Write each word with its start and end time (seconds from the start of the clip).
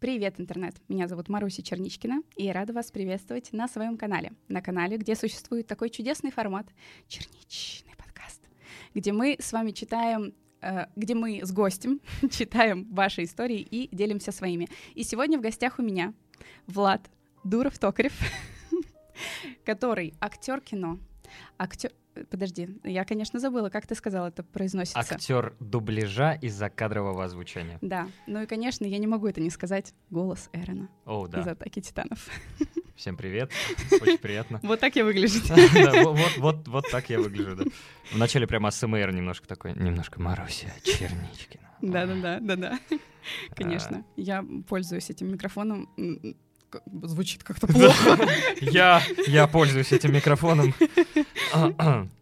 Привет, 0.00 0.40
интернет! 0.40 0.76
Меня 0.88 1.08
зовут 1.08 1.28
Маруся 1.28 1.62
Черничкина, 1.62 2.22
и 2.34 2.44
я 2.44 2.54
рада 2.54 2.72
вас 2.72 2.90
приветствовать 2.90 3.52
на 3.52 3.68
своем 3.68 3.98
канале. 3.98 4.32
На 4.48 4.62
канале, 4.62 4.96
где 4.96 5.14
существует 5.14 5.66
такой 5.66 5.90
чудесный 5.90 6.30
формат— 6.30 6.66
черничный 7.06 7.94
подкаст, 7.98 8.40
где 8.94 9.12
мы 9.12 9.36
с 9.38 9.52
вами 9.52 9.72
читаем 9.72 10.32
э, 10.62 10.86
где 10.96 11.14
мы 11.14 11.44
с 11.44 11.52
гостем 11.52 12.00
читаем 12.30 12.88
ваши 12.90 13.24
истории 13.24 13.60
и 13.60 13.94
делимся 13.94 14.32
своими. 14.32 14.68
И 14.94 15.02
сегодня 15.02 15.36
в 15.36 15.42
гостях 15.42 15.78
у 15.78 15.82
меня 15.82 16.14
Влад 16.66 17.10
Дуров-Токарев, 17.44 18.18
который 19.66 20.14
актер 20.18 20.62
кино, 20.62 20.98
актер... 21.58 21.92
Подожди, 22.28 22.68
я, 22.84 23.04
конечно, 23.04 23.38
забыла, 23.38 23.70
как 23.70 23.86
ты 23.86 23.94
сказал, 23.94 24.26
это 24.26 24.42
произносится. 24.42 24.98
Актер 24.98 25.54
дубляжа 25.60 26.32
из-за 26.34 26.68
кадрового 26.68 27.24
озвучания. 27.24 27.78
Да, 27.80 28.08
ну 28.26 28.42
и, 28.42 28.46
конечно, 28.46 28.84
я 28.84 28.98
не 28.98 29.06
могу 29.06 29.26
это 29.26 29.40
не 29.40 29.50
сказать. 29.50 29.94
Голос 30.10 30.50
Эрена 30.52 30.88
О, 31.04 31.26
да. 31.26 31.40
из 31.40 31.46
«Атаки 31.46 31.80
титанов». 31.80 32.28
Всем 32.96 33.16
привет, 33.16 33.50
очень 34.00 34.18
приятно. 34.18 34.60
Вот 34.62 34.80
так 34.80 34.94
я 34.96 35.04
выгляжу. 35.04 35.40
Вот, 36.38 36.84
так 36.90 37.08
я 37.08 37.18
выгляжу, 37.18 37.56
да. 37.56 37.64
Вначале 38.12 38.46
прямо 38.46 38.68
АСМР 38.68 39.12
немножко 39.12 39.46
такой, 39.46 39.72
немножко 39.74 40.20
Маруся 40.20 40.68
Черничкина. 40.82 41.70
Да-да-да, 41.80 42.40
да-да. 42.40 42.78
Конечно, 43.54 44.04
я 44.16 44.44
пользуюсь 44.68 45.10
этим 45.10 45.32
микрофоном 45.32 45.88
звучит 47.02 47.42
как-то 47.42 47.66
плохо. 47.66 48.18
Я, 48.60 49.02
я 49.26 49.46
пользуюсь 49.46 49.92
этим 49.92 50.12
микрофоном. 50.12 50.74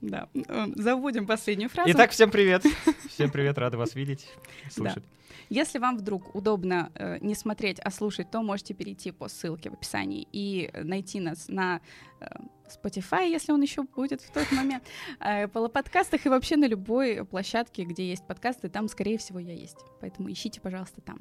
Да. 0.00 0.28
Э, 0.48 0.66
Забудем 0.74 1.26
последнюю 1.26 1.68
фразу. 1.68 1.90
Итак, 1.92 2.12
всем 2.12 2.30
привет. 2.30 2.64
Всем 3.10 3.30
привет, 3.30 3.58
рады 3.58 3.76
вас 3.76 3.94
видеть, 3.94 4.26
слышать. 4.70 5.04
Если 5.50 5.78
вам 5.78 5.98
вдруг 5.98 6.34
удобно 6.34 6.90
э, 6.94 7.18
не 7.20 7.34
смотреть, 7.34 7.78
а 7.80 7.90
слушать, 7.90 8.30
то 8.30 8.42
можете 8.42 8.74
перейти 8.74 9.10
по 9.10 9.28
ссылке 9.28 9.70
в 9.70 9.74
описании 9.74 10.26
и 10.32 10.70
найти 10.74 11.20
нас 11.20 11.48
на 11.48 11.80
э, 12.20 12.26
Spotify, 12.70 13.28
если 13.28 13.52
он 13.52 13.62
еще 13.62 13.82
будет 13.82 14.20
в 14.20 14.32
тот 14.32 14.50
момент, 14.52 14.84
э, 15.20 15.44
Apple 15.44 15.68
подкастах 15.68 16.26
и 16.26 16.28
вообще 16.28 16.56
на 16.56 16.66
любой 16.66 17.24
площадке, 17.24 17.84
где 17.84 18.08
есть 18.08 18.26
подкасты, 18.26 18.68
там, 18.68 18.88
скорее 18.88 19.18
всего, 19.18 19.38
я 19.38 19.52
есть. 19.52 19.78
Поэтому 20.00 20.30
ищите, 20.30 20.60
пожалуйста, 20.60 21.00
там. 21.00 21.18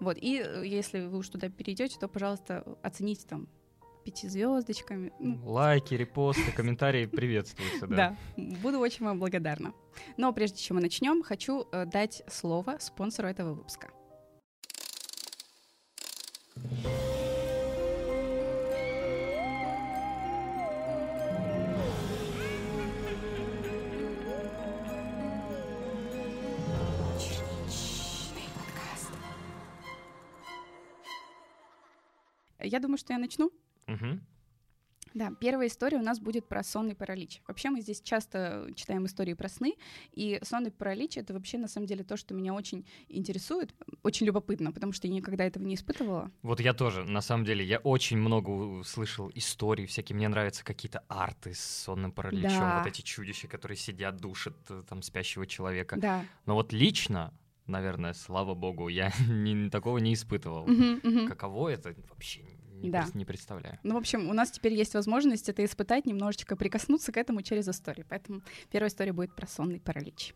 Вот. 0.00 0.16
И 0.20 0.42
э, 0.44 0.66
если 0.66 1.06
вы 1.06 1.18
уж 1.18 1.28
туда 1.28 1.48
перейдете, 1.48 1.98
то, 1.98 2.08
пожалуйста, 2.08 2.64
оцените 2.82 3.26
там 3.26 3.48
пяти 4.04 4.28
звездочками. 4.28 5.12
Ну, 5.18 5.40
Лайки, 5.44 5.94
репосты, 5.94 6.52
комментарии 6.52 7.06
приветствуются, 7.06 7.86
да. 7.88 7.96
Да, 7.96 8.16
буду 8.62 8.78
очень 8.78 9.04
вам 9.04 9.18
благодарна. 9.18 9.72
Но 10.16 10.32
прежде 10.32 10.58
чем 10.58 10.76
мы 10.76 10.82
начнем, 10.82 11.22
хочу 11.22 11.66
э, 11.72 11.86
дать 11.86 12.22
слово 12.28 12.76
спонсору 12.78 13.28
этого 13.28 13.54
выпуска. 13.54 13.90
Я 32.66 32.80
думаю, 32.80 32.98
что 32.98 33.12
я 33.12 33.18
начну. 33.18 33.50
Мгм. 33.86 34.20
Да, 35.14 35.32
первая 35.40 35.68
история 35.68 35.96
у 35.96 36.02
нас 36.02 36.20
будет 36.20 36.46
про 36.46 36.62
сонный 36.62 36.94
паралич. 36.94 37.40
Вообще 37.48 37.70
мы 37.70 37.80
здесь 37.80 38.02
часто 38.02 38.68
читаем 38.74 39.06
истории 39.06 39.32
про 39.32 39.48
сны, 39.48 39.74
и 40.12 40.38
сонный 40.42 40.70
паралич— 40.70 41.16
это 41.18 41.32
вообще 41.32 41.56
на 41.56 41.68
самом 41.68 41.86
деле 41.86 42.04
то, 42.04 42.18
что 42.18 42.34
меня 42.34 42.52
очень 42.52 42.84
интересует, 43.08 43.74
очень 44.02 44.26
любопытно, 44.26 44.72
потому 44.72 44.92
что 44.92 45.06
я 45.06 45.14
никогда 45.14 45.44
этого 45.44 45.62
не 45.64 45.74
испытывала. 45.76 46.30
Вот 46.42 46.60
я 46.60 46.74
тоже, 46.74 47.04
на 47.04 47.22
самом 47.22 47.46
деле, 47.46 47.64
я 47.64 47.78
очень 47.78 48.18
много 48.18 48.82
слышал 48.84 49.30
историй 49.34 49.86
всякие. 49.86 50.16
Мне 50.16 50.28
нравятся 50.28 50.62
какие-то 50.64 51.02
арты 51.08 51.54
с 51.54 51.60
сонным 51.60 52.12
параличом, 52.12 52.50
Да. 52.60 52.78
вот 52.80 52.86
эти 52.86 53.00
чудища, 53.00 53.48
которые 53.48 53.78
сидят, 53.78 54.18
душат 54.18 54.56
э, 54.68 54.82
там 54.86 55.00
спящего 55.00 55.46
человека. 55.46 55.96
Да. 55.98 56.26
Но 56.44 56.54
вот 56.56 56.74
лично, 56.74 57.32
наверное, 57.66 58.12
слава 58.12 58.52
богу, 58.54 58.88
я 58.88 59.10
ни- 59.30 59.70
такого 59.70 59.96
не 59.96 60.12
испытывал. 60.12 60.66
Мгм. 60.66 61.26
Каково 61.26 61.70
это, 61.70 61.94
вообще 62.10 62.42
не, 62.82 62.90
Да. 62.90 63.06
не 63.14 63.24
представляю. 63.24 63.78
Ну, 63.82 63.94
в 63.94 63.98
общем, 63.98 64.28
у 64.28 64.32
нас 64.32 64.50
теперь 64.50 64.74
есть 64.74 64.94
возможность 64.94 65.48
это 65.48 65.64
испытать, 65.64 66.06
немножечко 66.06 66.56
прикоснуться 66.56 67.12
к 67.12 67.16
этому 67.16 67.42
через 67.42 67.68
историю. 67.68 68.06
Поэтому 68.08 68.42
первая 68.70 68.88
история 68.88 69.12
будет 69.12 69.34
про 69.34 69.46
сонный 69.46 69.80
паралич. 69.80 70.34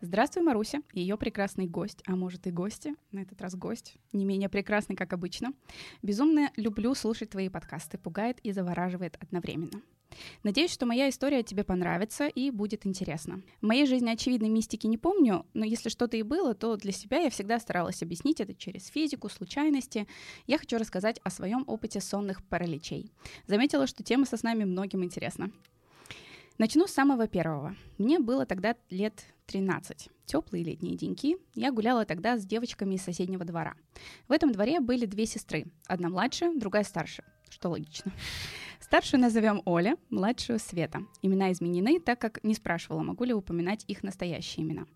Здравствуй, 0.00 0.42
Маруся, 0.42 0.80
ее 0.92 1.16
прекрасный 1.16 1.66
гость, 1.66 2.02
а 2.06 2.16
может 2.16 2.46
и 2.46 2.50
гости, 2.50 2.94
на 3.12 3.20
этот 3.20 3.40
раз 3.40 3.54
гость, 3.54 3.96
не 4.12 4.24
менее 4.24 4.48
прекрасный, 4.48 4.96
как 4.96 5.12
обычно. 5.12 5.52
Безумно 6.02 6.50
люблю 6.56 6.94
слушать 6.94 7.30
твои 7.30 7.48
подкасты, 7.48 7.98
пугает 7.98 8.38
и 8.40 8.52
завораживает 8.52 9.16
одновременно. 9.20 9.82
Надеюсь, 10.42 10.72
что 10.72 10.86
моя 10.86 11.08
история 11.08 11.42
тебе 11.42 11.64
понравится 11.64 12.26
и 12.26 12.50
будет 12.50 12.86
интересна. 12.86 13.42
В 13.60 13.66
моей 13.66 13.86
жизни 13.86 14.10
очевидной 14.10 14.48
мистики 14.48 14.86
не 14.86 14.98
помню, 14.98 15.46
но 15.54 15.64
если 15.64 15.88
что-то 15.88 16.16
и 16.16 16.22
было, 16.22 16.54
то 16.54 16.76
для 16.76 16.92
себя 16.92 17.18
я 17.18 17.30
всегда 17.30 17.58
старалась 17.58 18.02
объяснить 18.02 18.40
это 18.40 18.54
через 18.54 18.86
физику, 18.86 19.28
случайности. 19.28 20.06
Я 20.46 20.58
хочу 20.58 20.78
рассказать 20.78 21.20
о 21.24 21.30
своем 21.30 21.64
опыте 21.66 22.00
сонных 22.00 22.42
параличей. 22.44 23.12
Заметила, 23.46 23.86
что 23.86 24.02
тема 24.02 24.26
со 24.26 24.36
снами 24.36 24.64
многим 24.64 25.04
интересна. 25.04 25.50
Начну 26.58 26.88
с 26.88 26.92
самого 26.92 27.28
первого. 27.28 27.76
Мне 27.98 28.18
было 28.18 28.44
тогда 28.44 28.74
лет 28.90 29.24
13. 29.46 30.08
Теплые 30.26 30.64
летние 30.64 30.96
деньки. 30.96 31.36
Я 31.54 31.70
гуляла 31.70 32.04
тогда 32.04 32.36
с 32.36 32.44
девочками 32.44 32.96
из 32.96 33.02
соседнего 33.02 33.44
двора. 33.44 33.74
В 34.26 34.32
этом 34.32 34.50
дворе 34.50 34.80
были 34.80 35.06
две 35.06 35.24
сестры. 35.24 35.66
Одна 35.86 36.08
младше, 36.08 36.52
другая 36.54 36.82
старше. 36.82 37.22
Что 37.48 37.68
логично. 37.70 38.12
Старшую 38.80 39.20
назовем 39.20 39.60
Оля, 39.64 39.96
младшую 40.08 40.60
Света. 40.60 41.02
Имена 41.20 41.50
изменены, 41.52 41.98
так 41.98 42.20
как 42.20 42.42
не 42.44 42.54
спрашивала, 42.54 43.02
могу 43.02 43.24
ли 43.24 43.34
упоминать 43.34 43.84
их 43.88 44.04
настоящие 44.04 44.64
имена. 44.64 44.86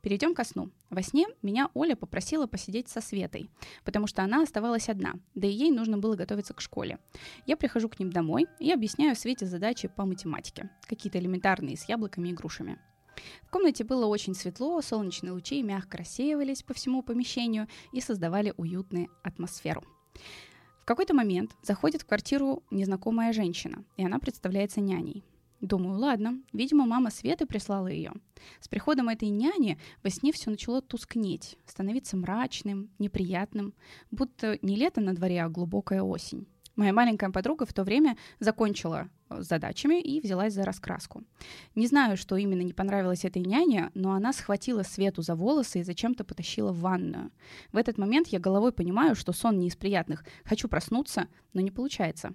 Перейдем 0.00 0.34
ко 0.34 0.44
сну. 0.44 0.70
Во 0.90 1.02
сне 1.02 1.26
меня 1.42 1.68
Оля 1.74 1.96
попросила 1.96 2.46
посидеть 2.46 2.88
со 2.88 3.00
Светой, 3.00 3.50
потому 3.84 4.06
что 4.06 4.22
она 4.22 4.42
оставалась 4.42 4.88
одна, 4.88 5.14
да 5.34 5.48
и 5.48 5.52
ей 5.52 5.70
нужно 5.70 5.98
было 5.98 6.14
готовиться 6.14 6.54
к 6.54 6.60
школе. 6.60 6.98
Я 7.46 7.56
прихожу 7.56 7.88
к 7.88 7.98
ним 7.98 8.12
домой 8.12 8.46
и 8.60 8.70
объясняю 8.70 9.16
Свете 9.16 9.46
задачи 9.46 9.88
по 9.88 10.06
математике, 10.06 10.70
какие-то 10.86 11.18
элементарные 11.18 11.76
с 11.76 11.88
яблоками 11.88 12.28
и 12.28 12.32
грушами. 12.32 12.78
В 13.42 13.50
комнате 13.50 13.84
было 13.84 14.06
очень 14.06 14.34
светло, 14.34 14.80
солнечные 14.80 15.32
лучи 15.32 15.62
мягко 15.62 15.98
рассеивались 15.98 16.62
по 16.62 16.74
всему 16.74 17.02
помещению 17.02 17.66
и 17.92 18.00
создавали 18.00 18.54
уютную 18.56 19.08
атмосферу. 19.22 19.82
Какой-то 20.92 21.14
момент 21.14 21.56
заходит 21.62 22.02
в 22.02 22.04
квартиру 22.04 22.62
незнакомая 22.70 23.32
женщина, 23.32 23.82
и 23.96 24.04
она 24.04 24.18
представляется 24.18 24.82
няней. 24.82 25.24
Думаю, 25.62 25.98
ладно, 25.98 26.42
видимо, 26.52 26.84
мама 26.84 27.10
Светы 27.10 27.46
прислала 27.46 27.86
ее. 27.86 28.12
С 28.60 28.68
приходом 28.68 29.08
этой 29.08 29.30
няни 29.30 29.78
во 30.02 30.10
сне 30.10 30.32
все 30.32 30.50
начало 30.50 30.82
тускнеть, 30.82 31.56
становиться 31.64 32.18
мрачным, 32.18 32.90
неприятным, 32.98 33.72
будто 34.10 34.58
не 34.60 34.76
лето 34.76 35.00
на 35.00 35.14
дворе, 35.14 35.42
а 35.42 35.48
глубокая 35.48 36.02
осень. 36.02 36.46
Моя 36.74 36.92
маленькая 36.94 37.30
подруга 37.30 37.66
в 37.66 37.72
то 37.74 37.84
время 37.84 38.16
закончила 38.40 39.08
э, 39.28 39.42
с 39.42 39.46
задачами 39.46 40.00
и 40.00 40.20
взялась 40.20 40.54
за 40.54 40.64
раскраску. 40.64 41.22
Не 41.74 41.86
знаю, 41.86 42.16
что 42.16 42.36
именно 42.36 42.62
не 42.62 42.72
понравилось 42.72 43.26
этой 43.26 43.42
няне, 43.42 43.90
но 43.94 44.12
она 44.12 44.32
схватила 44.32 44.82
Свету 44.82 45.20
за 45.20 45.34
волосы 45.34 45.80
и 45.80 45.84
зачем-то 45.84 46.24
потащила 46.24 46.72
в 46.72 46.80
ванную. 46.80 47.30
В 47.72 47.76
этот 47.76 47.98
момент 47.98 48.28
я 48.28 48.38
головой 48.38 48.72
понимаю, 48.72 49.14
что 49.14 49.32
сон 49.32 49.58
не 49.58 49.68
из 49.68 49.76
приятных. 49.76 50.24
Хочу 50.44 50.66
проснуться, 50.66 51.28
но 51.52 51.60
не 51.60 51.70
получается. 51.70 52.32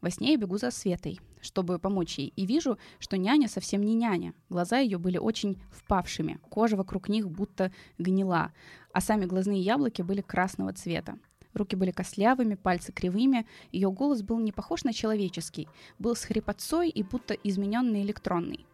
Во 0.00 0.10
сне 0.10 0.32
я 0.32 0.36
бегу 0.36 0.58
за 0.58 0.70
Светой, 0.70 1.18
чтобы 1.40 1.80
помочь 1.80 2.18
ей, 2.18 2.32
и 2.36 2.46
вижу, 2.46 2.78
что 3.00 3.16
няня 3.16 3.48
совсем 3.48 3.82
не 3.82 3.94
няня. 3.94 4.34
Глаза 4.48 4.78
ее 4.78 4.98
были 4.98 5.18
очень 5.18 5.60
впавшими, 5.72 6.38
кожа 6.50 6.76
вокруг 6.76 7.08
них 7.08 7.28
будто 7.28 7.72
гнила, 7.98 8.52
а 8.92 9.00
сами 9.00 9.24
глазные 9.24 9.60
яблоки 9.60 10.02
были 10.02 10.20
красного 10.20 10.72
цвета. 10.72 11.18
Руки 11.54 11.76
были 11.76 11.90
костлявыми, 11.90 12.54
пальцы 12.54 12.92
кривыми, 12.92 13.46
ее 13.72 13.90
голос 13.90 14.22
был 14.22 14.38
не 14.38 14.52
похож 14.52 14.84
на 14.84 14.92
человеческий, 14.92 15.68
был 15.98 16.16
с 16.16 16.24
хрипотцой 16.24 16.88
и 16.88 17.02
будто 17.02 17.34
измененный 17.34 18.02
электронный. 18.02 18.64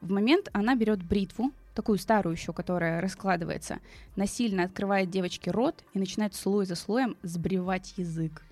В 0.00 0.10
момент 0.10 0.48
она 0.52 0.76
берет 0.76 1.02
бритву, 1.02 1.52
такую 1.74 1.98
старую 1.98 2.34
еще, 2.34 2.52
которая 2.52 3.00
раскладывается, 3.00 3.80
насильно 4.16 4.64
открывает 4.64 5.10
девочке 5.10 5.50
рот 5.50 5.82
и 5.92 5.98
начинает 5.98 6.34
слой 6.34 6.66
за 6.66 6.76
слоем 6.76 7.16
сбривать 7.22 7.94
язык. 7.96 8.42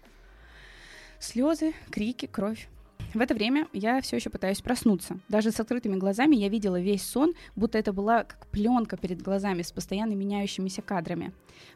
Слезы, 1.20 1.72
крики, 1.90 2.26
кровь. 2.26 2.68
В 3.14 3.20
это 3.20 3.34
время 3.34 3.68
я 3.72 4.00
все 4.00 4.16
еще 4.16 4.30
пытаюсь 4.30 4.62
проснуться. 4.62 5.18
Даже 5.28 5.50
с 5.50 5.60
открытыми 5.60 5.96
глазами 5.96 6.34
я 6.36 6.48
видела 6.48 6.80
весь 6.80 7.02
сон, 7.02 7.34
будто 7.56 7.76
это 7.76 7.92
была 7.92 8.24
как 8.24 8.46
пленка 8.46 8.96
перед 8.96 9.20
глазами 9.20 9.62
с 9.62 9.70
постоянно 9.70 10.14
меняющимися 10.14 10.80
кадрами. 10.80 11.32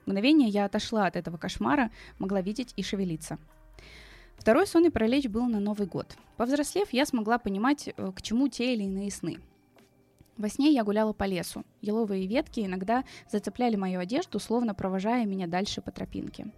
Мгновение 0.06 0.48
я 0.48 0.64
отошла 0.64 1.06
от 1.06 1.16
этого 1.16 1.36
кошмара, 1.36 1.90
могла 2.18 2.40
видеть 2.40 2.72
и 2.76 2.82
шевелиться. 2.82 3.38
Второй 4.38 4.66
сонный 4.66 4.90
паралич 4.90 5.26
был 5.26 5.46
на 5.46 5.60
Новый 5.60 5.86
год. 5.86 6.16
Повзрослев, 6.36 6.90
я 6.92 7.04
смогла 7.04 7.38
понимать, 7.38 7.88
э, 7.88 8.12
к 8.14 8.22
чему 8.22 8.48
те 8.48 8.74
или 8.74 8.84
иные 8.84 9.10
сны. 9.10 9.38
Во 10.36 10.50
сне 10.50 10.70
я 10.70 10.84
гуляла 10.84 11.14
по 11.14 11.24
лесу. 11.24 11.64
Еловые 11.80 12.26
ветки 12.26 12.60
иногда 12.60 13.04
зацепляли 13.30 13.76
мою 13.76 14.00
одежду, 14.00 14.38
словно 14.38 14.74
провожая 14.74 15.24
меня 15.24 15.46
дальше 15.46 15.80
по 15.80 15.90
тропинке. 15.90 16.48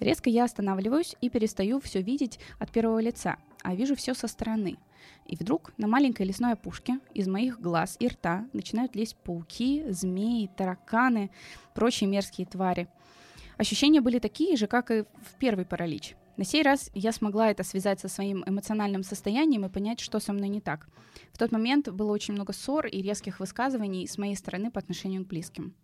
Резко 0.00 0.30
я 0.30 0.44
останавливаюсь 0.44 1.14
и 1.20 1.28
перестаю 1.28 1.78
все 1.80 2.00
видеть 2.00 2.38
от 2.58 2.70
первого 2.70 2.98
лица, 2.98 3.36
а 3.66 3.74
вижу 3.74 3.96
все 3.96 4.14
со 4.14 4.28
стороны. 4.28 4.78
И 5.26 5.34
вдруг 5.34 5.72
на 5.76 5.88
маленькой 5.88 6.24
лесной 6.26 6.52
опушке 6.52 7.00
из 7.14 7.26
моих 7.26 7.60
глаз 7.60 7.96
и 7.98 8.06
рта 8.06 8.46
начинают 8.52 8.94
лезть 8.94 9.16
пауки, 9.16 9.84
змеи, 9.88 10.48
тараканы, 10.56 11.30
прочие 11.74 12.08
мерзкие 12.08 12.46
твари. 12.46 12.86
Ощущения 13.56 14.00
были 14.00 14.20
такие 14.20 14.56
же, 14.56 14.68
как 14.68 14.92
и 14.92 15.02
в 15.02 15.34
первый 15.40 15.64
паралич. 15.64 16.14
На 16.36 16.44
сей 16.44 16.62
раз 16.62 16.90
я 16.94 17.10
смогла 17.10 17.50
это 17.50 17.64
связать 17.64 17.98
со 17.98 18.08
своим 18.08 18.44
эмоциональным 18.46 19.02
состоянием 19.02 19.66
и 19.66 19.68
понять, 19.68 19.98
что 19.98 20.20
со 20.20 20.32
мной 20.32 20.48
не 20.48 20.60
так. 20.60 20.86
В 21.32 21.38
тот 21.38 21.50
момент 21.50 21.88
было 21.88 22.12
очень 22.12 22.34
много 22.34 22.52
ссор 22.52 22.86
и 22.86 23.02
резких 23.02 23.40
высказываний 23.40 24.06
с 24.06 24.16
моей 24.16 24.36
стороны 24.36 24.70
по 24.70 24.78
отношению 24.78 25.24
к 25.24 25.28
близким. 25.28 25.74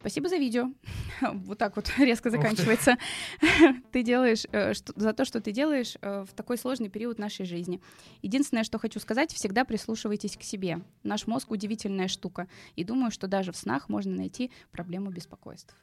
Спасибо 0.00 0.28
за 0.28 0.36
видео. 0.36 0.72
Вот 1.20 1.58
так 1.58 1.76
вот 1.76 1.90
резко 1.98 2.30
заканчивается. 2.30 2.96
Ты 3.92 4.02
делаешь 4.02 4.46
э, 4.52 4.72
за 4.74 5.12
то, 5.12 5.24
что 5.24 5.40
ты 5.40 5.50
делаешь 5.50 5.96
э, 6.00 6.24
в 6.28 6.32
такой 6.34 6.56
сложный 6.56 6.88
период 6.88 7.18
нашей 7.18 7.44
жизни. 7.44 7.80
Единственное, 8.22 8.64
что 8.64 8.78
хочу 8.78 9.00
сказать, 9.00 9.32
всегда 9.32 9.64
прислушивайтесь 9.64 10.36
к 10.36 10.42
себе. 10.42 10.80
Наш 11.02 11.26
мозг 11.26 11.50
удивительная 11.50 12.08
штука, 12.08 12.48
и 12.76 12.84
думаю, 12.84 13.10
что 13.10 13.26
даже 13.26 13.50
в 13.50 13.56
снах 13.56 13.88
можно 13.88 14.14
найти 14.14 14.52
проблему 14.70 15.10
беспокойств. 15.10 15.74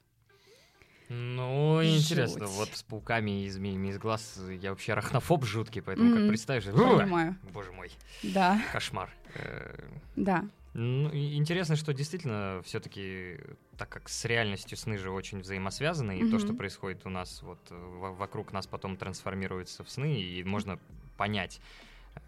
Ну, 1.09 1.83
интересно, 1.83 2.47
вот 2.47 2.69
с 2.73 2.83
пауками 2.83 3.43
и 3.43 3.49
змеями 3.49 3.89
из 3.89 3.97
глаз 3.97 4.39
я 4.61 4.71
вообще 4.71 4.93
арахнофоб 4.93 5.45
жуткий, 5.45 5.81
поэтому 5.81 6.09
mm-hmm. 6.09 6.19
как 6.19 6.27
представишь... 6.29 6.63
Понимаю. 6.65 7.35
Боже 7.53 7.71
мой. 7.71 7.91
Да. 8.23 8.61
Кошмар. 8.71 9.09
Э, 9.35 9.87
да. 10.15 10.45
Ну, 10.73 11.09
интересно, 11.13 11.75
что 11.75 11.93
действительно 11.93 12.61
все-таки, 12.65 13.39
так 13.77 13.87
как 13.87 14.09
с 14.09 14.25
реальностью 14.25 14.77
сны 14.77 14.97
же 14.97 15.09
очень 15.09 15.39
взаимосвязаны, 15.39 16.17
и 16.17 16.23
mm-hmm. 16.23 16.31
то, 16.31 16.39
что 16.39 16.53
происходит 16.53 17.05
у 17.05 17.09
нас 17.09 17.41
вот 17.43 17.59
вокруг 17.69 18.51
нас 18.51 18.67
потом 18.67 18.97
трансформируется 18.97 19.83
в 19.83 19.89
сны, 19.89 20.19
и 20.19 20.43
можно 20.43 20.79
понять, 21.17 21.61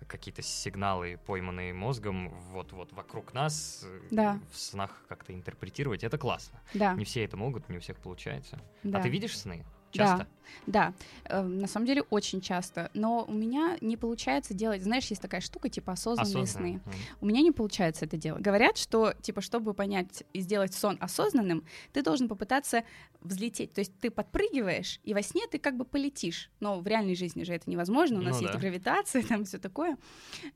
какие-то 0.07 0.41
сигналы, 0.41 1.19
пойманные 1.25 1.73
мозгом, 1.73 2.29
вот-вот 2.51 2.93
вокруг 2.93 3.33
нас, 3.33 3.83
э, 3.85 4.01
да. 4.11 4.39
в 4.51 4.57
снах 4.57 4.91
как-то 5.07 5.33
интерпретировать, 5.33 6.03
это 6.03 6.17
классно. 6.17 6.61
Да. 6.73 6.93
Не 6.93 7.03
все 7.03 7.23
это 7.23 7.37
могут, 7.37 7.67
не 7.69 7.77
у 7.77 7.79
всех 7.79 7.97
получается. 7.97 8.59
Да. 8.83 8.99
А 8.99 9.01
ты 9.01 9.09
видишь 9.09 9.37
сны? 9.37 9.65
Часто? 9.91 10.25
Да, 10.25 10.27
да. 10.65 10.93
Э, 11.25 11.41
на 11.41 11.67
самом 11.67 11.85
деле 11.85 12.03
очень 12.09 12.41
часто. 12.41 12.89
Но 12.93 13.25
у 13.27 13.33
меня 13.33 13.77
не 13.81 13.97
получается 13.97 14.53
делать, 14.53 14.83
знаешь, 14.83 15.05
есть 15.07 15.21
такая 15.21 15.41
штука 15.41 15.69
типа 15.69 15.93
осознанные 15.93 16.43
Осознанно. 16.43 16.79
сны. 16.83 16.93
У 17.21 17.25
меня 17.25 17.41
не 17.41 17.51
получается 17.51 18.05
это 18.05 18.17
делать. 18.17 18.41
Говорят, 18.41 18.77
что 18.77 19.13
типа 19.21 19.41
чтобы 19.41 19.73
понять 19.73 20.23
и 20.33 20.39
сделать 20.41 20.73
сон 20.73 20.97
осознанным, 21.01 21.63
ты 21.93 22.01
должен 22.01 22.27
попытаться 22.27 22.83
взлететь. 23.21 23.73
То 23.73 23.79
есть 23.81 23.91
ты 23.99 24.09
подпрыгиваешь, 24.11 24.99
и 25.03 25.13
во 25.13 25.21
сне 25.21 25.41
ты 25.49 25.57
как 25.59 25.75
бы 25.75 25.85
полетишь. 25.85 26.49
Но 26.59 26.79
в 26.79 26.87
реальной 26.87 27.15
жизни 27.15 27.43
же 27.43 27.53
это 27.53 27.69
невозможно. 27.69 28.19
У 28.19 28.21
нас 28.23 28.35
Ну 28.37 28.41
есть 28.43 28.53
да. 28.53 28.59
гравитация, 28.59 29.23
там 29.23 29.43
все 29.45 29.57
такое. 29.57 29.97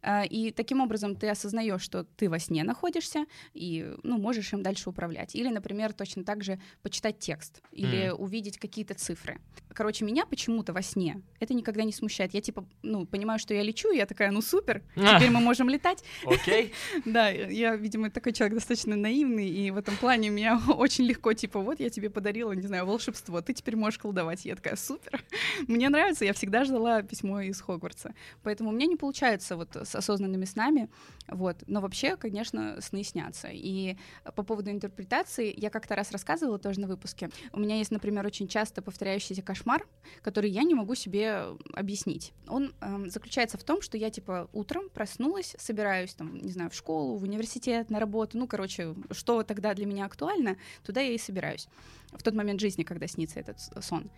А, 0.01 0.23
И 0.23 0.51
таким 0.51 0.79
образом 0.81 1.15
ты 1.15 1.27
осознаешь, 1.29 1.81
что 1.81 2.03
ты 2.03 2.29
во 2.29 2.39
сне 2.39 2.63
находишься, 2.63 3.25
и 3.53 3.93
ну, 4.03 4.17
можешь 4.17 4.53
им 4.53 4.61
дальше 4.63 4.89
управлять. 4.89 5.35
Или, 5.35 5.49
например, 5.49 5.93
точно 5.93 6.23
так 6.23 6.43
же 6.43 6.59
почитать 6.81 7.19
текст 7.19 7.61
или 7.71 8.09
Мгм. 8.11 8.21
увидеть 8.21 8.57
какие-то 8.57 8.93
цифры. 8.93 9.39
Короче, 9.81 10.05
меня 10.05 10.27
почему-то 10.27 10.73
во 10.73 10.83
сне 10.83 11.23
это 11.39 11.55
никогда 11.55 11.83
не 11.83 11.91
смущает. 11.91 12.35
Я 12.35 12.41
типа, 12.41 12.63
ну, 12.83 13.07
понимаю, 13.07 13.39
что 13.39 13.55
я 13.55 13.63
лечу, 13.63 13.91
и 13.91 13.97
я 13.97 14.05
такая, 14.05 14.29
ну 14.29 14.39
супер, 14.39 14.83
А. 14.95 15.15
теперь 15.17 15.31
мы 15.31 15.39
можем 15.39 15.69
летать. 15.69 16.03
Окей. 16.23 16.71
Да, 17.05 17.29
я, 17.29 17.75
видимо, 17.75 18.11
такой 18.11 18.31
человек 18.31 18.53
достаточно 18.53 18.95
наивный, 18.95 19.49
и 19.49 19.71
в 19.71 19.77
этом 19.77 19.97
плане 19.97 20.29
меня 20.29 20.61
очень 20.77 21.05
легко, 21.05 21.33
типа, 21.33 21.59
вот 21.59 21.79
я 21.79 21.89
тебе 21.89 22.11
подарила, 22.11 22.51
не 22.51 22.67
знаю, 22.67 22.85
волшебство, 22.85 23.41
ты 23.41 23.53
теперь 23.53 23.75
можешь 23.75 23.97
колдовать. 23.97 24.45
Я 24.45 24.55
такая, 24.55 24.75
супер. 24.75 25.23
Мне 25.67 25.89
нравится, 25.89 26.25
я 26.25 26.33
всегда 26.33 26.63
ждала 26.63 27.01
письмо 27.01 27.41
из 27.41 27.59
Хогвартса. 27.59 28.13
Поэтому 28.43 28.69
у 28.69 28.73
меня 28.73 28.85
не 28.85 28.97
получается 28.97 29.55
вот 29.57 29.75
с 29.75 29.95
осознанными 29.95 30.45
снами, 30.45 30.89
вот. 31.27 31.57
Но 31.65 31.81
вообще, 31.81 32.17
конечно, 32.17 32.79
сны 32.81 33.03
снятся. 33.03 33.47
И 33.51 33.97
по 34.35 34.43
поводу 34.43 34.69
интерпретации, 34.69 35.51
я 35.57 35.71
как-то 35.71 35.95
раз 35.95 36.11
рассказывала 36.11 36.59
тоже 36.59 36.79
на 36.79 36.87
выпуске. 36.87 37.31
У 37.51 37.59
меня 37.59 37.77
есть, 37.77 37.89
например, 37.89 38.27
очень 38.27 38.47
часто 38.47 38.83
повторяющийся 38.83 39.41
кошмар, 39.71 39.87
который 40.21 40.49
я 40.49 40.63
не 40.63 40.75
могу 40.75 40.95
себе 40.95 41.45
объяснить. 41.73 42.33
Он 42.47 42.73
эм, 42.81 43.09
заключается 43.09 43.57
в 43.57 43.63
том, 43.63 43.81
что 43.81 43.97
я, 43.97 44.09
типа, 44.09 44.49
утром 44.53 44.89
проснулась, 44.89 45.55
собираюсь, 45.57 46.13
там, 46.13 46.37
не 46.37 46.51
знаю, 46.51 46.69
в 46.69 46.75
школу, 46.75 47.17
в 47.17 47.23
университет, 47.23 47.89
на 47.89 47.99
работу, 47.99 48.37
ну, 48.37 48.47
короче, 48.47 48.95
что 49.11 49.43
тогда 49.43 49.73
для 49.73 49.85
меня 49.85 50.05
актуально, 50.05 50.57
туда 50.83 51.01
я 51.01 51.13
и 51.13 51.17
собираюсь. 51.17 51.67
В 52.11 52.23
тот 52.23 52.35
момент 52.35 52.59
жизни, 52.59 52.83
когда 52.83 53.07
снится 53.07 53.39
этот 53.39 53.59
с- 53.59 53.81
сон. 53.81 54.09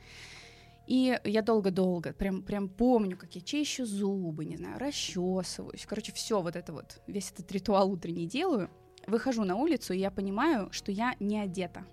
И 0.88 1.18
я 1.24 1.42
долго-долго, 1.42 2.14
прям, 2.14 2.42
прям 2.42 2.68
помню, 2.68 3.18
как 3.18 3.36
я 3.36 3.42
чищу 3.42 3.86
зубы, 3.86 4.46
не 4.46 4.58
знаю, 4.58 4.80
расчесываюсь. 4.80 5.86
Короче, 5.86 6.12
все 6.12 6.42
вот 6.42 6.56
это 6.56 6.74
вот, 6.74 7.02
весь 7.08 7.32
этот 7.32 7.52
ритуал 7.52 7.92
утренний 7.92 8.28
делаю. 8.28 8.70
Выхожу 9.08 9.44
на 9.44 9.56
улицу, 9.56 9.94
и 9.94 10.00
я 10.00 10.12
понимаю, 10.12 10.70
что 10.72 10.92
я 10.92 11.16
не 11.20 11.40
одета. 11.40 11.86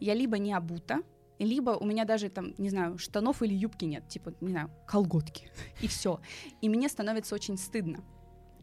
Я 0.00 0.14
либо 0.14 0.38
не 0.38 0.52
обута, 0.52 1.02
либо 1.44 1.70
у 1.70 1.84
меня 1.84 2.04
даже 2.04 2.28
там, 2.28 2.54
не 2.58 2.70
знаю, 2.70 2.98
штанов 2.98 3.42
или 3.42 3.54
юбки 3.54 3.84
нет, 3.84 4.08
типа, 4.08 4.34
не 4.40 4.50
знаю, 4.50 4.70
колготки. 4.86 5.50
И 5.80 5.86
все. 5.88 6.20
И 6.60 6.68
мне 6.68 6.88
становится 6.88 7.34
очень 7.34 7.56
стыдно. 7.56 8.04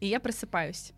И 0.01 0.07
я 0.07 0.19
просыпаюсь. 0.19 0.94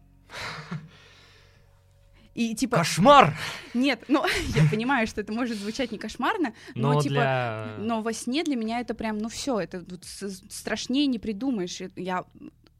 И 2.33 2.53
типа, 2.53 2.77
Кошмар! 2.77 3.35
нет, 3.73 4.03
ну, 4.09 4.23
я 4.55 4.69
понимаю, 4.69 5.07
что 5.07 5.21
это 5.21 5.33
может 5.33 5.57
звучать 5.57 5.91
не 5.91 5.97
кошмарно, 5.97 6.53
но, 6.75 6.93
Но 6.93 7.01
типа, 7.01 7.13
для... 7.15 7.75
но 7.79 8.01
во 8.03 8.13
сне 8.13 8.43
для 8.43 8.55
меня 8.55 8.79
это 8.79 8.93
прям, 8.93 9.17
ну 9.17 9.27
все, 9.27 9.59
это 9.59 9.83
с- 10.03 10.43
страшнее 10.47 11.07
не 11.07 11.17
придумаешь. 11.17 11.81
Я, 11.95 12.25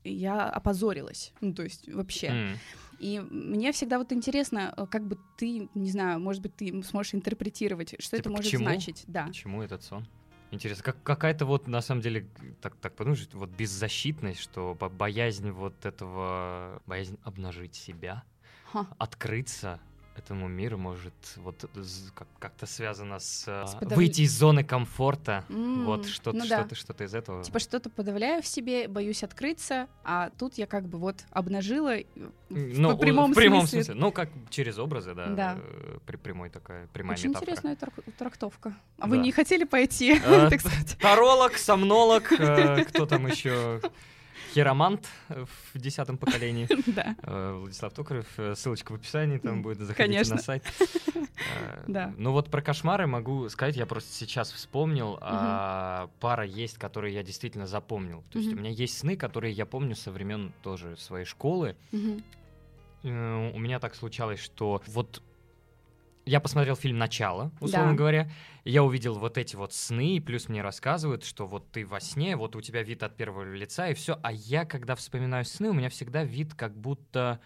я 0.03 0.43
опозорилась, 0.47 1.33
ну 1.41 1.55
то 1.55 1.63
есть 1.63 1.91
вообще. 1.91 2.27
М. 2.27 2.57
И 2.99 3.19
мне 3.19 3.71
всегда 3.71 3.97
вот 3.99 4.11
интересно, 4.11 4.73
э, 4.75 4.85
как 4.87 5.05
бы 5.07 5.17
ты, 5.37 5.69
не 5.75 5.91
знаю, 5.91 6.19
может 6.19 6.41
быть, 6.41 6.55
ты 6.55 6.83
сможешь 6.83 7.13
интерпретировать, 7.13 7.95
что 7.99 8.15
это 8.15 8.23
Типа, 8.23 8.29
к 8.29 8.37
может 8.37 8.51
чему? 8.51 8.63
значить. 8.63 9.03
Да. 9.07 9.25
Почему 9.27 9.61
этот 9.61 9.83
сон? 9.83 10.07
Интересно, 10.49 10.83
как, 10.83 11.03
какая-то 11.03 11.45
вот, 11.45 11.67
на 11.67 11.81
самом 11.81 12.01
деле, 12.01 12.27
так, 12.61 12.75
так 12.77 12.95
подумаешь, 12.95 13.27
вот 13.33 13.49
беззащитность, 13.49 14.39
что 14.39 14.77
бо- 14.79 14.89
боязнь 14.89 15.51
вот 15.51 15.85
этого, 15.85 16.81
боязнь 16.85 17.17
обнажить 17.23 17.75
себя, 17.75 18.23
Ха. 18.71 18.87
открыться 18.97 19.79
этому 20.19 20.47
миру, 20.47 20.77
может, 20.77 21.13
вот 21.37 21.65
как-то 22.39 22.65
связано 22.65 23.19
с, 23.19 23.47
э, 23.47 23.65
подавля- 23.79 23.95
выйти 23.95 24.21
из 24.21 24.37
зоны 24.37 24.63
комфорта, 24.63 25.43
М, 25.49 25.85
вот 25.85 26.07
что-то, 26.07 26.37
ну 26.37 26.47
да. 26.47 26.59
что-то, 26.59 26.75
что-то 26.75 27.03
из 27.03 27.13
этого. 27.15 27.43
Типа 27.43 27.59
что-то 27.59 27.89
подавляю 27.89 28.41
в 28.41 28.47
себе, 28.47 28.87
боюсь 28.87 29.23
открыться, 29.23 29.87
а 30.03 30.29
тут 30.37 30.57
я 30.57 30.65
как 30.67 30.87
бы 30.87 30.97
вот 30.97 31.23
обнажила 31.31 31.95
э, 31.97 32.03
в 32.49 32.79
ну, 32.79 32.97
прямом 32.97 33.31
в 33.33 33.35
прямом 33.35 33.61
смысле. 33.61 33.83
смысле. 33.83 34.01
Ну, 34.01 34.11
как 34.11 34.29
через 34.49 34.77
образы, 34.79 35.13
да. 35.13 35.27
Да. 35.27 35.57
э, 35.59 35.97
При, 36.05 36.15
прямой 36.17 36.49
такая, 36.49 36.87
прямая 36.87 37.17
Очень 37.17 37.29
метафора. 37.29 37.51
интересная 37.51 37.75
трак- 37.75 38.11
трактовка. 38.17 38.75
А 38.99 39.07
вы 39.07 39.17
Да. 39.17 39.21
не 39.23 39.31
хотели 39.31 39.63
пойти? 39.65 40.19
Таролог, 41.01 41.57
сомнолог, 41.57 42.23
кто 42.23 43.05
там 43.05 43.27
еще? 43.27 43.81
Хиромант 44.53 45.07
э, 45.29 45.45
в 45.73 45.77
десятом 45.77 46.17
поколении. 46.17 46.67
Да. 46.87 47.15
Э, 47.23 47.57
Владислав 47.59 47.93
Токарев, 47.93 48.27
э, 48.37 48.55
ссылочка 48.55 48.91
в 48.91 48.95
описании, 48.95 49.37
там 49.37 49.61
будет, 49.61 49.79
заходите 49.79 50.03
Конечно. 50.03 50.35
на 50.35 50.41
сайт. 50.41 50.63
Да. 51.87 52.13
Ну 52.17 52.31
вот 52.31 52.49
про 52.49 52.61
кошмары 52.61 53.05
могу 53.07 53.47
сказать, 53.49 53.75
я 53.75 53.85
просто 53.85 54.11
сейчас 54.11 54.51
вспомнил, 54.51 55.17
а, 55.21 56.09
пара 56.19 56.43
есть, 56.43 56.77
которые 56.77 57.13
я 57.13 57.23
действительно 57.23 57.67
запомнил. 57.67 58.23
То 58.31 58.39
есть 58.39 58.51
у 58.51 58.55
меня 58.55 58.71
есть 58.71 58.97
сны, 58.97 59.15
которые 59.15 59.53
я 59.53 59.65
помню 59.65 59.95
со 59.95 60.11
времен 60.11 60.51
тоже 60.63 60.97
своей 60.97 61.25
школы. 61.25 61.75
У 63.03 63.07
меня 63.07 63.79
так 63.79 63.95
случалось, 63.95 64.39
что 64.39 64.81
вот 64.87 65.21
я 66.27 66.39
посмотрел 66.39 66.75
фильм 66.75 66.97
«Начало», 66.97 67.51
условно 67.59 67.91
Да. 67.91 67.97
говоря, 67.97 68.31
я 68.65 68.83
увидел 68.83 69.17
вот 69.17 69.37
эти 69.37 69.55
вот 69.55 69.73
сны, 69.73 70.17
и 70.17 70.19
плюс 70.19 70.49
мне 70.49 70.61
рассказывают, 70.61 71.23
что 71.23 71.47
вот 71.47 71.71
ты 71.71 71.85
во 71.85 71.99
сне, 71.99 72.35
вот 72.35 72.55
у 72.55 72.61
тебя 72.61 72.83
вид 72.83 73.01
от 73.03 73.15
первого 73.15 73.43
лица, 73.55 73.87
и 73.89 73.93
все. 73.93 74.19
А 74.23 74.31
я, 74.31 74.65
когда 74.65 74.95
вспоминаю 74.95 75.45
сны, 75.45 75.69
у 75.69 75.73
меня 75.73 75.89
всегда 75.89 76.23
вид 76.23 76.53
как 76.53 76.75
будто, 76.77 77.39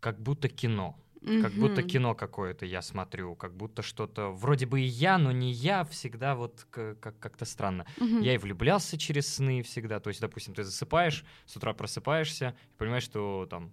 как 0.00 0.20
будто 0.20 0.48
кино. 0.48 0.96
Как 1.42 1.52
будто 1.52 1.82
кино 1.82 2.14
какое-то 2.14 2.64
я 2.64 2.80
смотрю, 2.80 3.34
как 3.36 3.54
будто 3.54 3.82
что-то 3.82 4.30
вроде 4.30 4.64
бы 4.64 4.80
и 4.80 4.84
я, 4.84 5.18
но 5.18 5.32
не 5.32 5.52
я, 5.52 5.84
всегда 5.84 6.34
вот 6.34 6.66
как- 6.70 6.98
как-то 7.20 7.44
странно. 7.44 7.84
Мгм. 7.98 8.22
Я 8.22 8.34
и 8.34 8.38
влюблялся 8.38 8.96
через 8.96 9.34
сны 9.34 9.62
всегда. 9.62 10.00
То 10.00 10.08
есть, 10.08 10.20
допустим, 10.22 10.54
ты 10.54 10.64
засыпаешь, 10.64 11.24
с 11.44 11.54
утра 11.56 11.74
просыпаешься 11.74 12.54
и 12.74 12.78
понимаешь, 12.78 13.04
что 13.04 13.46
там 13.50 13.70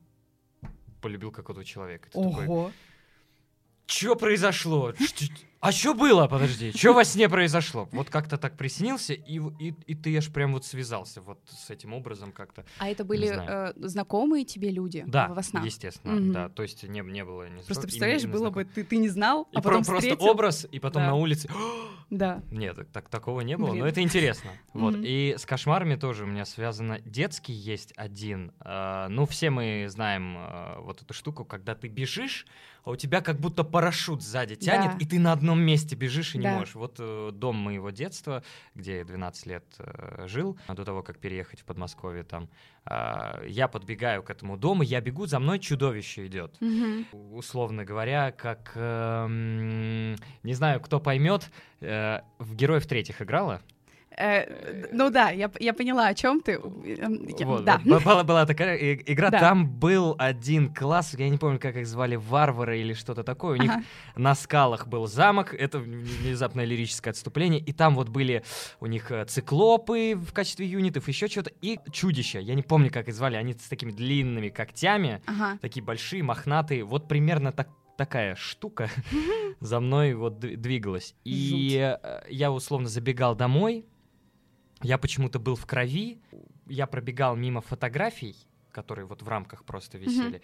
полюбил 1.02 1.32
какого-то 1.32 1.64
человека. 1.66 2.10
Ты 2.12 2.20
такой, 2.22 2.48
Что 3.88 4.16
произошло? 4.16 4.94
А 5.60 5.72
что 5.72 5.94
было, 5.94 6.28
подожди, 6.28 6.72
что 6.72 6.94
во 6.94 7.04
сне 7.04 7.28
произошло? 7.30 7.90
Вот 7.92 8.10
как-то 8.10 8.38
так 8.38 8.58
приснился, 8.58 9.14
и, 9.14 9.40
и, 9.60 9.74
и 9.88 9.96
ты 9.96 10.16
аж 10.18 10.32
прям 10.32 10.54
вот 10.54 10.66
связался 10.66 11.22
вот 11.22 11.40
с 11.50 11.70
этим 11.72 11.94
образом 11.94 12.32
как-то. 12.32 12.64
А 12.78 12.90
это 12.90 13.04
были 13.04 13.28
э, 13.28 13.74
знакомые 13.76 14.46
тебе 14.46 14.70
люди 14.70 15.04
да, 15.08 15.30
во 15.30 15.42
снах? 15.42 15.66
естественно, 15.66 16.14
mm-hmm. 16.20 16.32
да. 16.32 16.50
То 16.50 16.64
есть 16.64 16.84
не, 16.84 17.02
не 17.02 17.26
было... 17.26 17.50
Не 17.50 17.64
Просто 17.64 17.88
представляешь, 17.88 18.24
именно, 18.24 18.38
было 18.38 18.50
бы, 18.52 18.66
ты, 18.66 18.84
ты 18.84 18.98
не 18.98 19.10
знал, 19.10 19.48
а 19.54 19.60
и 19.60 19.64
потом 19.64 19.84
Просто 19.84 19.96
встретил. 19.96 20.26
образ, 20.26 20.68
и 20.72 20.80
потом 20.80 21.04
да. 21.04 21.08
на 21.08 21.16
улице... 21.16 21.50
да. 22.12 22.44
Нет, 22.52 22.78
так, 22.94 23.10
такого 23.10 23.42
не 23.42 23.58
было, 23.58 23.72
Блин. 23.72 23.80
но 23.80 23.88
это 23.88 24.02
интересно. 24.02 24.52
Вот. 24.74 24.94
Мгм. 24.94 25.04
И 25.06 25.36
с 25.40 25.46
кошмарами 25.48 25.96
тоже 25.96 26.26
у 26.26 26.28
меня 26.28 26.46
связано... 26.46 27.00
Детский 27.00 27.54
есть 27.54 27.94
один. 27.96 28.52
э, 28.60 29.08
ну, 29.10 29.26
все 29.26 29.50
мы 29.50 29.88
знаем 29.90 30.38
э, 30.38 30.80
вот 30.82 31.02
эту 31.02 31.16
штуку, 31.16 31.46
когда 31.46 31.74
ты 31.74 31.88
бежишь, 31.88 32.46
а 32.84 32.92
у 32.92 32.96
тебя 32.96 33.22
как 33.22 33.40
будто 33.40 33.64
парашют 33.64 34.22
сзади 34.22 34.56
тянет, 34.56 34.92
Да. 34.92 34.98
и 35.00 35.06
ты 35.06 35.20
на 35.20 35.34
одном 35.34 35.47
месте 35.56 35.96
бежишь 35.96 36.36
и 36.36 36.38
не 36.38 36.44
Да. 36.44 36.54
можешь. 36.60 36.76
Вот 36.76 36.96
э, 37.00 37.30
дом 37.34 37.56
моего 37.56 37.90
детства, 37.90 38.44
где 38.76 38.98
я 38.98 39.06
12 39.06 39.46
лет 39.48 39.66
э, 39.80 40.28
жил, 40.28 40.58
до 40.68 40.84
того, 40.86 41.04
как 41.04 41.20
переехать 41.20 41.62
в 41.62 41.66
Подмосковье 41.66 42.24
там, 42.24 42.50
а, 42.86 43.44
я 43.46 43.68
подбегаю 43.68 44.24
к 44.24 44.30
этому 44.30 44.56
дому, 44.58 44.82
я 44.84 45.02
бегу, 45.02 45.26
за 45.26 45.40
мной 45.40 45.60
чудовище 45.60 46.28
идет 46.28 46.56
Мгм. 46.62 47.06
условно 47.12 47.84
говоря, 47.84 48.32
как 48.32 48.72
эм, 48.76 50.16
не 50.44 50.54
знаю, 50.54 50.80
кто 50.82 51.00
поймет, 51.00 51.52
э, 51.82 52.22
в 52.40 52.56
героев 52.56 52.86
третьих 52.88 53.22
играла. 53.22 53.62
Э, 54.20 54.88
ну 54.92 55.12
да, 55.12 55.30
я, 55.30 55.52
я 55.60 55.74
поняла, 55.74 56.08
о 56.08 56.14
чем 56.16 56.42
ты. 56.42 56.54
Эм, 56.54 57.28
я- 57.28 57.46
Вот, 57.46 57.64
да. 57.66 57.80
вот 57.86 58.04
была, 58.04 58.24
была 58.24 58.46
такая 58.48 58.96
игра. 58.96 59.30
Да. 59.30 59.40
Там 59.40 59.70
был 59.70 60.16
один 60.18 60.74
класс, 60.74 61.14
я 61.18 61.30
не 61.30 61.38
помню, 61.38 61.60
как 61.60 61.76
их 61.76 61.86
звали, 61.86 62.16
варвары 62.16 62.80
или 62.80 62.94
что-то 62.94 63.24
такое. 63.24 63.60
У 63.60 63.62
них 63.62 63.72
на 64.16 64.34
скалах 64.34 64.88
был 64.88 65.06
замок, 65.08 65.54
это 65.54 65.78
внезапное 65.80 66.66
лирическое 66.66 67.12
отступление, 67.12 67.60
и 67.60 67.72
там 67.74 67.94
вот 67.96 68.10
были 68.10 68.44
у 68.80 68.88
них 68.88 69.12
э, 69.12 69.24
циклопы 69.26 70.16
в 70.16 70.34
качестве 70.34 70.66
юнитов, 70.66 71.08
еще 71.08 71.28
что-то, 71.28 71.52
и 71.62 71.80
чудища. 71.92 72.40
Я 72.40 72.56
не 72.56 72.64
помню, 72.64 72.90
как 72.92 73.08
их 73.08 73.14
звали, 73.14 73.36
они 73.36 73.54
с 73.54 73.68
такими 73.70 73.92
длинными 73.92 74.50
когтями, 74.50 75.22
Ага. 75.28 75.60
такие 75.62 75.84
большие, 75.84 76.24
мохнатые. 76.24 76.84
Вот 76.84 77.08
примерно 77.08 77.52
так, 77.52 77.70
такая 77.98 78.34
штука 78.36 78.90
за 79.60 79.80
мной 79.80 80.16
вот 80.16 80.40
двигалась. 80.40 81.14
И 81.24 81.78
э, 82.02 82.22
я 82.30 82.52
условно 82.52 82.88
забегал 82.88 83.36
домой. 83.36 83.86
Я 84.82 84.98
почему-то 84.98 85.40
был 85.40 85.56
в 85.56 85.66
крови. 85.66 86.20
Я 86.68 86.88
пробегал 86.88 87.36
мимо 87.36 87.62
фотографий, 87.62 88.36
которые 88.72 89.06
вот 89.06 89.22
в 89.22 89.28
рамках 89.28 89.64
просто 89.64 89.98
висели. 89.98 90.42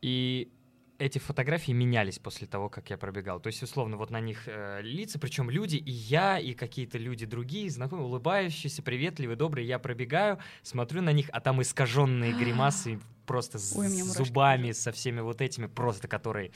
И 0.00 0.52
эти 0.98 1.18
фотографии 1.18 1.72
менялись 1.72 2.18
после 2.18 2.46
того, 2.46 2.68
как 2.68 2.90
я 2.90 2.98
пробегал. 2.98 3.40
То 3.40 3.48
есть, 3.48 3.62
условно, 3.62 3.96
вот 3.96 4.10
на 4.10 4.20
них 4.20 4.42
э, 4.46 4.80
лица, 4.82 5.18
причем 5.18 5.48
люди, 5.48 5.76
и 5.76 5.90
я, 5.90 6.38
и 6.38 6.54
какие-то 6.54 6.98
люди 6.98 7.24
другие, 7.24 7.70
знакомые, 7.70 8.06
улыбающиеся, 8.06 8.82
приветливые, 8.82 9.36
добрые. 9.36 9.66
Я 9.66 9.78
пробегаю, 9.78 10.38
смотрю 10.62 11.02
на 11.02 11.12
них, 11.12 11.30
а 11.32 11.40
там 11.40 11.62
искаженные 11.62 12.32
гримасы, 12.38 13.00
просто 13.26 13.58
с 13.58 13.74
зубами, 14.16 14.72
со 14.72 14.90
всеми 14.92 15.20
вот 15.20 15.40
этими, 15.40 15.66
просто 15.66 16.08
которые... 16.08 16.50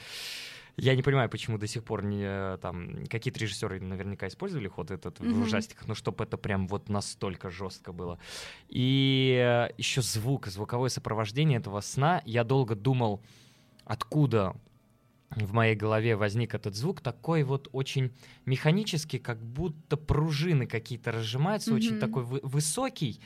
Я 0.77 0.95
не 0.95 1.03
понимаю, 1.03 1.29
почему 1.29 1.57
до 1.59 1.67
сих 1.67 1.83
пор 1.83 2.03
не 2.03 2.23
э, 2.25 2.57
там 2.61 3.05
какие-то 3.07 3.39
режиссеры 3.39 3.79
наверняка 3.79 4.27
использовали 4.27 4.67
ход 4.67 4.89
этот 4.89 5.19
в 5.19 5.23
Мгм. 5.23 5.43
ужастиках, 5.43 5.87
но 5.87 5.93
чтобы 5.93 6.23
это 6.23 6.35
прям 6.37 6.67
вот 6.67 6.89
настолько 6.89 7.51
жестко 7.51 7.93
было. 7.93 8.17
И 8.69 9.69
еще 9.77 10.01
звук, 10.01 10.47
звуковое 10.47 10.89
сопровождение 10.89 11.59
этого 11.59 11.81
сна. 11.81 12.23
Я 12.25 12.43
долго 12.43 12.73
думал, 12.75 13.21
откуда 13.85 14.55
в 15.29 15.53
моей 15.53 15.75
голове 15.75 16.15
возник 16.15 16.55
этот 16.55 16.75
звук, 16.75 17.01
такой 17.01 17.43
вот 17.43 17.67
очень 17.71 18.11
механический, 18.45 19.19
как 19.19 19.37
будто 19.43 19.95
пружины 19.95 20.65
какие-то 20.65 21.11
разжимаются, 21.11 21.73
очень 21.75 21.93
Мгм. 21.93 21.99
такой 21.99 22.23
вы- 22.23 22.39
высокий. 22.43 23.19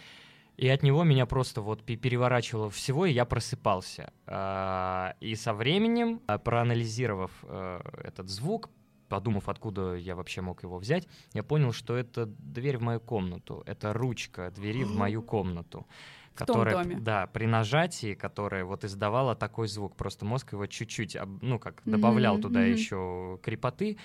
И 0.58 0.68
от 0.70 0.84
него 0.84 1.04
меня 1.04 1.26
просто 1.26 1.62
вот 1.62 1.84
пе- 1.84 1.98
переворачивало 1.98 2.70
всего, 2.70 3.06
и 3.06 3.12
я 3.14 3.26
просыпался. 3.26 4.12
А, 4.26 5.14
И 5.20 5.36
со 5.36 5.54
временем, 5.54 6.20
а, 6.28 6.38
проанализировав 6.40 7.32
э, 7.44 7.80
этот 8.04 8.30
звук, 8.30 8.70
подумав, 9.08 9.50
откуда 9.50 9.96
я 9.96 10.16
вообще 10.16 10.42
мог 10.42 10.64
его 10.64 10.80
взять, 10.80 11.08
я 11.34 11.44
понял, 11.44 11.74
что 11.74 11.96
это 11.96 12.26
дверь 12.26 12.78
в 12.78 12.82
мою 12.82 13.00
комнату, 13.00 13.64
это 13.66 13.94
ручка 13.94 14.52
двери 14.52 14.84
в 14.84 14.96
мою 14.96 15.22
комнату. 15.34 15.86
В 16.34 16.46
том 16.46 16.58
которая, 16.58 16.84
доме. 16.84 16.98
да, 17.00 17.28
при 17.28 17.46
нажатии, 17.48 18.14
которая 18.14 18.64
вот 18.64 18.84
издавала 18.84 19.36
такой 19.36 19.68
звук, 19.68 19.96
просто 19.96 20.26
мозг 20.26 20.54
его 20.54 20.68
чуть-чуть, 20.68 21.18
ну 21.42 21.58
как, 21.60 21.82
добавлял 21.86 22.38
туда 22.40 22.62
мгм. 22.62 22.72
еще 22.72 23.40
крепоты, 23.42 23.98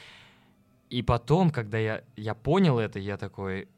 и 0.89 1.03
потом, 1.03 1.51
когда 1.51 1.79
я, 1.79 2.05
я 2.17 2.35
понял 2.35 2.79
это, 2.79 2.99
я 2.99 3.17
такой, 3.17 3.69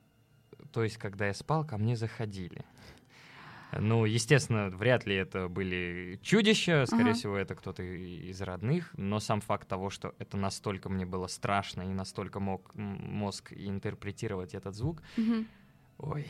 то 0.74 0.82
есть, 0.82 0.96
когда 0.96 1.28
я 1.28 1.34
спал, 1.34 1.64
ко 1.64 1.78
мне 1.78 1.94
заходили. 1.96 2.64
Ну, 3.78 4.04
естественно, 4.04 4.70
вряд 4.70 5.06
ли 5.06 5.14
это 5.14 5.48
были 5.48 6.18
чудища, 6.20 6.84
скорее 6.86 7.10
Ага. 7.10 7.18
всего, 7.18 7.36
это 7.36 7.54
кто-то 7.54 7.82
из 7.84 8.40
родных, 8.42 8.92
но 8.96 9.20
сам 9.20 9.40
факт 9.40 9.68
того, 9.68 9.88
что 9.90 10.16
это 10.18 10.36
настолько 10.36 10.88
мне 10.88 11.06
было 11.06 11.28
страшно 11.28 11.82
и 11.82 11.94
настолько 11.94 12.40
мог 12.40 12.74
мозг 12.74 13.52
интерпретировать 13.52 14.54
этот 14.54 14.74
звук, 14.74 15.00
Мгм. 15.16 15.46
ой, 15.98 16.26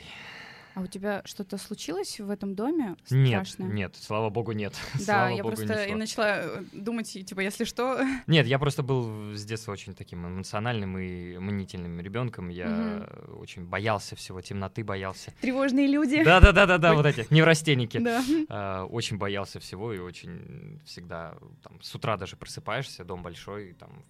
А 0.75 0.81
у 0.81 0.87
тебя 0.87 1.21
что-то 1.25 1.57
случилось 1.57 2.19
в 2.19 2.29
этом 2.29 2.53
доме? 2.53 2.95
нет, 3.09 3.47
Страшное? 3.47 3.67
нет, 3.73 3.95
слава 3.95 4.29
богу, 4.29 4.51
нет. 4.51 4.73
Да, 4.95 4.99
Слава 5.03 5.27
я 5.29 5.43
богу, 5.43 5.55
просто 5.55 5.83
ничего. 5.83 5.97
начала 5.97 6.37
э, 6.41 6.63
думать, 6.73 7.11
типа, 7.11 7.39
если 7.39 7.63
что, 7.63 8.01
Нет, 8.27 8.45
я 8.45 8.59
просто 8.59 8.83
был 8.83 9.33
с 9.33 9.43
детства 9.45 9.71
очень 9.71 9.93
таким 9.95 10.27
эмоциональным 10.27 10.97
и 10.97 11.37
мнительным 11.37 11.99
ребенком. 12.01 12.49
Я 12.49 13.07
очень 13.39 13.65
боялся 13.65 14.15
всего, 14.15 14.41
темноты 14.41 14.83
боялся. 14.83 15.33
тревожные 15.41 15.87
люди. 15.87 16.23
Да, 16.23 16.39
да, 16.41 16.51
да, 16.51 16.65
да, 16.65 16.77
да, 16.77 16.89
Ой. 16.91 16.97
вот 16.97 17.05
эти 17.05 17.25
неврастенники. 17.33 17.97
Да. 17.99 18.23
А, 18.49 18.85
Очень 18.85 19.17
боялся 19.17 19.59
всего 19.59 19.93
и 19.93 19.99
очень 19.99 20.81
всегда 20.85 21.37
там 21.63 21.81
с 21.81 21.95
утра 21.95 22.17
даже 22.17 22.35
просыпаешься, 22.35 23.03
дом 23.05 23.23
большой, 23.23 23.73
там 23.73 24.05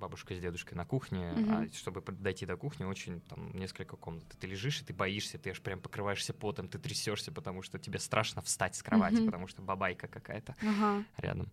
бабушка 0.00 0.34
с 0.34 0.38
дедушкой 0.38 0.78
на 0.78 0.86
кухне, 0.86 1.30
а 1.30 1.38
Мгм. 1.60 1.72
чтобы 1.74 2.02
дойти 2.12 2.46
до 2.46 2.56
кухни, 2.56 2.84
очень 2.84 3.20
там 3.20 3.54
несколько 3.54 3.96
комнат. 3.96 4.24
Ты 4.40 4.46
лежишь 4.46 4.80
и 4.80 4.84
ты 4.84 4.94
боишься, 4.94 5.36
ты 5.38 5.50
аж 5.50 5.60
прям 5.60 5.78
покрываешься 5.90 6.32
потом, 6.32 6.68
ты 6.68 6.78
трясешься, 6.78 7.32
потому 7.32 7.62
что 7.62 7.78
тебе 7.78 7.98
страшно 7.98 8.40
встать 8.42 8.76
с 8.76 8.82
кровати, 8.82 9.14
Мгм. 9.16 9.26
потому 9.26 9.48
что 9.48 9.60
бабайка 9.62 10.06
какая-то 10.06 10.54
Ага. 10.62 11.04
рядом. 11.18 11.48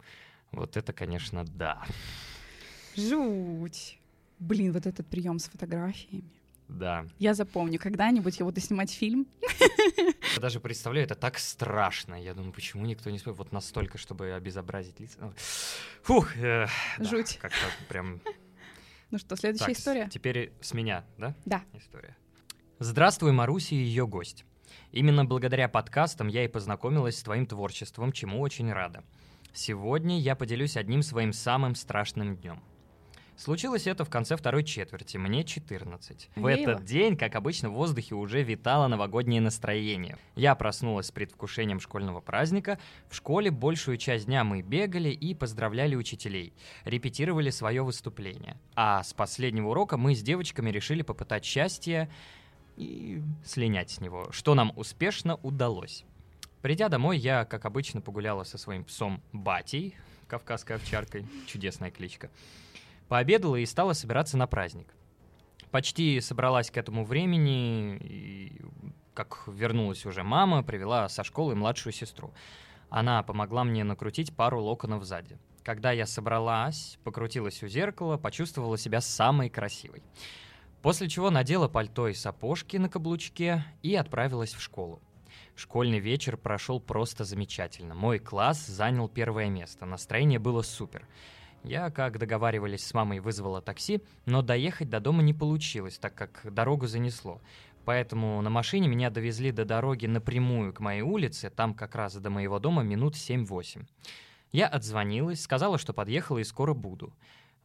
Вот 0.51 0.77
это, 0.77 0.93
конечно, 0.93 1.43
да. 1.43 1.83
Жуть. 2.95 3.99
Блин, 4.39 4.71
вот 4.73 4.85
этот 4.85 5.07
прием 5.07 5.39
с 5.39 5.49
фотографиями. 5.49 6.29
Да. 6.67 7.05
Я 7.17 7.33
запомню, 7.33 7.79
когда-нибудь 7.79 8.39
я 8.39 8.45
буду 8.45 8.59
снимать 8.61 8.91
фильм. 8.91 9.25
Я 10.35 10.41
даже 10.41 10.59
представляю, 10.59 11.05
это 11.05 11.15
так 11.15 11.39
страшно. 11.39 12.21
Я 12.21 12.33
думаю, 12.33 12.51
почему 12.53 12.85
никто 12.85 13.09
не 13.09 13.17
смотрит 13.19 13.37
вот 13.39 13.51
настолько, 13.53 13.97
чтобы 13.97 14.33
обезобразить 14.33 14.99
лица. 14.99 15.17
Ну, 15.21 15.33
Фух, 16.03 16.35
э, 16.37 16.67
да, 16.97 17.03
Жуть. 17.05 17.37
Как-то 17.41 17.57
прям 17.89 18.21
Ну 19.11 19.17
что, 19.17 19.35
следующая 19.37 19.67
Так, 19.67 19.77
история? 19.77 20.09
Теперь 20.09 20.51
с 20.61 20.73
меня, 20.73 21.05
да? 21.17 21.33
Да. 21.45 21.63
История. 21.73 22.15
Здравствуй, 22.79 23.31
Маруся 23.31 23.73
и 23.73 23.79
ее 23.79 24.05
гость. 24.05 24.45
Именно 24.91 25.25
благодаря 25.25 25.67
подкастам 25.67 26.27
я 26.27 26.45
и 26.45 26.47
познакомилась 26.47 27.17
с 27.17 27.23
твоим 27.23 27.47
творчеством, 27.47 28.11
чему 28.11 28.39
очень 28.39 28.71
рада. 28.71 29.03
Сегодня 29.51 30.19
я 30.19 30.35
поделюсь 30.35 30.77
одним 30.77 31.01
своим 31.01 31.33
самым 31.33 31.73
страшным 31.73 32.37
днем. 32.37 32.61
Случилось 33.35 33.85
это 33.85 34.03
в 34.03 34.09
конце 34.09 34.35
второй 34.35 34.63
четверти, 34.63 35.17
мне 35.17 35.43
14. 35.43 36.29
В 36.35 36.39
Веяло? 36.39 36.71
этот 36.71 36.85
день, 36.85 37.15
как 37.15 37.35
обычно, 37.35 37.69
в 37.69 37.73
воздухе 37.73 38.15
уже 38.15 38.41
витало 38.41 38.87
новогоднее 38.87 39.41
настроение. 39.41 40.17
Я 40.35 40.55
проснулась 40.55 41.07
с 41.07 41.11
предвкушением 41.11 41.79
школьного 41.79 42.19
праздника. 42.19 42.79
В 43.09 43.15
школе 43.15 43.51
большую 43.51 43.97
часть 43.97 44.25
дня 44.25 44.43
мы 44.43 44.63
бегали 44.63 45.09
и 45.09 45.35
поздравляли 45.35 45.95
учителей 45.95 46.53
репетировали 46.83 47.51
свое 47.51 47.83
выступление. 47.83 48.57
А 48.75 49.03
с 49.03 49.13
последнего 49.13 49.69
урока 49.69 49.97
мы 49.97 50.15
с 50.15 50.23
девочками 50.23 50.71
решили 50.71 51.03
попытать 51.03 51.45
счастье 51.45 52.09
и 52.77 53.21
слинять 53.43 53.89
с 53.89 53.99
него, 53.99 54.27
что 54.31 54.55
нам 54.55 54.71
успешно 54.75 55.35
удалось. 55.37 56.05
Придя 56.61 56.89
домой, 56.89 57.17
я, 57.17 57.45
как 57.45 57.65
обычно, 57.65 58.01
погуляла 58.01 58.43
со 58.43 58.57
своим 58.57 58.83
псом 58.83 59.21
Батей, 59.33 59.95
кавказской 60.27 60.73
овчаркой, 60.73 61.25
чудесная 61.47 61.91
кличка. 61.91 62.29
Пообедала 63.07 63.55
и 63.55 63.65
стала 63.65 63.93
собираться 63.93 64.37
на 64.37 64.47
праздник. 64.47 64.93
Почти 65.71 66.19
собралась 66.21 66.71
к 66.71 66.77
этому 66.77 67.03
времени, 67.03 67.97
и 68.01 68.61
как 69.13 69.43
вернулась 69.47 70.05
уже 70.05 70.23
мама, 70.23 70.63
привела 70.63 71.09
со 71.09 71.23
школы 71.23 71.55
младшую 71.55 71.93
сестру. 71.93 72.33
Она 72.89 73.23
помогла 73.23 73.63
мне 73.63 73.83
накрутить 73.83 74.35
пару 74.35 74.61
локонов 74.61 75.03
сзади. 75.03 75.37
Когда 75.63 75.91
я 75.91 76.05
собралась, 76.05 76.97
покрутилась 77.03 77.61
у 77.63 77.67
зеркала, 77.67 78.17
почувствовала 78.17 78.77
себя 78.77 79.01
самой 79.01 79.49
красивой. 79.49 80.01
После 80.87 81.09
чего 81.09 81.29
надела 81.29 81.67
пальто 81.67 82.07
и 82.07 82.13
сапожки 82.13 82.77
на 82.77 82.87
каблучке 82.87 83.65
и 83.83 83.93
отправилась 83.93 84.53
в 84.53 84.61
школу. 84.61 85.01
Школьный 85.53 85.99
вечер 85.99 86.37
прошел 86.37 86.79
просто 86.79 87.25
замечательно. 87.25 87.93
Мой 87.93 88.19
класс 88.19 88.65
занял 88.65 89.09
первое 89.09 89.49
место, 89.49 89.85
настроение 89.85 90.39
было 90.39 90.61
супер. 90.61 91.05
Я, 91.61 91.91
как 91.91 92.17
договаривались 92.17 92.87
с 92.87 92.93
мамой, 92.93 93.19
вызвала 93.19 93.61
такси, 93.61 94.01
но 94.25 94.41
доехать 94.41 94.89
до 94.89 95.01
дома 95.01 95.21
не 95.23 95.33
получилось, 95.33 95.97
так 95.97 96.15
как 96.15 96.53
дорогу 96.53 96.87
занесло. 96.87 97.41
Поэтому 97.83 98.41
на 98.41 98.49
машине 98.49 98.87
меня 98.87 99.09
довезли 99.09 99.51
до 99.51 99.65
дороги 99.65 100.05
напрямую 100.05 100.71
к 100.71 100.79
моей 100.79 101.01
улице, 101.01 101.49
там 101.49 101.73
как 101.73 101.95
раз 101.95 102.15
до 102.15 102.29
моего 102.29 102.59
дома 102.59 102.83
минут 102.83 103.15
7-8. 103.15 103.85
Я 104.53 104.67
отзвонилась, 104.67 105.41
сказала, 105.41 105.77
что 105.77 105.91
подъехала 105.91 106.37
и 106.37 106.45
скоро 106.45 106.73
буду. 106.73 107.13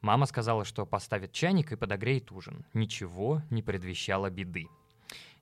Мама 0.02 0.26
сказала, 0.26 0.64
что 0.64 0.84
поставит 0.84 1.32
чайник 1.32 1.72
и 1.72 1.76
подогреет 1.76 2.32
ужин. 2.32 2.66
Ничего 2.74 3.40
не 3.50 3.62
предвещало 3.62 4.30
беды. 4.30 4.66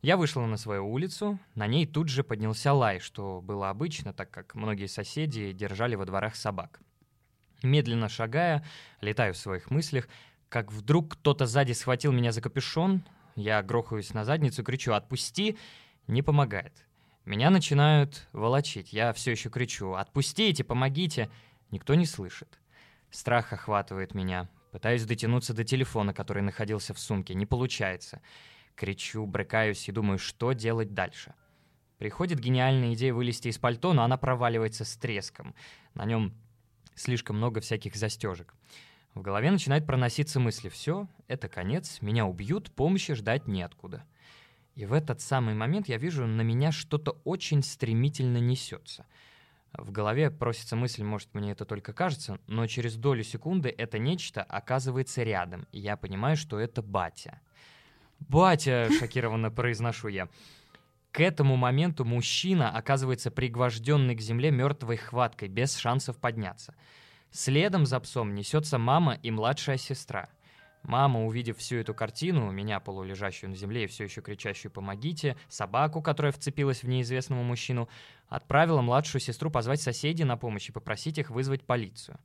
Я 0.03 0.17
вышла 0.17 0.47
на 0.47 0.57
свою 0.57 0.87
улицу, 0.91 1.39
на 1.55 1.67
ней 1.67 1.87
тут 1.87 2.09
же 2.09 2.23
поднялся 2.23 2.73
лай, 2.73 3.01
что 3.01 3.41
было 3.43 3.71
обычно, 3.71 4.13
так 4.13 4.31
как 4.31 4.55
многие 4.55 4.87
соседи 4.87 5.53
держали 5.53 5.95
во 5.95 6.07
дворах 6.07 6.37
собак. 6.37 6.81
Медленно 7.63 8.09
шагая, 8.09 8.65
летаю 9.01 9.35
в 9.35 9.39
своих 9.39 9.71
мыслях, 9.71 10.09
как 10.49 10.73
вдруг 10.73 11.15
кто-то 11.15 11.47
сзади 11.47 11.73
схватил 11.73 12.13
меня 12.13 12.33
за 12.33 12.41
капюшон, 12.41 13.03
я 13.37 13.63
грохаюсь 13.63 14.13
на 14.13 14.25
задницу, 14.25 14.63
кричу 14.63 14.93
«Отпусти!» 14.93 15.57
Не 16.07 16.23
помогает. 16.23 16.87
Меня 17.25 17.51
начинают 17.51 18.27
волочить. 18.33 18.93
Я 18.93 19.13
все 19.13 19.31
еще 19.31 19.49
кричу 19.49 19.95
«Отпустите! 19.95 20.65
Помогите!» 20.65 21.31
Никто 21.71 21.95
не 21.95 22.05
слышит. 22.05 22.60
Страх 23.11 23.53
охватывает 23.53 24.15
меня. 24.15 24.49
Пытаюсь 24.73 25.05
дотянуться 25.05 25.53
до 25.53 25.65
телефона, 25.65 26.15
который 26.15 26.43
находился 26.43 26.95
в 26.95 26.99
сумке. 26.99 27.35
Не 27.35 27.47
получается. 27.47 28.23
Кричу, 28.77 29.27
брыкаюсь 29.27 29.89
и 29.89 29.93
думаю, 29.93 30.19
что 30.19 30.53
делать 30.53 30.95
дальше. 30.95 31.35
Приходит 31.99 32.39
гениальная 32.39 32.95
идея 32.95 33.13
вылезти 33.13 33.49
из 33.49 33.59
пальто, 33.59 33.93
но 33.93 34.05
она 34.05 34.17
проваливается 34.17 34.85
с 34.85 34.97
треском. 34.97 35.55
На 35.95 36.05
нем 36.07 36.35
слишком 36.95 37.37
много 37.37 37.61
всяких 37.61 37.97
застежек. 37.97 38.55
В 39.15 39.23
голове 39.23 39.51
начинает 39.51 39.87
проноситься 39.87 40.39
мысли 40.39 40.69
«все, 40.69 41.09
это 41.27 41.49
конец, 41.49 42.01
меня 42.01 42.27
убьют, 42.27 42.71
помощи 42.71 43.15
ждать 43.15 43.49
неоткуда». 43.49 44.05
И 44.77 44.87
в 44.87 44.93
этот 44.93 45.21
самый 45.21 45.55
момент 45.55 45.89
я 45.89 45.99
вижу, 45.99 46.27
на 46.27 46.43
меня 46.43 46.71
что-то 46.71 47.21
очень 47.25 47.63
стремительно 47.63 48.39
несется. 48.39 49.05
В 49.73 49.93
голове 49.93 50.31
просится 50.31 50.75
мысль, 50.75 51.05
может, 51.05 51.33
мне 51.35 51.53
это 51.53 51.65
только 51.65 51.93
кажется, 51.93 52.41
но 52.47 52.67
через 52.67 52.97
долю 52.97 53.23
секунды 53.23 53.73
это 53.77 53.99
нечто 53.99 54.43
оказывается 54.43 55.23
рядом, 55.23 55.67
и 55.71 55.79
я 55.79 55.97
понимаю, 55.97 56.37
что 56.37 56.59
это 56.59 56.83
батя. 56.83 57.41
«Батя!»— 58.19 58.89
шокированно 58.99 59.51
произношу 59.51 60.09
я. 60.09 60.29
К 61.13 61.21
этому 61.21 61.57
моменту 61.57 62.05
мужчина 62.05 62.71
оказывается 62.71 63.31
пригвожденный 63.31 64.15
к 64.15 64.21
земле 64.21 64.51
мертвой 64.51 64.97
хваткой, 64.97 65.49
без 65.49 65.77
шансов 65.77 66.19
подняться. 66.19 66.75
Следом 67.31 67.87
за 67.87 67.99
псом 68.01 68.35
несется 68.35 68.79
мама 68.79 69.15
и 69.23 69.31
младшая 69.31 69.77
сестра. 69.77 70.29
Мама, 70.83 71.25
увидев 71.27 71.59
всю 71.59 71.77
эту 71.77 71.95
картину, 71.95 72.51
меня 72.51 72.81
полулежащую 72.81 73.51
на 73.51 73.57
земле 73.57 73.85
и 73.85 73.87
все 73.87 74.05
еще 74.05 74.23
кричащую 74.23 74.73
«помогите», 74.73 75.37
собаку, 75.49 76.01
которая 76.01 76.33
вцепилась 76.33 76.83
в 76.83 76.89
неизвестного 76.89 77.43
мужчину, 77.43 77.89
отправила 78.29 78.81
младшую 78.81 79.21
сестру 79.21 79.51
позвать 79.51 79.81
соседей 79.81 80.25
на 80.25 80.37
помощь 80.37 80.69
и 80.69 80.73
попросить 80.73 81.19
их 81.19 81.31
вызвать 81.31 81.65
полицию. 81.65 82.19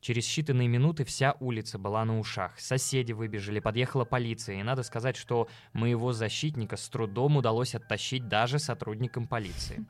Через 0.00 0.28
считанные 0.28 0.68
минуты 0.68 1.04
вся 1.04 1.34
улица 1.40 1.76
была 1.76 2.04
на 2.04 2.20
ушах. 2.20 2.58
Соседи 2.60 3.12
выбежали, 3.12 3.58
подъехала 3.58 4.04
полиция, 4.04 4.60
и 4.60 4.62
надо 4.62 4.84
сказать, 4.84 5.16
что 5.16 5.48
моего 5.72 6.12
защитника 6.12 6.76
с 6.76 6.88
трудом 6.88 7.36
удалось 7.36 7.74
оттащить 7.74 8.28
даже 8.28 8.60
сотрудникам 8.60 9.26
полиции. 9.26 9.84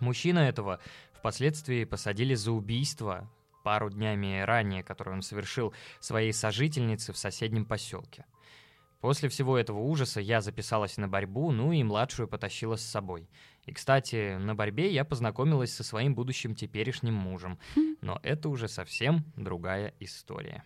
Мужчина 0.00 0.40
этого 0.40 0.78
впоследствии 1.14 1.84
посадили 1.84 2.34
за 2.34 2.52
убийство 2.52 3.30
пару 3.64 3.90
днями 3.90 4.42
ранее, 4.42 4.84
которое 4.84 5.12
он 5.12 5.22
совершил 5.22 5.74
своей 5.98 6.32
сожительнице 6.32 7.12
в 7.12 7.18
соседнем 7.18 7.64
поселке. 7.64 8.26
После 9.00 9.28
всего 9.28 9.58
этого 9.58 9.80
ужаса 9.80 10.20
я 10.20 10.40
записалась 10.40 10.96
на 10.96 11.08
борьбу, 11.08 11.50
ну 11.50 11.72
и 11.72 11.82
младшую 11.82 12.26
потащила 12.28 12.76
с 12.76 12.82
собой. 12.82 13.28
И, 13.66 13.72
кстати, 13.72 14.38
на 14.38 14.54
борьбе 14.54 14.90
я 14.90 15.04
познакомилась 15.04 15.74
со 15.74 15.84
своим 15.84 16.14
будущим 16.14 16.54
теперешним 16.54 17.12
мужем. 17.12 17.58
Хм. 17.76 17.96
Но 18.00 18.20
это 18.22 18.48
уже 18.48 18.68
совсем 18.68 19.24
другая 19.36 19.92
история. 20.00 20.64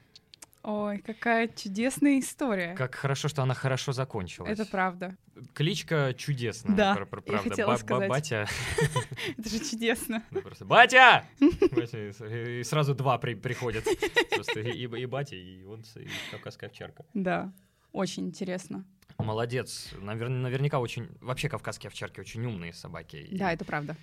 Ой, 0.63 0.99
какая 0.99 1.49
чудесная 1.49 2.19
история. 2.19 2.75
Как 2.75 2.95
хорошо, 2.95 3.29
что 3.29 3.43
она 3.43 3.55
хорошо 3.55 3.93
закончилась. 3.93 4.51
Это 4.51 4.67
правда. 4.67 5.17
Кличка 5.55 6.13
чудесная. 6.15 6.77
Да, 6.77 6.95
пр- 6.95 7.07
пр- 7.07 7.23
я 7.27 7.33
правда. 7.33 7.51
хотела 7.51 7.71
Ба- 7.73 7.77
сказать. 7.79 8.09
Батя. 8.09 8.47
Это 9.39 9.49
же 9.49 9.59
чудесно. 9.61 10.23
Просто, 10.31 10.65
Батя! 10.65 11.25
И 11.41 12.63
сразу 12.65 12.95
два 12.95 13.19
при- 13.19 13.35
приходят. 13.35 13.85
Просто 14.31 14.61
и, 14.61 14.87
батя, 15.07 15.37
и 15.37 15.65
он, 15.65 15.85
и 15.97 16.09
кавказская 16.31 16.69
овчарка. 16.69 17.05
Да, 17.15 17.53
очень 17.93 18.27
интересно. 18.27 18.85
Молодец. 19.19 19.91
Навер- 20.01 20.29
наверняка 20.29 20.81
очень... 20.81 21.09
Вообще 21.21 21.49
кавказские 21.49 21.89
овчарки 21.89 22.21
очень 22.21 22.45
умные 22.45 22.73
собаки. 22.73 23.29
Да, 23.33 23.53
это 23.53 23.65
правда. 23.65 23.97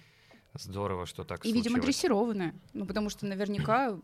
Здорово, 0.53 1.05
что 1.05 1.23
так 1.25 1.45
И, 1.45 1.51
видимо, 1.51 1.79
дрессированная. 1.79 2.55
Ну, 2.73 2.85
потому 2.85 3.09
что 3.09 3.25
наверняка 3.25 3.99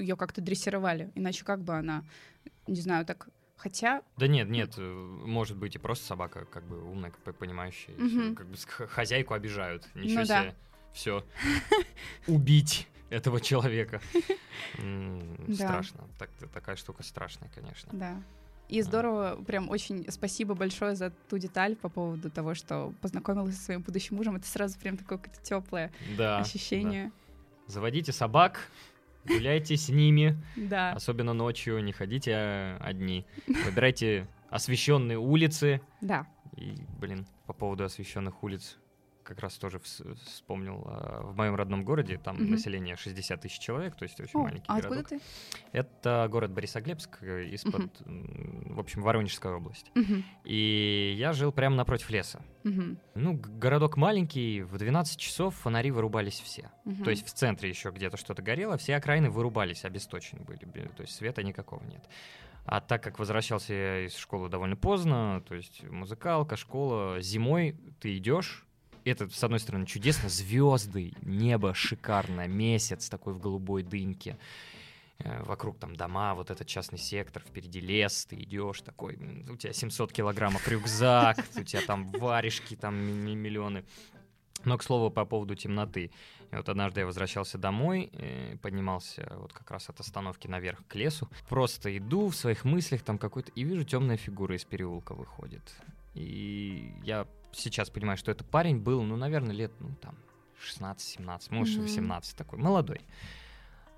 ее 0.00 0.16
как-то 0.16 0.40
дрессировали. 0.40 1.10
Иначе 1.14 1.44
как 1.44 1.60
бы 1.60 1.74
она, 1.74 2.04
не 2.66 2.80
знаю, 2.80 3.04
так... 3.06 3.28
Хотя, 3.56 4.02
Да 4.16 4.26
нет, 4.26 4.50
нет, 4.50 4.74
э, 4.76 4.82
может 4.82 5.56
быть 5.56 5.76
и 5.76 5.78
просто 5.78 6.04
собака 6.04 6.44
как 6.44 6.64
бы 6.64 6.82
умная, 6.82 7.10
как 7.12 7.22
бы 7.22 7.32
понимающая. 7.32 7.94
Мгм. 7.96 8.34
Как 8.34 8.46
бы 8.46 8.56
хозяйку 8.88 9.32
обижают. 9.32 9.88
Ничего 9.94 10.20
Ну 10.20 10.26
да. 10.26 10.42
себе. 10.42 10.54
Все. 10.92 11.24
Убить 12.26 12.88
этого 13.10 13.40
человека. 13.40 14.00
Страшно. 15.54 16.04
Так, 16.18 16.30
такая 16.52 16.76
штука 16.76 17.02
страшная, 17.02 17.48
конечно. 17.54 17.90
да. 17.92 18.20
И 18.68 18.80
здорово, 18.80 19.42
прям 19.46 19.68
очень 19.68 20.10
спасибо 20.10 20.54
большое 20.54 20.96
за 20.96 21.10
ту 21.28 21.36
деталь 21.36 21.76
по 21.76 21.90
поводу 21.90 22.30
того, 22.30 22.54
что 22.54 22.94
познакомилась 23.02 23.56
со 23.56 23.64
своим 23.64 23.82
будущим 23.82 24.16
мужем. 24.16 24.36
Это 24.36 24.46
сразу 24.46 24.78
прям 24.78 24.96
такое 24.96 25.18
какое-то 25.18 25.42
теплое 25.42 25.92
ощущение. 26.18 27.12
Заводите 27.66 28.12
собак, 28.12 28.68
гуляйте 29.26 29.76
с 29.76 29.88
ними, 29.88 30.40
Да. 30.56 30.92
особенно 30.92 31.32
ночью, 31.32 31.82
не 31.82 31.92
ходите 31.92 32.30
э, 32.34 32.76
одни. 32.80 33.26
Выбирайте 33.46 34.26
освещенные 34.50 35.18
улицы. 35.18 35.80
Да. 36.00 36.26
И, 36.56 36.74
блин, 37.00 37.26
по 37.46 37.52
поводу 37.52 37.84
освещенных 37.84 38.42
улиц 38.42 38.78
как 39.24 39.40
раз 39.40 39.54
тоже 39.58 39.78
вс- 39.78 40.14
вспомнил. 40.26 40.82
а, 40.86 41.22
В 41.22 41.36
моем 41.36 41.54
родном 41.56 41.84
городе 41.84 42.18
там 42.18 42.36
Мгм. 42.36 42.50
население 42.52 42.96
60 42.96 43.40
тысяч 43.40 43.58
человек, 43.58 43.96
то 43.96 44.04
есть 44.04 44.20
очень 44.20 44.38
О, 44.38 44.42
маленький 44.44 44.64
а 44.68 44.74
откуда 44.76 45.02
городок. 45.02 45.08
ты? 45.08 45.20
Это 45.72 46.28
город 46.30 46.52
Борисоглебск 46.52 47.22
э, 47.22 47.46
из-под, 47.48 47.90
м, 48.06 48.74
в 48.74 48.80
общем, 48.80 49.02
Воронежская 49.02 49.54
область. 49.54 49.90
Мгм. 49.94 50.24
И 50.44 51.14
я 51.18 51.32
жил 51.32 51.50
прямо 51.52 51.74
напротив 51.76 52.10
леса. 52.10 52.42
Мгм. 52.62 52.98
Ну, 53.14 53.32
городок 53.58 53.96
маленький, 53.96 54.62
в 54.62 54.76
12 54.78 55.18
часов 55.18 55.54
фонари 55.56 55.90
вырубались 55.90 56.40
все. 56.40 56.70
Мгм. 56.84 57.04
То 57.04 57.10
есть 57.10 57.26
в 57.26 57.32
центре 57.32 57.68
еще 57.68 57.90
где-то 57.90 58.16
что-то 58.16 58.42
горело, 58.42 58.76
все 58.76 58.96
окраины 58.96 59.30
вырубались, 59.30 59.84
обесточены 59.84 60.42
были, 60.44 60.58
то 60.96 61.02
есть 61.02 61.14
света 61.14 61.42
никакого 61.42 61.82
нет. 61.84 62.04
А 62.66 62.80
так 62.80 63.02
как 63.02 63.18
возвращался 63.18 63.74
я 63.74 64.06
из 64.06 64.16
школы 64.16 64.48
довольно 64.48 64.74
поздно, 64.76 65.42
то 65.46 65.54
есть 65.54 65.82
музыкалка, 65.82 66.56
школа, 66.56 67.20
зимой 67.20 67.76
ты 68.00 68.16
идешь, 68.16 68.64
это, 69.04 69.28
с 69.28 69.42
одной 69.44 69.60
стороны, 69.60 69.86
чудесно, 69.86 70.28
звезды, 70.28 71.12
небо 71.22 71.74
шикарное, 71.74 72.48
месяц 72.48 73.08
такой 73.08 73.34
в 73.34 73.40
голубой 73.40 73.82
дымке, 73.82 74.38
Э, 75.20 75.42
вокруг 75.44 75.78
там 75.78 75.94
дома, 75.94 76.34
вот 76.34 76.50
этот 76.50 76.66
частный 76.66 76.98
сектор, 76.98 77.42
впереди 77.42 77.80
лес, 77.80 78.26
ты 78.26 78.36
идешь 78.36 78.80
такой, 78.80 79.16
у 79.48 79.56
тебя 79.56 79.72
700 79.72 80.12
килограммов 80.12 80.66
рюкзак, 80.66 81.38
у 81.56 81.62
тебя 81.62 81.82
там 81.82 82.10
варежки, 82.10 82.74
там 82.74 82.96
ми- 82.96 83.12
ми- 83.12 83.36
миллионы. 83.36 83.84
Но, 84.64 84.76
к 84.76 84.82
слову, 84.82 85.10
по 85.10 85.24
поводу 85.24 85.54
темноты. 85.54 86.10
И 86.50 86.56
вот 86.56 86.68
однажды 86.68 87.00
я 87.00 87.06
возвращался 87.06 87.58
домой, 87.58 88.10
э, 88.12 88.56
поднимался 88.60 89.32
вот 89.38 89.52
как 89.52 89.70
раз 89.70 89.88
от 89.88 90.00
остановки 90.00 90.48
наверх 90.48 90.80
к 90.88 90.94
лесу. 90.96 91.28
Просто 91.48 91.96
иду 91.96 92.28
в 92.28 92.34
своих 92.34 92.64
мыслях 92.64 93.02
там 93.02 93.18
какой-то... 93.18 93.52
И 93.52 93.62
вижу, 93.62 93.84
темная 93.84 94.16
фигура 94.16 94.56
из 94.56 94.64
переулка 94.64 95.14
выходит. 95.14 95.62
И 96.14 96.94
я 97.02 97.26
сейчас 97.52 97.90
понимаю, 97.90 98.16
что 98.16 98.30
этот 98.30 98.48
парень 98.48 98.78
был, 98.78 99.02
ну, 99.02 99.16
наверное, 99.16 99.54
лет, 99.54 99.72
ну, 99.80 99.94
там, 100.00 100.16
16-17, 100.60 101.46
может. 101.50 101.78
18 101.78 102.36
такой, 102.36 102.58
молодой. 102.58 103.00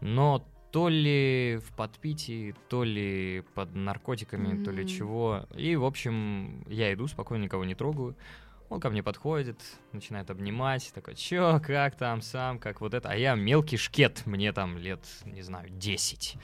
Но 0.00 0.46
то 0.72 0.88
ли 0.88 1.58
в 1.64 1.74
подпитии, 1.74 2.54
то 2.68 2.84
ли 2.84 3.42
под 3.54 3.74
наркотиками, 3.74 4.62
то 4.62 4.70
ли 4.70 4.86
чего. 4.86 5.46
И, 5.54 5.76
в 5.76 5.84
общем, 5.84 6.64
я 6.68 6.92
иду, 6.92 7.06
спокойно 7.06 7.44
никого 7.44 7.64
не 7.64 7.74
трогаю. 7.74 8.16
Он 8.68 8.80
ко 8.80 8.90
мне 8.90 9.02
подходит, 9.02 9.60
начинает 9.92 10.28
обнимать, 10.28 10.92
такой, 10.92 11.14
чё, 11.14 11.60
как 11.64 11.96
там, 11.96 12.20
сам, 12.20 12.58
как 12.58 12.80
вот 12.80 12.94
это. 12.94 13.08
А 13.08 13.14
я 13.14 13.36
мелкий 13.36 13.76
шкет, 13.76 14.26
мне 14.26 14.52
там 14.52 14.76
лет, 14.76 15.06
не 15.24 15.42
знаю, 15.42 15.70
10. 15.70 16.36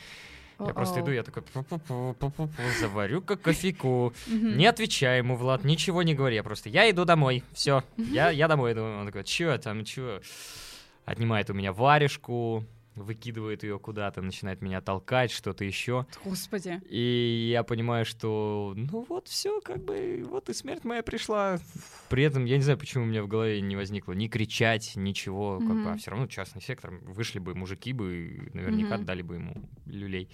Я 0.58 0.72
просто 0.74 0.96
О-оу. 0.96 1.04
иду, 1.06 1.12
я 1.12 1.22
такой, 1.22 1.42
«Пу-пу-пу, 1.42 2.14
пу-пу-пу, 2.18 2.48
заварю-ка 2.80 3.36
кофейку. 3.36 4.12
Не 4.28 4.66
отвечай 4.66 5.18
ему, 5.18 5.36
Влад, 5.36 5.64
ничего 5.64 6.02
не 6.02 6.14
говори. 6.14 6.36
Я 6.36 6.42
просто, 6.42 6.68
я 6.68 6.88
иду 6.90 7.04
домой, 7.04 7.42
все, 7.52 7.82
я, 7.96 8.30
я 8.30 8.48
домой 8.48 8.72
иду. 8.72 8.82
Он 8.82 9.06
такой, 9.06 9.24
чё 9.24 9.58
там, 9.58 9.84
чё? 9.84 10.20
Отнимает 11.04 11.50
у 11.50 11.54
меня 11.54 11.72
варежку, 11.72 12.64
выкидывает 12.94 13.62
ее 13.62 13.78
куда-то, 13.78 14.22
начинает 14.22 14.60
меня 14.60 14.80
толкать, 14.80 15.30
что-то 15.30 15.64
еще. 15.64 16.06
Господи. 16.24 16.80
И 16.88 17.50
я 17.50 17.62
понимаю, 17.62 18.04
что 18.04 18.74
ну 18.76 19.06
вот 19.08 19.28
все, 19.28 19.60
как 19.60 19.82
бы, 19.84 20.24
вот 20.28 20.48
и 20.48 20.54
смерть 20.54 20.84
моя 20.84 21.02
пришла. 21.02 21.58
При 22.08 22.24
этом 22.24 22.44
я 22.44 22.56
не 22.56 22.62
знаю, 22.62 22.78
почему 22.78 23.04
у 23.04 23.06
меня 23.06 23.22
в 23.22 23.28
голове 23.28 23.60
не 23.60 23.76
возникло 23.76 24.12
ни 24.12 24.28
кричать, 24.28 24.92
ничего, 24.96 25.58
mm-hmm. 25.60 25.66
как 25.66 25.84
бы, 25.84 25.90
а 25.90 25.96
все 25.96 26.10
равно 26.10 26.26
частный 26.26 26.62
сектор, 26.62 26.90
вышли 27.02 27.38
бы 27.38 27.54
мужики 27.54 27.92
бы, 27.92 28.50
наверняка 28.52 28.96
mm-hmm. 28.96 29.04
дали 29.04 29.22
бы 29.22 29.34
ему 29.36 29.54
люлей. 29.86 30.28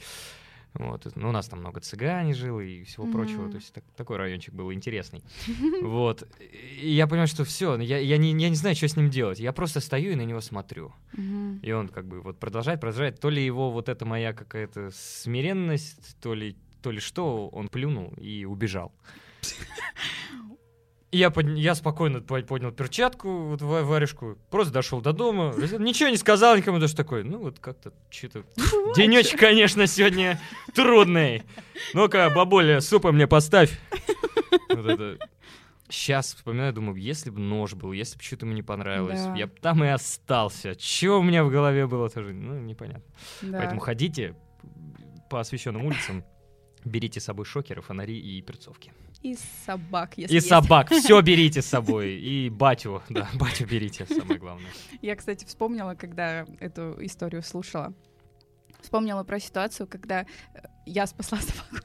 Вот. 0.75 1.09
Ну, 1.17 1.29
у 1.29 1.33
нас 1.33 1.49
там 1.49 1.61
много 1.61 1.81
цыгане 1.81 2.35
жило 2.35 2.61
и 2.61 2.85
всего 2.85 3.07
mm-hmm. 3.07 3.13
прочего. 3.13 3.51
То 3.51 3.57
есть 3.57 3.73
так, 3.73 3.85
такой 3.97 4.17
райончик 4.17 4.55
был 4.55 4.73
интересный. 4.73 5.23
Вот. 5.83 6.29
И 6.83 6.91
я 6.91 7.07
понимаю, 7.07 7.29
что 7.29 7.45
все, 7.45 7.79
я, 7.79 7.99
я, 7.99 8.17
не, 8.17 8.31
я 8.33 8.49
не 8.49 8.55
знаю, 8.55 8.77
что 8.77 8.89
с 8.89 8.97
ним 8.97 9.11
делать. 9.11 9.41
Я 9.41 9.53
просто 9.53 9.81
стою 9.81 10.13
и 10.13 10.15
на 10.15 10.25
него 10.25 10.41
смотрю. 10.41 10.93
Mm-hmm. 11.15 11.61
И 11.63 11.73
он 11.73 11.89
как 11.89 12.07
бы 12.07 12.21
вот 12.21 12.39
продолжает, 12.39 12.81
продолжает. 12.81 13.21
То 13.21 13.31
ли 13.31 13.45
его 13.45 13.71
вот 13.71 13.89
эта 13.89 14.05
моя 14.05 14.33
какая-то 14.33 14.91
смиренность, 14.93 16.17
то 16.21 16.35
ли, 16.35 16.57
то 16.83 16.91
ли 16.91 17.01
что, 17.01 17.49
он 17.49 17.69
плюнул 17.69 18.13
и 18.19 18.45
убежал. 18.45 18.93
Я, 21.11 21.31
под... 21.31 21.49
я 21.57 21.75
спокойно 21.75 22.21
поднял 22.21 22.71
перчатку, 22.71 23.47
вот 23.47 23.63
варежку, 23.63 24.37
просто 24.51 24.73
дошел 24.73 25.01
до 25.01 25.15
дома, 25.15 25.55
ничего 25.57 26.11
не 26.11 26.19
сказал 26.19 26.57
никому, 26.57 26.79
даже 26.79 26.95
такой, 26.95 27.25
ну 27.25 27.39
вот 27.39 27.59
как-то 27.61 27.95
что-то... 28.11 28.45
Денечек, 28.95 29.41
конечно, 29.41 29.87
сегодня 29.87 30.39
трудный. 30.75 31.45
Ну-ка, 31.95 32.31
бабуля, 32.35 32.81
супа 32.81 33.13
мне 33.13 33.27
поставь. 33.27 33.81
Вот 34.69 34.87
это. 34.87 35.19
Сейчас 35.89 36.35
вспоминаю, 36.35 36.75
думаю, 36.75 36.97
если 36.97 37.31
бы 37.31 37.41
нож 37.41 37.73
был, 37.73 37.93
если 37.93 38.19
бы 38.19 38.23
что-то 38.23 38.45
ему 38.45 38.55
не 38.55 38.63
понравилось, 38.63 39.23
да. 39.23 39.35
я 39.35 39.47
бы 39.47 39.55
там 39.55 39.83
и 39.83 39.89
остался. 39.89 40.75
Чего 40.75 41.21
у 41.21 41.23
меня 41.23 41.43
в 41.43 41.51
голове 41.51 41.87
было 41.87 42.11
тоже, 42.11 42.35
ну, 42.35 42.59
непонятно. 42.61 43.11
Да. 43.41 43.59
Поэтому 43.59 43.81
ходите 43.81 44.37
по 45.31 45.41
освещенным 45.41 45.87
улицам, 45.87 46.25
берите 46.85 47.21
с 47.21 47.25
собой 47.25 47.47
шокеры, 47.47 47.81
фонари 47.81 48.19
и 48.19 48.43
перцовки. 48.43 48.93
И 49.23 49.37
собак, 49.67 50.13
если 50.17 50.33
И 50.33 50.37
есть. 50.37 50.49
собак, 50.49 50.91
все 50.91 51.21
берите 51.21 51.61
с 51.61 51.67
собой. 51.67 52.15
И 52.15 52.51
батю, 52.51 53.03
да, 53.09 53.29
батю 53.35 53.67
берите, 53.67 54.07
самое 54.07 54.39
главное. 54.39 54.71
Я, 55.03 55.17
кстати, 55.17 55.45
вспомнила, 55.45 55.95
когда 55.95 56.47
эту 56.61 56.97
историю 57.05 57.43
слушала. 57.43 57.93
Вспомнила 58.81 59.25
про 59.25 59.41
ситуацию, 59.41 59.89
когда 59.89 60.21
э, 60.21 60.25
я 60.87 61.07
спасла 61.07 61.39
собаку. 61.41 61.85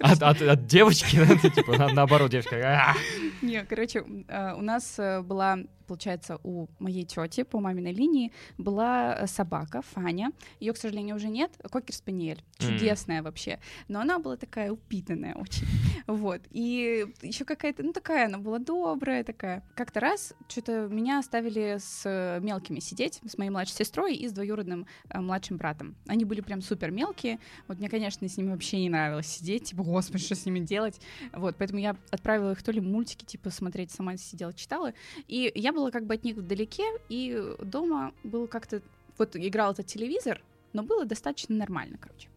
От, 0.00 0.22
от, 0.22 0.42
от 0.42 0.66
девочки, 0.66 1.16
типа, 1.54 1.76
наоборот, 1.78 2.30
девочка. 2.30 2.94
Не, 3.40 3.64
короче, 3.64 4.04
э, 4.28 4.54
у 4.54 4.60
нас 4.60 4.98
э, 4.98 5.22
была 5.22 5.58
получается, 5.92 6.38
у 6.42 6.68
моей 6.78 7.04
тети 7.04 7.42
по 7.42 7.60
маминой 7.60 7.92
линии 7.92 8.32
была 8.56 9.14
э, 9.14 9.26
собака 9.26 9.82
Фаня. 9.82 10.32
Ее, 10.58 10.72
к 10.72 10.78
сожалению, 10.78 11.16
уже 11.16 11.28
нет. 11.28 11.52
Кокер 11.70 11.94
Спаниель. 11.94 12.42
Чудесная 12.56 13.20
mm. 13.20 13.24
вообще. 13.24 13.58
Но 13.88 14.00
она 14.00 14.18
была 14.18 14.38
такая 14.38 14.72
упитанная 14.72 15.34
очень. 15.34 15.66
Вот. 16.06 16.40
И 16.50 17.06
еще 17.22 17.44
какая-то, 17.44 17.82
ну 17.82 17.92
такая, 17.92 18.26
она 18.26 18.38
была 18.38 18.58
добрая 18.58 19.22
такая. 19.22 19.62
Как-то 19.76 20.00
раз 20.00 20.34
что-то 20.48 20.88
меня 20.88 21.18
оставили 21.18 21.76
с 21.78 22.02
э, 22.04 22.40
мелкими 22.40 22.80
сидеть, 22.80 23.20
с 23.24 23.38
моей 23.38 23.50
младшей 23.50 23.76
сестрой 23.76 24.16
и 24.16 24.28
с 24.28 24.32
двоюродным 24.32 24.86
э, 25.08 25.20
младшим 25.20 25.58
братом. 25.58 25.94
Они 26.08 26.24
были 26.24 26.40
прям 26.40 26.60
супер 26.60 26.90
мелкие. 26.90 27.38
Вот 27.68 27.78
мне, 27.78 27.88
конечно, 27.88 28.26
с 28.26 28.36
ними 28.36 28.50
вообще 28.50 28.80
не 28.80 28.88
нравилось 28.88 29.28
сидеть. 29.28 29.64
Типа, 29.64 29.84
господи, 29.84 30.24
что 30.24 30.34
с 30.34 30.44
ними 30.44 30.60
делать? 30.60 31.00
Вот. 31.32 31.56
Поэтому 31.56 31.78
я 31.80 31.96
отправила 32.10 32.52
их 32.52 32.62
то 32.62 32.72
ли 32.72 32.80
мультики, 32.80 33.24
типа, 33.24 33.50
смотреть, 33.50 33.92
сама 33.92 34.16
сидела, 34.16 34.52
читала. 34.52 34.92
И 35.28 35.52
я 35.54 35.72
была 35.72 35.81
было 35.82 35.90
как 35.90 36.06
бы 36.06 36.14
от 36.14 36.22
них 36.22 36.36
вдалеке, 36.36 36.84
и 37.08 37.56
дома 37.58 38.12
был 38.22 38.46
как-то... 38.46 38.82
Вот 39.18 39.36
играл 39.36 39.72
этот 39.72 39.86
телевизор, 39.86 40.40
но 40.72 40.82
было 40.82 41.04
достаточно 41.04 41.56
нормально, 41.56 41.98
короче. 42.00 42.28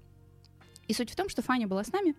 И 0.88 0.94
суть 0.94 1.12
в 1.12 1.16
том, 1.16 1.30
что 1.30 1.42
Фаня 1.42 1.68
была 1.68 1.84
с 1.84 1.92
нами, 1.92 2.16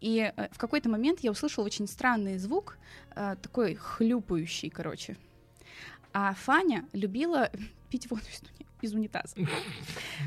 и 0.00 0.32
э, 0.36 0.48
в 0.52 0.58
какой-то 0.58 0.88
момент 0.88 1.20
я 1.20 1.30
услышала 1.30 1.64
очень 1.64 1.86
странный 1.86 2.38
звук, 2.38 2.76
э, 3.16 3.36
такой 3.42 3.74
хлюпающий, 3.74 4.70
короче. 4.70 5.16
А 6.12 6.34
Фаня 6.34 6.84
любила 6.92 7.50
пить 7.90 8.10
воду 8.10 8.22
из 8.30 8.42
из 8.82 8.94
унитаза. 8.94 9.34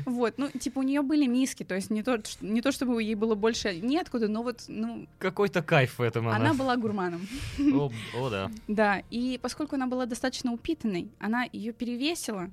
Вот, 0.06 0.34
ну, 0.38 0.50
типа, 0.50 0.80
у 0.80 0.82
нее 0.82 1.02
были 1.02 1.26
миски, 1.26 1.62
то 1.62 1.74
есть 1.74 1.90
не 1.90 2.02
то, 2.02 2.20
не 2.40 2.60
то, 2.60 2.72
чтобы 2.72 3.02
ей 3.02 3.14
было 3.14 3.34
больше 3.34 3.76
неоткуда, 3.76 4.28
но 4.28 4.42
вот, 4.42 4.64
ну... 4.68 5.06
Какой-то 5.18 5.62
кайф 5.62 5.98
в 5.98 6.02
этом 6.02 6.28
она. 6.28 6.36
Она 6.36 6.54
была 6.54 6.76
гурманом. 6.76 7.26
О, 7.58 7.90
о, 8.18 8.30
да. 8.30 8.50
Да, 8.68 9.02
и 9.10 9.38
поскольку 9.40 9.76
она 9.76 9.86
была 9.86 10.06
достаточно 10.06 10.52
упитанной, 10.52 11.08
она 11.18 11.44
ее 11.52 11.72
перевесила, 11.72 12.50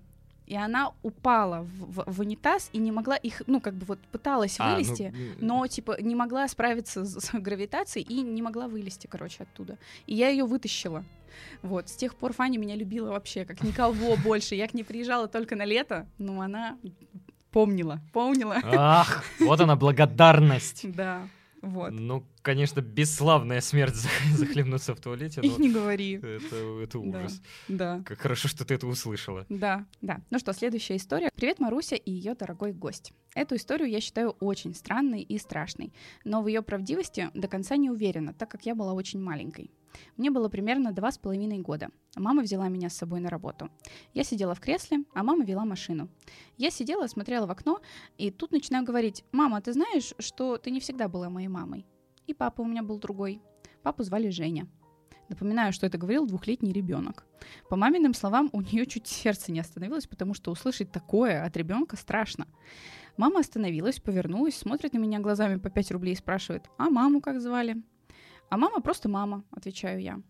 и 0.52 0.56
она 0.56 0.92
упала 1.02 1.62
в, 1.62 1.94
в, 1.94 2.04
в 2.08 2.20
унитаз 2.20 2.70
и 2.74 2.78
не 2.78 2.92
могла 2.92 3.16
их, 3.16 3.42
ну, 3.48 3.62
как 3.62 3.74
бы 3.74 3.86
вот 3.86 4.00
пыталась 4.12 4.58
а, 4.60 4.68
ну, 4.68 4.76
вылезти, 4.76 5.14
ну... 5.40 5.60
но, 5.60 5.68
типа, 5.68 5.98
не 6.02 6.14
могла 6.14 6.46
справиться 6.50 7.06
с, 7.06 7.22
с 7.22 7.32
гравитацией 7.34 8.06
и 8.06 8.22
не 8.22 8.42
могла 8.42 8.68
вылезти, 8.68 9.08
короче, 9.08 9.44
оттуда. 9.44 9.78
И 10.08 10.16
я 10.16 10.28
ее 10.28 10.44
вытащила. 10.44 11.06
Вот, 11.62 11.90
с 11.90 11.96
тех 11.96 12.16
пор 12.16 12.34
Фаня 12.34 12.58
меня 12.58 12.76
любила 12.76 13.12
вообще, 13.12 13.46
как 13.46 13.64
никого 13.64 14.16
больше. 14.24 14.56
Я 14.56 14.68
к 14.68 14.74
ней 14.74 14.84
приезжала 14.84 15.28
только 15.28 15.56
на 15.56 15.66
лето, 15.66 16.08
но 16.18 16.42
она 16.42 16.78
помнила, 17.52 18.02
помнила. 18.14 18.58
Ах, 18.64 19.24
вот 19.40 19.60
она 19.60 19.76
благодарность. 19.76 20.82
Да. 20.96 21.28
Вот. 21.62 21.92
Ну, 21.92 22.24
конечно, 22.42 22.82
бесславная 22.82 23.62
смерть 23.62 23.96
захлебнуться 24.36 24.96
в 24.96 25.00
туалете. 25.00 25.42
И 25.42 25.50
не 25.50 25.72
говори. 25.72 26.16
Это, 26.16 26.56
это 26.84 27.00
ужас. 27.00 27.42
Да, 27.68 27.98
да. 27.98 28.04
Как 28.04 28.20
хорошо, 28.20 28.48
что 28.48 28.66
ты 28.66 28.74
это 28.74 28.88
услышала. 28.88 29.46
Да, 29.50 29.86
да. 30.02 30.22
Ну 30.30 30.40
что, 30.40 30.54
следующая 30.54 30.98
история. 30.98 31.30
Привет, 31.36 31.60
Маруся 31.60 31.96
и 31.96 32.12
ее 32.12 32.36
дорогой 32.36 32.74
гость. 32.74 33.14
Эту 33.34 33.56
историю 33.56 33.90
я 33.90 34.02
считаю 34.02 34.32
очень 34.40 34.76
странной 34.76 35.22
и 35.22 35.38
страшной, 35.38 35.94
но 36.26 36.42
в 36.42 36.48
ее 36.48 36.62
правдивости 36.62 37.30
до 37.34 37.48
конца 37.48 37.78
не 37.78 37.90
уверена, 37.90 38.34
так 38.34 38.52
как 38.52 38.66
я 38.66 38.76
была 38.76 38.94
очень 38.94 39.22
маленькой. 39.22 39.72
Мне 40.18 40.32
было 40.32 40.50
примерно 40.50 40.92
два 40.92 41.12
с 41.12 41.18
половиной 41.18 41.60
года. 41.60 41.90
Мама 42.16 42.44
взяла 42.44 42.68
меня 42.70 42.90
с 42.90 42.96
собой 42.96 43.20
на 43.20 43.30
работу. 43.30 43.70
Я 44.14 44.24
сидела 44.24 44.56
в 44.56 44.60
кресле, 44.60 45.04
а 45.14 45.24
мама 45.24 45.44
вела 45.44 45.66
машину. 45.66 46.10
Я 46.58 46.72
сидела, 46.72 47.08
смотрела 47.08 47.46
в 47.46 47.52
окно, 47.52 47.82
и 48.18 48.32
тут 48.32 48.52
начинаю 48.52 48.86
говорить, 48.86 49.24
«Мама, 49.32 49.62
ты 49.62 49.74
знаешь, 49.74 50.14
что 50.20 50.58
ты 50.58 50.72
не 50.72 50.80
всегда 50.80 51.08
была 51.08 51.30
моей 51.30 51.48
мамой?» 51.50 51.86
И 52.32 52.34
папа 52.34 52.62
у 52.62 52.66
меня 52.66 52.82
был 52.82 52.98
другой. 52.98 53.42
Папу 53.84 54.04
звали 54.04 54.30
Женя. 54.30 54.66
Напоминаю, 55.28 55.74
что 55.74 55.86
это 55.86 55.98
говорил 55.98 56.26
двухлетний 56.26 56.72
ребенок. 56.72 57.26
По 57.70 57.76
маминым 57.76 58.14
словам, 58.14 58.50
у 58.54 58.62
нее 58.62 58.86
чуть 58.86 59.06
сердце 59.06 59.52
не 59.52 59.60
остановилось, 59.60 60.08
потому 60.08 60.34
что 60.34 60.50
услышать 60.50 60.94
такое 60.94 61.44
от 61.44 61.58
ребенка 61.58 61.98
страшно. 61.98 62.48
Мама 63.18 63.42
остановилась, 63.42 64.00
повернулась, 64.00 64.56
смотрит 64.56 64.94
на 64.94 65.00
меня 65.00 65.20
глазами 65.20 65.58
по 65.58 65.70
5 65.70 65.92
рублей 65.92 66.14
и 66.14 66.18
спрашивает, 66.18 66.70
а 66.78 66.90
маму 66.90 67.20
как 67.20 67.42
звали? 67.42 67.84
А 68.50 68.56
мама 68.56 68.80
просто 68.80 69.10
мама, 69.10 69.44
отвечаю 69.52 70.02
я. 70.02 70.22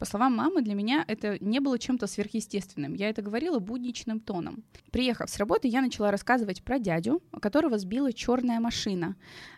По 0.00 0.06
словам 0.06 0.34
мамы, 0.34 0.62
для 0.62 0.74
меня 0.74 1.04
это 1.06 1.36
не 1.44 1.60
было 1.60 1.78
чем-то 1.78 2.06
сверхъестественным. 2.06 2.94
Я 2.94 3.10
это 3.10 3.20
говорила 3.20 3.58
будничным 3.58 4.18
тоном. 4.18 4.64
Приехав 4.90 5.28
с 5.28 5.36
работы, 5.36 5.68
я 5.68 5.82
начала 5.82 6.10
рассказывать 6.10 6.62
про 6.62 6.78
дядю, 6.78 7.22
которого 7.38 7.76
сбила 7.76 8.10
черная 8.10 8.60
машина, 8.60 9.14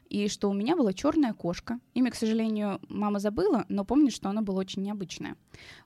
и 0.09 0.27
что 0.27 0.51
у 0.51 0.53
меня 0.53 0.75
была 0.75 0.93
черная 0.95 1.33
кошка. 1.33 1.79
Имя, 1.95 2.11
к 2.11 2.17
сожалению, 2.17 2.81
мама 2.89 3.21
забыла, 3.21 3.67
но 3.69 3.85
помнит, 3.85 4.13
что 4.13 4.31
оно 4.31 4.43
было 4.43 4.59
очень 4.59 4.83
необычное. 4.83 5.37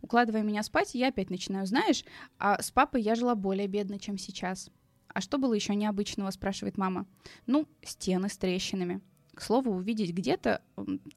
Укладывая 0.00 0.42
меня 0.42 0.62
спать, 0.62 0.94
я 0.94 1.08
опять 1.08 1.28
начинаю, 1.28 1.66
знаешь, 1.66 2.02
а 2.38 2.62
с 2.62 2.70
папой 2.70 3.02
я 3.02 3.14
жила 3.14 3.34
более 3.34 3.66
бедно, 3.66 3.98
чем 3.98 4.16
сейчас. 4.16 4.70
А 5.08 5.20
что 5.20 5.36
было 5.36 5.52
еще 5.52 5.74
необычного, 5.74 6.30
спрашивает 6.30 6.78
мама. 6.78 7.04
Ну, 7.44 7.68
стены 7.82 8.30
с 8.30 8.38
трещинами. 8.38 9.02
К 9.36 9.42
слову, 9.42 9.72
увидеть 9.72 10.14
где-то 10.14 10.62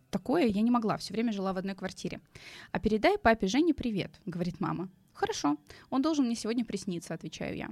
такое 0.09 0.47
я 0.47 0.61
не 0.61 0.71
могла, 0.71 0.97
все 0.97 1.13
время 1.13 1.31
жила 1.31 1.53
в 1.53 1.57
одной 1.57 1.73
квартире. 1.73 2.19
«А 2.73 2.79
передай 2.79 3.17
папе 3.17 3.47
Жене 3.47 3.73
привет»,— 3.73 4.19
говорит 4.25 4.59
мама. 4.59 4.89
«Хорошо, 5.13 5.55
он 5.89 6.01
должен 6.01 6.25
мне 6.25 6.35
сегодня 6.35 6.65
присниться»,— 6.65 7.13
отвечаю 7.15 7.55
я. 7.55 7.69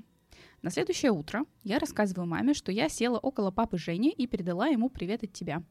На 0.61 0.69
следующее 0.69 1.11
утро 1.11 1.43
я 1.65 1.79
рассказываю 1.79 2.27
маме, 2.27 2.53
что 2.53 2.71
я 2.71 2.87
села 2.87 3.19
около 3.19 3.51
папы 3.51 3.77
Жени 3.77 4.09
и 4.09 4.25
передала 4.25 4.67
ему 4.67 4.89
привет 4.89 5.21
от 5.21 5.33
тебя. 5.33 5.63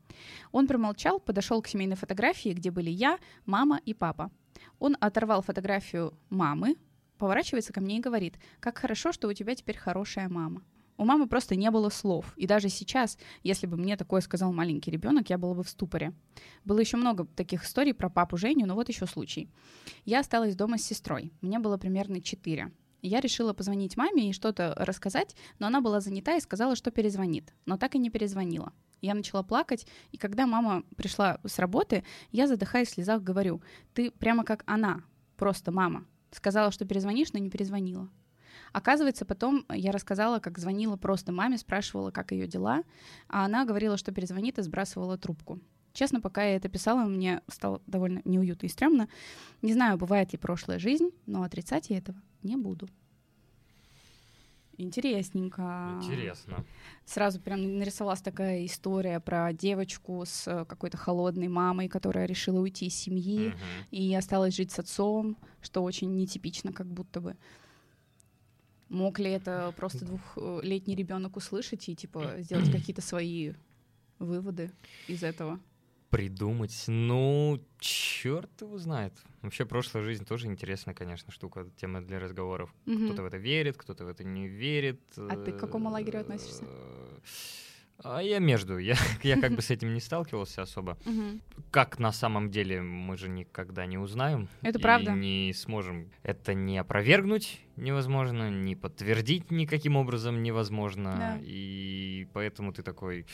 Он 0.52 0.66
промолчал, 0.66 1.20
подошел 1.20 1.62
к 1.62 1.68
семейной 1.68 1.96
фотографии, 1.96 2.50
где 2.50 2.70
были 2.70 2.90
я, 2.90 3.18
мама 3.46 3.80
и 3.82 3.94
папа. 3.94 4.30
Он 4.78 4.94
оторвал 5.00 5.40
фотографию 5.40 6.12
мамы, 6.28 6.76
поворачивается 7.16 7.72
ко 7.72 7.80
мне 7.80 7.96
и 7.96 8.00
говорит, 8.00 8.38
как 8.60 8.76
хорошо, 8.76 9.12
что 9.12 9.26
у 9.28 9.32
тебя 9.32 9.54
теперь 9.54 9.78
хорошая 9.78 10.28
мама. 10.28 10.62
У 10.98 11.04
мамы 11.04 11.28
просто 11.28 11.56
не 11.56 11.70
было 11.70 11.90
слов. 11.90 12.32
И 12.36 12.46
даже 12.46 12.68
сейчас, 12.68 13.18
если 13.42 13.66
бы 13.66 13.76
мне 13.76 13.96
такое 13.96 14.20
сказал 14.20 14.52
маленький 14.52 14.90
ребенок, 14.90 15.28
я 15.28 15.38
была 15.38 15.54
бы 15.54 15.62
в 15.62 15.68
ступоре. 15.68 16.14
Было 16.64 16.78
еще 16.78 16.96
много 16.96 17.26
таких 17.26 17.64
историй 17.64 17.92
про 17.92 18.08
папу 18.08 18.36
Женю, 18.36 18.66
но 18.66 18.74
вот 18.74 18.88
еще 18.88 19.06
случай. 19.06 19.50
Я 20.04 20.20
осталась 20.20 20.56
дома 20.56 20.78
с 20.78 20.82
сестрой. 20.82 21.32
Мне 21.40 21.58
было 21.58 21.76
примерно 21.76 22.20
4. 22.22 22.72
Я 23.02 23.20
решила 23.20 23.52
позвонить 23.52 23.96
маме 23.96 24.30
и 24.30 24.32
что-то 24.32 24.74
рассказать, 24.76 25.36
но 25.58 25.66
она 25.66 25.80
была 25.80 26.00
занята 26.00 26.36
и 26.36 26.40
сказала, 26.40 26.74
что 26.74 26.90
перезвонит. 26.90 27.54
Но 27.66 27.76
так 27.76 27.94
и 27.94 27.98
не 27.98 28.10
перезвонила. 28.10 28.72
Я 29.02 29.14
начала 29.14 29.42
плакать, 29.42 29.86
и 30.10 30.16
когда 30.16 30.46
мама 30.46 30.82
пришла 30.96 31.38
с 31.44 31.58
работы, 31.58 32.04
я, 32.32 32.48
задыхаясь 32.48 32.88
в 32.88 32.94
слезах, 32.94 33.22
говорю, 33.22 33.62
ты 33.92 34.10
прямо 34.10 34.44
как 34.44 34.64
она, 34.66 35.04
просто 35.36 35.70
мама. 35.70 36.06
Сказала, 36.32 36.72
что 36.72 36.86
перезвонишь, 36.86 37.32
но 37.32 37.38
не 37.38 37.50
перезвонила. 37.50 38.08
Оказывается, 38.76 39.24
потом 39.24 39.64
я 39.72 39.90
рассказала, 39.90 40.38
как 40.38 40.58
звонила 40.58 40.98
просто 40.98 41.32
маме, 41.32 41.56
спрашивала, 41.56 42.10
как 42.10 42.32
ее 42.32 42.46
дела, 42.46 42.82
а 43.26 43.46
она 43.46 43.64
говорила, 43.64 43.96
что 43.96 44.12
перезвонит 44.12 44.58
и 44.58 44.62
сбрасывала 44.62 45.16
трубку. 45.16 45.60
Честно, 45.94 46.20
пока 46.20 46.44
я 46.44 46.56
это 46.56 46.68
писала, 46.68 47.06
мне 47.06 47.40
стало 47.48 47.80
довольно 47.86 48.20
неуютно 48.26 48.66
и 48.66 48.68
стрёмно. 48.68 49.08
Не 49.62 49.72
знаю, 49.72 49.96
бывает 49.96 50.32
ли 50.32 50.38
прошлая 50.38 50.78
жизнь, 50.78 51.08
но 51.24 51.42
отрицать 51.42 51.88
я 51.88 51.96
этого 51.96 52.20
не 52.42 52.56
буду. 52.56 52.86
Интересненько. 54.76 55.98
Интересно. 56.02 56.62
Сразу 57.06 57.40
прям 57.40 57.78
нарисовалась 57.78 58.20
такая 58.20 58.66
история 58.66 59.20
про 59.20 59.54
девочку 59.54 60.22
с 60.26 60.46
э, 60.46 60.66
какой-то 60.66 60.98
холодной 60.98 61.48
мамой, 61.48 61.88
которая 61.88 62.26
решила 62.26 62.60
уйти 62.60 62.88
из 62.88 62.94
семьи 62.94 63.48
Мгм. 63.48 63.56
и 63.90 64.14
осталась 64.14 64.54
жить 64.54 64.70
с 64.70 64.78
отцом, 64.78 65.38
что 65.62 65.82
очень 65.82 66.14
нетипично, 66.14 66.74
как 66.74 66.88
будто 66.88 67.22
бы. 67.22 67.36
Мог 68.88 69.18
ли 69.18 69.30
это 69.30 69.72
просто 69.76 70.04
двухлетний 70.04 70.94
ребенок 70.94 71.36
услышать 71.36 71.88
и 71.88 71.96
типа 71.96 72.36
сделать 72.38 72.70
какие-то 72.70 73.02
свои 73.02 73.52
выводы 74.18 74.70
из 75.08 75.22
этого? 75.22 75.60
Придумать, 76.10 76.84
ну, 76.86 77.60
черт 77.80 78.62
его 78.62 78.78
знает. 78.78 79.12
Вообще, 79.42 79.66
прошлая 79.66 80.04
жизнь 80.04 80.24
тоже 80.24 80.46
интересная, 80.46 80.94
конечно, 80.94 81.32
штука, 81.32 81.68
тема 81.76 82.00
для 82.00 82.20
разговоров. 82.20 82.72
Мгм. 82.86 83.06
Кто-то 83.06 83.22
в 83.22 83.26
это 83.26 83.36
верит, 83.38 83.76
кто-то 83.76 84.04
в 84.04 84.08
это 84.08 84.22
не 84.22 84.46
верит. 84.46 85.00
А 85.16 85.36
ты 85.36 85.52
к 85.52 85.58
какому 85.58 85.90
лагерю 85.90 86.20
относишься? 86.20 86.64
А 88.02 88.22
я 88.22 88.38
между. 88.38 88.78
Я, 88.78 88.96
я 89.22 89.40
как 89.40 89.52
бы 89.52 89.62
с 89.62 89.70
этим 89.70 89.94
не 89.94 90.00
сталкивался 90.00 90.62
особо. 90.62 90.98
Как 91.70 91.98
на 91.98 92.12
самом 92.12 92.50
деле 92.50 92.82
мы 92.82 93.16
же 93.16 93.28
никогда 93.28 93.86
не 93.86 93.98
узнаем. 93.98 94.48
Это 94.62 94.78
правда. 94.78 95.12
не 95.12 95.52
сможем 95.54 96.10
это 96.22 96.54
не 96.54 96.78
опровергнуть 96.78 97.60
невозможно, 97.76 98.50
не 98.50 98.74
подтвердить 98.74 99.50
никаким 99.50 99.96
образом 99.96 100.42
невозможно. 100.42 101.38
И 101.42 102.26
поэтому 102.32 102.72
ты 102.72 102.82
такой... 102.82 103.26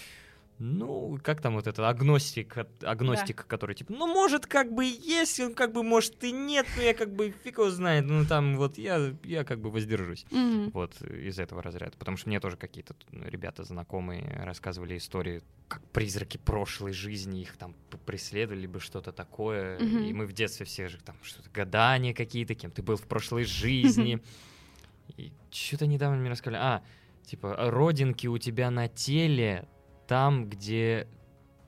Ну, 0.64 1.18
как 1.25 1.40
там 1.40 1.55
вот 1.55 1.66
этот 1.66 1.81
агностик, 1.81 2.57
агностик, 2.83 3.46
который 3.48 3.75
типа, 3.75 3.92
ну, 3.92 4.07
может, 4.07 4.46
как 4.46 4.72
бы 4.72 4.85
есть, 4.85 5.40
он 5.40 5.55
как 5.55 5.72
бы, 5.72 5.83
может, 5.83 6.22
и 6.22 6.31
нет, 6.31 6.68
но 6.77 6.83
я 6.83 6.94
как 6.94 7.12
бы 7.12 7.35
фиг 7.42 7.59
его 7.59 7.68
знает, 7.68 8.05
ну, 8.05 8.25
там 8.25 8.57
вот 8.57 8.79
я, 8.79 9.12
я 9.25 9.42
как 9.42 9.61
бы 9.61 9.72
воздержусь. 9.72 10.25
Мгм. 10.31 10.70
Вот 10.70 11.03
из 11.03 11.40
этого 11.40 11.64
разряда. 11.64 11.96
Потому 11.98 12.16
что 12.16 12.29
мне 12.29 12.38
тоже 12.38 12.57
какие-то 12.57 12.94
ну, 13.11 13.25
ребята 13.27 13.64
знакомые 13.64 14.40
рассказывали 14.44 14.96
истории, 14.96 15.42
как 15.66 15.83
призраки 15.90 16.38
прошлой 16.38 16.92
жизни 16.92 17.40
их 17.40 17.57
там 17.57 17.75
преследовали, 18.07 18.61
либо 18.61 18.79
что-то 18.79 19.11
такое. 19.11 19.81
Мгм. 19.81 20.05
И 20.05 20.12
мы 20.12 20.27
в 20.27 20.33
детстве 20.33 20.64
все 20.64 20.87
же 20.88 20.98
там 20.98 21.16
что-то 21.22 21.51
гадания 21.51 22.14
какие-то, 22.14 22.55
кем 22.55 22.70
ты 22.70 22.83
был 22.83 22.94
в 22.96 23.09
прошлой 23.09 23.42
жизни. 23.42 24.22
И 25.16 25.33
что-то 25.51 25.88
недавно 25.88 26.18
мне 26.18 26.31
рассказали. 26.31 26.62
А, 26.62 26.83
типа, 27.25 27.57
родинки 27.59 28.29
у 28.29 28.38
тебя 28.38 28.70
на 28.70 28.87
теле 28.87 29.66
там, 30.12 30.44
где 30.46 31.07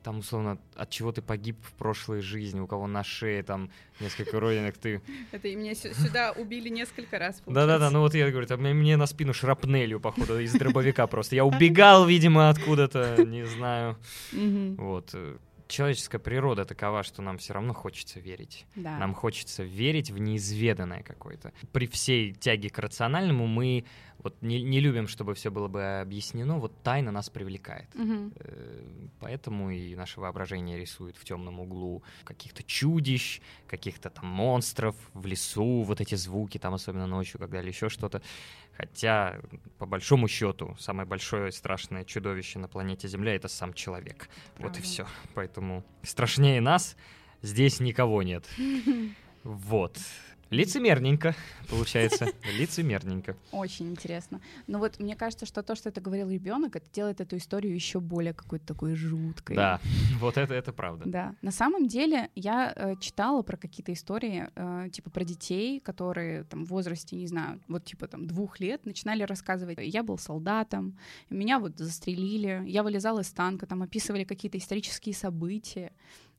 там, 0.02 0.18
условно, 0.18 0.59
от 0.76 0.90
чего 0.90 1.12
ты 1.12 1.22
погиб 1.22 1.57
в 1.62 1.72
прошлой 1.72 2.20
жизни, 2.20 2.61
у 2.61 2.66
кого 2.66 2.87
на 2.87 3.02
шее 3.02 3.42
там 3.42 3.70
несколько 4.00 4.38
родинок, 4.38 4.76
ты 4.76 5.00
Это 5.33 5.48
и 5.48 5.57
меня 5.57 5.74
сю- 5.74 5.94
сюда 5.94 6.33
убили 6.33 6.68
несколько 6.68 7.18
раз. 7.18 7.42
да-да-да, 7.46 7.88
ну 7.90 8.00
вот 8.00 8.14
я 8.14 8.30
говорю, 8.30 8.46
там 8.46 8.61
мне- 8.61 8.98
на 8.98 9.07
спину 9.07 9.33
шрапнелью, 9.33 10.00
походу, 10.00 10.38
из 10.40 10.52
дробовика 10.52 11.07
просто. 11.07 11.37
Я 11.37 11.46
убегал, 11.46 12.04
видимо, 12.07 12.50
откуда-то, 12.50 13.24
не 13.24 13.46
знаю. 13.46 13.96
Вот. 14.76 15.11
э, 15.14 15.38
Человеческая 15.66 16.18
природа 16.18 16.66
такова, 16.66 17.02
что 17.02 17.22
нам 17.22 17.38
все 17.38 17.54
равно 17.54 17.72
хочется 17.72 18.20
верить. 18.20 18.66
Да. 18.76 18.98
Нам 18.98 19.14
хочется 19.14 19.62
верить 19.64 20.11
в 20.11 20.18
неизведанное 20.18 21.02
какое-то. 21.02 21.52
При 21.72 21.87
всей 21.87 22.35
тяге 22.35 22.68
к 22.68 22.78
рациональному 22.78 23.46
мы 23.46 23.85
вот 24.24 24.42
не, 24.42 24.62
не 24.62 24.80
любим, 24.80 25.06
чтобы 25.06 25.34
все 25.34 25.50
было 25.50 25.68
бы 25.68 26.00
объяснено. 26.00 26.58
Вот 26.58 26.72
тайна 26.82 27.12
нас 27.12 27.28
привлекает. 27.30 27.88
Э, 27.94 29.08
Поэтому 29.20 29.70
и 29.70 29.94
наше 29.94 30.20
воображение 30.20 30.78
рисует 30.78 31.16
в 31.16 31.24
темном 31.24 31.60
углу 31.60 32.02
каких-то 32.24 32.62
чудищ, 32.62 33.40
каких-то 33.68 34.10
там 34.10 34.26
монстров 34.26 34.96
в 35.12 35.26
лесу, 35.26 35.82
вот 35.82 36.00
эти 36.00 36.14
звуки, 36.14 36.58
там 36.58 36.74
особенно 36.74 37.06
ночью, 37.06 37.38
когда 37.38 37.60
или 37.60 37.68
еще 37.68 37.88
что-то. 37.88 38.22
Хотя, 38.76 39.40
по 39.78 39.87
большому 39.87 40.26
счету, 40.26 40.74
самое 40.80 41.06
большое 41.06 41.52
страшное 41.52 42.04
чудовище 42.04 42.58
на 42.58 42.66
планете 42.66 43.06
Земля 43.08 43.37
это 43.37 43.48
сам 43.48 43.72
человек. 43.74 44.28
Вот 44.56 44.70
и 44.70 44.72
Правда. 44.72 44.82
все. 44.82 45.06
Поэтому 45.34 45.84
страшнее 46.02 46.60
нас 46.60 46.96
здесь 47.42 47.78
никого 47.78 48.22
нет. 48.22 48.48
Вот. 49.44 49.98
Лицемерненько, 50.50 51.35
получается. 51.68 52.28
Лицемерненько. 52.59 53.37
Очень 53.52 53.90
интересно. 53.90 54.40
Но 54.66 54.78
вот 54.78 54.98
мне 55.00 55.16
кажется, 55.16 55.46
что 55.46 55.62
то, 55.62 55.74
что 55.74 55.88
это 55.88 56.00
говорил 56.00 56.30
ребенок, 56.30 56.76
это 56.76 56.87
делает 56.92 57.20
эту 57.20 57.37
историю 57.37 57.74
еще 57.74 58.00
более 58.00 58.35
какой-то 58.35 58.66
такой 58.66 58.94
жуткой. 58.94 59.57
Да, 59.57 59.80
вот 60.20 60.37
это, 60.37 60.54
это 60.54 60.72
правда. 60.72 61.04
Да. 61.07 61.35
На 61.42 61.50
самом 61.50 61.88
деле 61.88 62.30
я 62.35 62.72
э, 62.74 62.94
читала 63.00 63.42
про 63.42 63.57
какие-то 63.57 63.92
истории, 63.92 64.48
э, 64.54 64.88
типа 64.90 65.11
про 65.11 65.24
детей, 65.24 65.80
которые 65.80 66.44
там 66.44 66.64
в 66.64 66.68
возрасте, 66.68 67.16
не 67.16 67.26
знаю, 67.26 67.61
вот 67.68 67.85
типа 67.85 68.07
там 68.07 68.26
двух 68.26 68.61
лет 68.61 68.87
начинали 68.87 69.22
рассказывать, 69.22 69.78
я 69.80 70.02
был 70.02 70.18
солдатом, 70.18 70.98
меня 71.30 71.59
вот 71.59 71.78
застрелили, 71.78 72.62
я 72.66 72.83
вылезал 72.83 73.18
из 73.18 73.30
танка, 73.30 73.66
там 73.66 73.83
описывали 73.83 74.24
какие-то 74.24 74.59
исторические 74.59 75.14
события. 75.14 75.92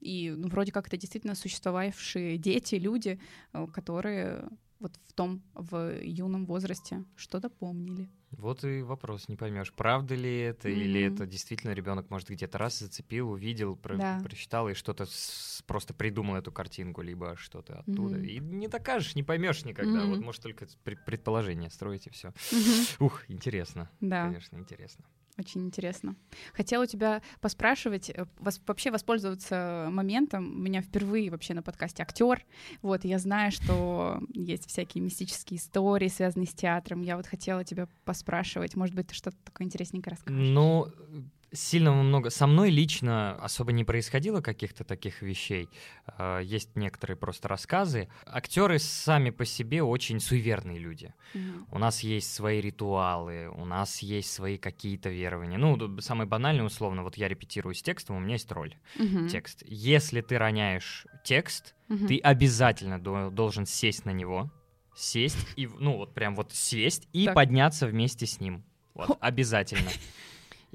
И 0.06 0.30
ну, 0.38 0.48
вроде 0.50 0.72
как 0.72 0.88
это 0.88 0.98
действительно 0.98 1.34
существовавшие 1.36 2.38
дети, 2.38 2.76
люди, 2.76 3.20
э, 3.54 3.68
которые 3.74 4.48
вот 4.80 5.00
в 5.08 5.14
том, 5.14 5.42
в 5.54 6.00
юном 6.04 6.46
возрасте 6.46 7.04
что-то 7.16 7.50
помнили. 7.50 8.08
Вот 8.32 8.64
и 8.66 8.82
вопрос, 8.82 9.30
не 9.30 9.38
поймешь, 9.38 9.72
правда 9.74 10.14
ли 10.16 10.38
это, 10.40 10.68
или 10.70 11.06
Мгм. 11.08 11.16
это 11.16 11.26
действительно 11.26 11.72
ребенок, 11.74 12.10
может, 12.10 12.30
где-то 12.30 12.58
раз 12.58 12.80
зацепил, 12.80 13.32
увидел, 13.32 13.78
про- 13.78 13.96
Да. 13.98 14.20
прочитал 14.22 14.68
и 14.70 14.74
что-то 14.74 15.06
с- 15.06 15.64
просто 15.66 15.94
придумал 15.94 16.36
эту 16.36 16.52
картинку, 16.52 17.02
либо 17.02 17.36
что-то 17.38 17.80
оттуда. 17.80 18.18
Мгм. 18.18 18.26
И 18.26 18.40
не 18.40 18.68
докажешь, 18.68 19.16
не 19.16 19.24
поймешь 19.24 19.64
никогда. 19.66 20.02
Мгм. 20.02 20.10
Вот 20.10 20.20
может 20.20 20.42
только 20.44 20.66
пре- 20.84 20.98
предположение 21.06 21.70
строить 21.70 22.08
и 22.08 22.10
все. 22.10 22.34
Мгм. 22.52 23.06
Ух, 23.06 23.24
интересно. 23.30 23.90
Да. 24.02 24.26
Конечно, 24.26 24.58
интересно. 24.58 25.06
Очень 25.38 25.66
интересно. 25.66 26.16
Хотела 26.54 26.84
у 26.84 26.86
тебя 26.86 27.22
поспрашивать, 27.42 28.10
э, 28.10 28.26
вос- 28.40 28.62
вообще 28.68 28.90
воспользоваться 28.90 29.88
моментом. 29.92 30.46
У 30.50 30.60
меня 30.60 30.82
впервые 30.82 31.30
вообще 31.30 31.54
на 31.54 31.62
подкасте 31.62 32.04
актер. 32.04 32.46
Вот, 32.82 33.04
я 33.04 33.20
знаю, 33.20 33.52
что 33.52 34.22
есть 34.34 34.68
всякие 34.70 35.04
мистические 35.04 35.60
истории, 35.60 36.08
связанные 36.08 36.48
с 36.48 36.54
театром. 36.54 37.02
Я 37.02 37.18
вот 37.18 37.28
хотела 37.28 37.66
тебя 37.66 37.88
поспрашивать. 38.06 38.76
Может 38.76 38.96
быть, 38.96 39.08
ты 39.08 39.14
что-то 39.14 39.36
такое 39.44 39.68
интересненькое 39.68 40.12
расскажешь? 40.16 40.50
Ну, 40.50 40.88
сильно 41.56 41.92
много. 41.94 42.30
Со 42.30 42.46
мной 42.48 42.70
лично 42.70 43.36
особо 43.42 43.72
не 43.72 43.84
происходило 43.84 44.42
каких-то 44.42 44.84
таких 44.84 45.22
вещей. 45.22 45.70
А, 46.06 46.40
Есть 46.40 46.76
некоторые 46.76 47.18
просто 47.18 47.48
рассказы. 47.48 48.10
Актеры 48.26 48.78
сами 48.80 49.30
по 49.32 49.46
себе 49.46 49.82
очень 49.82 50.20
суеверные 50.20 50.78
люди. 50.78 51.14
Мгм. 51.34 51.68
У 51.72 51.80
нас 51.80 52.02
есть 52.02 52.34
свои 52.34 52.62
ритуалы, 52.62 53.50
у 53.50 53.66
нас 53.66 54.00
есть 54.04 54.32
свои 54.32 54.58
какие-то 54.58 55.10
верования. 55.10 55.58
Ну, 55.58 56.00
самое 56.02 56.28
банальное, 56.30 56.66
условно, 56.66 57.04
вот 57.04 57.18
я 57.18 57.28
репетирую 57.28 57.74
с 57.74 57.82
текстом, 57.82 58.18
у 58.18 58.20
меня 58.20 58.34
есть 58.34 58.52
роль, 58.52 58.76
Мгм. 58.98 59.28
текст. 59.28 59.64
Если 59.66 60.22
ты 60.22 60.38
роняешь 60.38 61.08
текст, 61.24 61.74
Мгм. 61.88 62.08
ты 62.08 62.20
обязательно 62.20 63.00
до- 63.00 63.30
должен 63.32 63.66
сесть 63.66 64.06
на 64.06 64.12
него, 64.12 64.52
сесть 64.96 65.38
и, 65.56 65.68
ну, 65.68 65.98
вот 65.98 66.14
прям 66.14 66.36
вот 66.36 66.52
сесть 66.54 67.08
и 67.14 67.26
Так. 67.26 67.36
подняться 67.36 67.88
вместе 67.88 68.26
с 68.26 68.40
ним. 68.40 68.64
Вот, 68.94 69.18
обязательно. 69.20 69.90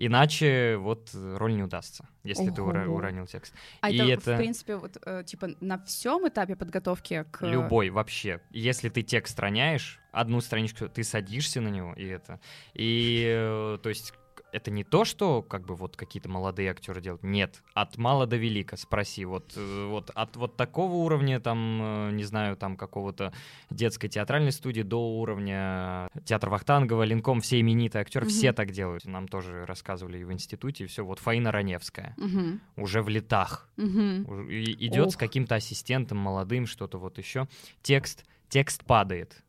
Иначе 0.02 0.76
вот 0.78 1.10
э, 1.12 1.36
роль 1.36 1.54
не 1.54 1.62
удастся, 1.62 2.06
если 2.24 2.48
ты 2.48 2.62
ура- 2.62 2.86
Ого. 2.86 2.96
уронил 2.96 3.26
текст. 3.26 3.52
А 3.82 3.90
и 3.90 3.98
это, 3.98 4.12
это- 4.12 4.34
в 4.34 4.38
принципе, 4.38 4.76
вот, 4.76 4.96
э, 5.04 5.24
типа, 5.26 5.50
на 5.60 5.76
всем 5.84 6.26
этапе 6.26 6.56
подготовки 6.56 7.26
к... 7.30 7.46
Любой 7.46 7.90
вообще. 7.90 8.40
Если 8.50 8.88
ты 8.88 9.02
текст 9.02 9.38
роняешь, 9.38 10.00
одну 10.10 10.40
страничку, 10.40 10.88
ты 10.88 11.04
садишься 11.04 11.60
на 11.60 11.68
него, 11.68 11.92
и 11.92 12.06
это. 12.06 12.40
И, 12.72 13.24
э, 13.26 13.78
то 13.82 13.88
есть, 13.90 14.14
это 14.52 14.70
не 14.70 14.84
то, 14.84 15.04
что 15.04 15.42
как 15.42 15.64
бы 15.66 15.74
вот 15.74 15.96
какие-то 15.96 16.28
молодые 16.28 16.70
актеры 16.70 17.00
делают. 17.00 17.22
Нет, 17.22 17.62
от 17.74 17.96
мала 17.98 18.26
до 18.26 18.36
велика. 18.36 18.76
Спроси, 18.76 19.24
вот, 19.24 19.52
э, 19.56 19.86
вот 19.88 20.10
от 20.14 20.36
вот 20.36 20.56
такого 20.56 20.94
уровня, 20.94 21.40
там, 21.40 21.80
э, 21.82 22.10
не 22.12 22.24
знаю, 22.24 22.56
там 22.56 22.76
какого-то 22.76 23.32
детской 23.70 24.08
театральной 24.08 24.52
студии 24.52 24.82
до 24.82 24.98
уровня 25.18 26.08
театра 26.24 26.50
Вахтангова, 26.50 27.02
Ленком, 27.04 27.40
все 27.40 27.60
именитые 27.60 28.02
актеры, 28.02 28.26
Мгм. 28.26 28.30
все 28.32 28.52
так 28.52 28.70
делают. 28.72 29.04
Нам 29.04 29.28
тоже 29.28 29.64
рассказывали 29.66 30.18
и 30.18 30.24
в 30.24 30.32
институте, 30.32 30.84
и 30.84 30.86
все. 30.86 31.04
Вот 31.04 31.18
Фаина 31.18 31.50
Раневская 31.52 32.14
Мгм. 32.18 32.60
уже 32.76 33.02
в 33.02 33.08
летах. 33.08 33.68
Уж- 33.76 34.48
и- 34.48 34.86
идет 34.86 35.12
с 35.12 35.16
каким-то 35.16 35.54
ассистентом 35.54 36.18
молодым, 36.18 36.66
что-то 36.66 36.98
вот 36.98 37.18
еще. 37.18 37.48
Текст, 37.82 38.24
текст 38.48 38.84
падает. 38.84 39.42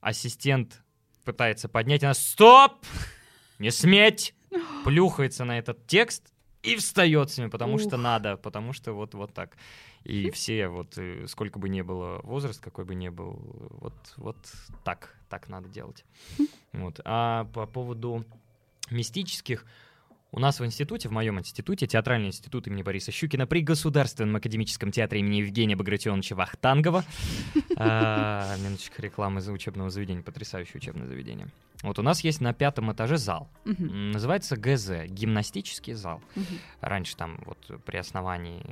Ассистент 0.00 0.82
пытается 1.24 1.68
поднять, 1.68 2.02
она 2.02 2.14
«Стоп! 2.14 2.84
Не 3.58 3.70
сметь!» 3.70 4.34
Плюхается 4.84 5.44
на 5.44 5.58
этот 5.58 5.86
текст 5.86 6.32
и 6.62 6.76
встает 6.76 7.30
с 7.30 7.38
ними, 7.38 7.48
потому 7.48 7.74
Ух. 7.74 7.80
что 7.80 7.96
надо, 7.96 8.36
потому 8.36 8.72
что 8.72 8.92
вот, 8.92 9.14
вот 9.14 9.32
так. 9.34 9.56
И 10.04 10.30
все, 10.30 10.68
вот, 10.68 10.98
э, 10.98 11.26
сколько 11.28 11.58
бы 11.58 11.68
ни 11.68 11.82
было 11.82 12.20
возраст, 12.22 12.60
какой 12.60 12.84
бы 12.84 12.94
ни 12.94 13.08
был, 13.08 13.38
вот, 13.80 13.94
вот 14.16 14.36
так, 14.84 15.16
так 15.28 15.48
надо 15.48 15.68
делать. 15.68 16.04
Вот. 16.72 17.00
А 17.04 17.44
по 17.52 17.66
поводу 17.66 18.24
мистических, 18.90 19.64
у 20.32 20.40
нас 20.40 20.60
в 20.60 20.64
институте, 20.64 21.08
в 21.08 21.12
моем 21.12 21.38
институте, 21.38 21.86
театральный 21.86 22.28
институт 22.28 22.66
имени 22.66 22.82
Бориса 22.82 23.12
Щукина 23.12 23.46
при 23.46 23.60
Государственном 23.60 24.36
академическом 24.36 24.90
театре 24.90 25.20
имени 25.20 25.36
Евгения 25.36 25.76
Багратионовича 25.76 26.34
Вахтангова. 26.34 27.04
А, 27.74 28.54
Минуточка 28.58 29.02
рекламы 29.02 29.40
за 29.40 29.50
учебного 29.50 29.90
заведения, 29.90 30.22
потрясающее 30.22 30.76
учебное 30.76 31.06
заведение. 31.06 31.48
Вот 31.82 31.98
у 31.98 32.02
нас 32.02 32.22
есть 32.22 32.40
на 32.40 32.52
пятом 32.52 32.92
этаже 32.92 33.16
зал. 33.16 33.48
Называется 33.64 34.56
ГЗ, 34.56 35.06
гимнастический 35.08 35.94
зал. 35.94 36.22
Раньше 36.80 37.16
там 37.16 37.40
вот 37.44 37.82
при 37.84 37.96
основании 37.96 38.62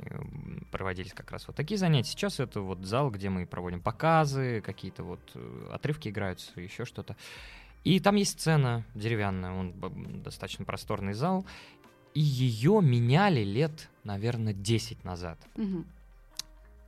проводились 0.71 1.13
как 1.13 1.31
раз 1.31 1.47
вот 1.47 1.55
такие 1.55 1.77
занятия. 1.77 2.11
Сейчас 2.11 2.39
это 2.39 2.61
вот 2.61 2.85
зал, 2.85 3.09
где 3.11 3.29
мы 3.29 3.45
проводим 3.45 3.81
показы, 3.81 4.61
какие-то 4.61 5.03
вот 5.03 5.19
э, 5.35 5.69
отрывки 5.73 6.07
играются, 6.07 6.59
еще 6.59 6.85
что-то. 6.85 7.17
И 7.83 7.99
там 7.99 8.15
есть 8.15 8.39
сцена 8.39 8.85
деревянная, 8.93 9.51
он 9.51 10.21
достаточно 10.23 10.65
просторный 10.65 11.13
зал. 11.13 11.45
И 12.13 12.19
ее 12.19 12.79
меняли 12.81 13.41
лет, 13.43 13.89
наверное, 14.03 14.53
10 14.53 15.03
назад. 15.03 15.39
Мгм. 15.55 15.85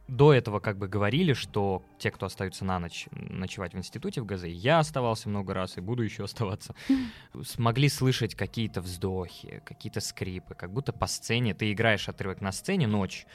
До 0.10 0.34
этого 0.34 0.60
как 0.60 0.77
бы 0.77 0.89
говорили, 0.89 1.32
что 1.32 1.82
те, 1.97 2.12
кто 2.12 2.25
остаются 2.25 2.65
на 2.65 2.77
ночь 2.77 3.08
ночевать 3.12 3.73
в 3.73 3.77
институте 3.77 4.21
в 4.21 4.25
ГЗ, 4.25 4.43
я 4.43 4.79
оставался 4.79 5.29
много 5.29 5.53
раз 5.53 5.77
и 5.77 5.82
буду 5.82 6.03
еще 6.03 6.23
оставаться, 6.25 6.75
смогли 7.43 7.88
слышать 7.88 8.36
какие-то 8.36 8.82
вздохи, 8.82 9.63
какие-то 9.65 10.01
скрипы, 10.01 10.56
как 10.56 10.73
будто 10.73 10.91
по 10.91 11.08
сцене, 11.08 11.53
ты 11.53 11.71
играешь 11.71 12.10
отрывок 12.10 12.41
на 12.41 12.51
сцене 12.51 12.86
ночь, 12.86 13.25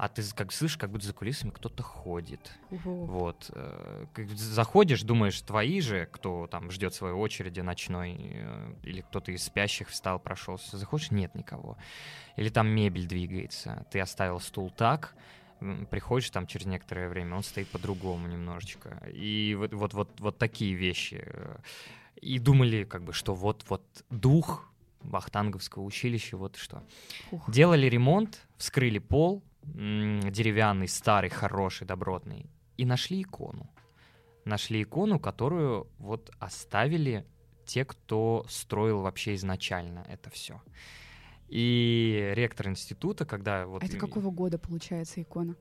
а 0.00 0.08
ты 0.08 0.22
как 0.34 0.50
слышишь, 0.50 0.78
как 0.78 0.90
будто 0.90 1.06
за 1.06 1.12
кулисами 1.12 1.50
кто-то 1.50 1.82
ходит. 1.82 2.52
Ого. 2.70 3.04
Вот. 3.04 3.50
э, 3.52 4.06
Заходишь, 4.34 5.02
думаешь, 5.02 5.38
твои 5.42 5.82
же, 5.82 6.08
кто 6.10 6.46
там 6.46 6.70
ждет 6.70 6.94
своей 6.94 7.12
очереди 7.12 7.60
ночной, 7.60 8.16
э, 8.18 8.74
или 8.82 9.02
кто-то 9.02 9.30
из 9.30 9.42
спящих 9.44 9.90
встал, 9.90 10.18
прошелся. 10.18 10.78
Заходишь, 10.78 11.10
нет 11.10 11.34
никого. 11.34 11.76
Или 12.36 12.48
там 12.48 12.68
мебель 12.68 13.06
двигается. 13.06 13.84
Ты 13.90 14.00
оставил 14.00 14.40
стул 14.40 14.70
так, 14.70 15.14
приходишь 15.90 16.30
там 16.30 16.46
через 16.46 16.64
некоторое 16.64 17.10
время, 17.10 17.36
он 17.36 17.42
стоит 17.42 17.68
по-другому 17.68 18.26
немножечко. 18.26 19.06
И 19.12 19.54
вот, 19.54 19.74
вот, 19.74 19.92
вот, 19.92 20.18
вот 20.18 20.38
такие 20.38 20.72
вещи. 20.72 21.22
э, 21.26 21.56
И 22.22 22.38
думали, 22.38 22.84
как 22.84 23.02
бы, 23.02 23.12
что 23.12 23.34
вот-вот 23.34 23.82
дух 24.08 24.66
Вахтанговского 25.02 25.82
училища, 25.82 26.38
вот 26.38 26.56
что. 26.56 26.82
Ух. 27.32 27.50
Делали 27.50 27.84
ремонт, 27.86 28.46
вскрыли 28.56 28.98
пол, 28.98 29.42
деревянный, 29.62 30.88
старый, 30.88 31.30
хороший, 31.30 31.86
добротный, 31.86 32.50
и 32.76 32.84
нашли 32.84 33.22
икону. 33.22 33.70
Нашли 34.44 34.82
икону, 34.82 35.18
которую 35.18 35.88
вот 35.98 36.30
оставили 36.38 37.26
те, 37.66 37.84
кто 37.84 38.44
строил 38.48 39.00
вообще 39.00 39.34
изначально 39.34 40.04
это 40.08 40.30
все. 40.30 40.60
И 41.48 42.32
ректор 42.34 42.68
института, 42.68 43.24
когда 43.26 43.66
вот... 43.66 43.82
А 43.82 43.86
это 43.86 43.96
какого 43.96 44.30
года 44.30 44.58
получается 44.58 45.20
икона? 45.20 45.56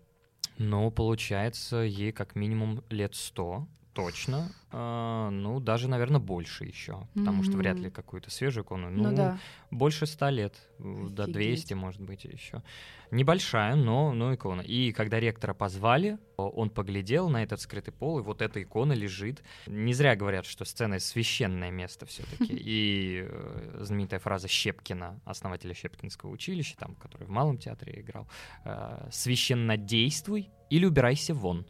Ну, 0.57 0.91
получается, 0.91 1.77
ей 1.77 2.11
как 2.11 2.35
минимум 2.35 2.83
лет 2.89 3.15
сто, 3.15 3.67
точно. 3.99 4.51
А, 4.71 5.29
ну, 5.29 5.59
даже, 5.59 5.87
наверное, 5.87 6.19
больше 6.19 6.65
еще. 6.65 7.07
Потому 7.15 7.43
что 7.43 7.57
вряд 7.57 7.77
ли 7.77 7.89
какую-то 7.89 8.29
свежую 8.31 8.63
икону. 8.63 8.89
Ну, 8.89 9.15
да. 9.15 9.39
Больше 9.71 10.05
ста 10.05 10.29
лет, 10.29 10.55
э, 10.79 11.07
до 11.09 11.23
Офигеть. 11.23 11.33
200, 11.33 11.73
может 11.73 12.01
быть, 12.01 12.23
еще. 12.25 12.63
Небольшая, 13.11 13.75
но, 13.75 14.13
но 14.13 14.33
икона. 14.33 14.61
И 14.61 14.91
когда 14.91 15.19
ректора 15.19 15.53
позвали, 15.53 16.17
он 16.37 16.69
поглядел 16.69 17.29
на 17.29 17.43
этот 17.43 17.59
скрытый 17.61 17.93
пол, 17.93 18.19
и 18.19 18.21
вот 18.21 18.41
эта 18.41 18.61
икона 18.61 18.93
лежит. 18.93 19.43
Не 19.67 19.93
зря 19.93 20.15
говорят, 20.15 20.45
что 20.45 20.65
сцена— 20.65 20.99
священное 20.99 21.71
место 21.71 22.05
все-таки. 22.05 22.53
И 22.69 23.25
э, 23.27 23.77
знаменитая 23.81 24.19
фраза 24.19 24.47
Щепкина, 24.47 25.19
основателя 25.25 25.73
Щепкинского 25.73 26.29
училища, 26.29 26.77
там, 26.77 26.95
который 26.95 27.25
в 27.25 27.29
Малом 27.29 27.57
театре 27.57 28.01
играл, 28.01 28.27
э, 28.65 29.07
«Священно 29.11 29.77
действуй 29.77 30.49
или 30.69 30.85
убирайся 30.85 31.33
вон». 31.33 31.65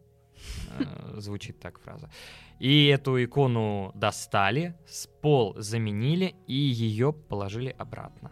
Э, 0.71 1.15
Звучит 1.19 1.59
так 1.59 1.79
фраза. 1.79 2.09
И 2.59 2.87
эту 2.87 3.23
икону 3.23 3.91
достали, 3.95 4.75
с 4.87 5.07
пол 5.07 5.55
заменили 5.57 6.35
и 6.47 6.53
ее 6.53 7.13
положили 7.13 7.75
обратно. 7.77 8.31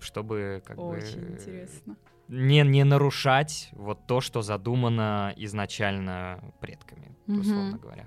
Чтобы 0.00 0.62
как 0.64 0.78
Очень 0.78 1.20
бы 1.20 1.28
интересно. 1.32 1.96
не, 2.28 2.62
не 2.62 2.84
нарушать 2.84 3.70
вот 3.72 4.06
то, 4.06 4.20
что 4.20 4.42
задумано 4.42 5.32
изначально 5.36 6.42
предками, 6.60 7.16
Мгм. 7.26 7.40
условно 7.40 7.78
говоря. 7.78 8.06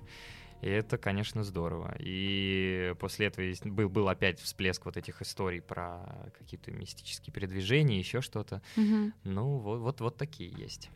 И 0.62 0.68
это, 0.70 0.98
конечно, 0.98 1.44
здорово. 1.44 1.96
И 2.00 2.94
после 3.00 3.28
этого 3.28 3.46
был, 3.66 3.90
был 3.90 4.10
опять 4.10 4.40
всплеск 4.40 4.86
вот 4.86 4.98
этих 4.98 5.22
историй 5.22 5.62
про 5.62 6.32
какие-то 6.38 6.72
мистические 6.72 7.34
передвижения, 7.34 8.00
еще 8.00 8.22
что-то. 8.22 8.62
Мгм. 8.76 9.14
Ну, 9.24 9.58
вот, 9.58 9.80
вот, 9.80 10.02
вот 10.02 10.18
такие 10.18 10.50
есть. 10.58 10.90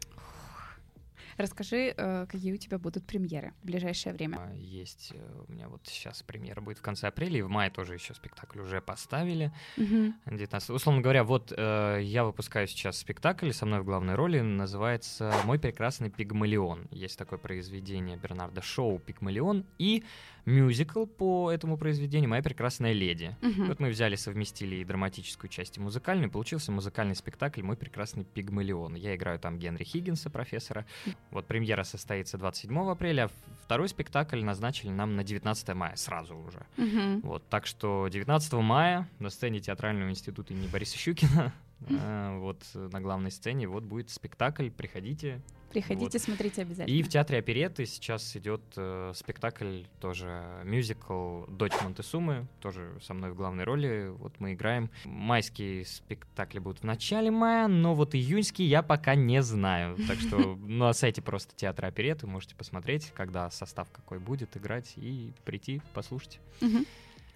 Расскажи, 1.40 1.94
э, 1.96 2.26
какие 2.28 2.52
у 2.52 2.58
тебя 2.58 2.78
будут 2.78 3.06
премьеры 3.06 3.54
в 3.62 3.66
ближайшее 3.66 4.12
время. 4.12 4.40
А, 4.42 4.54
Есть 4.56 5.14
э, 5.16 5.44
у 5.48 5.50
меня 5.50 5.70
вот 5.70 5.80
сейчас 5.86 6.22
премьера 6.22 6.60
будет 6.60 6.80
в 6.80 6.82
конце 6.82 7.08
апреля, 7.08 7.40
и 7.40 7.42
в 7.42 7.50
мае 7.50 7.70
тоже 7.70 7.94
еще 7.94 8.14
спектакль 8.14 8.60
уже 8.60 8.82
поставили. 8.82 9.54
Мгм. 9.78 10.16
19. 10.26 10.70
Условно 10.72 11.02
говоря, 11.02 11.24
вот 11.24 11.54
э, 11.56 12.00
я 12.02 12.26
выпускаю 12.26 12.68
сейчас 12.68 12.98
спектакль, 12.98 13.52
со 13.54 13.66
мной 13.66 13.80
в 13.80 13.86
главной 13.86 14.16
роли, 14.16 14.42
называется 14.42 15.34
«Мой 15.46 15.60
прекрасный 15.60 16.10
пигмалион». 16.10 16.90
Есть 16.92 17.18
такое 17.18 17.40
произведение 17.40 18.18
Бернарда 18.18 18.62
Шоу 18.62 19.00
«Пигмалион» 19.00 19.66
и 19.78 20.04
мюзикл 20.44 21.06
по 21.06 21.52
этому 21.52 21.78
произведению 21.78 22.30
«Моя 22.30 22.44
прекрасная 22.44 22.92
леди». 22.92 23.38
Мгм. 23.42 23.68
Вот 23.68 23.80
мы 23.80 23.90
взяли, 23.90 24.16
совместили 24.16 24.76
и 24.76 24.84
драматическую 24.84 25.50
часть, 25.50 25.78
и 25.78 25.80
музыкальную, 25.80 26.30
получился 26.30 26.74
музыкальный 26.74 27.16
спектакль 27.16 27.62
«Мой 27.62 27.78
прекрасный 27.78 28.26
пигмалион». 28.26 28.96
Я 28.96 29.16
играю 29.16 29.40
там 29.40 29.58
Генри 29.58 29.86
Хиггинса, 29.86 30.30
профессора. 30.30 30.86
Вот 31.32 31.46
премьера 31.46 31.84
состоится 31.84 32.38
27 32.38 32.90
апреля, 32.90 33.30
второй 33.64 33.88
спектакль 33.88 34.44
назначили 34.44 34.90
нам 34.90 35.16
на 35.16 35.24
19 35.24 35.70
мая, 35.76 35.96
сразу 35.96 36.36
уже. 36.36 36.66
Мгм. 36.78 37.22
Вот, 37.22 37.48
так 37.50 37.68
что 37.68 38.08
19 38.08 38.54
мая 38.54 39.08
на 39.20 39.30
сцене 39.30 39.60
Театрального 39.60 40.10
института 40.10 40.54
имени 40.54 40.68
Бориса 40.68 40.98
Щукина, 40.98 41.54
вот 41.88 42.64
э, 42.74 42.90
на 42.92 43.02
главной 43.02 43.32
сцене, 43.32 43.68
вот 43.68 43.84
будет 43.84 44.10
спектакль, 44.10 44.70
приходите. 44.70 45.42
Приходите, 45.72 46.18
смотрите 46.18 46.64
обязательно. 46.64 46.96
И 46.96 47.04
в 47.04 47.10
Театре 47.10 47.38
оперетты 47.40 47.86
сейчас 47.86 48.36
идет 48.36 48.62
э, 48.76 49.12
спектакль, 49.16 49.84
тоже 50.00 50.62
мюзикл 50.64 51.46
«Дочь 51.46 51.80
Монтесумы», 51.84 52.48
тоже 52.60 52.98
со 53.04 53.14
мной 53.14 53.32
в 53.32 53.36
главной 53.36 53.66
роли, 53.66 54.12
вот 54.18 54.40
мы 54.40 54.54
играем. 54.54 54.90
Майские 55.06 55.86
спектакли 55.86 56.58
будут 56.58 56.80
в 56.80 56.84
начале 56.86 57.30
мая, 57.30 57.68
но 57.68 57.94
вот 57.94 58.16
июньский 58.16 58.66
я 58.66 58.82
пока 58.82 59.14
не 59.14 59.44
знаю, 59.44 59.96
так 60.08 60.18
что 60.20 60.56
на 60.56 60.92
сайте 60.94 61.22
просто 61.22 61.56
Театра 61.56 61.88
оперетты 61.88 62.26
можете 62.26 62.56
посмотреть, 62.56 63.12
когда 63.16 63.50
состав 63.52 63.92
какой 63.92 64.18
будет 64.18 64.58
играть, 64.58 64.94
и 64.96 65.34
прийти 65.46 65.82
послушать. 65.94 66.40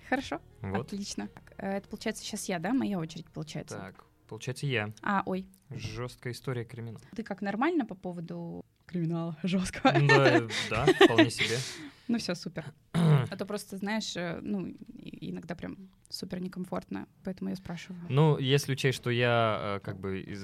Хорошо, 0.10 0.40
Вот. 0.62 0.88
отлично. 0.88 1.30
Э, 1.58 1.78
Это 1.78 1.88
получается 1.88 2.24
сейчас 2.24 2.50
я, 2.50 2.60
да? 2.60 2.74
Моя 2.74 3.00
очередь 3.00 3.28
получается. 3.28 3.78
Так, 3.78 4.06
получается 4.34 4.66
я. 4.66 4.92
А, 5.04 5.22
ой, 5.28 5.46
Жесткая 5.70 6.34
история 6.34 6.66
криминала. 6.66 7.04
ты 7.16 7.22
как 7.24 7.42
нормально 7.42 7.86
по 7.86 7.94
поводу 7.96 8.66
криминала 8.94 9.38
жесткого? 9.44 9.94
Да, 10.08 10.44
да, 10.70 10.86
вполне 10.86 11.30
себе. 11.30 11.58
Ну 12.10 12.18
все, 12.18 12.36
супер. 12.36 12.66
А 12.94 13.38
то 13.38 13.46
просто, 13.46 13.78
знаешь, 13.78 14.16
э, 14.18 14.40
ну, 14.42 14.76
иногда 15.00 15.56
прям 15.56 15.78
супер 16.10 16.42
некомфортно, 16.42 17.08
поэтому 17.24 17.50
я 17.50 17.56
спрашиваю. 17.56 18.02
Ну, 18.10 18.38
если 18.38 18.74
учесть, 18.74 18.98
что 18.98 19.10
я 19.10 19.78
э, 19.78 19.80
как 19.80 19.98
бы 19.98 20.20
из, 20.20 20.44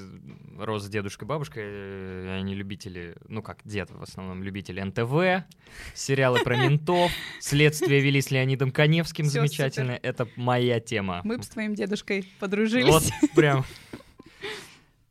рос 0.57 0.85
с 0.85 0.89
дедушкой 0.89 1.25
и 1.25 1.29
бабушкой, 1.29 1.63
э, 1.65 2.39
они 2.39 2.55
любители, 2.55 3.17
ну 3.27 3.43
как 3.43 3.59
дед 3.65 3.91
в 3.91 4.01
основном 4.01 4.41
любители 4.41 4.81
НТВ, 4.81 5.45
сериалы 5.93 6.39
про 6.43 6.55
ментов, 6.55 7.11
следствие 7.41 7.99
вели 7.99 8.21
с 8.21 8.31
Леонидом 8.31 8.71
Коневским 8.71 9.25
Всё, 9.25 9.41
замечательно, 9.41 9.99
это 10.01 10.27
моя 10.37 10.79
тема. 10.79 11.21
Мы 11.25 11.37
бы 11.37 11.43
с 11.43 11.49
твоим 11.49 11.75
дедушкой 11.75 12.25
подружились. 12.39 12.87
Вот 12.87 13.03
прям. 13.35 13.65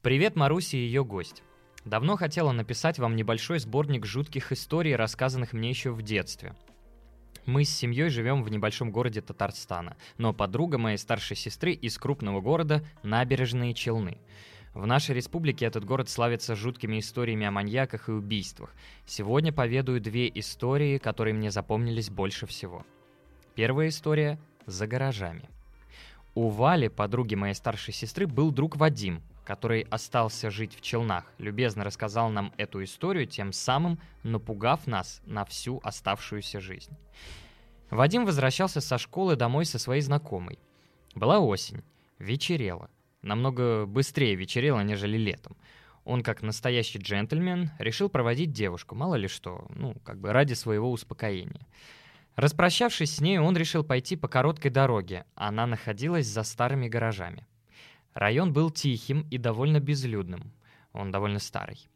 Привет, 0.01 0.35
Маруси 0.35 0.77
и 0.77 0.87
ее 0.87 1.05
гость. 1.05 1.43
Давно 1.89 2.19
хотела 2.19 2.53
написать 2.53 2.99
вам 2.99 3.17
небольшой 3.17 3.59
сборник 3.61 4.05
жутких 4.05 4.53
историй, 4.53 4.95
рассказанных 4.95 5.55
мне 5.55 5.71
еще 5.71 5.91
в 5.91 6.03
детстве. 6.03 6.55
Мы 7.47 7.65
с 7.65 7.71
семьей 7.71 8.11
живем 8.11 8.43
в 8.43 8.51
небольшом 8.51 8.93
городе 8.93 9.23
Татарстана, 9.23 9.97
но 10.19 10.35
подруга 10.35 10.77
моей 10.77 10.99
старшей 10.99 11.35
сестры 11.35 11.73
из 11.73 11.97
крупного 11.97 12.43
города 12.43 12.85
Набережные 13.03 13.73
Челны. 13.73 14.19
В 14.75 14.85
нашей 14.85 15.15
республике 15.15 15.65
этот 15.65 15.87
город 15.87 16.11
славится 16.11 16.55
жуткими 16.55 16.99
историями 16.99 17.47
о 17.47 17.51
маньяках 17.51 18.11
и 18.11 18.13
убийствах. 18.13 18.75
Сегодня 19.07 19.51
поведаю 19.51 19.99
две 19.99 20.31
истории, 20.35 20.99
которые 20.99 21.33
мне 21.33 21.51
запомнились 21.51 22.11
больше 22.11 22.45
всего. 22.45 22.85
Первая 23.55 23.89
история– 23.89 24.39
за 24.67 24.87
гаражами. 24.87 25.49
У 26.35 26.51
Вали, 26.51 26.89
подруги 26.89 27.35
моей 27.35 27.55
старшей 27.55 27.95
сестры, 27.95 28.27
был 28.27 28.51
друг 28.51 28.77
Вадим, 28.77 29.23
который 29.49 29.87
остался 29.91 30.51
жить 30.51 30.77
в 30.77 30.83
Челнах, 30.83 31.25
любезно 31.39 31.83
рассказал 31.83 32.29
нам 32.29 32.53
эту 32.59 32.85
историю, 32.85 33.27
тем 33.27 33.55
самым 33.55 33.99
напугав 34.23 34.87
нас 34.87 35.23
на 35.25 35.47
всю 35.47 35.81
оставшуюся 35.83 36.61
жизнь. 36.61 36.95
Вадим 37.89 38.27
возвращался 38.27 38.83
со 38.83 38.99
школы 38.99 39.37
домой 39.37 39.65
со 39.65 39.79
своей 39.79 40.03
знакомой. 40.03 40.59
Была 41.15 41.39
осень, 41.41 41.83
вечерело. 42.19 42.91
Намного 43.23 43.87
быстрее 43.87 44.35
вечерело, 44.35 44.81
нежели 44.81 45.17
летом. 45.17 45.57
Он, 46.05 46.23
как 46.23 46.43
настоящий 46.43 46.99
джентльмен, 46.99 47.71
решил 47.79 48.11
проводить 48.11 48.53
девушку, 48.53 48.95
мало 48.97 49.15
ли 49.15 49.29
что, 49.29 49.67
ну, 49.71 49.95
как 50.05 50.21
бы 50.21 50.31
ради 50.31 50.53
своего 50.53 50.93
успокоения. 50.93 51.67
Распрощавшись 52.37 53.17
с 53.17 53.21
ней, 53.23 53.39
он 53.39 53.57
решил 53.57 53.83
пойти 53.83 54.15
по 54.15 54.29
короткой 54.29 54.71
дороге. 54.71 55.25
Она 55.35 55.67
находилась 55.67 56.27
за 56.27 56.43
старыми 56.43 56.87
гаражами. 56.87 57.47
Район 58.15 58.53
был 58.53 58.71
тихим 58.71 59.27
и 59.31 59.39
довольно 59.39 59.81
безлюдным. 59.81 60.53
Он 60.93 61.11
довольно 61.11 61.39
старый. 61.39 61.89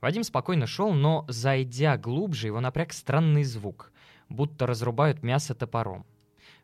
Вадим 0.00 0.24
спокойно 0.24 0.66
шел, 0.66 0.92
но, 0.92 1.24
зайдя 1.28 1.96
глубже, 1.96 2.48
его 2.48 2.60
напряг 2.60 2.92
странный 2.92 3.44
звук, 3.44 3.92
будто 4.28 4.66
разрубают 4.66 5.22
мясо 5.22 5.54
топором. 5.54 6.04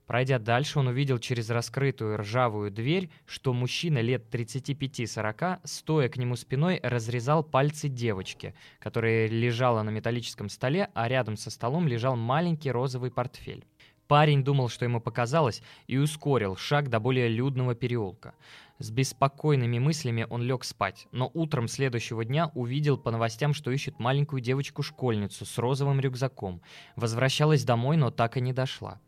Пройдя 0.09 0.39
дальше, 0.39 0.79
он 0.79 0.89
увидел 0.89 1.19
через 1.19 1.51
раскрытую 1.51 2.17
ржавую 2.17 2.71
дверь, 2.71 3.11
что 3.27 3.53
мужчина 3.53 3.99
лет 3.99 4.35
35-40, 4.35 5.61
стоя 5.65 6.09
к 6.09 6.17
нему 6.17 6.35
спиной, 6.35 6.81
разрезал 6.83 7.45
пальцы 7.45 7.89
девочки, 7.89 8.55
которая 8.81 9.29
лежала 9.29 9.83
на 9.83 9.91
металлическом 9.91 10.49
столе, 10.49 10.89
а 10.95 11.09
рядом 11.09 11.37
со 11.37 11.51
столом 11.51 11.87
лежал 11.87 12.17
маленький 12.17 12.71
розовый 12.71 13.11
портфель. 13.11 13.67
Парень 14.07 14.43
думал, 14.43 14.71
что 14.71 14.87
ему 14.87 15.03
показалось, 15.03 15.63
и 15.87 15.99
ускорил 15.99 16.57
шаг 16.57 16.89
до 16.89 16.99
более 16.99 17.29
людного 17.29 17.75
переулка. 17.75 18.35
С 18.79 18.91
беспокойными 18.91 19.81
мыслями 19.81 20.25
он 20.31 20.43
лег 20.43 20.63
спать, 20.63 21.09
но 21.11 21.29
утром 21.35 21.67
следующего 21.67 22.25
дня 22.25 22.53
увидел 22.55 22.97
по 22.97 23.11
новостям, 23.11 23.53
что 23.53 23.73
ищет 23.73 23.99
маленькую 23.99 24.41
девочку-школьницу 24.41 25.45
с 25.45 25.59
розовым 25.59 25.99
рюкзаком. 25.99 26.63
Возвращалась 26.95 27.65
домой, 27.65 27.97
но 27.97 28.13
так 28.13 28.37
и 28.37 28.41
не 28.41 28.53
дошла. 28.53 29.01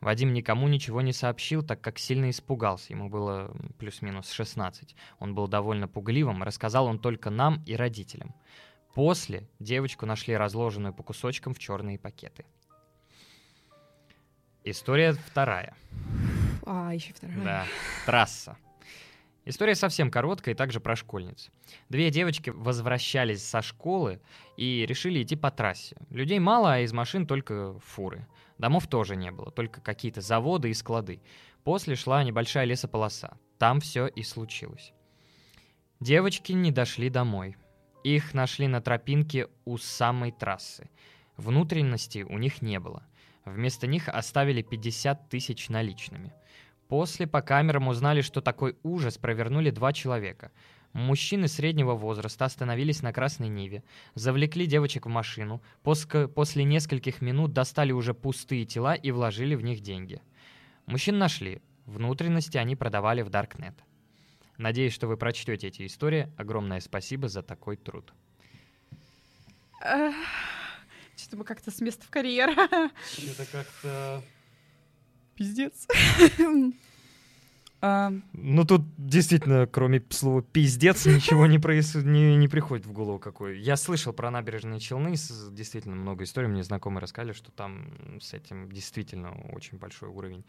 Вадим 0.00 0.32
никому 0.32 0.68
ничего 0.68 1.00
не 1.00 1.12
сообщил, 1.12 1.64
так 1.64 1.80
как 1.80 1.98
сильно 1.98 2.30
испугался. 2.30 2.92
Ему 2.92 3.08
было 3.08 3.52
плюс-минус 3.78 4.30
16. 4.30 4.94
Он 5.18 5.34
был 5.34 5.48
довольно 5.48 5.88
пугливым, 5.88 6.44
рассказал 6.44 6.86
он 6.86 7.00
только 7.00 7.30
нам 7.30 7.64
и 7.66 7.74
родителям. 7.74 8.36
После 8.94 9.48
девочку 9.58 10.06
нашли 10.06 10.36
разложенную 10.36 10.94
по 10.94 11.02
кусочкам 11.02 11.54
в 11.54 11.58
черные 11.58 11.98
пакеты. 11.98 12.44
История 14.62 15.12
вторая. 15.12 15.74
А, 16.64 16.94
еще 16.94 17.12
вторая. 17.12 17.42
Да, 17.42 17.66
трасса. 18.06 18.56
История 19.48 19.74
совсем 19.74 20.10
короткая 20.10 20.54
и 20.54 20.56
также 20.58 20.78
про 20.78 20.94
школьниц. 20.94 21.48
Две 21.88 22.10
девочки 22.10 22.50
возвращались 22.50 23.42
со 23.42 23.62
школы 23.62 24.20
и 24.58 24.84
решили 24.86 25.22
идти 25.22 25.36
по 25.36 25.50
трассе. 25.50 25.96
Людей 26.10 26.38
мало, 26.38 26.74
а 26.74 26.80
из 26.80 26.92
машин 26.92 27.26
только 27.26 27.78
фуры. 27.78 28.28
Домов 28.58 28.88
тоже 28.88 29.16
не 29.16 29.30
было, 29.30 29.50
только 29.50 29.80
какие-то 29.80 30.20
заводы 30.20 30.68
и 30.68 30.74
склады. 30.74 31.22
После 31.64 31.96
шла 31.96 32.22
небольшая 32.24 32.66
лесополоса. 32.66 33.38
Там 33.56 33.80
все 33.80 34.06
и 34.06 34.22
случилось. 34.22 34.92
Девочки 35.98 36.52
не 36.52 36.70
дошли 36.70 37.08
домой. 37.08 37.56
Их 38.04 38.34
нашли 38.34 38.66
на 38.66 38.82
тропинке 38.82 39.48
у 39.64 39.78
самой 39.78 40.30
трассы. 40.30 40.90
Внутренности 41.38 42.18
у 42.18 42.36
них 42.36 42.60
не 42.60 42.78
было. 42.78 43.02
Вместо 43.46 43.86
них 43.86 44.10
оставили 44.10 44.60
50 44.60 45.30
тысяч 45.30 45.70
наличными. 45.70 46.34
После 46.88 47.26
по 47.26 47.42
камерам 47.42 47.88
узнали, 47.88 48.22
что 48.22 48.40
такой 48.40 48.76
ужас 48.82 49.18
провернули 49.18 49.70
два 49.70 49.92
человека. 49.92 50.50
Мужчины 50.94 51.46
среднего 51.46 51.92
возраста 51.92 52.46
остановились 52.46 53.02
на 53.02 53.12
Красной 53.12 53.48
Ниве, 53.48 53.84
завлекли 54.14 54.66
девочек 54.66 55.04
в 55.04 55.10
машину, 55.10 55.62
после, 55.82 56.28
после 56.28 56.64
нескольких 56.64 57.20
минут 57.20 57.52
достали 57.52 57.92
уже 57.92 58.14
пустые 58.14 58.64
тела 58.64 58.94
и 58.94 59.10
вложили 59.10 59.54
в 59.54 59.62
них 59.62 59.80
деньги. 59.80 60.22
Мужчин 60.86 61.18
нашли, 61.18 61.60
внутренности 61.84 62.56
они 62.56 62.74
продавали 62.74 63.20
в 63.20 63.28
Даркнет. 63.28 63.74
Надеюсь, 64.56 64.94
что 64.94 65.06
вы 65.06 65.18
прочтете 65.18 65.68
эти 65.68 65.86
истории. 65.86 66.32
Огромное 66.38 66.80
спасибо 66.80 67.28
за 67.28 67.42
такой 67.42 67.76
труд. 67.76 68.12
Что-то 71.16 71.36
мы 71.36 71.44
как-то 71.44 71.70
с 71.70 71.80
места 71.80 72.06
в 72.06 72.10
карьер. 72.10 72.50
Что-то 73.12 73.46
как-то... 73.52 74.22
Пиздец. 75.38 75.86
А... 77.80 78.12
Ну 78.32 78.64
тут 78.64 78.82
действительно, 78.96 79.68
кроме 79.68 80.02
слова 80.10 80.42
пиздец, 80.42 81.06
ничего 81.06 81.46
не, 81.46 81.60
проис... 81.60 81.94
не, 81.94 82.34
не 82.34 82.48
приходит 82.48 82.84
в 82.86 82.90
голову 82.90 83.20
какой. 83.20 83.60
Я 83.60 83.76
слышал 83.76 84.12
про 84.12 84.32
набережные 84.32 84.80
Челны, 84.80 85.14
действительно 85.52 85.94
много 85.94 86.24
историй, 86.24 86.48
мне 86.48 86.64
знакомые 86.64 87.02
рассказали, 87.02 87.32
что 87.32 87.52
там 87.52 88.18
с 88.20 88.34
этим 88.34 88.68
действительно 88.72 89.30
очень 89.52 89.78
большой 89.78 90.08
уровень 90.08 90.44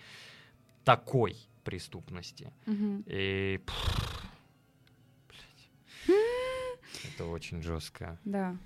такой 0.84 1.36
преступности. 1.64 2.52
Угу. 2.66 3.04
И... 3.06 3.62
Пфф. 3.64 4.24
Это 7.14 7.26
очень 7.26 7.62
жестко. 7.62 8.18
Да. 8.26 8.58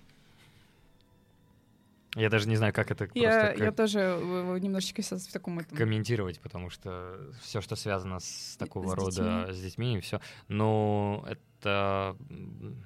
Я 2.16 2.30
даже 2.30 2.48
не 2.48 2.56
знаю, 2.56 2.74
как 2.74 2.92
это 2.92 3.10
я, 3.16 3.48
просто... 3.48 3.64
Я 3.64 3.72
тоже 3.72 4.00
э, 4.00 4.60
немножечко 4.60 5.02
сейчас 5.02 5.28
в 5.28 5.32
таком... 5.32 5.60
Этом... 5.60 5.78
Комментировать, 5.78 6.40
потому 6.40 6.70
что 6.70 7.20
все, 7.42 7.60
что 7.62 7.76
связано 7.76 8.20
с 8.20 8.56
такого 8.58 8.92
с 8.92 8.94
рода, 8.94 9.46
детьми. 9.48 9.54
с 9.54 9.62
детьми, 9.62 9.98
и 9.98 10.02
все. 10.02 10.22
Но 10.48 11.26
это 11.28 12.16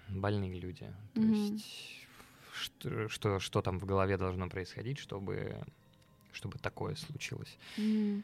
больные 0.08 0.60
люди. 0.60 0.94
То 1.14 1.22
mm-hmm. 1.22 1.54
есть 1.54 2.08
что, 2.54 3.10
что, 3.10 3.40
что 3.40 3.62
там 3.62 3.80
в 3.80 3.86
голове 3.86 4.18
должно 4.18 4.50
происходить, 4.50 4.98
чтобы, 4.98 5.58
чтобы 6.32 6.58
такое 6.60 6.96
случилось. 6.96 7.58
Mm-hmm. 7.78 8.24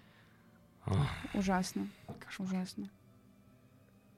Ужасно. 1.33 1.87
Кошмар. 2.19 2.47
Ужасно. 2.47 2.89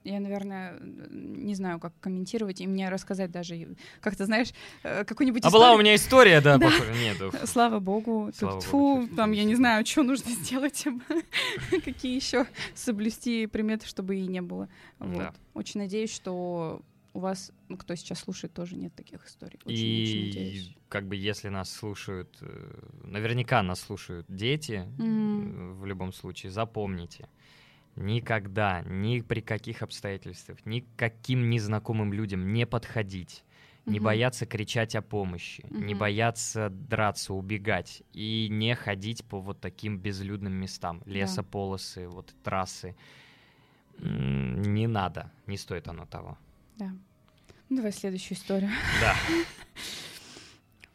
Я, 0.06 0.20
наверное, 0.20 0.80
не 0.82 1.56
знаю, 1.56 1.80
как 1.80 1.94
комментировать, 2.00 2.62
и 2.62 2.68
мне 2.68 2.90
рассказать 2.90 3.32
даже, 3.32 3.76
как 4.02 4.16
ты 4.16 4.26
знаешь, 4.26 4.50
э, 4.84 5.04
какую-нибудь 5.04 5.44
А 5.44 5.50
была 5.50 5.74
у 5.74 5.80
меня 5.80 5.96
история, 5.96 6.42
да, 6.42 6.58
да. 6.60 6.68
похоже, 6.68 6.94
нет. 6.94 7.18
Слава 7.50 7.80
богу. 7.80 8.30
Слава 8.34 8.62
тут, 8.62 8.72
богу, 8.72 9.08
фу, 9.08 9.16
там, 9.16 9.32
я 9.32 9.44
не 9.44 9.56
знаю, 9.56 9.84
что 9.84 10.04
нужно 10.04 10.30
сделать, 10.44 10.86
какие 11.84 12.16
еще 12.16 12.46
соблюсти 12.76 13.48
приметы, 13.48 13.88
чтобы 13.88 14.16
и 14.18 14.28
не 14.28 14.42
было. 14.42 14.70
Вот. 15.00 15.18
Да. 15.18 15.34
Очень 15.56 15.82
надеюсь, 15.82 16.14
что 16.14 16.84
у 17.14 17.20
вас, 17.20 17.52
ну, 17.68 17.78
кто 17.78 17.96
сейчас 17.96 18.20
слушает, 18.20 18.54
тоже 18.54 18.76
нет 18.76 18.94
таких 18.94 19.26
историй. 19.26 19.60
Очень, 19.66 19.76
и 19.76 20.50
очень 20.52 20.76
как 20.90 21.08
бы 21.08 21.16
если 21.16 21.50
нас 21.50 21.72
слушают, 21.72 22.38
э, 22.42 22.80
наверняка 23.04 23.64
нас 23.64 23.80
слушают 23.80 24.28
дети, 24.30 24.86
mm-hmm. 24.98 25.80
в 25.80 25.86
любом 25.86 26.14
случае, 26.14 26.52
запомните 26.52 27.28
Никогда, 27.96 28.82
ни 28.86 29.22
при 29.22 29.42
каких 29.42 29.82
обстоятельствах, 29.82 30.66
ни 30.66 30.82
к 30.82 30.86
каким 30.98 31.50
незнакомым 31.50 32.12
людям 32.12 32.52
не 32.52 32.66
подходить. 32.66 33.44
Не 33.86 34.00
угу. 34.00 34.06
бояться 34.06 34.48
кричать 34.48 34.96
о 34.96 35.02
помощи, 35.04 35.64
угу. 35.70 35.78
не 35.78 35.94
бояться 35.94 36.70
драться, 36.70 37.34
убегать 37.34 38.02
и 38.14 38.48
не 38.50 38.74
ходить 38.74 39.24
по 39.26 39.40
вот 39.40 39.62
таким 39.62 40.00
безлюдным 40.00 40.54
местам, 40.54 41.04
лесополосы, 41.06 42.06
да. 42.06 42.10
вот 42.10 42.34
трассы. 42.44 42.96
Не 44.00 44.88
надо, 44.88 45.32
не 45.46 45.58
стоит 45.58 45.88
оно 45.88 46.06
того. 46.06 46.38
Да. 46.78 46.92
Ну, 47.70 47.78
давай 47.78 47.92
следующую 47.92 48.38
историю. 48.38 48.72
Да. 49.00 49.16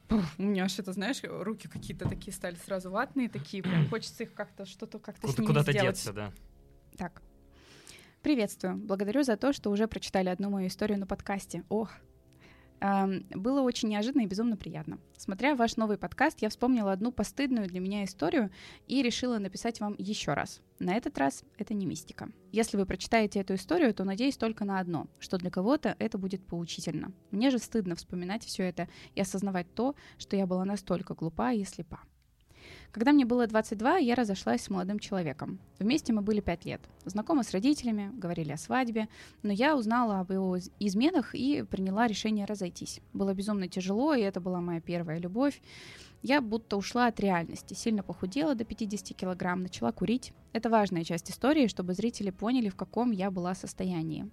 У 0.39 0.43
меня 0.43 0.65
аж 0.65 0.79
это, 0.79 0.93
знаешь, 0.93 1.21
руки 1.23 1.69
какие-то 1.69 2.09
такие 2.09 2.33
стали 2.33 2.57
сразу 2.57 2.91
ватные, 2.91 3.29
такие, 3.29 3.63
прям 3.63 3.89
хочется 3.91 4.25
их 4.25 4.35
как-то 4.35 4.67
что-то 4.67 4.99
как-то 4.99 5.33
Куда-то 5.33 5.73
деться, 5.73 6.13
да. 6.13 6.33
Так. 7.01 7.23
Приветствую. 8.21 8.77
Благодарю 8.77 9.23
за 9.23 9.39
то, 9.39 9.55
что 9.55 9.71
уже 9.71 9.89
прочитали 9.89 10.29
одну 10.29 10.51
мою 10.51 10.69
историю 10.69 10.99
на 10.99 11.07
подкасте. 11.07 11.65
Ох, 11.71 11.91
было 12.79 13.63
очень 13.63 13.89
неожиданно 13.89 14.21
и 14.21 14.27
безумно 14.27 14.59
приятно. 14.59 14.99
Смотря 15.17 15.55
ваш 15.55 15.79
новый 15.79 15.97
подкаст, 15.97 16.43
я 16.43 16.51
вспомнила 16.51 16.93
одну 16.93 17.11
постыдную 17.11 17.69
для 17.69 17.81
меня 17.81 18.05
историю 18.05 18.51
и 18.87 19.01
решила 19.01 19.39
написать 19.39 19.81
вам 19.81 19.95
еще 19.97 20.35
раз. 20.35 20.61
На 20.79 20.95
этот 20.95 21.17
раз 21.17 21.43
это 21.57 21.73
не 21.73 21.87
мистика. 21.87 22.29
Если 22.53 22.77
вы 22.77 22.85
прочитаете 22.85 23.41
эту 23.41 23.55
историю, 23.55 23.95
то 23.95 24.05
надеюсь 24.05 24.37
только 24.37 24.67
на 24.67 24.79
одно, 24.79 25.09
что 25.21 25.39
для 25.39 25.51
кого-то 25.51 25.97
это 25.99 26.19
будет 26.19 26.47
поучительно. 26.47 27.15
Мне 27.31 27.49
же 27.49 27.59
стыдно 27.59 27.97
вспоминать 27.97 28.45
все 28.45 28.65
это 28.65 28.91
и 29.15 29.23
осознавать 29.23 29.75
то, 29.75 29.95
что 30.19 30.37
я 30.37 30.47
была 30.47 30.67
настолько 30.67 31.15
глупа 31.15 31.53
и 31.53 31.65
слепа. 31.65 32.01
Когда 32.93 33.13
мне 33.13 33.25
было 33.25 33.47
22, 33.47 33.99
я 33.99 34.17
разошлась 34.17 34.63
с 34.63 34.71
молодым 34.71 34.99
человеком. 34.99 35.61
Вместе 35.79 36.13
мы 36.13 36.23
были 36.23 36.41
5 36.41 36.65
лет. 36.65 36.81
Знакомы 37.05 37.45
с 37.45 37.53
родителями, 37.53 38.11
говорили 38.15 38.51
о 38.51 38.57
свадьбе, 38.57 39.09
но 39.43 39.53
я 39.53 39.77
узнала 39.77 40.19
об 40.19 40.33
его 40.33 40.59
изменах 40.81 41.37
и 41.37 41.63
приняла 41.63 42.09
решение 42.09 42.47
разойтись. 42.47 43.01
Было 43.13 43.33
безумно 43.33 43.69
тяжело, 43.69 44.15
и 44.15 44.23
это 44.23 44.41
была 44.41 44.61
моя 44.61 44.81
первая 44.81 45.19
любовь. 45.19 45.63
Я 46.23 46.41
будто 46.41 46.77
ушла 46.77 47.07
от 47.07 47.21
реальности, 47.21 47.75
сильно 47.75 48.03
похудела 48.03 48.57
до 48.57 48.65
50 48.65 49.17
килограмм, 49.17 49.63
начала 49.63 49.93
курить. 49.93 50.33
Это 50.53 50.69
важная 50.69 51.05
часть 51.05 51.31
истории, 51.31 51.69
чтобы 51.69 51.95
зрители 51.95 52.31
поняли, 52.31 52.71
в 52.71 52.77
каком 52.77 53.13
я 53.13 53.31
была 53.31 53.55
состоянии. 53.55 54.29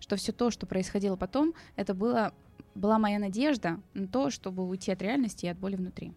Что 0.00 0.16
все 0.16 0.32
то, 0.32 0.50
что 0.50 0.66
происходило 0.66 1.16
потом, 1.16 1.54
это 1.76 1.94
было, 1.94 2.34
была 2.74 2.98
моя 2.98 3.18
надежда 3.18 3.80
на 3.94 4.06
то, 4.06 4.28
чтобы 4.28 4.68
уйти 4.68 4.92
от 4.92 5.00
реальности 5.00 5.46
и 5.46 5.48
от 5.48 5.58
боли 5.58 5.76
внутри. 5.76 6.12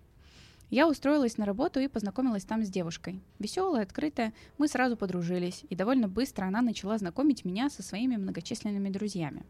Я 0.69 0.87
устроилась 0.87 1.37
на 1.37 1.45
работу 1.45 1.79
и 1.79 1.87
познакомилась 1.87 2.43
там 2.43 2.63
с 2.63 2.69
девушкой. 2.69 3.21
Веселая, 3.39 3.83
открытая, 3.83 4.33
мы 4.57 4.67
сразу 4.67 4.97
подружились, 4.97 5.63
и 5.69 5.75
довольно 5.75 6.07
быстро 6.07 6.45
она 6.45 6.61
начала 6.61 6.97
знакомить 6.97 7.45
меня 7.45 7.69
со 7.69 7.83
своими 7.83 8.15
многочисленными 8.15 8.89
друзьями. 8.89 9.45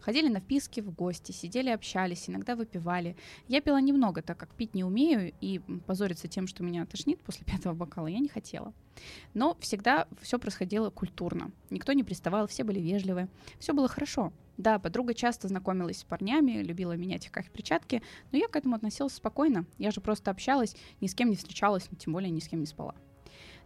Ходили 0.00 0.28
на 0.28 0.40
вписки 0.40 0.80
в 0.80 0.90
гости, 0.90 1.32
сидели, 1.32 1.70
общались, 1.70 2.28
иногда 2.28 2.56
выпивали. 2.56 3.16
Я 3.46 3.60
пила 3.60 3.80
немного, 3.80 4.22
так 4.22 4.36
как 4.38 4.54
пить 4.54 4.74
не 4.74 4.84
умею, 4.84 5.32
и 5.40 5.60
позориться 5.86 6.28
тем, 6.28 6.46
что 6.46 6.62
меня 6.62 6.86
тошнит 6.86 7.20
после 7.20 7.44
пятого 7.46 7.74
бокала, 7.74 8.06
я 8.06 8.18
не 8.18 8.28
хотела. 8.28 8.72
Но 9.34 9.56
всегда 9.60 10.06
все 10.20 10.38
происходило 10.38 10.90
культурно. 10.90 11.52
Никто 11.70 11.92
не 11.92 12.04
приставал, 12.04 12.46
все 12.46 12.64
были 12.64 12.80
вежливы. 12.80 13.28
Все 13.58 13.72
было 13.72 13.88
хорошо. 13.88 14.32
Да, 14.56 14.80
подруга 14.80 15.14
часто 15.14 15.46
знакомилась 15.46 15.98
с 15.98 16.04
парнями, 16.04 16.62
любила 16.62 16.94
менять 16.94 17.26
их 17.26 17.32
как 17.32 17.48
перчатки, 17.48 18.02
но 18.32 18.38
я 18.38 18.48
к 18.48 18.56
этому 18.56 18.74
относилась 18.74 19.14
спокойно. 19.14 19.66
Я 19.78 19.92
же 19.92 20.00
просто 20.00 20.32
общалась, 20.32 20.74
ни 21.00 21.06
с 21.06 21.14
кем 21.14 21.30
не 21.30 21.36
встречалась, 21.36 21.88
тем 21.98 22.12
более 22.12 22.30
ни 22.30 22.40
с 22.40 22.48
кем 22.48 22.58
не 22.58 22.66
спала. 22.66 22.96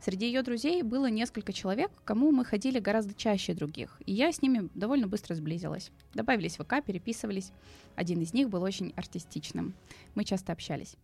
Среди 0.03 0.26
ее 0.26 0.42
друзей 0.42 0.82
было 0.82 1.07
несколько 1.07 1.53
человек, 1.53 1.92
к 1.92 2.05
кому 2.05 2.32
мы 2.32 2.44
ходили 2.44 2.80
гораздо 2.80 3.14
чаще 3.14 3.55
других, 3.55 4.03
и 4.05 4.12
я 4.12 4.32
с 4.32 4.42
ними 4.42 4.68
довольно 4.74 5.07
быстро 5.07 5.36
сблизилась. 5.36 5.92
Добавились 6.12 6.59
в 6.59 6.64
ВК, 6.64 6.84
переписывались. 6.84 7.53
Один 7.94 8.20
из 8.20 8.34
них 8.34 8.50
был 8.50 8.62
очень 8.64 8.92
артистичным. 8.96 9.74
Мы 10.16 10.24
часто 10.24 10.50
общались. 10.53 10.96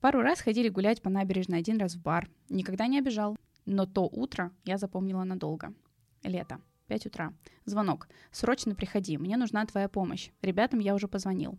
Пару 0.00 0.22
раз 0.22 0.40
ходили 0.40 0.68
гулять 0.68 1.02
по 1.02 1.08
набережной, 1.08 1.60
один 1.60 1.78
раз 1.78 1.94
в 1.94 2.02
бар. 2.02 2.28
Никогда 2.48 2.88
не 2.88 2.98
обижал. 2.98 3.36
Но 3.64 3.86
то 3.86 4.08
утро 4.10 4.50
я 4.64 4.76
запомнила 4.76 5.22
надолго. 5.22 5.72
Лето. 6.24 6.60
5 6.88 7.06
утра. 7.06 7.32
Звонок. 7.64 8.08
Срочно 8.32 8.74
приходи, 8.74 9.18
мне 9.18 9.36
нужна 9.36 9.64
твоя 9.66 9.88
помощь. 9.88 10.30
Ребятам 10.42 10.80
я 10.80 10.96
уже 10.96 11.06
позвонил. 11.06 11.58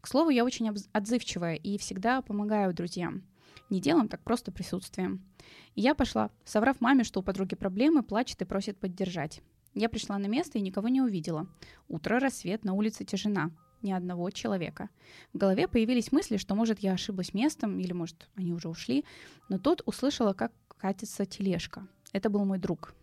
К 0.00 0.06
слову, 0.06 0.30
я 0.30 0.44
очень 0.44 0.72
отзывчивая 0.92 1.56
и 1.56 1.76
всегда 1.76 2.22
помогаю 2.22 2.72
друзьям. 2.72 3.24
Не 3.70 3.80
делом, 3.80 4.08
так 4.08 4.22
просто 4.22 4.52
присутствием. 4.52 5.24
И 5.74 5.80
я 5.80 5.94
пошла, 5.94 6.30
соврав 6.44 6.80
маме, 6.80 7.04
что 7.04 7.20
у 7.20 7.22
подруги 7.22 7.54
проблемы, 7.54 8.02
плачет 8.02 8.42
и 8.42 8.44
просит 8.44 8.78
поддержать. 8.78 9.42
Я 9.74 9.88
пришла 9.88 10.18
на 10.18 10.26
место 10.26 10.58
и 10.58 10.62
никого 10.62 10.88
не 10.88 11.00
увидела. 11.00 11.48
Утро, 11.88 12.20
рассвет, 12.20 12.64
на 12.64 12.74
улице 12.74 13.04
тишина. 13.04 13.50
Ни 13.82 13.92
одного 13.92 14.30
человека. 14.30 14.88
В 15.34 15.38
голове 15.38 15.68
появились 15.68 16.10
мысли, 16.10 16.38
что, 16.38 16.54
может, 16.54 16.78
я 16.78 16.92
ошиблась 16.92 17.34
местом, 17.34 17.78
или, 17.78 17.92
может, 17.92 18.28
они 18.34 18.52
уже 18.52 18.68
ушли. 18.68 19.04
Но 19.48 19.58
тут 19.58 19.82
услышала, 19.84 20.32
как 20.32 20.52
катится 20.78 21.26
тележка. 21.26 21.86
Это 22.12 22.30
был 22.30 22.44
мой 22.44 22.58
друг. 22.58 22.94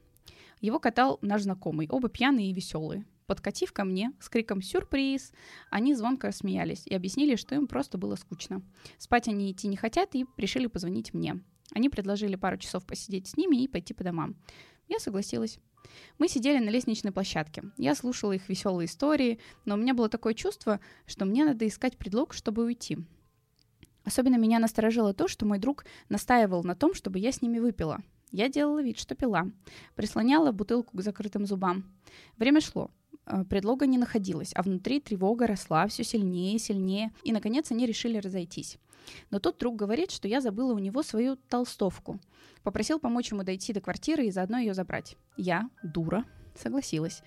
Его 0.60 0.80
катал 0.80 1.20
наш 1.22 1.42
знакомый, 1.42 1.88
оба 1.90 2.10
пьяные 2.10 2.50
и 2.50 2.54
веселые. 2.54 3.06
Подкатив 3.28 3.72
ко 3.72 3.84
мне 3.84 4.12
с 4.20 4.30
криком 4.30 4.62
«Сюрприз!», 4.62 5.32
они 5.70 5.96
звонко 5.96 6.28
рассмеялись 6.28 6.84
и 6.86 6.94
объяснили, 6.94 7.36
что 7.36 7.56
им 7.56 7.68
просто 7.68 7.98
было 7.98 8.16
скучно. 8.16 8.62
Спать 8.98 9.28
они 9.28 9.52
идти 9.52 9.68
не 9.68 9.78
хотят 9.78 10.16
и 10.16 10.26
решили 10.38 10.68
позвонить 10.68 11.14
мне. 11.14 11.42
Они 11.74 11.90
предложили 11.90 12.36
пару 12.36 12.58
часов 12.58 12.86
посидеть 12.86 13.28
с 13.28 13.38
ними 13.38 13.64
и 13.64 13.68
пойти 13.68 13.94
по 13.94 14.04
домам. 14.04 14.36
Я 14.88 15.00
согласилась. 15.00 15.60
Мы 16.18 16.28
сидели 16.28 16.64
на 16.64 16.70
лестничной 16.70 17.12
площадке. 17.12 17.64
Я 17.78 17.96
слушала 17.96 18.34
их 18.34 18.50
веселые 18.50 18.86
истории, 18.86 19.40
но 19.66 19.76
у 19.76 19.78
меня 19.78 19.94
было 19.94 20.10
такое 20.10 20.34
чувство, 20.34 20.80
что 21.06 21.26
мне 21.26 21.46
надо 21.46 21.68
искать 21.68 21.98
предлог, 21.98 22.34
чтобы 22.34 22.64
уйти. 22.64 22.98
Особенно 24.04 24.38
меня 24.38 24.60
насторожило 24.60 25.14
то, 25.14 25.28
что 25.28 25.46
мой 25.46 25.60
друг 25.60 25.86
настаивал 26.10 26.64
на 26.64 26.76
том, 26.76 26.94
чтобы 26.94 27.20
я 27.20 27.32
с 27.32 27.42
ними 27.42 27.60
выпила. 27.60 28.00
Я 28.32 28.50
делала 28.50 28.82
вид, 28.82 28.98
что 28.98 29.14
пила. 29.16 29.46
Прислоняла 29.96 30.52
бутылку 30.52 30.98
к 30.98 31.02
закрытым 31.02 31.46
зубам. 31.46 31.86
Время 32.38 32.62
шло. 32.62 32.90
Э, 33.26 33.44
предлога 33.44 33.86
не 33.86 33.98
находилось, 33.98 34.52
а 34.56 34.62
внутри 34.62 35.00
тревога 35.00 35.48
росла 35.48 35.88
все 35.88 36.04
сильнее 36.04 36.56
и 36.56 36.60
сильнее, 36.60 37.12
и, 37.24 37.32
наконец, 37.32 37.72
они 37.72 37.86
решили 37.86 38.18
разойтись. 38.18 38.78
Но 39.30 39.40
тот 39.40 39.58
друг 39.58 39.76
говорит, 39.76 40.12
что 40.12 40.28
я 40.28 40.42
забыла 40.42 40.74
у 40.74 40.80
него 40.80 41.04
свою 41.04 41.36
толстовку. 41.36 42.20
Попросил 42.64 43.00
помочь 43.00 43.32
ему 43.32 43.44
дойти 43.44 43.74
до 43.74 43.82
квартиры 43.82 44.26
и 44.26 44.32
заодно 44.32 44.60
ее 44.60 44.74
забрать. 44.74 45.18
Я, 45.38 45.70
дура, 45.82 46.26
согласилась. 46.56 47.24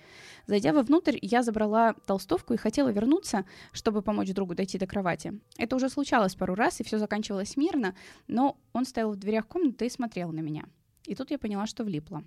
Зайдя 0.47 0.71
вовнутрь, 0.71 1.17
я 1.21 1.43
забрала 1.43 1.93
толстовку 2.05 2.53
и 2.53 2.57
хотела 2.57 2.89
вернуться, 2.89 3.45
чтобы 3.73 4.01
помочь 4.01 4.33
другу 4.33 4.55
дойти 4.55 4.77
до 4.77 4.87
кровати. 4.87 5.39
Это 5.57 5.75
уже 5.75 5.89
случалось 5.89 6.35
пару 6.35 6.55
раз, 6.55 6.79
и 6.79 6.83
все 6.83 6.97
заканчивалось 6.97 7.57
мирно, 7.57 7.95
но 8.27 8.57
он 8.71 8.85
стоял 8.85 9.11
в 9.11 9.17
дверях 9.17 9.47
комнаты 9.47 9.87
и 9.87 9.89
смотрел 9.89 10.31
на 10.31 10.39
меня. 10.39 10.65
И 11.05 11.15
тут 11.15 11.31
я 11.31 11.37
поняла, 11.37 11.67
что 11.67 11.83
влипла. 11.83 12.23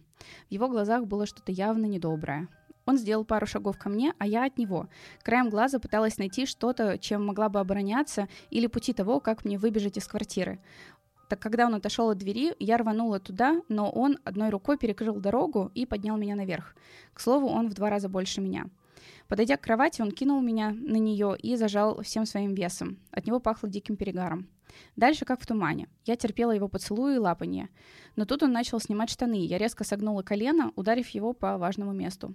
В 0.48 0.52
его 0.52 0.68
глазах 0.68 1.06
было 1.06 1.26
что-то 1.26 1.52
явно 1.52 1.86
недоброе. 1.86 2.48
Он 2.88 2.96
сделал 2.96 3.26
пару 3.26 3.44
шагов 3.44 3.76
ко 3.76 3.90
мне, 3.90 4.14
а 4.18 4.26
я 4.26 4.46
от 4.46 4.56
него. 4.56 4.88
Краем 5.22 5.50
глаза 5.50 5.78
пыталась 5.78 6.16
найти 6.16 6.46
что-то, 6.46 6.96
чем 6.96 7.26
могла 7.26 7.50
бы 7.50 7.60
обороняться, 7.60 8.28
или 8.48 8.66
пути 8.66 8.94
того, 8.94 9.20
как 9.20 9.44
мне 9.44 9.58
выбежать 9.58 9.98
из 9.98 10.08
квартиры. 10.08 10.58
Так 11.28 11.38
когда 11.38 11.66
он 11.66 11.74
отошел 11.74 12.08
от 12.08 12.16
двери, 12.16 12.54
я 12.58 12.78
рванула 12.78 13.20
туда, 13.20 13.60
но 13.68 13.90
он 13.90 14.16
одной 14.24 14.48
рукой 14.48 14.78
перекрыл 14.78 15.16
дорогу 15.16 15.70
и 15.74 15.84
поднял 15.84 16.16
меня 16.16 16.34
наверх. 16.34 16.74
К 17.12 17.20
слову, 17.20 17.48
он 17.48 17.68
в 17.68 17.74
два 17.74 17.90
раза 17.90 18.08
больше 18.08 18.40
меня. 18.40 18.70
Подойдя 19.28 19.56
к 19.56 19.62
кровати, 19.62 20.02
он 20.02 20.10
кинул 20.10 20.40
меня 20.40 20.70
на 20.70 20.96
нее 20.96 21.36
и 21.38 21.56
зажал 21.56 22.02
всем 22.02 22.26
своим 22.26 22.54
весом. 22.54 22.98
От 23.10 23.26
него 23.26 23.40
пахло 23.40 23.68
диким 23.68 23.96
перегаром. 23.96 24.48
Дальше 24.96 25.24
как 25.24 25.40
в 25.40 25.46
тумане. 25.46 25.88
Я 26.04 26.16
терпела 26.16 26.52
его 26.52 26.68
поцелуи 26.68 27.14
и 27.14 27.18
лапанье. 27.18 27.68
Но 28.16 28.24
тут 28.24 28.42
он 28.42 28.52
начал 28.52 28.80
снимать 28.80 29.10
штаны. 29.10 29.44
Я 29.44 29.58
резко 29.58 29.84
согнула 29.84 30.22
колено, 30.22 30.72
ударив 30.76 31.08
его 31.10 31.32
по 31.32 31.58
важному 31.58 31.92
месту. 31.92 32.34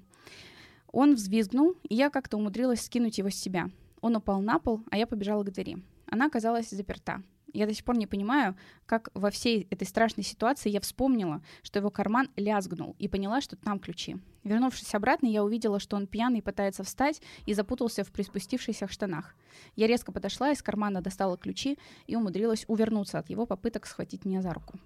Он 0.91 1.15
взвизгнул, 1.15 1.75
и 1.89 1.95
я 1.95 2.09
как-то 2.09 2.37
умудрилась 2.37 2.81
скинуть 2.81 3.17
его 3.17 3.29
с 3.29 3.35
себя. 3.35 3.69
Он 4.01 4.15
упал 4.15 4.41
на 4.41 4.59
пол, 4.59 4.81
а 4.91 4.97
я 4.97 5.07
побежала 5.07 5.43
к 5.43 5.51
двери. 5.51 5.77
Она 6.07 6.27
оказалась 6.27 6.69
заперта. 6.69 7.23
Я 7.53 7.67
до 7.67 7.73
сих 7.73 7.85
пор 7.85 7.97
не 7.97 8.07
понимаю, 8.07 8.55
как 8.87 9.09
во 9.13 9.29
всей 9.29 9.67
этой 9.69 9.85
страшной 9.85 10.23
ситуации 10.23 10.69
я 10.69 10.79
вспомнила, 10.79 11.41
что 11.61 11.77
его 11.77 11.91
карман 11.91 12.29
лязгнул, 12.35 12.95
и 12.97 13.07
поняла, 13.07 13.41
что 13.41 13.55
там 13.55 13.79
ключи. 13.79 14.17
Вернувшись 14.43 14.93
обратно, 14.95 15.27
я 15.27 15.43
увидела, 15.43 15.79
что 15.79 15.95
он 15.95 16.07
пьяный 16.07 16.41
пытается 16.41 16.83
встать 16.83 17.21
и 17.45 17.53
запутался 17.53 18.03
в 18.03 18.11
приспустившихся 18.11 18.87
штанах. 18.87 19.35
Я 19.75 19.85
резко 19.85 20.11
подошла, 20.11 20.51
из 20.51 20.63
кармана 20.63 21.01
достала 21.01 21.37
ключи 21.37 21.77
и 22.07 22.15
умудрилась 22.15 22.65
увернуться 22.67 23.19
от 23.19 23.29
его 23.29 23.45
попыток 23.45 23.85
схватить 23.85 24.25
меня 24.25 24.41
за 24.41 24.51
руку. 24.51 24.79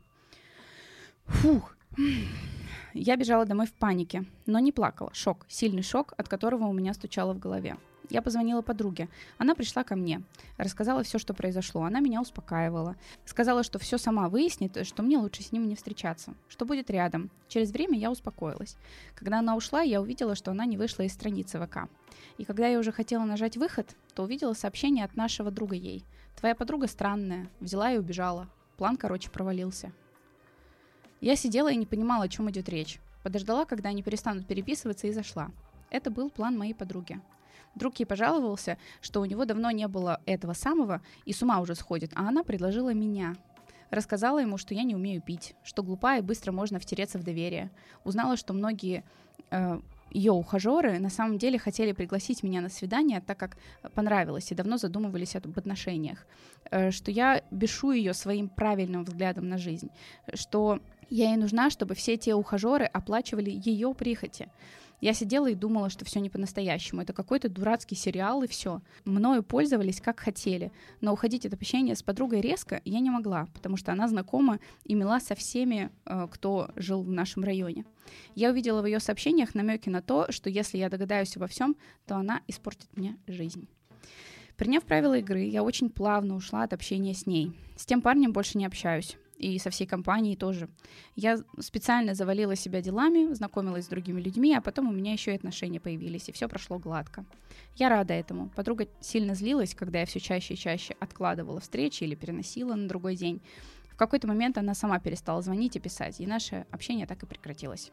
Фух. 1.25 1.75
Я 2.93 3.15
бежала 3.15 3.45
домой 3.45 3.65
в 3.65 3.73
панике, 3.73 4.25
но 4.45 4.59
не 4.59 4.73
плакала. 4.73 5.13
Шок, 5.13 5.45
сильный 5.47 5.83
шок, 5.83 6.13
от 6.17 6.27
которого 6.27 6.65
у 6.65 6.73
меня 6.73 6.93
стучало 6.93 7.33
в 7.33 7.39
голове. 7.39 7.77
Я 8.09 8.21
позвонила 8.21 8.61
подруге. 8.61 9.09
Она 9.37 9.53
пришла 9.53 9.83
ко 9.83 9.95
мне, 9.95 10.21
рассказала 10.57 11.03
все, 11.03 11.19
что 11.19 11.33
произошло. 11.33 11.83
Она 11.83 11.99
меня 11.99 12.21
успокаивала. 12.21 12.95
Сказала, 13.25 13.63
что 13.63 13.79
все 13.79 13.97
сама 13.97 14.29
выяснит, 14.29 14.85
что 14.87 15.03
мне 15.03 15.17
лучше 15.17 15.43
с 15.43 15.51
ним 15.51 15.67
не 15.67 15.75
встречаться, 15.75 16.33
что 16.47 16.65
будет 16.65 16.89
рядом. 16.89 17.29
Через 17.49 17.71
время 17.71 17.97
я 17.97 18.09
успокоилась. 18.09 18.77
Когда 19.15 19.39
она 19.39 19.55
ушла, 19.57 19.81
я 19.81 20.01
увидела, 20.01 20.35
что 20.35 20.51
она 20.51 20.65
не 20.65 20.77
вышла 20.77 21.03
из 21.03 21.13
страницы 21.13 21.59
ВК. 21.59 21.89
И 22.37 22.45
когда 22.45 22.67
я 22.67 22.79
уже 22.79 22.91
хотела 22.91 23.25
нажать 23.25 23.57
выход, 23.57 23.95
то 24.15 24.23
увидела 24.23 24.53
сообщение 24.53 25.03
от 25.03 25.15
нашего 25.15 25.51
друга 25.51 25.75
ей. 25.75 26.05
«Твоя 26.37 26.55
подруга 26.55 26.87
странная. 26.87 27.49
Взяла 27.59 27.91
и 27.91 27.97
убежала. 27.97 28.47
План, 28.77 28.95
короче, 28.95 29.29
провалился». 29.29 29.91
Я 31.19 31.35
сидела 31.35 31.71
и 31.71 31.75
не 31.75 31.87
понимала, 31.87 32.25
о 32.25 32.29
чем 32.29 32.49
идет 32.49 32.69
речь. 32.69 32.99
Подождала, 33.23 33.65
когда 33.65 33.89
они 33.89 34.03
перестанут 34.03 34.45
переписываться, 34.45 35.07
и 35.07 35.11
зашла. 35.11 35.49
Это 35.89 36.11
был 36.11 36.29
план 36.29 36.57
моей 36.57 36.75
подруги. 36.75 37.19
Друг 37.77 37.99
ей 37.99 38.05
пожаловался, 38.05 38.77
что 39.01 39.21
у 39.21 39.25
него 39.25 39.45
давно 39.45 39.71
не 39.71 39.87
было 39.87 40.19
этого 40.25 40.53
самого 40.53 41.01
и 41.25 41.33
с 41.33 41.41
ума 41.41 41.59
уже 41.59 41.75
сходит, 41.75 42.11
а 42.15 42.27
она 42.27 42.43
предложила 42.43 42.93
меня. 42.93 43.35
Рассказала 43.89 44.39
ему, 44.39 44.57
что 44.57 44.73
я 44.73 44.83
не 44.83 44.95
умею 44.95 45.21
пить, 45.21 45.55
что 45.63 45.83
глупа 45.83 46.17
и 46.17 46.21
быстро 46.21 46.51
можно 46.51 46.79
втереться 46.79 47.17
в 47.17 47.23
доверие. 47.23 47.71
Узнала, 48.03 48.35
что 48.35 48.53
многие 48.53 49.03
э, 49.49 49.79
ее 50.11 50.31
ухажеры 50.31 50.99
на 50.99 51.09
самом 51.09 51.37
деле 51.37 51.57
хотели 51.57 51.93
пригласить 51.93 52.43
меня 52.43 52.61
на 52.61 52.69
свидание, 52.69 53.21
так 53.21 53.37
как 53.37 53.57
понравилось 53.93 54.51
и 54.51 54.55
давно 54.55 54.77
задумывались 54.77 55.35
об 55.35 55.57
отношениях. 55.57 56.25
Э, 56.71 56.91
что 56.91 57.11
я 57.11 57.43
бешу 57.51 57.91
ее 57.91 58.13
своим 58.13 58.49
правильным 58.49 59.03
взглядом 59.03 59.47
на 59.47 59.57
жизнь. 59.57 59.89
Что 60.33 60.79
я 61.09 61.29
ей 61.29 61.37
нужна, 61.37 61.69
чтобы 61.69 61.95
все 61.95 62.17
те 62.17 62.33
ухажеры 62.33 62.85
оплачивали 62.85 63.49
ее 63.49 63.93
прихоти. 63.93 64.49
Я 64.99 65.13
сидела 65.13 65.47
и 65.47 65.55
думала, 65.55 65.89
что 65.89 66.05
все 66.05 66.19
не 66.19 66.29
по-настоящему. 66.29 67.01
Это 67.01 67.13
какой-то 67.13 67.49
дурацкий 67.49 67.95
сериал 67.95 68.41
и 68.41 68.47
все. 68.47 68.81
Мною 69.05 69.43
пользовались 69.43 70.01
как 70.01 70.19
хотели. 70.19 70.71
Но 71.01 71.13
уходить 71.13 71.45
от 71.45 71.53
общения 71.53 71.95
с 71.95 72.01
подругой 72.01 72.41
резко 72.41 72.81
я 72.83 72.99
не 72.99 73.11
могла, 73.11 73.47
потому 73.53 73.77
что 73.77 73.91
она 73.91 74.07
знакома 74.07 74.59
и 74.85 74.95
мила 74.95 75.19
со 75.19 75.35
всеми, 75.35 75.91
э, 76.05 76.27
кто 76.31 76.71
жил 76.75 77.03
в 77.03 77.11
нашем 77.11 77.43
районе. 77.43 77.85
Я 78.33 78.49
увидела 78.49 78.81
в 78.81 78.85
ее 78.85 78.99
сообщениях 78.99 79.53
намеки 79.53 79.89
на 79.89 80.01
то, 80.01 80.31
что 80.31 80.49
если 80.49 80.77
я 80.77 80.89
догадаюсь 80.89 81.35
обо 81.37 81.47
всем, 81.47 81.75
то 82.07 82.15
она 82.15 82.41
испортит 82.47 82.87
мне 82.95 83.17
жизнь. 83.27 83.67
Приняв 84.55 84.83
правила 84.83 85.19
игры, 85.19 85.41
я 85.41 85.61
очень 85.61 85.91
плавно 85.91 86.35
ушла 86.35 86.63
от 86.63 86.73
общения 86.73 87.13
с 87.13 87.27
ней. 87.27 87.51
С 87.75 87.85
тем 87.85 88.01
парнем 88.01 88.33
больше 88.33 88.57
не 88.57 88.65
общаюсь. 88.65 89.17
И 89.37 89.59
со 89.59 89.69
всей 89.69 89.85
компанией 89.85 90.35
тоже. 90.35 90.67
Я 91.15 91.37
специально 91.59 92.15
завалила 92.15 92.55
себя 92.55 92.81
делами, 92.81 93.33
знакомилась 93.33 93.85
с 93.85 93.87
другими 93.87 94.19
людьми, 94.19 94.55
а 94.55 94.61
потом 94.61 94.89
у 94.89 94.91
меня 94.91 95.13
еще 95.13 95.31
и 95.31 95.35
отношения 95.35 95.79
появились, 95.79 96.27
и 96.27 96.31
все 96.31 96.47
прошло 96.47 96.79
гладко. 96.79 97.23
Я 97.75 97.89
рада 97.89 98.13
этому. 98.15 98.49
Подруга 98.49 98.87
сильно 98.99 99.35
злилась, 99.35 99.75
когда 99.75 99.99
я 99.99 100.05
все 100.05 100.19
чаще 100.19 100.55
и 100.55 100.57
чаще 100.57 100.95
откладывала 100.99 101.59
встречи 101.59 102.03
или 102.03 102.15
переносила 102.15 102.73
на 102.73 102.87
другой 102.87 103.15
день. 103.15 103.41
В 103.91 103.95
какой-то 103.95 104.27
момент 104.27 104.57
она 104.57 104.73
сама 104.73 104.99
перестала 104.99 105.41
звонить 105.41 105.75
и 105.75 105.79
писать, 105.79 106.19
и 106.19 106.27
наше 106.27 106.65
общение 106.71 107.05
так 107.05 107.21
и 107.21 107.27
прекратилось. 107.27 107.91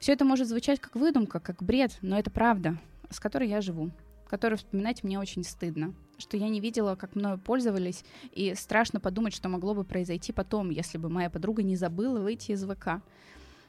Все 0.00 0.12
это 0.12 0.24
может 0.24 0.48
звучать 0.48 0.80
как 0.80 0.96
выдумка, 0.96 1.40
как 1.40 1.62
бред, 1.62 1.96
но 2.00 2.18
это 2.18 2.30
правда, 2.30 2.78
с 3.10 3.20
которой 3.20 3.48
я 3.48 3.60
живу 3.60 3.90
которую 4.30 4.58
вспоминать 4.58 5.02
мне 5.02 5.18
очень 5.18 5.42
стыдно. 5.42 5.92
Что 6.16 6.36
я 6.36 6.48
не 6.48 6.60
видела, 6.60 6.94
как 6.94 7.16
мною 7.16 7.36
пользовались, 7.36 8.04
и 8.30 8.54
страшно 8.54 9.00
подумать, 9.00 9.34
что 9.34 9.48
могло 9.48 9.74
бы 9.74 9.82
произойти 9.82 10.32
потом, 10.32 10.70
если 10.70 10.98
бы 10.98 11.08
моя 11.08 11.28
подруга 11.28 11.64
не 11.64 11.74
забыла 11.74 12.20
выйти 12.20 12.52
из 12.52 12.64
ВК. 12.64 13.02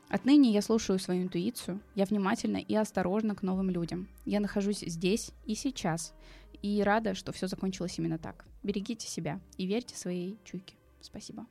Отныне 0.08 0.52
я 0.52 0.62
слушаю 0.62 1.00
свою 1.00 1.24
интуицию, 1.24 1.80
я 1.96 2.06
внимательна 2.06 2.58
и 2.58 2.76
осторожна 2.76 3.34
к 3.34 3.42
новым 3.42 3.72
людям. 3.72 4.08
Я 4.26 4.40
нахожусь 4.40 4.82
здесь 4.82 5.32
и 5.48 5.56
сейчас, 5.56 6.14
и 6.62 6.84
рада, 6.84 7.16
что 7.16 7.32
все 7.32 7.48
закончилось 7.48 7.98
именно 7.98 8.20
так. 8.20 8.46
Берегите 8.62 9.08
себя 9.08 9.40
и 9.58 9.66
верьте 9.66 9.96
своей 9.96 10.38
чуйке. 10.44 10.76
Спасибо. 11.02 11.48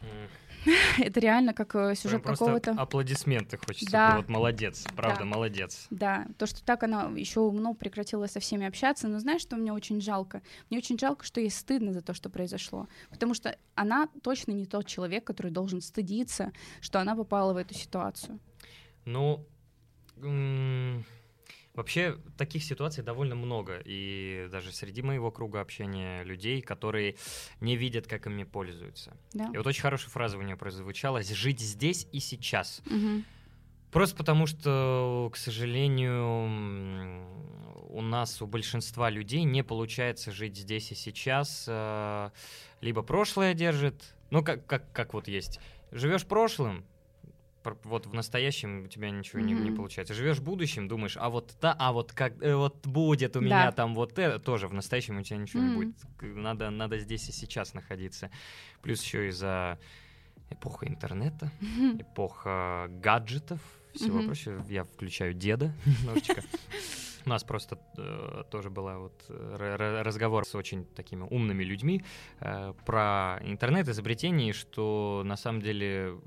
Это 0.98 1.20
реально 1.20 1.54
как 1.54 1.74
э, 1.74 1.94
сюжет 1.94 2.22
какого-то... 2.22 2.72
аплодисменты 2.72 3.56
хочется. 3.56 3.90
Да. 3.90 4.16
Вот 4.18 4.28
молодец, 4.28 4.84
правда, 4.94 5.20
да. 5.20 5.24
молодец. 5.24 5.86
Да, 5.90 6.26
то, 6.38 6.46
что 6.46 6.62
так 6.62 6.82
она 6.82 7.10
еще 7.16 7.40
умно 7.40 7.74
прекратила 7.74 8.26
со 8.26 8.40
всеми 8.40 8.66
общаться, 8.66 9.08
но 9.08 9.18
знаешь, 9.18 9.40
что 9.40 9.56
мне 9.56 9.72
очень 9.72 10.00
жалко? 10.00 10.42
Мне 10.68 10.78
очень 10.78 10.98
жалко, 10.98 11.24
что 11.24 11.40
ей 11.40 11.50
стыдно 11.50 11.92
за 11.92 12.02
то, 12.02 12.12
что 12.14 12.28
произошло. 12.28 12.88
Потому 13.10 13.34
что 13.34 13.56
она 13.74 14.08
точно 14.22 14.52
не 14.52 14.66
тот 14.66 14.86
человек, 14.86 15.24
который 15.24 15.50
должен 15.50 15.80
стыдиться, 15.80 16.52
что 16.80 17.00
она 17.00 17.16
попала 17.16 17.52
в 17.52 17.56
эту 17.56 17.74
ситуацию. 17.74 18.38
Ну, 19.06 19.46
Вообще 21.74 22.18
таких 22.36 22.64
ситуаций 22.64 23.04
довольно 23.04 23.36
много, 23.36 23.80
и 23.84 24.48
даже 24.50 24.72
среди 24.72 25.02
моего 25.02 25.30
круга 25.30 25.60
общения 25.60 26.24
людей, 26.24 26.62
которые 26.62 27.14
не 27.60 27.76
видят, 27.76 28.08
как 28.08 28.26
ими 28.26 28.42
пользуются. 28.42 29.16
Да. 29.32 29.50
И 29.54 29.56
вот 29.56 29.66
очень 29.66 29.82
хорошая 29.82 30.10
фраза 30.10 30.36
у 30.36 30.42
нее 30.42 30.56
прозвучала 30.56 31.22
«жить 31.22 31.60
здесь 31.60 32.08
и 32.10 32.18
сейчас». 32.18 32.82
Угу. 32.86 33.22
Просто 33.92 34.16
потому 34.16 34.46
что, 34.46 35.30
к 35.32 35.36
сожалению, 35.36 37.26
у 37.88 38.00
нас, 38.02 38.40
у 38.40 38.46
большинства 38.46 39.10
людей 39.10 39.42
не 39.42 39.64
получается 39.64 40.30
жить 40.30 40.56
здесь 40.56 40.92
и 40.92 40.94
сейчас. 40.94 41.64
Э, 41.68 42.30
либо 42.80 43.02
прошлое 43.02 43.54
держит, 43.54 44.14
ну 44.30 44.44
как, 44.44 44.64
как, 44.66 44.92
как 44.92 45.12
вот 45.14 45.26
есть. 45.26 45.58
Живешь 45.90 46.24
прошлым, 46.24 46.84
вот 47.84 48.06
в 48.06 48.14
настоящем 48.14 48.84
у 48.84 48.88
тебя 48.88 49.10
ничего 49.10 49.40
mm-hmm. 49.40 49.44
не, 49.44 49.54
не 49.54 49.70
получается. 49.70 50.14
Живешь 50.14 50.38
в 50.38 50.44
будущем, 50.44 50.88
думаешь, 50.88 51.16
а 51.18 51.28
вот 51.28 51.56
да, 51.60 51.76
а 51.78 51.92
вот 51.92 52.12
как 52.12 52.42
э, 52.42 52.54
вот 52.54 52.86
будет 52.86 53.36
у 53.36 53.40
да. 53.40 53.44
меня 53.44 53.72
там 53.72 53.94
вот 53.94 54.18
это 54.18 54.38
тоже 54.38 54.68
в 54.68 54.74
настоящем 54.74 55.18
у 55.18 55.22
тебя 55.22 55.38
ничего 55.38 55.62
mm-hmm. 55.62 55.68
не 55.68 55.74
будет. 55.74 55.96
Надо 56.20 56.70
надо 56.70 56.98
здесь 56.98 57.28
и 57.28 57.32
сейчас 57.32 57.74
находиться. 57.74 58.30
Плюс 58.82 59.02
еще 59.02 59.28
из-за 59.28 59.78
эпоха 60.50 60.86
интернета, 60.86 61.50
mm-hmm. 61.60 62.02
эпоха 62.02 62.86
гаджетов, 62.90 63.60
всего 63.94 64.20
mm-hmm. 64.20 64.26
прочего. 64.26 64.64
Я 64.68 64.84
включаю 64.84 65.34
деда 65.34 65.74
немножечко. 65.86 66.42
У 67.26 67.28
нас 67.28 67.44
просто 67.44 67.78
э, 67.98 68.44
тоже 68.50 68.70
была 68.70 68.98
вот 68.98 69.24
э, 69.28 70.02
разговор 70.02 70.46
с 70.46 70.54
очень 70.54 70.84
такими 70.84 71.22
умными 71.22 71.62
людьми 71.62 72.02
э, 72.40 72.72
про 72.86 73.38
интернет 73.42 73.88
изобретение, 73.88 74.52
что 74.52 75.22
на 75.24 75.36
самом 75.36 75.60
деле 75.60 76.18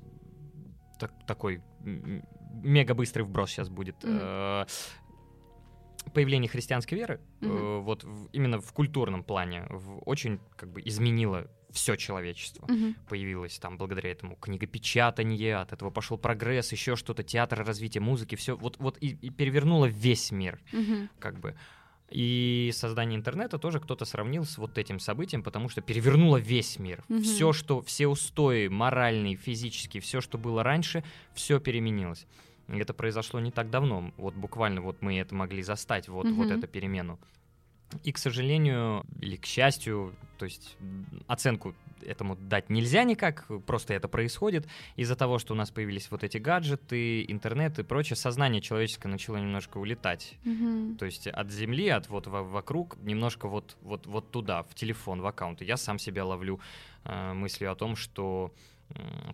так, 1.08 1.26
такой 1.26 1.62
мега 1.82 2.94
быстрый 2.94 3.22
вброс 3.22 3.50
сейчас 3.50 3.68
будет. 3.68 4.02
Mm-hmm. 4.04 4.68
Появление 6.12 6.48
христианской 6.48 6.98
веры, 6.98 7.20
mm-hmm. 7.40 7.80
вот 7.80 8.04
в, 8.04 8.28
именно 8.32 8.60
в 8.60 8.72
культурном 8.72 9.24
плане, 9.24 9.66
в, 9.70 9.98
очень 10.06 10.38
как 10.56 10.70
бы 10.70 10.82
изменило 10.84 11.50
все 11.70 11.96
человечество. 11.96 12.66
Mm-hmm. 12.66 12.94
Появилось 13.08 13.58
там 13.58 13.78
благодаря 13.78 14.10
этому 14.12 14.36
книгопечатание, 14.36 15.56
от 15.56 15.72
этого 15.72 15.90
пошел 15.90 16.18
прогресс, 16.18 16.72
еще 16.72 16.94
что-то, 16.96 17.22
театр, 17.22 17.64
развитие 17.64 18.02
музыки, 18.02 18.34
все 18.36 18.56
вот, 18.56 18.78
вот 18.78 18.98
и, 19.00 19.10
и 19.10 19.30
перевернуло 19.30 19.86
весь 19.86 20.30
мир, 20.30 20.60
mm-hmm. 20.72 21.08
как 21.18 21.40
бы. 21.40 21.56
И 22.10 22.70
создание 22.72 23.18
интернета 23.18 23.58
тоже 23.58 23.80
кто-то 23.80 24.04
сравнил 24.04 24.44
с 24.44 24.58
вот 24.58 24.78
этим 24.78 25.00
событием, 25.00 25.42
потому 25.42 25.68
что 25.68 25.80
перевернуло 25.80 26.36
весь 26.36 26.78
мир. 26.78 27.02
Угу. 27.08 27.22
Все, 27.22 27.52
что, 27.52 27.82
все 27.82 28.06
устои, 28.06 28.68
моральные, 28.68 29.36
физические, 29.36 30.00
все, 30.00 30.20
что 30.20 30.38
было 30.38 30.62
раньше, 30.62 31.02
все 31.34 31.58
переменилось. 31.58 32.26
Это 32.68 32.94
произошло 32.94 33.40
не 33.40 33.50
так 33.50 33.70
давно. 33.70 34.12
Вот 34.16 34.34
буквально 34.34 34.80
вот 34.80 35.02
мы 35.02 35.18
это 35.18 35.34
могли 35.34 35.62
застать, 35.62 36.08
вот, 36.08 36.26
угу. 36.26 36.34
вот 36.34 36.50
эту 36.50 36.66
перемену. 36.66 37.18
И, 38.02 38.12
к 38.12 38.18
сожалению, 38.18 39.04
или 39.20 39.36
к 39.36 39.46
счастью, 39.46 40.14
то 40.38 40.44
есть 40.44 40.76
оценку 41.26 41.74
этому 42.02 42.36
дать 42.36 42.68
нельзя 42.70 43.04
никак, 43.04 43.46
просто 43.66 43.94
это 43.94 44.08
происходит. 44.08 44.66
Из-за 44.96 45.16
того, 45.16 45.38
что 45.38 45.54
у 45.54 45.56
нас 45.56 45.70
появились 45.70 46.10
вот 46.10 46.24
эти 46.24 46.38
гаджеты, 46.38 47.24
интернет 47.24 47.78
и 47.78 47.82
прочее, 47.82 48.16
сознание 48.16 48.60
человеческое 48.60 49.08
начало 49.08 49.36
немножко 49.36 49.78
улетать. 49.78 50.34
Mm-hmm. 50.44 50.96
То 50.96 51.06
есть 51.06 51.26
от 51.26 51.50
земли, 51.50 51.88
от 51.88 52.08
вот 52.08 52.26
вокруг, 52.26 52.96
немножко 53.02 53.48
вот, 53.48 53.76
вот, 53.80 54.06
вот 54.06 54.30
туда, 54.30 54.62
в 54.64 54.74
телефон, 54.74 55.20
в 55.20 55.26
аккаунт. 55.26 55.62
И 55.62 55.64
я 55.64 55.76
сам 55.76 55.98
себя 55.98 56.24
ловлю 56.24 56.60
э, 57.04 57.32
мыслью 57.32 57.72
о 57.72 57.74
том, 57.74 57.96
что 57.96 58.52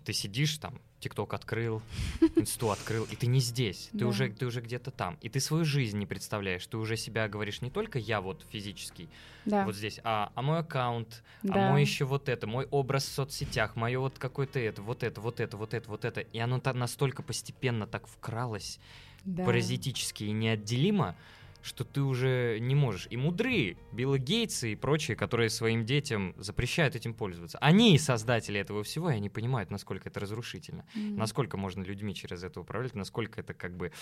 ты 0.04 0.12
сидишь 0.12 0.58
там, 0.58 0.80
ТикТок 1.00 1.34
открыл, 1.34 1.82
Инсту 2.36 2.70
открыл, 2.70 3.04
и 3.10 3.16
ты 3.16 3.26
не 3.26 3.40
здесь, 3.40 3.88
ты, 3.92 3.98
да. 3.98 4.06
уже, 4.06 4.28
ты 4.28 4.46
уже 4.46 4.60
где-то 4.60 4.90
там. 4.90 5.16
И 5.20 5.28
ты 5.28 5.40
свою 5.40 5.64
жизнь 5.64 5.98
не 5.98 6.06
представляешь, 6.06 6.66
ты 6.66 6.76
уже 6.76 6.96
себя 6.96 7.28
говоришь 7.28 7.62
не 7.62 7.70
только 7.70 7.98
я 7.98 8.20
вот 8.20 8.44
физический, 8.50 9.08
да. 9.44 9.64
вот 9.64 9.74
здесь, 9.74 10.00
а, 10.04 10.30
а 10.34 10.42
мой 10.42 10.58
аккаунт, 10.58 11.22
а 11.42 11.46
да. 11.48 11.68
а 11.68 11.70
мой 11.70 11.80
еще 11.80 12.04
вот 12.04 12.28
это, 12.28 12.46
мой 12.46 12.66
образ 12.70 13.04
в 13.06 13.12
соцсетях, 13.12 13.76
мое 13.76 13.98
вот 13.98 14.18
какое-то 14.18 14.58
это, 14.58 14.82
вот 14.82 15.02
это, 15.02 15.20
вот 15.20 15.40
это, 15.40 15.56
вот 15.56 15.74
это, 15.74 15.90
вот 15.90 16.04
это. 16.04 16.20
И 16.20 16.38
оно 16.38 16.60
настолько 16.74 17.22
постепенно 17.22 17.86
так 17.86 18.06
вкралось, 18.06 18.78
да. 19.24 19.44
паразитически 19.44 20.24
и 20.24 20.32
неотделимо, 20.32 21.16
что 21.62 21.84
ты 21.84 22.00
уже 22.02 22.58
не 22.60 22.74
можешь. 22.74 23.06
И 23.10 23.16
мудрые 23.16 23.76
Билла 23.92 24.18
Гейтсы 24.18 24.72
и 24.72 24.76
прочие, 24.76 25.16
которые 25.16 25.50
своим 25.50 25.84
детям 25.84 26.34
запрещают 26.36 26.96
этим 26.96 27.14
пользоваться. 27.14 27.58
Они 27.58 27.98
создатели 27.98 28.60
этого 28.60 28.82
всего, 28.82 29.10
и 29.10 29.14
они 29.14 29.28
понимают, 29.28 29.70
насколько 29.70 30.08
это 30.08 30.20
разрушительно, 30.20 30.86
mm-hmm. 30.94 31.16
насколько 31.16 31.56
можно 31.56 31.82
людьми 31.82 32.14
через 32.14 32.42
это 32.44 32.60
управлять, 32.60 32.94
насколько 32.94 33.40
это 33.40 33.54
как 33.54 33.76
бы 33.76 33.92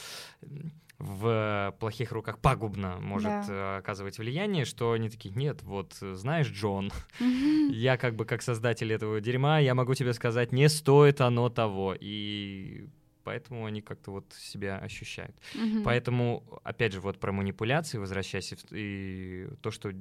в 0.99 1.75
плохих 1.79 2.13
руках 2.13 2.39
пагубно 2.41 2.99
может 3.01 3.31
да. 3.31 3.47
Э, 3.49 3.79
оказывать 3.79 4.19
влияние, 4.19 4.65
что 4.65 4.93
они 4.93 5.11
такие, 5.11 5.35
нет, 5.35 5.63
вот 5.63 5.95
знаешь, 6.01 6.49
Джон, 6.49 6.91
mm-hmm. 7.21 7.73
я 7.73 7.97
как 7.97 8.17
бы 8.17 8.25
как 8.25 8.43
создатель 8.43 8.93
этого 8.93 9.21
дерьма, 9.21 9.59
я 9.59 9.75
могу 9.75 9.95
тебе 9.95 10.13
сказать, 10.13 10.53
не 10.53 10.69
стоит 10.69 11.21
оно 11.21 11.49
того. 11.49 11.95
И 11.99 12.89
поэтому 13.29 13.67
они 13.67 13.83
как-то 13.83 14.11
вот 14.11 14.33
себя 14.39 14.79
ощущают. 14.79 15.37
Угу. 15.55 15.83
Поэтому, 15.85 16.43
опять 16.65 16.95
же, 16.95 17.01
вот 17.03 17.21
про 17.21 17.31
манипуляции, 17.31 17.99
возвращаясь, 17.99 18.55
и 18.71 19.49
то, 19.61 19.71
что 19.71 19.93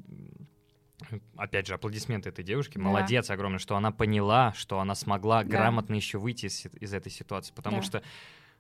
опять 1.36 1.68
же, 1.68 1.74
аплодисменты 1.74 2.30
этой 2.30 2.46
девушке. 2.46 2.80
Да. 2.80 2.86
Молодец 2.86 3.30
огромный, 3.30 3.60
что 3.60 3.76
она 3.76 3.92
поняла, 3.92 4.54
что 4.54 4.80
она 4.80 4.96
смогла 4.96 5.44
да. 5.44 5.50
грамотно 5.50 5.96
еще 5.96 6.20
выйти 6.20 6.46
из, 6.46 6.68
из 6.80 6.94
этой 6.94 7.12
ситуации. 7.12 7.54
Потому 7.54 7.78
да. 7.78 7.84
что, 7.84 8.02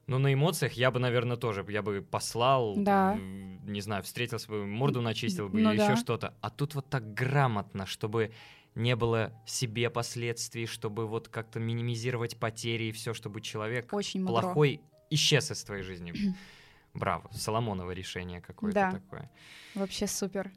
ну, 0.05 0.19
на 0.19 0.33
эмоциях 0.33 0.73
я 0.73 0.91
бы, 0.91 0.99
наверное, 0.99 1.37
тоже, 1.37 1.65
я 1.69 1.81
бы 1.81 2.01
послал, 2.01 2.75
да. 2.75 3.17
не 3.17 3.79
знаю, 3.79 4.03
встретился 4.03 4.49
бы, 4.49 4.65
морду 4.65 5.01
начистил 5.01 5.47
бы 5.47 5.61
ну, 5.61 5.71
или 5.71 5.77
да. 5.77 5.85
еще 5.85 5.95
что-то. 5.95 6.33
А 6.41 6.49
тут 6.49 6.75
вот 6.75 6.89
так 6.89 7.13
грамотно, 7.13 7.85
чтобы 7.85 8.33
не 8.77 8.95
было 8.95 9.33
себе 9.45 9.89
последствий, 9.89 10.67
чтобы 10.67 11.07
вот 11.07 11.27
как-то 11.27 11.59
минимизировать 11.59 12.37
потери 12.37 12.85
и 12.85 12.91
все, 12.91 13.13
чтобы 13.13 13.41
человек 13.41 13.91
Очень 13.91 14.25
плохой 14.25 14.81
исчез 15.09 15.51
из 15.51 15.63
твоей 15.63 15.83
жизни. 15.83 16.13
Браво, 16.93 17.29
Соломоново 17.33 17.91
решение 17.91 18.39
какое-то 18.39 18.75
да. 18.75 18.91
такое. 18.91 19.29
Вообще 19.75 20.07
супер. 20.07 20.51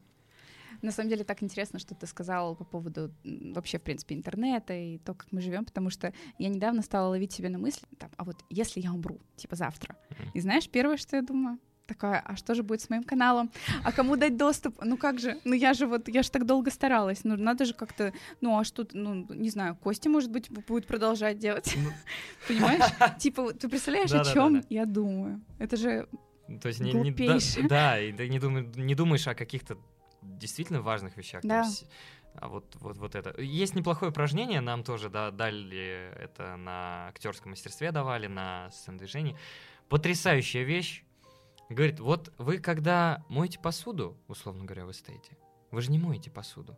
На 0.83 0.93
самом 0.93 1.11
деле 1.11 1.25
так 1.25 1.43
интересно, 1.43 1.79
что 1.79 1.95
ты 1.95 2.07
сказал 2.07 2.57
по 2.57 2.65
поводу 2.65 3.13
вообще, 3.25 3.79
в 3.79 3.83
принципе, 3.83 4.15
интернета 4.15 4.73
и 4.73 4.99
то, 4.99 5.15
как 5.15 5.31
мы 5.31 5.41
живем, 5.41 5.65
потому 5.65 5.91
что 5.91 6.13
я 6.39 6.49
недавно 6.49 6.83
стала 6.83 7.09
ловить 7.09 7.33
себя 7.33 7.51
на 7.51 7.59
мысли, 7.59 7.87
там, 7.99 8.11
а 8.17 8.25
вот 8.25 8.37
если 8.49 8.81
я 8.81 8.93
умру, 8.93 9.21
типа 9.37 9.57
завтра, 9.57 9.97
и 10.33 10.41
знаешь, 10.41 10.69
первое, 10.71 10.97
что 10.97 11.17
я 11.17 11.23
думаю, 11.23 11.59
такая, 11.91 12.23
а 12.25 12.37
что 12.37 12.55
же 12.55 12.63
будет 12.63 12.81
с 12.81 12.91
моим 12.91 13.03
каналом? 13.03 13.51
А 13.85 13.93
кому 13.93 14.17
дать 14.17 14.37
доступ? 14.37 14.83
Ну 14.85 14.97
как 14.97 15.19
же? 15.19 15.39
Ну 15.45 15.55
я 15.55 15.75
же 15.75 15.87
вот, 15.87 16.09
я 16.09 16.23
же 16.23 16.31
так 16.31 16.47
долго 16.47 16.71
старалась. 16.71 17.25
Ну 17.25 17.37
надо 17.37 17.65
же 17.65 17.75
как-то, 17.75 18.13
ну 18.41 18.59
а 18.59 18.65
что, 18.65 18.87
ну 18.93 19.27
не 19.29 19.51
знаю, 19.51 19.77
Костя, 19.77 20.09
может 20.09 20.31
быть, 20.31 20.51
будет 20.51 20.87
продолжать 20.87 21.39
делать. 21.39 21.75
Ну. 21.77 21.91
Понимаешь? 22.49 22.85
Типа, 23.19 23.53
ты 23.53 23.69
представляешь, 23.69 24.13
о 24.13 24.25
чем 24.25 24.65
я 24.71 24.87
думаю? 24.87 25.41
Это 25.59 25.77
же 25.77 26.09
то 26.63 26.69
есть 26.69 26.81
не, 26.81 26.93
не 26.93 27.13
да, 27.13 27.69
да, 27.69 28.01
и 28.01 28.13
ты 28.13 28.29
не, 28.29 28.41
думаешь, 28.41 28.67
не 28.75 28.97
думаешь 28.97 29.29
о 29.29 29.37
каких-то 29.37 29.79
действительно 30.21 30.83
важных 30.83 31.17
вещах. 31.17 31.43
Да. 31.45 31.63
Там, 31.63 31.73
а 32.35 32.49
вот, 32.49 32.77
вот, 32.81 32.97
вот 32.97 33.15
это. 33.15 33.41
Есть 33.41 33.75
неплохое 33.75 34.11
упражнение, 34.11 34.61
нам 34.61 34.83
тоже 34.83 35.09
да, 35.09 35.31
дали 35.31 36.13
это 36.17 36.57
на 36.57 37.09
актерском 37.09 37.51
мастерстве 37.51 37.93
давали, 37.93 38.27
на 38.27 38.71
сцен 38.71 38.97
движении. 38.97 39.37
Потрясающая 39.89 40.63
вещь. 40.63 41.05
Говорит, 41.71 42.01
вот 42.01 42.33
вы 42.37 42.59
когда 42.59 43.25
моете 43.29 43.61
посуду, 43.61 44.19
условно 44.27 44.65
говоря, 44.65 44.85
вы 44.87 44.93
стоите, 44.93 45.39
вы 45.71 45.81
же 45.81 45.93
не 45.93 45.99
моете 45.99 46.29
посуду. 46.31 46.77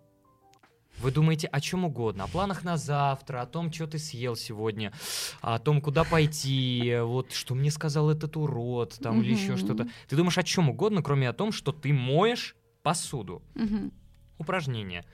Вы 0.99 1.11
думаете 1.11 1.47
о 1.47 1.61
чем 1.62 1.86
угодно, 1.86 2.24
о 2.24 2.28
планах 2.28 2.62
на 2.62 2.76
завтра, 2.76 3.40
о 3.40 3.47
том, 3.47 3.72
что 3.72 3.86
ты 3.86 3.99
съел 3.99 4.36
сегодня, 4.36 4.93
о 5.40 5.59
том, 5.59 5.80
куда 5.80 6.05
пойти, 6.05 6.99
вот 7.01 7.32
что 7.32 7.55
мне 7.55 7.70
сказал 7.70 8.11
этот 8.11 8.36
урод, 8.36 8.99
там 9.01 9.18
mm-hmm. 9.18 9.24
или 9.24 9.32
еще 9.32 9.57
что-то. 9.57 9.88
Ты 10.09 10.16
думаешь 10.16 10.36
о 10.36 10.43
чем 10.43 10.68
угодно, 10.68 11.03
кроме 11.03 11.30
о 11.30 11.32
том, 11.32 11.53
что 11.53 11.72
ты 11.72 11.95
моешь 11.95 12.55
посуду. 12.82 13.43
Mm-hmm. 13.55 13.93
Упражнение. 14.36 15.07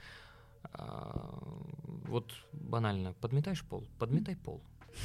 А, 0.73 1.39
вот 2.07 2.33
банально, 2.51 3.13
подметаешь 3.13 3.63
пол, 3.63 3.87
подметай 3.97 4.35
пол. 4.35 4.61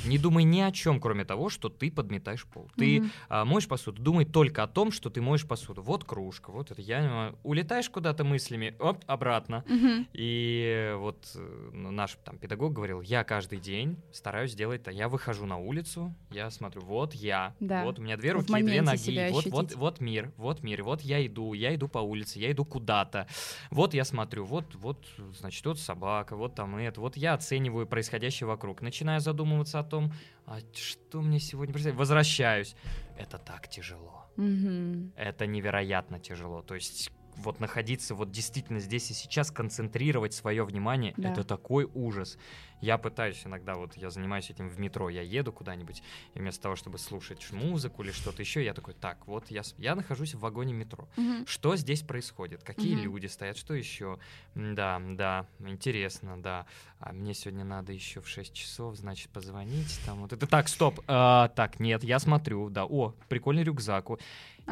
Не 0.07 0.19
думай 0.19 0.45
ни 0.45 0.61
о 0.61 0.71
чем, 0.71 1.01
кроме 1.01 1.25
того, 1.25 1.49
что 1.49 1.69
ты 1.69 1.91
подметаешь 1.91 2.47
пол. 2.47 2.71
Ты 2.77 2.99
mm-hmm. 2.99 3.11
а, 3.29 3.45
моешь 3.45 3.67
посуду, 3.67 4.01
думай 4.01 4.25
только 4.25 4.63
о 4.63 4.69
том, 4.69 4.93
что 4.93 5.11
ты 5.11 5.21
моешь 5.21 5.47
посуду. 5.47 5.83
Вот 5.83 6.05
кружка, 6.05 6.53
вот 6.53 6.71
это. 6.71 6.81
Я 6.81 7.35
улетаешь 7.43 7.91
куда-то 7.91 8.23
мыслями, 8.23 8.77
оп, 8.79 9.03
обратно. 9.07 9.65
Mm-hmm. 9.67 10.07
И 10.13 10.95
вот 10.99 11.37
ну, 11.73 11.91
наш 11.91 12.17
там 12.25 12.39
педагог 12.39 12.73
говорил, 12.73 13.01
я 13.01 13.25
каждый 13.25 13.59
день 13.59 13.97
стараюсь 14.13 14.55
делать 14.55 14.85
это. 14.85 14.91
Я 14.91 15.09
выхожу 15.09 15.47
на 15.47 15.57
улицу, 15.57 16.15
я 16.31 16.51
смотрю, 16.51 16.83
вот 16.83 17.15
я, 17.15 17.55
да. 17.61 17.85
вот 17.85 17.99
у 17.99 18.03
меня 18.03 18.17
две 18.17 18.33
руки, 18.33 18.53
две 18.53 18.83
ноги, 18.83 19.31
вот, 19.31 19.47
вот, 19.47 19.75
вот 19.75 20.01
мир, 20.01 20.33
вот 20.37 20.63
мир, 20.63 20.83
вот 20.83 21.01
я 21.01 21.25
иду, 21.27 21.55
я 21.55 21.75
иду 21.75 21.89
по 21.89 21.99
улице, 21.99 22.39
я 22.39 22.53
иду 22.53 22.65
куда-то. 22.65 23.27
Вот 23.71 23.95
я 23.95 24.05
смотрю, 24.05 24.45
вот, 24.45 24.75
вот, 24.75 25.07
значит, 25.39 25.65
вот 25.65 25.79
собака, 25.79 26.37
вот 26.37 26.55
там 26.55 26.77
это, 26.77 27.01
вот 27.01 27.17
я 27.17 27.35
оцениваю 27.35 27.87
происходящее 27.87 28.47
вокруг, 28.47 28.83
начинаю 28.83 29.21
задумываться 29.21 29.74
о 29.79 29.85
том, 29.85 30.13
а 30.47 30.59
что 30.75 31.21
мне 31.23 31.41
сегодня 31.41 31.73
предстоит. 31.73 31.97
Возвращаюсь. 31.97 32.77
Это 33.17 33.39
так 33.39 33.69
тяжело. 33.69 34.25
Mm-hmm. 34.37 35.13
Это 35.17 35.47
невероятно 35.47 36.19
тяжело. 36.19 36.63
То 36.63 36.75
есть 36.75 37.11
вот 37.37 37.61
находиться 37.61 38.15
вот 38.15 38.31
действительно 38.31 38.81
здесь 38.81 39.11
и 39.11 39.15
сейчас, 39.15 39.51
концентрировать 39.51 40.35
свое 40.35 40.65
внимание, 40.65 41.15
да. 41.17 41.31
это 41.31 41.45
такой 41.45 41.89
ужас. 41.95 42.39
Я 42.81 42.99
пытаюсь 42.99 43.41
иногда, 43.47 43.77
вот 43.77 43.97
я 43.97 44.11
занимаюсь 44.11 44.51
этим 44.51 44.69
в 44.69 44.79
метро, 44.79 45.09
я 45.09 45.23
еду 45.23 45.53
куда-нибудь, 45.53 46.03
и 46.35 46.39
вместо 46.39 46.63
того, 46.63 46.77
чтобы 46.77 46.99
слушать 46.99 47.51
музыку 47.53 48.03
или 48.03 48.11
что-то 48.11 48.43
еще, 48.43 48.63
я 48.63 48.75
такой, 48.75 48.95
так, 48.95 49.27
вот 49.27 49.51
я, 49.51 49.63
я 49.79 49.95
нахожусь 49.95 50.35
в 50.35 50.41
вагоне 50.41 50.75
метро. 50.75 51.09
Угу. 51.17 51.47
Что 51.47 51.77
здесь 51.77 52.03
происходит? 52.03 52.63
Какие 52.63 52.95
угу. 52.97 53.05
люди 53.05 53.27
стоят? 53.27 53.57
Что 53.57 53.75
еще? 53.75 54.19
Да, 54.55 55.01
да, 55.01 55.47
интересно, 55.61 56.41
да. 56.43 56.67
А 56.99 57.13
мне 57.13 57.33
сегодня 57.33 57.65
надо 57.65 57.93
еще 57.93 58.21
в 58.21 58.29
6 58.29 58.53
часов, 58.53 58.97
значит, 58.97 59.31
позвонить. 59.31 59.99
Там 60.05 60.21
вот 60.21 60.33
это. 60.33 60.47
Так, 60.47 60.69
стоп. 60.69 61.01
А, 61.07 61.49
так, 61.49 61.81
нет, 61.81 62.05
я 62.05 62.19
смотрю, 62.19 62.69
да. 62.71 62.85
О, 62.85 63.15
прикольный 63.29 63.63
рюкзак. 63.63 64.09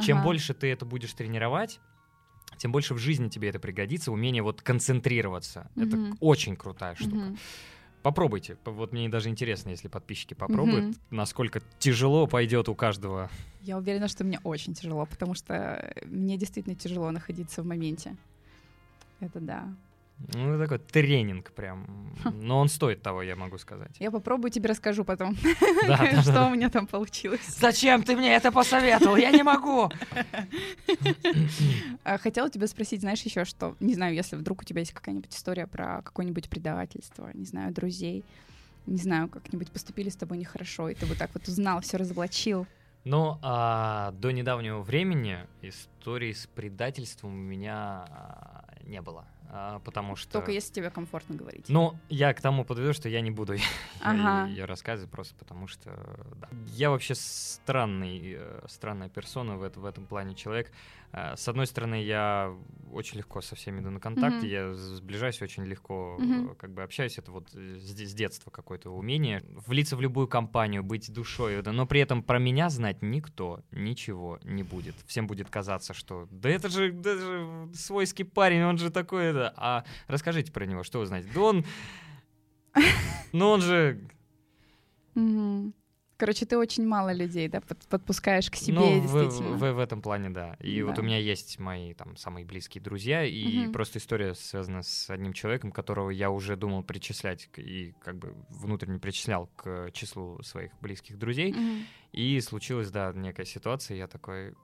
Чем 0.05 0.19
ага. 0.19 0.25
больше 0.25 0.55
ты 0.55 0.71
это 0.73 0.85
будешь 0.85 1.13
тренировать, 1.13 1.81
тем 2.57 2.73
больше 2.73 2.95
в 2.95 2.99
жизни 2.99 3.29
тебе 3.29 3.49
это 3.49 3.59
пригодится, 3.59 4.13
умение 4.13 4.43
вот 4.43 4.63
концентрироваться. 4.63 5.71
Mm-hmm. 5.75 5.89
Это 5.89 6.17
очень 6.21 6.57
крутая 6.57 6.95
штука. 6.95 7.17
Mm-hmm. 7.17 7.39
Попробуйте. 8.03 8.57
Вот 8.65 8.93
мне 8.93 9.09
даже 9.09 9.29
интересно, 9.29 9.71
если 9.71 9.87
подписчики 9.89 10.35
попробуют, 10.35 10.85
mm-hmm. 10.87 11.01
насколько 11.11 11.63
тяжело 11.79 12.27
пойдет 12.27 12.69
у 12.69 12.75
каждого. 12.75 13.31
Я 13.61 13.79
уверена, 13.79 14.09
что 14.09 14.25
мне 14.25 14.41
очень 14.43 14.75
тяжело, 14.75 15.07
потому 15.07 15.35
что 15.35 15.95
мне 16.05 16.37
действительно 16.37 16.75
тяжело 16.75 17.11
находиться 17.13 17.63
в 17.63 17.67
моменте. 17.67 18.17
Это 19.21 19.39
да. 19.39 19.69
Ну, 20.35 20.59
такой 20.59 20.79
тренинг 20.79 21.53
прям. 21.53 22.15
Но 22.35 22.59
он 22.59 22.69
стоит 22.69 23.03
того, 23.03 23.23
я 23.23 23.37
могу 23.37 23.59
сказать. 23.59 23.97
Я 23.99 24.11
попробую 24.11 24.51
тебе 24.51 24.69
расскажу 24.69 25.05
потом, 25.05 25.37
что 26.23 26.47
у 26.47 26.51
меня 26.51 26.71
там 26.71 26.87
получилось. 26.87 27.57
Зачем 27.59 28.03
ты 28.03 28.17
мне 28.17 28.35
это 28.35 28.53
посоветовал? 28.53 29.17
Я 29.17 29.31
не 29.31 29.43
могу! 29.43 29.91
А, 32.05 32.19
хотела 32.19 32.51
тебя 32.51 32.67
спросить, 32.67 33.01
знаешь, 33.01 33.23
еще 33.23 33.45
что? 33.45 33.77
Не 33.79 33.95
знаю, 33.95 34.15
если 34.15 34.37
вдруг 34.37 34.63
у 34.63 34.65
тебя 34.65 34.81
есть 34.81 34.93
какая-нибудь 34.93 35.35
история 35.35 35.67
про 35.67 36.03
какое-нибудь 36.03 36.49
предательство, 36.49 37.31
не 37.33 37.45
знаю, 37.45 37.73
друзей, 37.73 38.25
не 38.87 38.99
знаю, 38.99 39.29
как-нибудь 39.29 39.71
поступили 39.71 40.09
с 40.09 40.17
тобой 40.17 40.39
нехорошо, 40.39 40.89
и 40.89 40.95
ты 40.95 41.07
вот 41.07 41.19
так 41.19 41.31
вот 41.35 41.47
узнал, 41.47 41.81
все 41.81 41.99
разоблачил. 41.99 42.67
Ну, 43.05 43.39
а, 43.43 44.13
до 44.13 44.31
недавнего 44.31 44.81
времени 44.81 45.39
истории 45.61 46.33
с 46.33 46.47
предательством 46.47 47.33
у 47.33 47.43
меня 47.43 48.07
а, 48.09 48.65
не 48.85 49.01
было. 49.01 49.27
А, 49.55 49.81
потому 49.81 50.17
что... 50.17 50.33
Только 50.33 50.51
если 50.51 50.73
тебе 50.73 50.91
комфортно 50.91 51.37
говорить. 51.37 51.67
Ну, 51.69 51.95
я 52.09 52.33
к 52.33 52.41
тому 52.41 52.65
подведу, 52.65 52.95
что 52.95 53.11
я 53.11 53.21
не 53.21 53.31
буду 53.31 53.57
ага. 54.01 54.49
ее 54.49 54.65
рассказывать, 54.65 55.11
просто 55.11 55.35
потому 55.35 55.67
что... 55.67 55.91
Да. 56.37 56.49
Я 56.69 56.89
вообще 56.89 57.15
странный, 57.15 58.37
э, 58.39 58.65
странная 58.67 59.11
персона 59.11 59.59
в, 59.59 59.63
это, 59.63 59.79
в 59.79 59.85
этом 59.85 60.07
плане 60.07 60.35
человек. 60.35 60.73
Э, 61.13 61.37
с 61.37 61.47
одной 61.49 61.67
стороны, 61.67 62.03
я 62.03 62.55
очень 62.91 63.19
легко 63.19 63.41
со 63.41 63.55
всеми 63.55 63.81
иду 63.81 63.91
на 63.91 64.01
контакт, 64.01 64.43
mm-hmm. 64.43 64.49
я 64.49 64.75
сближаюсь 64.75 65.41
очень 65.43 65.65
легко, 65.65 66.19
mm-hmm. 66.21 66.57
как 66.57 66.73
бы 66.73 66.83
общаюсь. 66.83 67.19
Это 67.19 67.31
вот 67.33 67.51
с, 67.51 67.57
с 67.57 68.15
детства 68.15 68.51
какое-то 68.51 68.91
умение 68.91 69.43
влиться 69.67 69.97
в 69.97 70.01
любую 70.01 70.29
компанию, 70.29 70.83
быть 70.83 71.13
душой. 71.13 71.63
Но 71.63 71.87
при 71.87 72.01
этом 72.01 72.23
про 72.23 72.39
меня 72.39 72.71
знать 72.71 73.03
никто 73.03 73.61
ничего 73.71 74.39
не 74.43 74.63
будет. 74.63 74.95
Всем 75.07 75.27
будет 75.27 75.51
казаться, 75.51 75.95
что 75.95 76.29
да 76.31 76.49
это 76.49 76.69
же, 76.69 76.93
да 76.93 77.17
же 77.17 77.69
свойский 77.75 78.25
парень, 78.25 78.63
он 78.63 78.79
же 78.79 78.91
такой 78.91 79.25
это. 79.27 79.53
А 79.57 79.85
расскажите 80.07 80.53
про 80.53 80.65
него, 80.65 80.83
что 80.83 80.99
вы 80.99 81.07
знаете? 81.07 81.29
Да 81.35 81.41
он... 81.41 81.65
Ну 83.33 83.49
он 83.49 83.63
же... 83.63 83.99
Короче, 86.23 86.47
ты 86.47 86.57
очень 86.57 86.87
мало 86.87 87.13
людей, 87.13 87.49
да, 87.49 87.61
подпускаешь 87.89 88.49
к 88.49 88.55
себе, 88.55 88.79
ну, 88.79 89.01
действительно. 89.01 89.57
В, 89.57 89.59
в, 89.59 89.73
в 89.73 89.79
этом 89.81 90.01
плане, 90.01 90.31
да. 90.31 90.55
И 90.61 90.79
да. 90.79 90.87
вот 90.87 90.99
у 91.01 91.03
меня 91.03 91.19
есть 91.19 91.59
мои 91.59 91.95
там 91.95 92.17
самые 92.17 92.47
близкие 92.47 92.81
друзья, 92.81 93.25
и 93.25 93.65
угу. 93.65 93.73
просто 93.73 93.99
история 93.99 94.35
связана 94.35 94.85
с 94.85 95.11
одним 95.11 95.33
человеком, 95.33 95.73
которого 95.73 96.11
я 96.11 96.31
уже 96.31 96.55
думал 96.55 96.85
причислять 96.85 97.49
и 97.57 97.93
как 98.01 98.19
бы 98.19 98.37
внутренне 98.51 99.01
причислял 99.01 99.49
к 99.57 99.91
числу 99.91 100.41
своих 100.45 100.71
близких 100.81 101.19
друзей. 101.19 101.55
Угу. 101.55 101.83
И 102.13 102.41
случилась, 102.41 102.93
да, 102.93 103.13
некая 103.13 103.45
ситуация, 103.45 103.97
я 103.97 104.07
такой, 104.07 104.55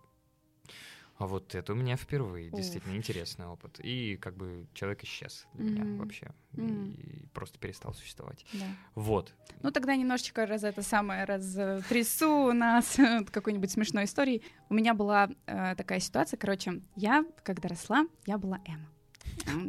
а 1.19 1.27
вот 1.27 1.55
это 1.57 1.73
у 1.73 1.77
меня 1.77 1.97
впервые, 1.97 2.49
действительно 2.51 2.93
Уф. 2.93 2.99
интересный 2.99 3.47
опыт. 3.47 3.81
И 3.81 4.17
как 4.17 4.37
бы 4.37 4.69
человек 4.73 5.03
исчез 5.03 5.47
для 5.55 5.65
mm-hmm. 5.65 5.85
меня 5.85 5.99
вообще. 6.01 6.29
Mm-hmm. 6.53 6.95
И 6.95 7.27
просто 7.35 7.59
перестал 7.59 7.93
существовать. 7.93 8.47
Да. 8.53 8.67
Вот. 8.95 9.35
Ну 9.63 9.73
тогда 9.73 9.97
немножечко 9.97 10.47
раз 10.47 10.63
это 10.63 10.83
самое 10.83 11.25
разтрясу 11.25 12.53
нас 12.53 12.97
какой-нибудь 13.33 13.71
смешной 13.71 14.05
историей. 14.05 14.45
У 14.69 14.75
меня 14.75 14.95
была 14.95 15.29
э, 15.47 15.75
такая 15.75 15.99
ситуация, 15.99 16.39
короче, 16.39 16.83
я, 16.95 17.25
когда 17.43 17.69
росла, 17.69 18.07
я 18.27 18.39
была 18.39 18.61
Эмма. 18.65 18.89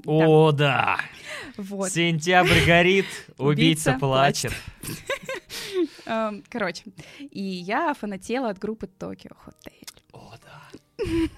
О, 0.05 0.51
да. 0.51 0.99
Вот. 1.57 1.91
Сентябрь 1.91 2.63
горит, 2.63 3.07
убийца 3.39 3.93
плачет. 3.93 4.53
Эм, 6.05 6.43
короче, 6.47 6.83
и 7.19 7.41
я 7.41 7.93
фанатела 7.95 8.49
от 8.49 8.59
группы 8.59 8.85
Токио 8.87 9.31
Hotel. 9.45 9.79
Да, 10.41 11.29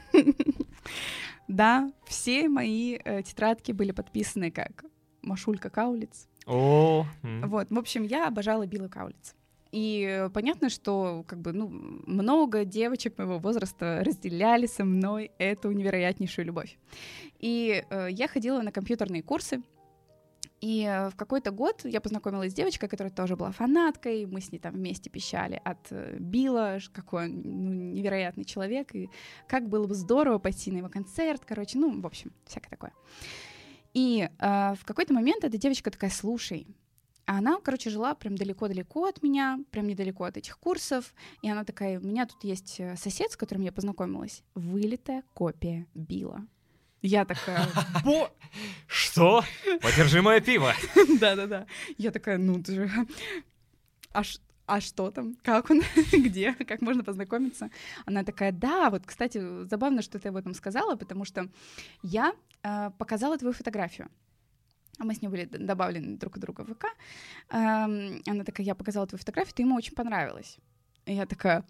все 2.05 2.49
мои 2.49 2.97
э, 3.03 3.21
тетрадки 3.23 3.71
были 3.71 3.91
подписаны 3.91 4.51
как 4.51 4.85
Машулька 5.21 5.69
Каулиц. 5.69 6.27
О. 6.45 7.05
Вот, 7.23 7.67
в 7.69 7.77
общем, 7.77 8.03
я 8.03 8.27
обожала 8.27 8.65
Билла 8.65 8.87
Каулиц. 8.87 9.35
И 9.71 10.27
понятно, 10.33 10.69
что 10.69 11.23
как 11.27 11.39
бы, 11.39 11.53
ну, 11.53 11.69
много 11.69 12.65
девочек 12.65 13.17
моего 13.17 13.39
возраста 13.39 14.01
разделяли 14.05 14.65
со 14.65 14.83
мной 14.83 15.31
эту 15.37 15.71
невероятнейшую 15.71 16.45
любовь. 16.45 16.77
И 17.39 17.83
э, 17.89 18.07
я 18.11 18.27
ходила 18.27 18.61
на 18.61 18.71
компьютерные 18.71 19.23
курсы, 19.23 19.61
И 20.61 20.83
э, 20.83 21.09
в 21.09 21.15
какой-то 21.15 21.49
год 21.49 21.81
я 21.85 21.99
познакомилась 21.99 22.51
с 22.51 22.55
девочкой, 22.55 22.87
которая 22.87 23.11
тоже 23.11 23.35
была 23.35 23.51
фанаткой, 23.51 24.27
мы 24.27 24.41
с 24.41 24.51
ней 24.51 24.59
там 24.59 24.75
вместе 24.75 25.09
пищали 25.09 25.59
от 25.63 25.87
э, 25.89 26.17
Билла, 26.19 26.77
какой 26.93 27.25
он 27.25 27.41
ну, 27.41 27.73
невероятный 27.73 28.45
человек, 28.45 28.93
и 28.93 29.09
как 29.47 29.67
было 29.67 29.87
бы 29.87 29.95
здорово 29.95 30.37
пойти 30.37 30.71
на 30.71 30.77
его 30.77 30.89
концерт, 30.89 31.43
короче, 31.45 31.79
ну, 31.79 31.99
в 31.99 32.05
общем, 32.05 32.31
всякое 32.45 32.69
такое. 32.69 32.93
И 33.95 34.29
э, 34.37 34.73
в 34.75 34.85
какой-то 34.85 35.15
момент 35.15 35.43
эта 35.43 35.57
девочка 35.57 35.89
такая, 35.89 36.11
слушай, 36.11 36.67
а 37.25 37.39
она, 37.39 37.59
короче, 37.59 37.89
жила 37.89 38.13
прям 38.13 38.35
далеко-далеко 38.35 39.05
от 39.05 39.23
меня, 39.23 39.59
прям 39.71 39.87
недалеко 39.87 40.25
от 40.25 40.37
этих 40.37 40.59
курсов. 40.59 41.13
И 41.41 41.49
она 41.49 41.63
такая, 41.63 41.99
у 41.99 42.03
меня 42.03 42.25
тут 42.25 42.43
есть 42.43 42.79
э, 42.79 42.95
сосед, 42.97 43.31
с 43.31 43.37
которым 43.37 43.63
я 43.63 43.71
познакомилась, 43.71 44.43
вылитая 44.53 45.23
копия 45.33 45.87
Билла. 45.95 46.45
Я 47.01 47.25
такая, 47.25 47.67
Бо... 48.03 48.31
Что? 48.87 49.43
Подержи 49.81 50.21
мое 50.21 50.39
пиво. 50.39 50.73
Да-да-да. 51.19 51.65
Я 51.97 52.11
такая, 52.11 52.37
ну 52.37 52.61
ты 52.61 52.75
же... 52.75 52.91
А, 54.13 54.21
а 54.67 54.81
что 54.81 55.09
там? 55.11 55.35
Как 55.43 55.69
он? 55.71 55.81
Где? 56.11 56.53
Как 56.53 56.81
можно 56.81 57.03
познакомиться? 57.03 57.69
Она 58.05 58.23
такая, 58.23 58.51
да, 58.51 58.89
вот, 58.89 59.03
кстати, 59.05 59.65
забавно, 59.65 60.01
что 60.01 60.19
ты 60.19 60.29
об 60.29 60.35
этом 60.35 60.53
сказала, 60.53 60.95
потому 60.95 61.25
что 61.25 61.49
я 62.03 62.33
э, 62.63 62.91
показала 62.97 63.37
твою 63.37 63.53
фотографию. 63.53 64.09
А 64.99 65.03
мы 65.03 65.15
с 65.15 65.21
ней 65.21 65.29
были 65.29 65.45
добавлены 65.45 66.17
друг 66.17 66.35
к 66.35 66.37
другу 66.37 66.63
в 66.63 66.73
ВК. 66.73 66.85
Эм, 67.49 68.21
она 68.27 68.43
такая, 68.43 68.67
я 68.67 68.75
показала 68.75 69.07
твою 69.07 69.19
фотографию, 69.19 69.55
ты 69.55 69.63
ему 69.63 69.75
очень 69.75 69.95
понравилась. 69.95 70.57
И 71.05 71.13
я 71.13 71.25
такая, 71.25 71.63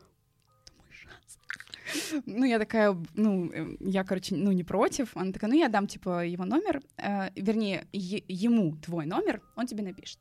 ну, 2.25 2.45
я 2.45 2.59
такая, 2.59 2.95
ну, 3.15 3.51
э, 3.51 3.77
я, 3.79 4.03
короче, 4.03 4.35
ну, 4.35 4.51
не 4.51 4.63
против. 4.63 5.15
Она 5.15 5.31
такая, 5.31 5.49
ну, 5.49 5.57
я 5.57 5.69
дам, 5.69 5.87
типа, 5.87 6.25
его 6.25 6.45
номер, 6.45 6.81
э, 6.97 7.29
вернее, 7.35 7.87
ему 7.91 8.75
твой 8.77 9.05
номер, 9.05 9.41
он 9.55 9.67
тебе 9.67 9.83
напишет. 9.83 10.19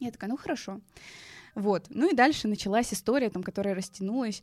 Я 0.00 0.10
такая, 0.10 0.30
ну, 0.30 0.36
хорошо. 0.36 0.80
Вот. 1.54 1.86
Ну 1.90 2.10
и 2.10 2.14
дальше 2.14 2.48
началась 2.48 2.92
история, 2.92 3.30
там, 3.30 3.42
которая 3.42 3.74
растянулась. 3.74 4.42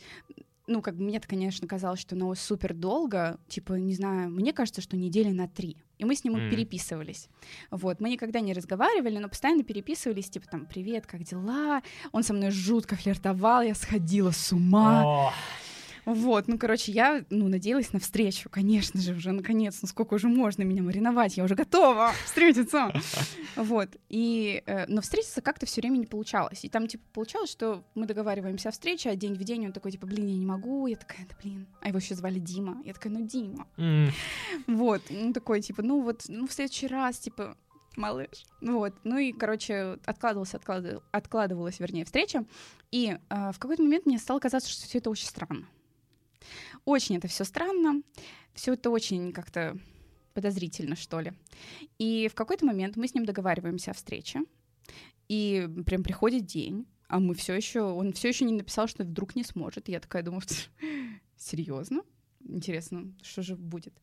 Ну, 0.67 0.81
как 0.81 0.95
бы 0.95 1.03
мне-то, 1.03 1.27
конечно, 1.27 1.67
казалось, 1.67 1.99
что 1.99 2.15
она 2.15 2.33
супер 2.35 2.73
долго, 2.73 3.39
типа, 3.47 3.73
не 3.73 3.93
знаю, 3.93 4.29
мне 4.29 4.53
кажется, 4.53 4.79
что 4.79 4.95
недели 4.95 5.29
на 5.29 5.47
три. 5.47 5.75
И 5.97 6.05
мы 6.05 6.15
с 6.15 6.23
ним 6.23 6.35
mm. 6.35 6.49
переписывались. 6.49 7.27
Вот, 7.71 7.99
мы 7.99 8.09
никогда 8.09 8.39
не 8.39 8.53
разговаривали, 8.53 9.17
но 9.17 9.27
постоянно 9.27 9.63
переписывались, 9.63 10.29
типа, 10.29 10.47
там, 10.47 10.65
привет, 10.65 11.05
как 11.05 11.23
дела? 11.23 11.81
Он 12.11 12.23
со 12.23 12.33
мной 12.33 12.51
жутко 12.51 12.95
флиртовал, 12.95 13.63
я 13.63 13.75
сходила 13.75 14.31
с 14.31 14.51
ума. 14.53 15.03
Oh. 15.03 15.31
Вот, 16.05 16.47
ну, 16.47 16.57
короче, 16.57 16.91
я, 16.91 17.23
ну, 17.29 17.47
надеялась 17.47 17.93
на 17.93 17.99
встречу, 17.99 18.49
конечно 18.49 18.99
же, 18.99 19.13
уже, 19.13 19.31
наконец, 19.31 19.79
ну, 19.81 19.87
сколько 19.87 20.15
уже 20.15 20.27
можно 20.27 20.63
меня 20.63 20.81
мариновать, 20.81 21.37
я 21.37 21.43
уже 21.43 21.55
готова 21.55 22.11
встретиться. 22.25 22.91
Вот, 23.55 23.89
и, 24.09 24.63
э, 24.65 24.85
но 24.87 25.01
встретиться 25.01 25.41
как-то 25.41 25.65
все 25.65 25.81
время 25.81 25.97
не 25.97 26.07
получалось. 26.07 26.65
И 26.65 26.69
там, 26.69 26.87
типа, 26.87 27.03
получалось, 27.13 27.51
что 27.51 27.83
мы 27.95 28.05
договариваемся 28.05 28.69
о 28.69 28.71
встрече, 28.71 29.09
а 29.09 29.15
день 29.15 29.35
в 29.35 29.43
день 29.43 29.65
он 29.67 29.73
такой, 29.73 29.91
типа, 29.91 30.07
блин, 30.07 30.27
я 30.27 30.35
не 30.35 30.45
могу, 30.45 30.87
я 30.87 30.95
такая, 30.95 31.27
да, 31.27 31.35
блин, 31.41 31.67
а 31.81 31.89
его 31.89 31.99
еще 31.99 32.15
звали 32.15 32.39
Дима, 32.39 32.81
я 32.85 32.93
такая, 32.93 33.13
ну, 33.13 33.25
Дима. 33.25 33.67
Mm. 33.77 34.11
Вот, 34.67 35.01
ну, 35.09 35.33
такой, 35.33 35.61
типа, 35.61 35.81
ну, 35.83 36.01
вот, 36.01 36.23
ну, 36.27 36.47
в 36.47 36.53
следующий 36.53 36.87
раз, 36.87 37.19
типа, 37.19 37.55
малыш. 37.97 38.45
Вот. 38.61 38.93
Ну 39.03 39.17
и, 39.17 39.31
короче, 39.33 39.97
откладывалась, 40.05 40.53
откладывалась, 40.53 41.03
откладывалась 41.11 41.79
вернее, 41.79 42.05
встреча. 42.05 42.45
И 42.91 43.17
э, 43.29 43.51
в 43.51 43.59
какой-то 43.59 43.83
момент 43.83 44.05
мне 44.05 44.17
стало 44.17 44.39
казаться, 44.39 44.69
что 44.69 44.87
все 44.87 44.99
это 44.99 45.09
очень 45.09 45.27
странно. 45.27 45.67
Очень 46.85 47.17
это 47.17 47.27
все 47.27 47.43
странно, 47.43 48.01
все 48.53 48.73
это 48.73 48.89
очень 48.89 49.31
как-то 49.31 49.77
подозрительно, 50.33 50.95
что 50.95 51.19
ли. 51.19 51.33
И 51.99 52.27
в 52.27 52.35
какой-то 52.35 52.65
момент 52.65 52.95
мы 52.95 53.07
с 53.07 53.13
ним 53.13 53.25
договариваемся 53.25 53.91
о 53.91 53.93
встрече, 53.93 54.41
и 55.27 55.67
прям 55.85 56.03
приходит 56.03 56.45
день, 56.45 56.85
а 57.07 57.19
мы 57.19 57.35
все 57.35 57.53
еще, 57.53 57.81
он 57.81 58.13
все 58.13 58.29
еще 58.29 58.45
не 58.45 58.53
написал, 58.53 58.87
что 58.87 59.03
вдруг 59.03 59.35
не 59.35 59.43
сможет. 59.43 59.89
И 59.89 59.91
я 59.91 59.99
такая 59.99 60.23
думаю, 60.23 60.41
серьезно? 61.37 62.03
Интересно, 62.43 63.13
что 63.21 63.41
же 63.41 63.55
будет? 63.55 63.93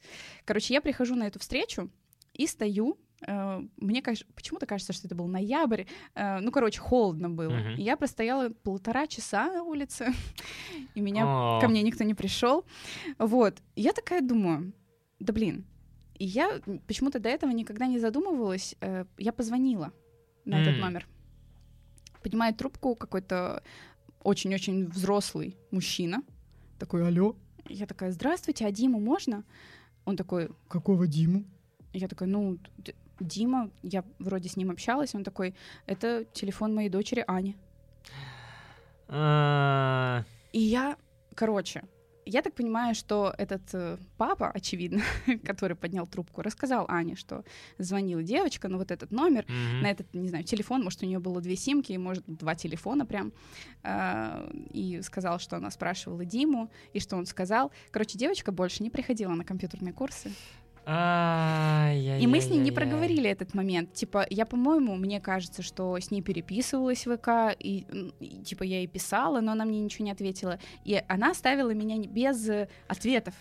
Короче, 0.45 0.75
я 0.75 0.81
прихожу 0.81 1.15
на 1.15 1.27
эту 1.27 1.39
встречу 1.39 1.91
и 2.33 2.47
стою 2.47 2.99
мне 3.27 4.03
кажется, 4.03 4.27
почему-то 4.35 4.67
кажется, 4.67 4.93
что 4.93 5.09
это 5.09 5.15
был 5.15 5.27
ноябрь. 5.27 5.85
Э, 6.15 6.39
ну, 6.41 6.53
короче, 6.53 6.81
холодно 6.81 7.29
было. 7.29 7.53
Uh-huh. 7.53 7.77
И 7.77 7.83
я 7.83 7.97
простояла 7.97 8.51
полтора 8.51 9.07
часа 9.07 9.53
на 9.53 9.63
улице, 9.63 10.13
и 10.95 11.01
меня 11.01 11.25
oh. 11.25 11.61
ко 11.61 11.69
мне 11.69 11.83
никто 11.83 12.05
не 12.05 12.15
пришел. 12.15 12.65
Вот. 13.19 13.61
Я 13.75 13.93
такая 13.93 14.21
думаю, 14.21 14.73
да 15.19 15.33
блин. 15.33 15.65
И 16.15 16.25
я 16.25 16.61
почему-то 16.87 17.21
до 17.21 17.29
этого 17.29 17.51
никогда 17.51 17.87
не 17.87 17.99
задумывалась. 17.99 18.77
Э, 18.81 19.05
я 19.19 19.33
позвонила 19.33 19.93
на 20.45 20.57
mm. 20.57 20.63
этот 20.63 20.79
номер. 20.79 21.09
Поднимает 22.23 22.57
трубку 22.57 22.95
какой-то 22.95 23.63
очень-очень 24.23 24.87
взрослый 24.87 25.57
мужчина. 25.71 26.23
Такой, 26.79 27.07
алло. 27.07 27.37
Я 27.69 27.87
такая, 27.87 28.13
здравствуйте, 28.13 28.67
а 28.67 28.73
Диму 28.73 29.01
можно? 29.01 29.45
Он 30.05 30.17
такой, 30.17 30.51
какого 30.69 31.07
Диму? 31.07 31.45
Я 31.93 32.09
такая, 32.09 32.29
ну, 32.29 32.59
Дима, 33.21 33.71
я 33.83 34.05
вроде 34.19 34.49
с 34.49 34.57
ним 34.57 34.71
общалась, 34.71 35.15
он 35.15 35.25
такой, 35.25 35.55
это 35.87 36.25
телефон 36.33 36.75
моей 36.75 36.89
дочери 36.89 37.25
Ани. 37.27 37.57
А. 39.09 40.25
И 40.53 40.61
я, 40.61 40.97
короче, 41.35 41.83
я 42.31 42.43
так 42.43 42.55
понимаю, 42.55 42.95
что 42.95 43.35
этот 43.39 43.63
э, 43.73 43.97
папа, 44.19 44.51
очевидно, 44.51 45.03
который 45.45 45.75
поднял 45.75 46.07
трубку, 46.07 46.43
рассказал 46.43 46.85
Ане, 46.89 47.17
что 47.17 47.43
звонила 47.79 48.23
девочка, 48.23 48.69
ну 48.69 48.77
вот 48.77 48.91
этот 48.91 49.11
номер, 49.11 49.45
mm-hmm. 49.45 49.83
на 49.83 49.91
этот, 49.91 50.13
не 50.13 50.29
знаю, 50.29 50.45
телефон, 50.45 50.85
может, 50.85 51.03
у 51.03 51.07
нее 51.07 51.21
было 51.21 51.41
две 51.41 51.57
симки, 51.57 51.95
может, 51.95 52.25
два 52.27 52.55
телефона 52.55 53.07
прям, 53.07 53.33
э, 53.83 54.51
и 54.75 55.01
сказал, 55.03 55.39
что 55.39 55.57
она 55.57 55.71
спрашивала 55.71 56.25
Диму, 56.27 56.71
и 56.93 57.01
что 57.01 57.17
он 57.17 57.25
сказал. 57.25 57.73
Короче, 57.91 58.19
девочка 58.19 58.53
больше 58.53 58.83
не 58.83 58.91
приходила 58.91 59.33
на 59.33 59.45
компьютерные 59.45 59.95
курсы. 59.95 60.31
И 60.89 62.27
мы 62.27 62.41
с 62.41 62.49
ней 62.49 62.59
не 62.59 62.73
проговорили 62.73 63.29
этот 63.29 63.55
момент. 63.55 63.93
Типа, 63.93 64.27
я, 64.31 64.47
по-моему, 64.47 64.97
мне 64.97 65.21
кажется, 65.21 65.63
что 65.63 65.99
с 65.99 66.11
ней 66.11 66.23
переписывалась 66.23 67.07
в 67.07 67.17
ВК, 67.17 67.55
и, 67.59 67.87
и 68.21 68.43
типа 68.43 68.63
я 68.63 68.79
ей 68.79 68.87
писала, 68.87 69.41
но 69.41 69.53
она 69.53 69.65
мне 69.65 69.81
ничего 69.81 70.07
не 70.07 70.13
ответила. 70.13 70.59
И 70.85 71.03
она 71.09 71.33
оставила 71.33 71.75
меня 71.75 71.99
без 71.99 72.49
э, 72.49 72.69
ответов. 72.89 73.35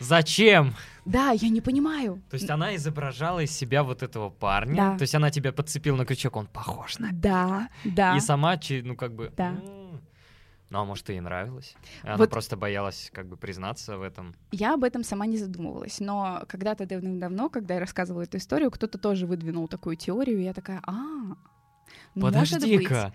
Зачем? 0.00 0.74
Да, 1.04 1.30
я 1.30 1.48
не 1.50 1.60
понимаю. 1.60 2.22
То 2.30 2.34
есть 2.36 2.50
она 2.50 2.74
изображала 2.74 3.40
из 3.40 3.52
себя 3.52 3.82
вот 3.82 4.02
этого 4.02 4.30
парня. 4.30 4.76
Да. 4.76 4.98
То 4.98 5.02
есть 5.02 5.14
она 5.14 5.30
тебя 5.30 5.52
подцепила 5.52 5.96
на 5.96 6.04
крючок, 6.04 6.36
он 6.36 6.46
похож 6.46 6.98
на. 6.98 7.10
Да, 7.12 7.68
да. 7.84 8.16
И 8.16 8.20
сама, 8.20 8.58
ну 8.82 8.96
как 8.96 9.14
бы. 9.14 9.32
Да. 9.36 9.54
Ну, 10.70 10.80
а 10.80 10.84
может, 10.84 11.08
ей 11.08 11.20
нравилось? 11.20 11.76
И 12.02 12.06
она 12.06 12.16
вот 12.16 12.30
просто 12.30 12.56
боялась 12.56 13.10
как 13.12 13.26
бы 13.26 13.36
признаться 13.36 13.96
в 13.96 14.02
этом. 14.02 14.34
Я 14.50 14.74
об 14.74 14.84
этом 14.84 15.04
сама 15.04 15.26
не 15.26 15.36
задумывалась, 15.36 16.00
но 16.00 16.42
когда-то 16.48 16.86
давным-давно, 16.86 17.48
когда 17.48 17.74
я 17.74 17.80
рассказывала 17.80 18.22
эту 18.22 18.38
историю, 18.38 18.70
кто-то 18.70 18.98
тоже 18.98 19.26
выдвинул 19.26 19.68
такую 19.68 19.96
теорию, 19.96 20.40
и 20.40 20.44
я 20.44 20.52
такая, 20.52 20.80
а, 20.86 21.36
ну, 22.14 22.22
Подожди-ка. 22.22 23.12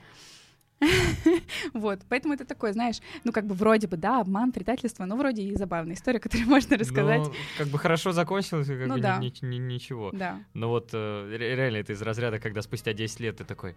Вот, 1.74 2.00
поэтому 2.08 2.34
это 2.34 2.46
такое, 2.46 2.74
знаешь, 2.74 3.00
ну 3.24 3.32
как 3.32 3.46
бы 3.46 3.54
вроде 3.54 3.88
бы, 3.88 3.98
да, 3.98 4.22
обман, 4.22 4.52
предательство, 4.52 5.06
но 5.06 5.18
вроде 5.18 5.44
и 5.44 5.56
забавная 5.56 5.96
история, 5.96 6.20
которую 6.22 6.48
можно 6.48 6.78
рассказать. 6.78 7.22
Ну, 7.22 7.34
как 7.58 7.68
бы 7.68 7.78
хорошо 7.78 8.12
закончилось, 8.12 8.68
как 8.68 8.88
ну, 8.88 8.96
бы 8.96 9.02
да. 9.02 9.18
ни, 9.18 9.34
ни, 9.46 9.58
ничего. 9.58 10.12
Да. 10.14 10.40
Но 10.54 10.70
вот 10.70 10.90
э, 10.94 11.36
реально 11.38 11.78
это 11.78 11.94
из 11.94 12.02
разряда, 12.02 12.40
когда 12.40 12.62
спустя 12.62 12.94
10 12.94 13.20
лет 13.20 13.38
ты 13.38 13.44
такой, 13.44 13.76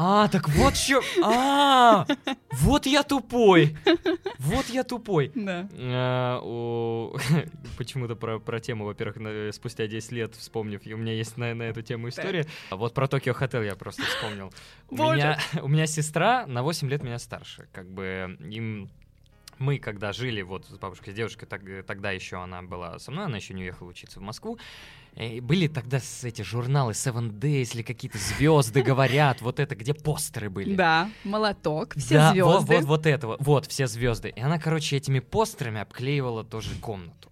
а, 0.00 0.28
так 0.28 0.48
вот 0.50 0.76
что... 0.76 1.02
А, 1.24 2.06
вот 2.52 2.86
я 2.86 3.02
тупой. 3.02 3.76
Вот 4.38 4.66
я 4.66 4.84
тупой. 4.84 5.32
Да. 5.34 5.68
О, 6.40 7.16
почему-то 7.76 8.14
про, 8.14 8.38
про 8.38 8.60
тему, 8.60 8.84
во-первых, 8.84 9.52
спустя 9.52 9.88
10 9.88 10.12
лет 10.12 10.36
вспомнив, 10.36 10.86
и 10.86 10.94
у 10.94 10.98
меня 10.98 11.14
есть 11.14 11.36
на, 11.36 11.52
на 11.52 11.64
эту 11.64 11.82
тему 11.82 12.10
история. 12.10 12.46
А 12.70 12.76
вот 12.76 12.94
про 12.94 13.08
Токио 13.08 13.32
Хотел 13.32 13.62
я 13.62 13.74
просто 13.74 14.02
вспомнил. 14.02 14.52
У 14.88 14.94
меня, 14.94 15.36
у 15.60 15.66
меня 15.66 15.86
сестра 15.86 16.46
на 16.46 16.62
8 16.62 16.88
лет 16.88 17.02
меня 17.02 17.18
старше. 17.18 17.66
Как 17.72 17.90
бы 17.90 18.38
им 18.40 18.88
мы, 19.58 19.78
когда 19.78 20.12
жили 20.12 20.42
вот 20.42 20.66
с 20.66 20.78
бабушкой, 20.78 21.12
с 21.12 21.16
девушкой, 21.16 21.46
так, 21.46 21.62
тогда 21.86 22.10
еще 22.12 22.40
она 22.42 22.62
была 22.62 22.98
со 22.98 23.10
мной, 23.10 23.24
она 23.26 23.36
еще 23.36 23.54
не 23.54 23.62
уехала 23.62 23.88
учиться 23.88 24.20
в 24.20 24.22
Москву, 24.22 24.58
были 25.16 25.66
тогда 25.66 25.98
эти 26.22 26.42
журналы 26.42 26.92
Seven 26.92 27.32
Days 27.32 27.74
или 27.74 27.82
какие-то 27.82 28.18
звезды 28.18 28.82
говорят, 28.82 29.42
вот 29.42 29.58
это, 29.58 29.74
где 29.74 29.94
постеры 29.94 30.48
были. 30.48 30.74
Да, 30.74 31.10
молоток, 31.24 31.94
все 31.96 32.14
да, 32.14 32.32
звезды. 32.32 32.44
Вот, 32.44 32.68
вот, 32.68 32.84
вот 32.84 33.06
этого, 33.06 33.36
вот 33.40 33.66
все 33.66 33.86
звезды. 33.86 34.28
И 34.28 34.40
она, 34.40 34.58
короче, 34.58 34.96
этими 34.96 35.18
постерами 35.18 35.80
обклеивала 35.80 36.44
тоже 36.44 36.70
комнату 36.80 37.28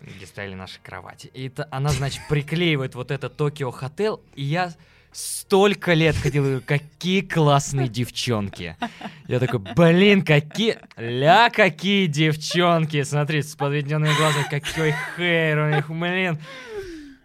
где 0.00 0.26
стояли 0.26 0.54
наши 0.54 0.78
кровати. 0.82 1.30
И 1.32 1.48
это, 1.48 1.66
она, 1.70 1.88
значит, 1.88 2.20
приклеивает 2.28 2.94
вот 2.94 3.10
это 3.10 3.30
Токио 3.30 3.70
Хотел, 3.70 4.20
и 4.34 4.42
я 4.42 4.74
столько 5.14 5.94
лет 5.94 6.16
ходил, 6.16 6.60
какие 6.60 7.20
классные 7.20 7.88
девчонки. 7.88 8.76
Я 9.28 9.40
такой, 9.40 9.60
блин, 9.60 10.24
какие, 10.24 10.78
ля, 10.96 11.50
какие 11.50 12.06
девчонки. 12.06 13.02
Смотрите, 13.04 13.48
с 13.48 13.54
подведенными 13.54 14.14
глазами, 14.16 14.46
какой 14.50 14.94
хейр 15.16 15.58
у 15.58 15.70
них, 15.70 15.88
блин. 15.88 16.38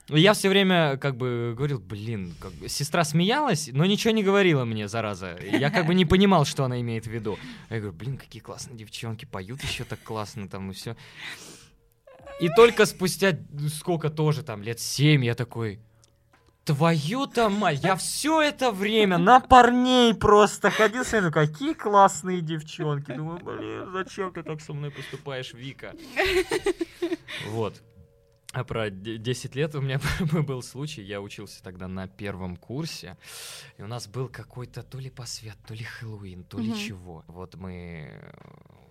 Я 0.09 0.33
все 0.33 0.49
время 0.49 0.97
как 0.97 1.15
бы 1.17 1.53
говорил, 1.55 1.79
блин, 1.79 2.33
как 2.39 2.51
сестра 2.67 3.03
смеялась, 3.03 3.69
но 3.71 3.85
ничего 3.85 4.11
не 4.11 4.23
говорила 4.23 4.65
мне, 4.65 4.87
зараза. 4.87 5.37
Я 5.39 5.69
как 5.69 5.85
бы 5.85 5.93
не 5.93 6.05
понимал, 6.05 6.45
что 6.45 6.63
она 6.63 6.81
имеет 6.81 7.05
в 7.05 7.11
виду. 7.11 7.37
Я 7.69 7.77
говорю, 7.77 7.95
блин, 7.95 8.17
какие 8.17 8.41
классные 8.41 8.77
девчонки, 8.77 9.25
поют 9.25 9.61
еще 9.63 9.83
так 9.83 10.01
классно 10.01 10.49
там 10.49 10.71
и 10.71 10.73
все. 10.73 10.95
И 12.39 12.49
только 12.49 12.85
спустя 12.85 13.37
сколько 13.75 14.09
тоже 14.09 14.43
там, 14.43 14.63
лет 14.63 14.79
семь, 14.79 15.25
я 15.25 15.35
такой, 15.35 15.79
твою-то 16.63 17.49
мать, 17.49 17.83
я 17.83 17.95
все 17.95 18.41
это 18.41 18.71
время 18.71 19.17
на 19.17 19.39
парней 19.39 20.13
просто 20.13 20.69
ходил, 20.69 21.03
смотрю, 21.03 21.31
какие 21.31 21.73
классные 21.73 22.41
девчонки. 22.41 23.11
Думаю, 23.11 23.39
блин, 23.39 23.91
зачем 23.91 24.31
ты 24.31 24.43
так 24.43 24.61
со 24.61 24.73
мной 24.73 24.91
поступаешь, 24.91 25.53
Вика? 25.53 25.93
Вот. 27.47 27.81
А 28.51 28.63
про 28.63 28.89
10 28.89 29.55
лет 29.55 29.75
у 29.75 29.81
меня 29.81 29.99
был 30.43 30.63
случай, 30.63 31.03
я 31.03 31.21
учился 31.21 31.61
тогда 31.61 31.87
на 31.87 32.07
первом 32.07 32.57
курсе, 32.57 33.15
и 33.77 33.83
у 33.83 33.87
нас 33.87 34.07
был 34.07 34.27
какой-то 34.27 34.81
то 34.81 34.97
ли 34.97 35.11
посвят, 35.11 35.57
то 35.67 35.75
ли 35.75 35.83
Хэллоуин, 35.83 36.43
то 36.45 36.57
ли 36.57 36.73
чего. 36.75 37.23
Вот 37.27 37.55
мы, 37.55 38.11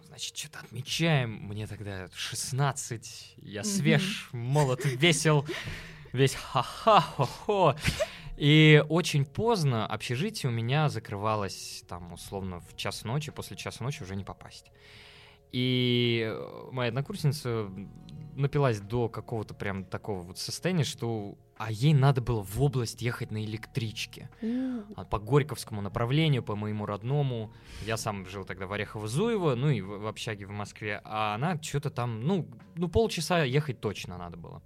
значит, 0.06 0.36
что-то 0.36 0.60
отмечаем, 0.60 1.30
мне 1.30 1.66
тогда 1.66 2.08
16, 2.14 3.34
я 3.38 3.64
свеж, 3.64 4.28
молод, 4.32 4.84
весел, 4.84 5.44
весь 6.12 6.34
ха-ха-хо-хо. 6.34 7.74
И 8.36 8.84
очень 8.88 9.24
поздно 9.24 9.84
общежитие 9.88 10.50
у 10.50 10.54
меня 10.54 10.88
закрывалось, 10.88 11.82
там, 11.88 12.12
условно, 12.12 12.60
в 12.60 12.76
час 12.76 13.02
ночи, 13.02 13.32
после 13.32 13.56
часа 13.56 13.82
ночи 13.82 14.04
уже 14.04 14.14
не 14.14 14.22
попасть. 14.22 14.70
И 15.50 16.32
моя 16.70 16.90
однокурсница 16.90 17.70
напилась 18.38 18.80
до 18.80 19.08
какого-то 19.08 19.54
прям 19.54 19.84
такого 19.84 20.20
вот 20.20 20.38
состояния, 20.38 20.84
что 20.84 21.36
а 21.58 21.72
ей 21.72 21.92
надо 21.92 22.20
было 22.20 22.42
в 22.42 22.62
область 22.62 23.02
ехать 23.02 23.32
на 23.32 23.44
электричке. 23.44 24.30
А 24.96 25.04
по 25.04 25.18
Горьковскому 25.18 25.82
направлению, 25.82 26.42
по 26.42 26.54
моему 26.54 26.86
родному. 26.86 27.52
Я 27.84 27.96
сам 27.96 28.26
жил 28.26 28.44
тогда 28.44 28.66
в 28.66 28.72
Орехово-Зуево, 28.72 29.56
ну 29.56 29.68
и 29.68 29.80
в, 29.80 29.98
в 29.98 30.06
общаге 30.06 30.46
в 30.46 30.50
Москве. 30.50 31.00
А 31.04 31.34
она 31.34 31.60
что-то 31.60 31.90
там, 31.90 32.22
ну, 32.22 32.48
ну 32.76 32.88
полчаса 32.88 33.42
ехать 33.42 33.80
точно 33.80 34.18
надо 34.18 34.36
было. 34.36 34.62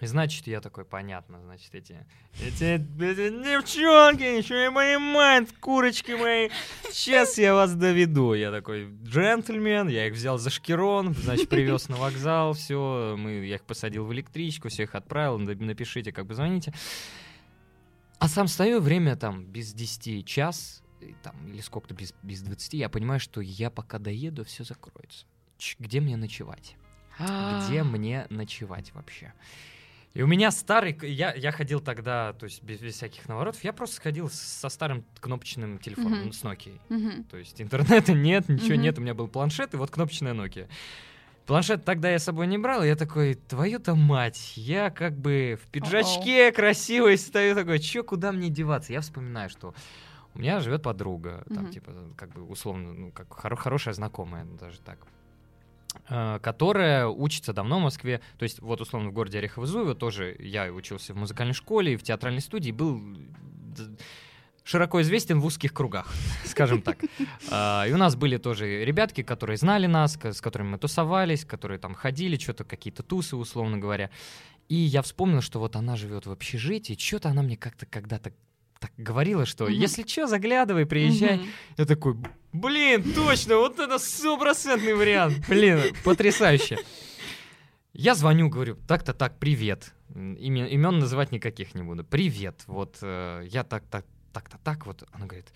И 0.00 0.06
значит, 0.06 0.46
я 0.48 0.60
такой, 0.60 0.84
понятно, 0.84 1.40
значит, 1.42 1.74
эти, 1.74 2.04
эти, 2.40 2.74
эти 2.74 3.30
девчонки 3.42 4.22
ничего 4.36 4.58
не 4.58 4.70
понимают, 4.72 5.52
курочки 5.60 6.12
мои, 6.12 6.48
сейчас 6.90 7.38
я 7.38 7.54
вас 7.54 7.74
доведу. 7.74 8.34
Я 8.34 8.50
такой, 8.50 8.90
джентльмен, 9.04 9.88
я 9.88 10.08
их 10.08 10.14
взял 10.14 10.38
за 10.38 10.50
шкирон, 10.50 11.14
значит, 11.14 11.48
привез 11.48 11.88
на 11.88 11.96
вокзал, 11.96 12.52
все, 12.54 13.14
мы, 13.16 13.44
я 13.46 13.56
их 13.56 13.62
посадил 13.62 14.04
в 14.04 14.12
электричку, 14.12 14.68
всех 14.70 14.96
отправил, 14.96 15.38
напишите, 15.38 16.10
как 16.12 16.26
бы 16.26 16.34
звоните. 16.34 16.72
А 18.18 18.28
сам 18.28 18.48
стою, 18.48 18.80
время 18.80 19.14
там 19.16 19.44
без 19.44 19.72
10 19.72 20.26
час, 20.26 20.82
там, 21.22 21.34
или 21.46 21.60
сколько-то 21.60 21.94
без, 21.94 22.14
без 22.22 22.42
20, 22.42 22.74
я 22.74 22.88
понимаю, 22.88 23.20
что 23.20 23.40
я 23.40 23.70
пока 23.70 23.98
доеду, 23.98 24.44
все 24.44 24.64
закроется. 24.64 25.26
Ч- 25.58 25.76
где 25.78 26.00
мне 26.00 26.16
ночевать? 26.16 26.76
Где 27.68 27.82
мне 27.82 28.26
ночевать 28.30 28.92
вообще? 28.94 29.32
И 30.14 30.22
у 30.22 30.26
меня 30.26 30.50
старый, 30.50 30.98
я, 31.02 31.32
я 31.34 31.52
ходил 31.52 31.80
тогда, 31.80 32.34
то 32.34 32.44
есть 32.44 32.62
без, 32.62 32.80
без 32.80 32.94
всяких 32.94 33.26
наворотов, 33.28 33.64
я 33.64 33.72
просто 33.72 34.00
ходил 34.00 34.28
со 34.30 34.68
старым 34.68 35.04
кнопочным 35.20 35.78
телефоном, 35.78 36.20
Мгм. 36.24 36.32
с 36.32 36.42
Nokia. 36.44 36.78
Мгм. 36.90 37.24
То 37.24 37.38
есть 37.38 37.60
интернета 37.62 38.12
нет, 38.12 38.48
ничего 38.48 38.74
Мгм. 38.74 38.82
нет, 38.82 38.98
у 38.98 39.00
меня 39.00 39.14
был 39.14 39.28
планшет 39.28 39.72
и 39.72 39.76
вот 39.78 39.90
кнопочная 39.90 40.34
Nokia. 40.34 40.68
Планшет 41.46 41.84
тогда 41.84 42.10
я 42.10 42.18
с 42.18 42.24
собой 42.24 42.46
не 42.46 42.58
брал, 42.58 42.84
и 42.84 42.86
я 42.86 42.94
такой, 42.94 43.34
твою-то 43.34 43.94
мать, 43.94 44.52
я 44.56 44.90
как 44.90 45.16
бы 45.16 45.58
в 45.60 45.66
пиджачке 45.68 46.52
красивый 46.52 47.16
стою 47.18 47.54
такой, 47.54 47.78
чё, 47.78 48.04
куда 48.04 48.32
мне 48.32 48.48
деваться? 48.50 48.92
Я 48.92 49.00
вспоминаю, 49.00 49.48
что 49.48 49.74
у 50.34 50.38
меня 50.38 50.60
живет 50.60 50.82
подруга, 50.82 51.42
там, 51.54 51.64
Мгм. 51.64 51.72
типа, 51.72 51.92
как 52.16 52.32
бы 52.34 52.42
условно, 52.44 52.92
ну, 52.92 53.10
как 53.12 53.28
хоро- 53.28 53.56
хорошая 53.56 53.94
знакомая, 53.94 54.44
даже 54.44 54.78
так 54.80 54.98
которая 56.06 57.06
учится 57.08 57.52
давно 57.52 57.78
в 57.78 57.82
Москве. 57.82 58.20
То 58.38 58.44
есть, 58.44 58.60
вот, 58.60 58.80
условно, 58.80 59.10
в 59.10 59.12
городе 59.12 59.38
Орехово-Зуево 59.38 59.94
тоже 59.94 60.36
я 60.38 60.72
учился 60.72 61.14
в 61.14 61.16
музыкальной 61.16 61.54
школе 61.54 61.94
и 61.94 61.96
в 61.96 62.02
театральной 62.02 62.40
студии, 62.40 62.70
был 62.72 63.00
д- 63.00 63.96
широко 64.64 65.00
известен 65.02 65.40
в 65.40 65.44
узких 65.46 65.72
кругах, 65.72 66.12
скажем 66.44 66.82
так. 66.82 66.98
А, 67.50 67.84
И 67.88 67.92
у 67.92 67.96
нас 67.96 68.14
были 68.16 68.36
тоже 68.36 68.84
ребятки, 68.84 69.22
которые 69.22 69.56
знали 69.56 69.86
нас, 69.86 70.16
с 70.22 70.40
которыми 70.40 70.68
мы 70.70 70.78
тусовались, 70.78 71.44
которые 71.44 71.78
там 71.78 71.94
ходили, 71.94 72.36
что-то 72.36 72.64
какие-то 72.64 73.02
тусы, 73.02 73.36
условно 73.36 73.78
говоря. 73.78 74.10
И 74.68 74.74
я 74.76 75.02
вспомнил, 75.02 75.40
что 75.40 75.58
вот 75.58 75.76
она 75.76 75.96
живет 75.96 76.26
в 76.26 76.30
общежитии, 76.30 76.96
что-то 76.98 77.28
она 77.28 77.42
мне 77.42 77.56
как-то 77.56 77.84
когда-то 77.86 78.32
так 78.82 78.92
говорила, 78.98 79.46
что 79.46 79.64
Мгм. 79.64 79.72
если 79.74 80.02
что, 80.06 80.26
заглядывай, 80.26 80.84
приезжай. 80.86 81.36
Мгм. 81.38 81.46
Я 81.78 81.84
такой, 81.86 82.16
блин, 82.52 83.14
точно, 83.14 83.56
вот 83.56 83.78
это 83.78 83.98
стопроцентный 83.98 84.94
вариант. 84.94 85.48
Блин, 85.48 85.80
потрясающе. 86.04 86.76
Я 87.94 88.14
звоню, 88.14 88.48
говорю, 88.48 88.76
так-то 88.88 89.12
так, 89.14 89.38
привет. 89.38 89.94
Имен, 90.14 90.66
имен 90.66 90.98
называть 90.98 91.30
никаких 91.32 91.74
не 91.74 91.82
буду. 91.82 92.04
Привет, 92.04 92.62
вот 92.66 92.98
э, 93.02 93.44
я 93.48 93.64
так-то, 93.64 94.02
так-то 94.32 94.58
так, 94.64 94.86
вот. 94.86 95.04
Она 95.12 95.26
говорит, 95.26 95.52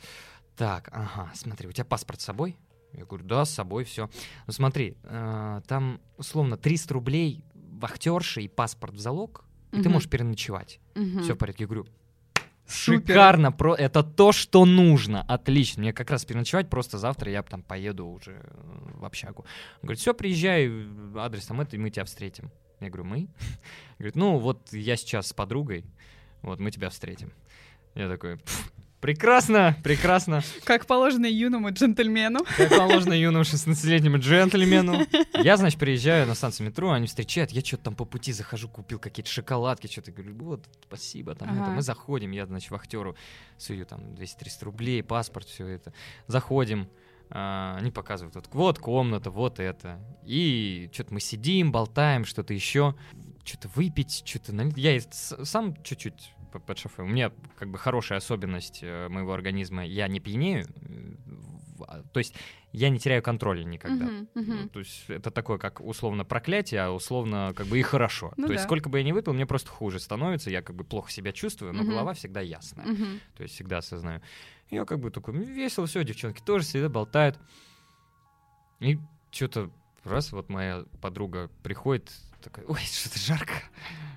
так, 0.57 0.89
ага, 0.93 1.31
смотри, 1.35 1.69
у 1.69 1.73
тебя 1.73 1.85
паспорт 1.85 2.21
с 2.21 2.25
собой? 2.25 2.57
Я 2.93 3.05
говорю, 3.05 3.25
да, 3.27 3.45
с 3.45 3.53
собой, 3.55 3.85
все. 3.85 4.09
Ну 4.47 4.53
смотри, 4.53 4.97
э, 5.03 5.61
там 5.67 6.01
условно 6.17 6.57
300 6.57 6.95
рублей 6.95 7.43
вахтерши 7.55 8.43
и 8.43 8.49
паспорт 8.49 8.95
в 8.95 8.99
залог, 9.01 9.45
и 9.73 9.83
ты 9.83 9.89
можешь 9.89 10.09
переночевать. 10.09 10.81
Все 11.23 11.35
в 11.35 11.39
порядке. 11.39 11.65
Я 11.65 11.69
говорю, 11.69 11.87
Шикарно, 12.69 13.53
про... 13.53 13.75
это 13.75 14.03
то, 14.03 14.33
что 14.33 14.65
нужно, 14.65 15.23
отлично. 15.23 15.83
Мне 15.83 15.93
как 15.93 16.11
раз 16.11 16.25
переночевать, 16.25 16.69
просто 16.69 16.99
завтра 16.99 17.31
я 17.31 17.43
там 17.43 17.63
поеду 17.63 18.07
уже 18.07 18.33
э, 18.33 18.99
в 18.99 19.05
общагу. 19.05 19.45
Он 19.77 19.83
говорит, 19.83 20.01
все, 20.01 20.15
приезжай, 20.15 20.67
э, 20.67 20.87
адрес 21.17 21.47
там 21.47 21.61
это, 21.61 21.77
и 21.77 21.79
мы 21.79 21.91
тебя 21.91 22.05
встретим. 22.05 22.51
Я 22.81 22.91
говорю, 22.91 23.05
мы? 23.05 23.29
Говорит, 23.99 24.17
ну 24.17 24.39
вот 24.39 24.73
я 24.73 24.97
сейчас 24.97 25.29
с 25.29 25.33
подругой, 25.33 25.85
вот 26.43 26.61
мы 26.61 26.71
тебя 26.71 26.91
встретим. 26.91 27.33
Я 27.95 28.09
такой, 28.09 28.37
«Пф, 28.37 28.73
прекрасно, 29.01 29.77
прекрасно. 29.83 30.43
Как 30.65 30.87
положено 30.87 31.27
юному 31.27 31.71
джентльмену. 31.71 32.41
Как 32.57 32.71
положено 32.71 33.13
юному 33.13 33.45
16-летнему 33.45 34.19
джентльмену. 34.19 35.07
Я, 35.43 35.57
значит, 35.57 35.79
приезжаю 35.79 36.27
на 36.27 36.35
станцию 36.35 36.69
метро, 36.69 36.91
они 36.93 37.07
встречают, 37.07 37.51
я 37.51 37.63
что-то 37.63 37.85
там 37.85 37.95
по 37.95 38.05
пути 38.05 38.33
захожу, 38.33 38.69
купил 38.69 38.99
какие-то 38.99 39.31
шоколадки, 39.31 39.87
что-то 39.87 40.13
говорю, 40.13 40.35
вот, 40.37 40.65
спасибо, 40.87 41.35
там 41.35 41.53
это. 41.53 41.65
Ага. 41.65 41.73
Мы 41.73 41.83
заходим, 41.83 42.31
я, 42.31 42.47
значит, 42.47 42.71
вахтеру 42.71 43.17
сую 43.59 43.87
там 43.87 44.01
200-300 44.15 44.65
рублей, 44.65 45.03
паспорт, 45.03 45.47
все 45.47 45.67
это. 45.67 45.93
Заходим, 46.27 46.89
а, 47.29 47.77
они 47.79 47.91
показывают, 47.91 48.35
вот, 48.35 48.49
вот 48.53 48.79
комната, 48.79 49.31
вот 49.31 49.59
это. 49.59 50.01
И 50.25 50.89
что-то 50.93 51.15
мы 51.15 51.21
сидим, 51.21 51.73
болтаем, 51.73 52.25
что-то 52.25 52.55
еще, 52.55 52.95
что-то 53.45 53.69
выпить, 53.75 54.23
что-то. 54.25 54.53
Я 54.77 55.01
сам 55.11 55.77
чуть-чуть 55.83 56.33
под 56.61 56.79
шофе. 56.79 57.03
У 57.03 57.07
меня 57.07 57.33
как 57.59 57.71
бы 57.71 57.79
хорошая 57.79 58.19
особенность 58.19 58.81
э, 58.83 59.09
моего 59.09 59.33
организма. 59.33 59.85
Я 59.85 60.09
не 60.09 60.21
пьянею, 60.21 60.67
э, 60.67 61.15
а, 61.87 62.03
то 62.13 62.19
есть 62.19 62.35
я 62.73 62.89
не 62.89 62.99
теряю 62.99 63.23
контроля 63.23 63.63
никогда. 63.65 64.07
Мгм, 64.07 64.29
Ну, 64.35 64.43
мгм. 64.43 64.69
То 64.71 64.79
есть 64.81 65.05
это 65.09 65.31
такое, 65.31 65.59
как 65.59 65.81
условно 65.81 66.25
проклятие, 66.25 66.83
а 66.83 66.91
условно 66.91 67.53
как 67.57 67.67
бы 67.67 67.79
и 67.79 67.83
хорошо. 67.83 68.33
Ну 68.37 68.47
То 68.47 68.53
есть 68.53 68.65
да. 68.65 68.69
сколько 68.69 68.89
бы 68.89 68.99
я 68.99 69.05
ни 69.05 69.13
выпил, 69.13 69.33
мне 69.33 69.47
просто 69.47 69.71
хуже 69.71 69.99
становится, 70.01 70.51
я 70.51 70.63
как 70.63 70.77
бы 70.77 70.85
плохо 70.85 71.11
себя 71.11 71.33
чувствую, 71.33 71.73
но 71.73 71.83
Мгм. 71.83 71.91
голова 71.91 72.13
всегда 72.15 72.41
ясная. 72.41 72.87
Мгм. 72.87 73.21
То 73.37 73.43
есть 73.43 73.55
всегда 73.55 73.79
осознаю. 73.79 74.21
Я 74.71 74.85
как 74.85 74.99
бы 75.01 75.11
такой, 75.11 75.35
«Ну, 75.35 75.43
весело, 75.43 75.87
все, 75.87 76.03
девчонки 76.05 76.41
тоже 76.43 76.65
сидят, 76.65 76.91
болтают. 76.93 77.39
И 78.81 78.99
что-то 79.31 79.71
раз, 80.05 80.33
вот 80.33 80.49
моя 80.49 80.85
подруга 81.01 81.51
приходит, 81.63 82.13
такая, 82.43 82.65
ой, 82.67 82.81
что-то 82.81 83.19
жарко, 83.19 83.55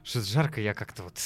что-то 0.04 0.26
жарко, 0.28 0.62
я 0.62 0.74
как-то 0.74 1.04
вот 1.04 1.18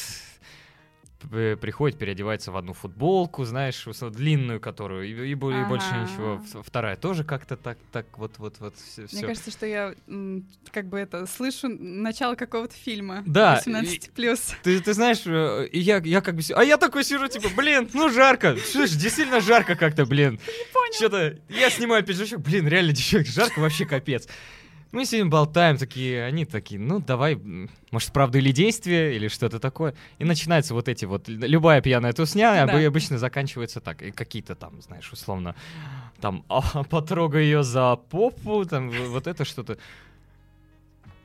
приходит, 1.30 1.98
переодевается 1.98 2.52
в 2.52 2.58
одну 2.58 2.74
футболку, 2.74 3.44
знаешь, 3.46 3.86
длинную, 4.12 4.60
которую, 4.60 5.08
и, 5.08 5.32
и 5.32 5.36
бо- 5.36 5.52
и 5.52 5.64
больше 5.66 5.88
Ага. 5.92 6.02
ничего. 6.02 6.42
Вторая 6.64 6.96
тоже 6.96 7.24
как-то 7.24 7.58
так, 7.58 7.78
так 7.92 8.06
вот, 8.18 8.38
вот, 8.38 8.56
вот, 8.60 8.76
все. 8.78 9.08
Мне 9.12 9.26
кажется, 9.28 9.52
что 9.52 9.66
я 9.66 9.94
как 10.72 10.88
бы 10.88 11.00
это 11.00 11.26
слышу 11.26 11.68
начало 11.70 12.36
какого-то 12.36 12.76
фильма. 12.76 13.24
Да, 13.26 13.56
18 13.56 14.12
плюс. 14.12 14.54
Ты, 14.64 14.80
ты 14.80 14.94
знаешь, 14.94 15.22
э, 15.26 15.68
и 15.72 15.80
я, 15.80 15.98
я 15.98 16.22
как 16.22 16.36
бы... 16.36 16.42
А 16.56 16.64
я 16.64 16.78
такой 16.78 17.04
сижу, 17.04 17.28
типа, 17.28 17.50
блин, 17.56 17.90
ну 17.94 18.10
жарко. 18.10 18.56
Слышь, 18.58 18.92
действительно 18.92 19.42
жарко 19.42 19.76
как-то, 19.76 20.06
блин. 20.06 20.40
Что-то... 20.96 21.40
Я 21.50 21.70
снимаю 21.70 22.04
пиджачок, 22.04 22.42
блин, 22.42 22.68
реально, 22.68 22.92
девчонки, 22.94 23.30
жарко 23.30 23.60
вообще 23.60 23.86
капец. 23.86 24.28
Мы 24.94 25.06
сидим, 25.06 25.32
болтаем, 25.32 25.78
такие, 25.78 26.24
они 26.24 26.46
такие, 26.46 26.80
ну, 26.80 27.00
давай, 27.00 27.36
может, 27.90 28.12
правда 28.14 28.38
или 28.38 28.52
действие, 28.52 29.16
или 29.16 29.28
что-то 29.28 29.60
такое. 29.60 29.96
И 30.20 30.24
начинаются 30.24 30.76
вот 30.76 30.88
эти 30.88 31.06
вот, 31.06 31.28
любая 31.28 31.82
пьяная 31.82 32.14
тусня 32.14 32.54
Да. 32.68 32.72
обы- 32.76 32.86
обычно 32.86 33.18
заканчивается 33.18 33.82
так. 33.82 34.04
И 34.04 34.12
какие-то 34.12 34.54
там, 34.54 34.80
знаешь, 34.84 35.12
условно, 35.12 35.56
там, 36.22 36.46
а, 36.48 36.84
потрогай 36.84 37.44
ее 37.44 37.64
за 37.64 37.96
попу, 37.96 38.64
там, 38.66 38.92
вот 38.92 39.26
это 39.26 39.46
что-то. 39.46 39.80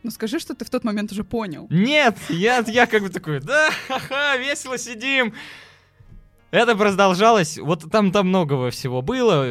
Ну 0.02 0.10
скажи, 0.10 0.38
что 0.38 0.54
ты 0.54 0.64
в 0.64 0.70
тот 0.70 0.82
момент 0.84 1.12
уже 1.12 1.22
понял. 1.22 1.66
Нет, 1.68 2.16
я, 2.30 2.64
я 2.66 2.86
как 2.86 3.02
бы 3.02 3.10
такой, 3.10 3.40
да, 3.40 3.70
ха-ха, 3.88 4.38
весело 4.38 4.78
сидим. 4.78 5.34
Это 6.50 6.74
продолжалось, 6.76 7.58
вот 7.58 7.90
там 7.90 8.10
там 8.10 8.28
многого 8.28 8.70
всего 8.70 9.02
было 9.02 9.44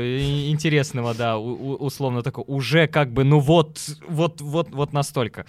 интересного, 0.49 1.13
да, 1.13 1.37
у, 1.37 1.75
условно 1.75 2.23
такое, 2.23 2.43
уже 2.45 2.87
как 2.87 3.11
бы, 3.11 3.23
ну 3.23 3.39
вот, 3.39 3.79
вот, 4.07 4.41
вот, 4.41 4.69
вот 4.71 4.93
настолько. 4.93 5.45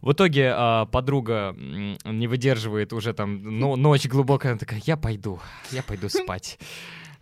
В 0.00 0.12
итоге 0.12 0.52
а, 0.54 0.86
подруга 0.86 1.56
не 2.04 2.28
выдерживает 2.28 2.92
уже 2.92 3.12
там, 3.12 3.58
ну, 3.58 3.74
ночь 3.74 4.06
глубокая, 4.06 4.52
она 4.52 4.58
такая, 4.58 4.80
я 4.84 4.96
пойду, 4.96 5.40
я 5.72 5.82
пойду 5.82 6.08
спать. 6.08 6.58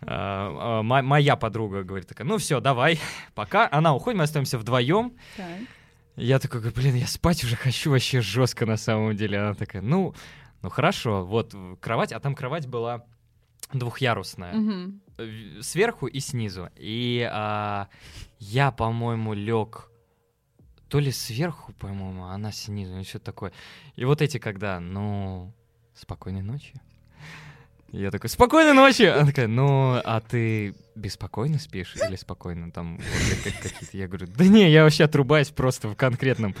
А, 0.01 0.81
а, 0.81 0.83
моя 0.83 1.35
подруга 1.35 1.83
говорит 1.83 2.07
такая, 2.07 2.27
ну 2.27 2.37
все, 2.37 2.59
давай, 2.59 2.99
пока. 3.33 3.67
Она 3.71 3.95
уходит, 3.95 4.17
мы 4.17 4.25
остаемся 4.25 4.59
вдвоем. 4.59 5.13
Так. 5.35 5.47
Я 6.15 6.37
такой, 6.37 6.61
блин, 6.71 6.95
я 6.95 7.07
спать 7.07 7.43
уже 7.43 7.55
хочу 7.55 7.89
вообще 7.89 8.21
жестко 8.21 8.67
на 8.67 8.77
самом 8.77 9.15
деле. 9.15 9.39
Она 9.39 9.55
такая, 9.55 9.81
ну, 9.81 10.13
ну 10.61 10.69
хорошо, 10.69 11.25
вот 11.25 11.55
кровать, 11.79 12.11
а 12.11 12.19
там 12.19 12.35
кровать 12.35 12.67
была 12.67 13.05
двухъярусная. 13.71 14.53
Угу. 14.55 15.61
Сверху 15.61 16.07
и 16.07 16.19
снизу. 16.19 16.69
И 16.75 17.27
а, 17.31 17.87
я, 18.39 18.71
по-моему, 18.71 19.33
лег 19.33 19.89
то 20.89 20.99
ли 20.99 21.11
сверху, 21.11 21.73
по-моему, 21.73 22.25
а 22.25 22.33
она 22.33 22.51
снизу, 22.51 22.95
или 22.95 23.03
что-то 23.03 23.25
такое. 23.25 23.51
И 23.95 24.05
вот 24.05 24.21
эти, 24.21 24.37
когда, 24.37 24.79
ну, 24.79 25.51
спокойной 25.95 26.43
ночи. 26.43 26.73
Я 27.91 28.09
такой, 28.11 28.29
спокойной 28.29 28.73
ночи! 28.73 29.03
Она 29.03 29.27
такая, 29.27 29.47
ну, 29.47 30.01
а 30.03 30.19
ты 30.19 30.75
беспокойно 30.95 31.59
спишь 31.59 31.95
или 31.95 32.15
спокойно 32.15 32.71
там 32.71 32.97
вот, 32.97 33.43
какие-то? 33.43 33.97
Я 33.97 34.07
говорю, 34.07 34.27
да 34.35 34.45
не, 34.45 34.71
я 34.71 34.83
вообще 34.83 35.03
отрубаюсь 35.03 35.49
просто 35.49 35.87
в 35.87 35.95
конкретном. 35.95 36.55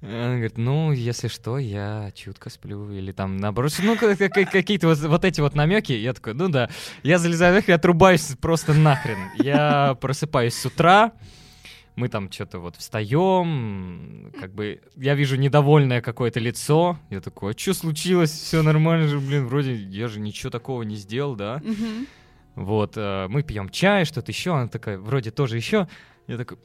Она 0.00 0.34
говорит, 0.34 0.58
ну, 0.58 0.92
если 0.92 1.26
что, 1.26 1.58
я 1.58 2.12
чутко 2.14 2.50
сплю, 2.50 2.90
или 2.92 3.10
там, 3.10 3.36
наоборот, 3.36 3.72
ну, 3.82 3.96
какие-то 3.96 4.86
вот, 4.86 4.98
вот 4.98 5.24
эти 5.24 5.40
вот 5.40 5.54
намеки. 5.54 5.92
Я 5.92 6.12
такой, 6.12 6.34
ну 6.34 6.48
да, 6.48 6.70
я 7.02 7.18
залезаю 7.18 7.62
и 7.66 7.72
отрубаюсь 7.72 8.36
просто 8.40 8.74
нахрен. 8.74 9.18
Я 9.38 9.96
просыпаюсь 10.00 10.54
с 10.54 10.66
утра, 10.66 11.12
мы 11.98 12.08
там 12.08 12.30
что-то 12.30 12.60
вот 12.60 12.76
встаем, 12.76 14.32
как 14.38 14.54
бы 14.54 14.80
я 14.94 15.16
вижу 15.16 15.36
недовольное 15.36 16.00
какое-то 16.00 16.38
лицо, 16.38 16.96
я 17.10 17.20
такой, 17.20 17.54
а 17.54 17.58
что 17.58 17.74
случилось, 17.74 18.30
все 18.30 18.62
нормально 18.62 19.08
же, 19.08 19.18
блин, 19.18 19.46
вроде 19.46 19.74
я 19.74 20.06
же 20.06 20.20
ничего 20.20 20.50
такого 20.50 20.84
не 20.84 20.94
сделал, 20.94 21.34
да. 21.34 21.60
Вот, 22.54 22.94
э, 22.96 23.26
мы 23.28 23.42
пьем 23.42 23.68
чай, 23.68 24.04
что-то 24.04 24.32
еще, 24.32 24.54
она 24.54 24.68
такая, 24.68 24.98
вроде 24.98 25.30
тоже 25.30 25.56
еще, 25.56 25.88
я 26.26 26.36
такой, 26.36 26.58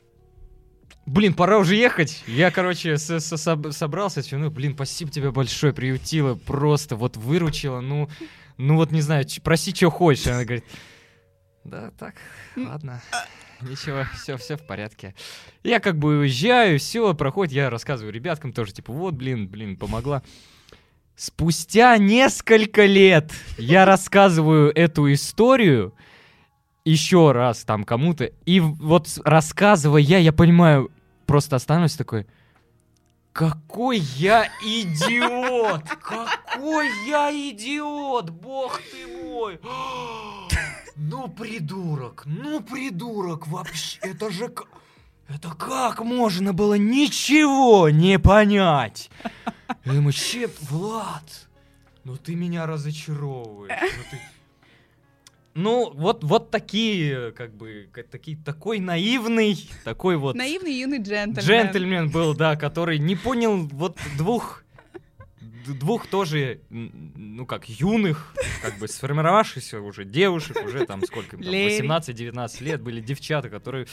блин, 1.05 1.33
пора 1.33 1.57
уже 1.57 1.75
ехать. 1.75 2.23
Я, 2.27 2.51
короче, 2.51 2.97
с 2.97 3.09
-с 3.09 3.71
собрался, 3.71 4.21
ну, 4.31 4.49
блин, 4.49 4.73
спасибо 4.73 5.11
тебе 5.11 5.31
большое, 5.31 5.73
приютила, 5.73 6.35
просто 6.35 6.95
вот 6.95 7.17
выручила, 7.17 7.81
ну, 7.81 8.09
ну 8.57 8.75
вот 8.75 8.91
не 8.91 9.01
знаю, 9.01 9.25
проси, 9.43 9.73
что 9.73 9.89
хочешь. 9.89 10.27
Она 10.27 10.43
говорит, 10.43 10.65
да, 11.63 11.91
так, 11.97 12.15
ладно. 12.55 13.01
Ничего, 13.61 14.03
все, 14.15 14.37
все 14.37 14.57
в 14.57 14.67
порядке. 14.67 15.15
Я 15.63 15.79
как 15.79 15.97
бы 15.97 16.19
уезжаю, 16.19 16.79
все, 16.79 17.13
проходит, 17.13 17.53
я 17.53 17.69
рассказываю 17.69 18.13
ребяткам 18.13 18.51
тоже, 18.51 18.73
типа, 18.73 18.91
вот, 18.91 19.13
блин, 19.13 19.47
блин, 19.47 19.77
помогла. 19.77 20.21
Спустя 21.15 21.97
несколько 21.97 22.85
лет 22.85 23.31
я 23.57 23.85
рассказываю 23.85 24.75
эту 24.75 25.13
историю 25.13 25.93
еще 26.85 27.31
раз 27.31 27.63
там 27.63 27.83
кому-то, 27.83 28.25
и 28.45 28.59
вот 28.59 29.07
рассказывая 29.23 30.01
я, 30.01 30.17
понимаю, 30.33 30.91
просто 31.25 31.55
останусь 31.55 31.95
такой, 31.95 32.27
какой 33.33 33.97
я 33.97 34.47
идиот! 34.61 35.83
Какой 36.01 36.87
я 37.07 37.31
идиот! 37.31 38.29
Бог 38.29 38.79
ты 38.91 39.07
мой! 39.07 39.59
Ну, 40.95 41.27
придурок, 41.27 42.21
ну, 42.27 42.61
придурок, 42.61 43.47
вообще, 43.47 43.97
это 44.01 44.29
же... 44.29 44.53
Это 45.27 45.49
как 45.55 46.01
можно 46.01 46.53
было 46.53 46.75
ничего 46.75 47.89
не 47.89 48.19
понять? 48.19 49.09
Я 49.85 49.93
думаю, 49.93 50.13
Влад, 50.61 51.47
ну 52.03 52.15
ты 52.15 52.35
меня 52.35 52.67
разочаровываешь. 52.67 53.71
Ну, 53.81 54.03
ты... 54.11 54.21
ну 55.55 55.91
вот, 55.93 56.23
вот 56.23 56.51
такие, 56.51 57.31
как 57.33 57.53
бы, 57.55 57.89
такие, 58.11 58.37
такой 58.37 58.79
наивный, 58.79 59.69
такой 59.83 60.17
вот... 60.17 60.35
Наивный 60.35 60.73
юный 60.73 60.97
джентльмен. 60.97 61.45
Джентльмен 61.45 62.09
был, 62.09 62.35
да, 62.35 62.55
который 62.55 62.97
не 62.99 63.15
понял 63.15 63.67
вот 63.67 63.97
двух 64.17 64.63
двух 65.65 66.07
тоже, 66.07 66.59
ну 66.69 67.45
как, 67.45 67.69
юных, 67.69 68.35
как 68.61 68.77
бы 68.79 68.87
сформировавшихся 68.87 69.79
уже 69.79 70.03
девушек, 70.03 70.57
уже 70.65 70.85
там 70.85 71.01
сколько 71.05 71.37
им 71.37 71.43
там, 71.43 71.53
18-19 71.53 72.63
лет, 72.63 72.81
были 72.81 72.99
девчата, 72.99 73.49
которые 73.49 73.87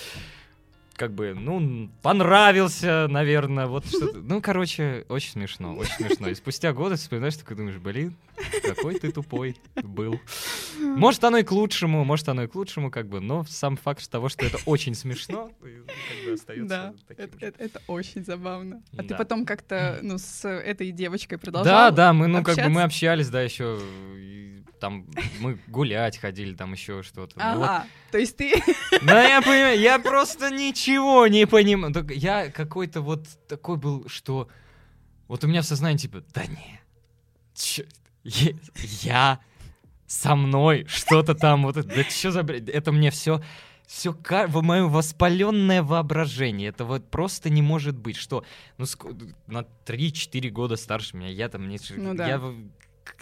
как 1.01 1.15
бы, 1.15 1.35
ну, 1.35 1.89
понравился, 2.03 3.07
наверное, 3.09 3.67
вот 3.67 3.87
что-то. 3.87 4.19
Ну, 4.19 4.43
короче, 4.43 5.07
очень 5.09 5.31
смешно, 5.31 5.75
очень 5.75 5.95
смешно. 5.95 6.29
И 6.29 6.35
спустя 6.35 6.75
годы 6.75 6.97
вспоминаешь, 6.97 7.37
такой 7.37 7.57
думаешь, 7.57 7.79
блин, 7.79 8.15
какой 8.63 8.99
ты 8.99 9.11
тупой 9.13 9.57
был. 9.83 10.21
Может, 10.79 11.25
оно 11.25 11.39
и 11.39 11.43
к 11.43 11.53
лучшему, 11.53 12.05
может, 12.05 12.29
оно 12.29 12.45
и 12.45 12.47
к 12.47 12.55
лучшему, 12.55 12.91
как 12.91 13.09
бы, 13.09 13.21
но 13.21 13.45
сам 13.45 13.77
факт 13.77 14.09
того, 14.11 14.29
что 14.29 14.47
это 14.47 14.59
очень 14.67 14.95
смешно, 14.95 15.51
как 15.61 16.27
бы 16.27 16.33
остается 16.33 16.69
Да, 16.69 16.95
это, 17.09 17.37
это, 17.39 17.63
это 17.63 17.83
очень 17.87 18.25
забавно. 18.25 18.83
А 18.93 19.03
да. 19.03 19.09
ты 19.09 19.15
потом 19.15 19.45
как-то, 19.45 19.99
ну, 20.03 20.19
с 20.19 20.49
этой 20.49 20.91
девочкой 20.91 21.39
продолжал 21.39 21.73
Да, 21.73 21.91
да, 21.91 22.13
мы, 22.13 22.29
ну, 22.29 22.39
общаться? 22.39 22.63
как 22.63 22.71
бы 22.71 22.75
мы 22.75 22.83
общались, 22.83 23.29
да, 23.29 23.43
еще 23.43 23.79
там 24.81 25.07
мы 25.41 25.59
гулять 25.69 26.19
ходили, 26.19 26.55
там 26.55 26.73
еще 26.73 27.03
что-то. 27.03 27.35
Ага, 27.37 27.55
ну, 27.55 27.61
вот. 27.61 27.83
то 28.11 28.19
есть 28.19 28.37
ты... 28.37 28.55
Да, 29.03 29.23
я 29.23 29.43
понимаю, 29.43 29.79
я 29.79 29.99
просто 29.99 30.51
ничего 30.51 31.27
не 31.27 31.47
понимаю. 31.47 31.95
Я 32.11 32.51
какой-то 32.51 33.03
вот 33.03 33.27
такой 33.47 33.77
был, 33.77 34.09
что 34.09 34.49
вот 35.29 35.45
у 35.45 35.47
меня 35.47 35.63
в 35.63 35.67
сознании 35.67 35.99
типа, 35.99 36.25
да 36.35 36.45
не, 36.47 36.81
чё, 37.55 37.85
я, 38.25 39.41
со 40.07 40.35
мной 40.35 40.87
что-то 40.89 41.35
там, 41.35 41.63
вот 41.63 41.75
да 41.75 42.05
что 42.05 42.31
за 42.31 42.43
бред, 42.43 42.69
это 42.69 42.93
мне 42.93 43.11
все 43.11 43.43
все 43.87 44.13
в 44.13 44.63
мое 44.63 44.85
воспаленное 44.85 45.83
воображение. 45.83 46.69
Это 46.69 46.85
вот 46.85 47.11
просто 47.11 47.51
не 47.51 47.61
может 47.61 47.99
быть, 47.99 48.15
что 48.15 48.45
ну, 48.79 48.87
на 49.49 49.67
3-4 49.85 50.49
года 50.51 50.77
старше 50.77 51.17
меня, 51.17 51.29
я 51.29 51.49
там 51.49 51.69
не... 51.69 51.77
Ну, 51.97 52.15
да. 52.15 52.29
Я 52.29 52.41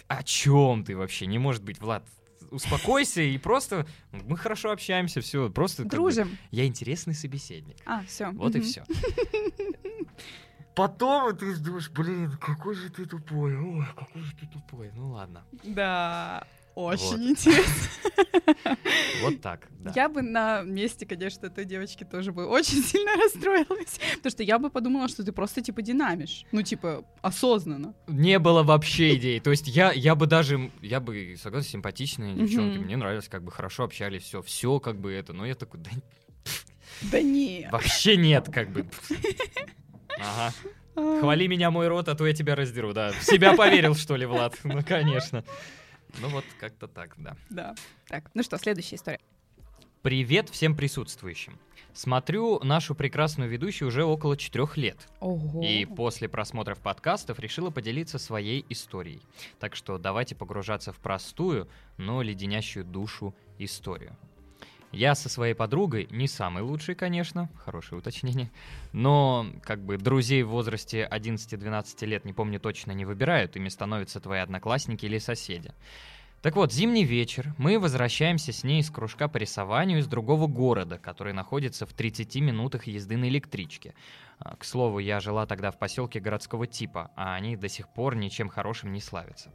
о 0.07 0.23
чем 0.23 0.83
ты 0.83 0.95
вообще? 0.95 1.25
Не 1.25 1.39
может 1.39 1.63
быть, 1.63 1.79
Влад, 1.79 2.03
успокойся 2.51 3.21
и 3.21 3.37
просто 3.39 3.87
мы 4.11 4.37
хорошо 4.37 4.71
общаемся, 4.71 5.21
все, 5.21 5.49
просто 5.49 5.85
дружим. 5.85 6.29
Как 6.29 6.33
бы, 6.33 6.39
я 6.51 6.65
интересный 6.67 7.15
собеседник. 7.15 7.77
А, 7.85 8.03
все. 8.03 8.29
Вот 8.31 8.55
и 8.55 8.61
все. 8.61 8.83
Потом 10.75 11.35
ты 11.35 11.55
думаешь, 11.57 11.89
блин, 11.89 12.37
какой 12.39 12.75
же 12.75 12.89
ты 12.89 13.05
тупой, 13.05 13.57
ой, 13.57 13.85
какой 13.95 14.21
же 14.21 14.35
ты 14.35 14.47
тупой. 14.47 14.91
Ну 14.95 15.11
ладно. 15.11 15.43
Да. 15.63 16.43
Очень 16.75 17.17
вот. 17.17 17.19
интересно. 17.19 17.89
Вот 19.21 19.41
так, 19.41 19.67
да. 19.79 19.91
Я 19.95 20.07
бы 20.07 20.21
на 20.21 20.61
месте, 20.61 21.05
конечно, 21.05 21.49
той 21.49 21.65
девочки 21.65 22.05
тоже 22.05 22.31
бы 22.31 22.45
очень 22.45 22.81
сильно 22.83 23.15
расстроилась. 23.17 23.99
Потому 24.15 24.31
что 24.31 24.43
я 24.43 24.57
бы 24.59 24.69
подумала, 24.69 25.09
что 25.09 25.25
ты 25.25 25.33
просто, 25.33 25.61
типа, 25.61 25.81
динамишь. 25.81 26.45
Ну, 26.53 26.61
типа, 26.61 27.03
осознанно. 27.21 27.95
Не 28.07 28.39
было 28.39 28.63
вообще 28.63 29.15
идей. 29.15 29.41
То 29.41 29.51
есть 29.51 29.67
я, 29.67 29.91
я 29.91 30.15
бы 30.15 30.25
даже, 30.25 30.71
я 30.81 31.01
бы, 31.01 31.35
согласен, 31.41 31.69
симпатичные 31.69 32.35
девчонки, 32.35 32.77
мне 32.77 32.95
нравилось, 32.95 33.27
как 33.27 33.43
бы 33.43 33.51
хорошо 33.51 33.83
общались, 33.83 34.23
все, 34.23 34.41
все 34.41 34.79
как 34.79 34.97
бы 34.99 35.11
это. 35.11 35.33
Но 35.33 35.45
я 35.45 35.55
такой, 35.55 35.81
да... 35.81 35.91
Да 37.11 37.21
нет. 37.21 37.71
Вообще 37.71 38.15
нет, 38.15 38.49
как 38.51 38.71
бы. 38.71 38.87
Ага. 40.19 40.53
Хвали 41.19 41.47
меня 41.47 41.71
мой 41.71 41.87
рот, 41.87 42.09
а 42.09 42.15
то 42.15 42.27
я 42.27 42.33
тебя 42.33 42.55
раздеру, 42.55 42.93
да. 42.93 43.11
В 43.11 43.23
себя 43.23 43.55
поверил, 43.55 43.95
что 43.95 44.15
ли, 44.15 44.25
Влад? 44.25 44.57
Ну, 44.63 44.83
конечно. 44.83 45.43
Ну 46.19 46.27
вот 46.29 46.45
как-то 46.59 46.87
так, 46.87 47.13
да. 47.17 47.35
Да. 47.49 47.75
Так, 48.07 48.31
ну 48.33 48.43
что, 48.43 48.57
следующая 48.57 48.95
история. 48.95 49.19
Привет 50.01 50.49
всем 50.49 50.75
присутствующим. 50.75 51.59
Смотрю 51.93 52.59
нашу 52.63 52.95
прекрасную 52.95 53.49
ведущую 53.49 53.89
уже 53.89 54.05
около 54.05 54.37
четырех 54.37 54.77
лет. 54.77 54.97
Ого. 55.19 55.61
И 55.63 55.85
после 55.85 56.29
просмотров 56.29 56.79
подкастов 56.79 57.39
решила 57.39 57.69
поделиться 57.69 58.17
своей 58.17 58.65
историей. 58.69 59.21
Так 59.59 59.75
что 59.75 59.97
давайте 59.97 60.35
погружаться 60.35 60.93
в 60.93 60.97
простую, 60.97 61.67
но 61.97 62.21
леденящую 62.21 62.85
душу 62.85 63.35
историю. 63.57 64.15
Я 64.91 65.13
со 65.13 65.29
своей 65.29 65.53
подругой 65.53 66.07
не 66.09 66.27
самый 66.27 66.63
лучший, 66.63 66.95
конечно, 66.95 67.47
хорошее 67.63 67.99
уточнение, 67.99 68.51
но 68.91 69.45
как 69.63 69.83
бы 69.83 69.97
друзей 69.97 70.41
в 70.41 70.49
возрасте 70.49 71.07
11-12 71.11 72.05
лет, 72.05 72.25
не 72.25 72.33
помню 72.33 72.59
точно, 72.59 72.91
не 72.91 73.05
выбирают, 73.05 73.55
ими 73.55 73.69
становятся 73.69 74.19
твои 74.19 74.39
одноклассники 74.39 75.05
или 75.05 75.19
соседи. 75.19 75.73
Так 76.41 76.55
вот, 76.55 76.71
зимний 76.71 77.03
вечер, 77.03 77.53
мы 77.57 77.77
возвращаемся 77.77 78.53
с 78.53 78.63
ней 78.63 78.79
из 78.79 78.89
кружка 78.89 79.27
по 79.27 79.35
рисованию 79.37 79.99
из 79.99 80.07
другого 80.07 80.47
города, 80.47 80.97
который 80.97 81.33
находится 81.33 81.85
в 81.85 81.93
30 81.93 82.37
минутах 82.37 82.87
езды 82.87 83.17
на 83.17 83.27
электричке. 83.27 83.93
А, 84.39 84.55
к 84.55 84.63
слову, 84.63 84.99
я 84.99 85.19
жила 85.19 85.45
тогда 85.45 85.69
в 85.69 85.77
поселке 85.77 86.21
городского 86.21 86.65
типа, 86.65 87.11
а 87.17 87.35
они 87.35 87.57
до 87.57 87.67
сих 87.67 87.89
пор 87.89 88.15
ничем 88.15 88.47
хорошим 88.47 88.93
не 88.93 89.01
славятся. 89.01 89.51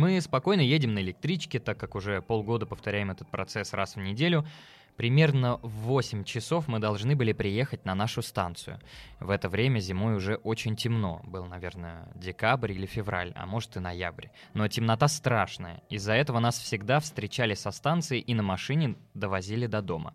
Мы 0.00 0.18
спокойно 0.22 0.62
едем 0.62 0.94
на 0.94 1.00
электричке, 1.00 1.58
так 1.58 1.76
как 1.76 1.94
уже 1.94 2.22
полгода 2.22 2.64
повторяем 2.64 3.10
этот 3.10 3.28
процесс 3.28 3.74
раз 3.74 3.96
в 3.96 4.00
неделю, 4.00 4.46
Примерно 4.96 5.56
в 5.62 5.70
8 5.86 6.24
часов 6.24 6.68
мы 6.68 6.78
должны 6.78 7.16
были 7.16 7.32
приехать 7.32 7.86
на 7.86 7.94
нашу 7.94 8.20
станцию. 8.20 8.80
В 9.18 9.30
это 9.30 9.48
время 9.48 9.78
зимой 9.78 10.14
уже 10.14 10.34
очень 10.34 10.76
темно. 10.76 11.22
Был, 11.24 11.46
наверное, 11.46 12.06
декабрь 12.14 12.72
или 12.72 12.84
февраль, 12.84 13.32
а 13.34 13.46
может 13.46 13.76
и 13.76 13.80
ноябрь. 13.80 14.26
Но 14.52 14.68
темнота 14.68 15.08
страшная. 15.08 15.82
Из-за 15.88 16.12
этого 16.12 16.38
нас 16.38 16.58
всегда 16.58 17.00
встречали 17.00 17.54
со 17.54 17.70
станции 17.70 18.20
и 18.20 18.34
на 18.34 18.42
машине 18.42 18.96
довозили 19.14 19.66
до 19.66 19.80
дома. 19.80 20.12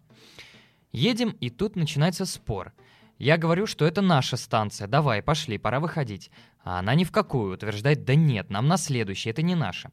Едем, 0.92 1.30
и 1.30 1.50
тут 1.50 1.76
начинается 1.76 2.28
спор. 2.28 2.72
Я 3.18 3.38
говорю, 3.38 3.66
что 3.66 3.86
это 3.86 4.02
наша 4.02 4.36
станция, 4.36 4.88
давай, 4.88 5.22
пошли, 5.22 5.58
пора 5.58 5.80
выходить. 5.80 6.32
А 6.64 6.80
она 6.80 6.96
ни 6.96 7.06
в 7.06 7.12
какую, 7.12 7.54
утверждает, 7.54 8.04
да 8.04 8.16
нет, 8.16 8.50
нам 8.50 8.68
на 8.68 8.78
следующей, 8.78 9.30
это 9.30 9.42
не 9.42 9.56
наша. 9.56 9.92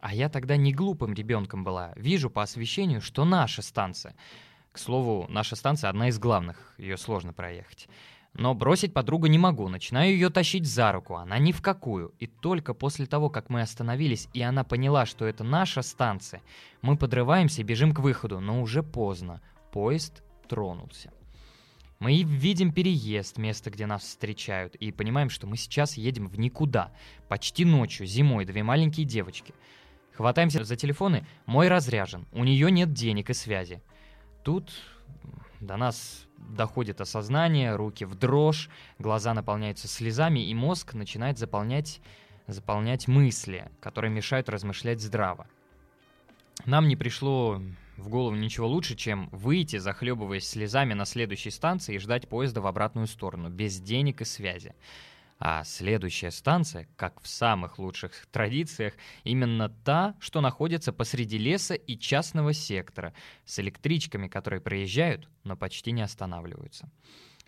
А 0.00 0.14
я 0.14 0.28
тогда 0.28 0.56
не 0.56 0.72
глупым 0.72 1.14
ребенком 1.14 1.64
была. 1.64 1.92
Вижу 1.96 2.28
по 2.28 2.42
освещению, 2.42 3.00
что 3.00 3.24
наша 3.24 3.62
станция. 3.62 4.14
К 4.72 4.78
слову, 4.78 5.26
наша 5.28 5.56
станция 5.56 5.88
одна 5.90 6.08
из 6.08 6.18
главных, 6.18 6.74
ее 6.78 6.96
сложно 6.96 7.32
проехать. 7.32 7.88
Но 8.34 8.54
бросить 8.54 8.92
подругу 8.92 9.26
не 9.26 9.38
могу, 9.38 9.68
начинаю 9.68 10.12
ее 10.12 10.30
тащить 10.30 10.66
за 10.66 10.92
руку, 10.92 11.16
она 11.16 11.38
ни 11.38 11.52
в 11.52 11.62
какую. 11.62 12.14
И 12.18 12.26
только 12.26 12.74
после 12.74 13.06
того, 13.06 13.28
как 13.28 13.48
мы 13.48 13.62
остановились, 13.62 14.28
и 14.32 14.42
она 14.42 14.64
поняла, 14.64 15.06
что 15.06 15.24
это 15.24 15.44
наша 15.44 15.82
станция, 15.82 16.42
мы 16.82 16.96
подрываемся 16.96 17.62
и 17.62 17.64
бежим 17.64 17.92
к 17.92 17.98
выходу, 17.98 18.38
но 18.40 18.62
уже 18.62 18.82
поздно. 18.82 19.40
Поезд 19.72 20.22
тронулся. 20.48 21.10
Мы 22.00 22.22
видим 22.22 22.72
переезд, 22.72 23.38
место, 23.38 23.70
где 23.70 23.86
нас 23.86 24.02
встречают, 24.02 24.74
и 24.74 24.90
понимаем, 24.90 25.30
что 25.30 25.46
мы 25.46 25.56
сейчас 25.56 25.96
едем 25.96 26.26
в 26.26 26.38
никуда. 26.38 26.92
Почти 27.28 27.64
ночью, 27.64 28.06
зимой, 28.06 28.44
две 28.44 28.62
маленькие 28.62 29.06
девочки— 29.06 29.54
Хватаемся 30.20 30.64
за 30.64 30.76
телефоны, 30.76 31.24
мой 31.46 31.68
разряжен, 31.68 32.26
у 32.32 32.44
нее 32.44 32.70
нет 32.70 32.92
денег 32.92 33.30
и 33.30 33.32
связи. 33.32 33.82
Тут 34.42 34.70
до 35.60 35.78
нас 35.78 36.26
доходит 36.36 37.00
осознание, 37.00 37.74
руки 37.74 38.04
в 38.04 38.14
дрожь, 38.16 38.68
глаза 38.98 39.32
наполняются 39.32 39.88
слезами, 39.88 40.40
и 40.40 40.52
мозг 40.52 40.92
начинает 40.92 41.38
заполнять, 41.38 42.02
заполнять 42.46 43.08
мысли, 43.08 43.70
которые 43.80 44.10
мешают 44.10 44.50
размышлять 44.50 45.00
здраво. 45.00 45.46
Нам 46.66 46.86
не 46.88 46.96
пришло 46.96 47.62
в 48.00 48.08
голову 48.08 48.34
ничего 48.34 48.66
лучше, 48.66 48.96
чем 48.96 49.28
выйти, 49.30 49.76
захлебываясь 49.76 50.48
слезами 50.48 50.94
на 50.94 51.04
следующей 51.04 51.50
станции 51.50 51.94
и 51.94 51.98
ждать 51.98 52.28
поезда 52.28 52.60
в 52.60 52.66
обратную 52.66 53.06
сторону, 53.06 53.50
без 53.50 53.78
денег 53.78 54.22
и 54.22 54.24
связи. 54.24 54.74
А 55.38 55.64
следующая 55.64 56.30
станция, 56.30 56.86
как 56.96 57.20
в 57.22 57.28
самых 57.28 57.78
лучших 57.78 58.26
традициях, 58.30 58.94
именно 59.24 59.70
та, 59.70 60.14
что 60.20 60.40
находится 60.40 60.92
посреди 60.92 61.38
леса 61.38 61.74
и 61.74 61.96
частного 61.96 62.52
сектора, 62.52 63.14
с 63.44 63.58
электричками, 63.58 64.28
которые 64.28 64.60
проезжают, 64.60 65.28
но 65.44 65.56
почти 65.56 65.92
не 65.92 66.02
останавливаются. 66.02 66.90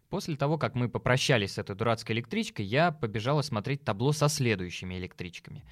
После 0.09 0.37
того, 0.37 0.59
как 0.59 0.75
мы 0.75 0.89
попрощались 0.89 1.53
с 1.53 1.59
этой 1.59 1.77
дурацкой 1.77 2.17
электричкой, 2.17 2.65
я 2.65 2.93
побежала 2.93 3.43
смотреть 3.43 3.85
табло 3.85 4.13
со 4.13 4.29
следующими 4.29 4.95
электричками. 4.95 5.65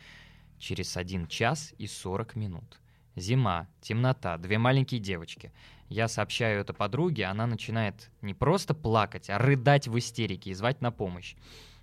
Через 0.58 0.96
один 0.96 1.26
час 1.26 1.74
и 1.78 1.86
40 1.86 2.36
минут. 2.36 2.80
Зима, 3.20 3.68
темнота, 3.80 4.38
две 4.38 4.58
маленькие 4.58 5.00
девочки. 5.00 5.52
Я 5.88 6.08
сообщаю 6.08 6.60
это 6.60 6.72
подруге, 6.72 7.26
она 7.26 7.46
начинает 7.46 8.10
не 8.22 8.34
просто 8.34 8.74
плакать, 8.74 9.28
а 9.28 9.38
рыдать 9.38 9.88
в 9.88 9.98
истерике 9.98 10.50
и 10.50 10.54
звать 10.54 10.80
на 10.80 10.90
помощь. 10.90 11.36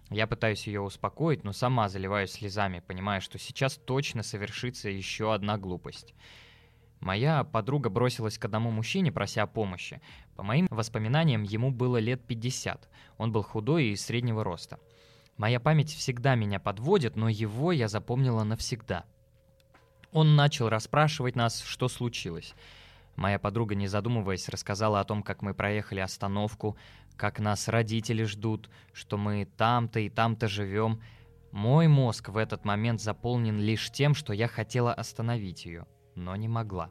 Я 0.09 0.25
пытаюсь 0.25 0.65
ее 0.67 0.81
успокоить, 0.81 1.43
но 1.43 1.53
сама 1.53 1.89
заливаюсь 1.89 2.31
слезами, 2.31 2.81
понимая, 2.85 3.19
что 3.19 3.37
сейчас 3.37 3.75
точно 3.75 4.23
совершится 4.23 4.89
еще 4.89 5.33
одна 5.33 5.57
глупость. 5.57 6.13
Моя 7.01 7.43
подруга 7.43 7.89
бросилась 7.89 8.37
к 8.37 8.45
одному 8.45 8.71
мужчине, 8.71 9.11
прося 9.11 9.43
о 9.43 9.47
помощи. 9.47 10.01
По 10.35 10.43
моим 10.43 10.67
воспоминаниям, 10.71 11.43
ему 11.43 11.71
было 11.71 11.97
лет 11.97 12.25
50. 12.25 12.89
Он 13.17 13.31
был 13.31 13.43
худой 13.43 13.89
и 13.89 13.95
среднего 13.95 14.43
роста. 14.43 14.79
Моя 15.35 15.59
память 15.59 15.93
всегда 15.93 16.33
меня 16.33 16.59
подводит, 16.59 17.15
но 17.15 17.29
его 17.29 17.71
я 17.71 17.87
запомнила 17.87 18.43
навсегда. 18.43 19.05
Он 20.17 20.35
начал 20.35 20.67
расспрашивать 20.67 21.35
нас, 21.35 21.61
что 21.61 21.87
случилось. 21.87 22.55
Моя 23.17 23.37
подруга, 23.37 23.75
не 23.75 23.85
задумываясь, 23.85 24.49
рассказала 24.49 24.99
о 24.99 25.03
том, 25.03 25.21
как 25.21 25.43
мы 25.43 25.53
проехали 25.53 25.99
остановку, 25.99 26.75
как 27.15 27.39
нас 27.39 27.67
родители 27.67 28.23
ждут, 28.23 28.67
что 28.93 29.19
мы 29.19 29.45
там-то 29.45 29.99
и 29.99 30.09
там-то 30.09 30.47
живем. 30.47 31.03
Мой 31.51 31.87
мозг 31.87 32.29
в 32.29 32.37
этот 32.37 32.65
момент 32.65 32.99
заполнен 32.99 33.59
лишь 33.59 33.91
тем, 33.91 34.15
что 34.15 34.33
я 34.33 34.47
хотела 34.47 34.91
остановить 34.91 35.67
ее, 35.67 35.85
но 36.15 36.35
не 36.35 36.47
могла. 36.47 36.89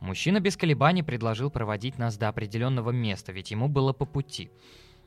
Мужчина 0.00 0.38
без 0.38 0.58
колебаний 0.58 1.02
предложил 1.02 1.50
проводить 1.50 1.96
нас 1.96 2.18
до 2.18 2.28
определенного 2.28 2.90
места, 2.90 3.32
ведь 3.32 3.50
ему 3.50 3.68
было 3.68 3.94
по 3.94 4.04
пути. 4.04 4.50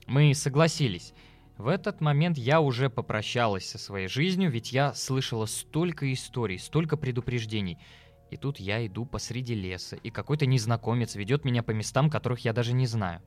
Мы 0.08 0.34
согласились. 0.34 1.14
В 1.60 1.68
этот 1.68 2.02
момент 2.02 2.40
я 2.40 2.60
уже 2.60 2.90
попрощалась 2.90 3.70
со 3.70 3.78
своей 3.78 4.08
жизнью, 4.08 4.50
ведь 4.50 4.72
я 4.72 4.96
слышала 4.96 5.46
столько 5.46 6.12
историй, 6.12 6.58
столько 6.58 6.98
предупреждений— 6.98 7.78
и 8.30 8.38
тут 8.38 8.60
я 8.60 8.86
иду 8.86 9.06
посреди 9.06 9.56
леса, 9.56 9.96
и 9.96 10.12
какой-то 10.12 10.46
незнакомец 10.46 11.16
ведет 11.16 11.46
меня 11.46 11.64
по 11.64 11.72
местам, 11.72 12.10
которых 12.10 12.46
я 12.46 12.54
даже 12.54 12.74
не 12.74 12.86
знаю. 12.86 13.22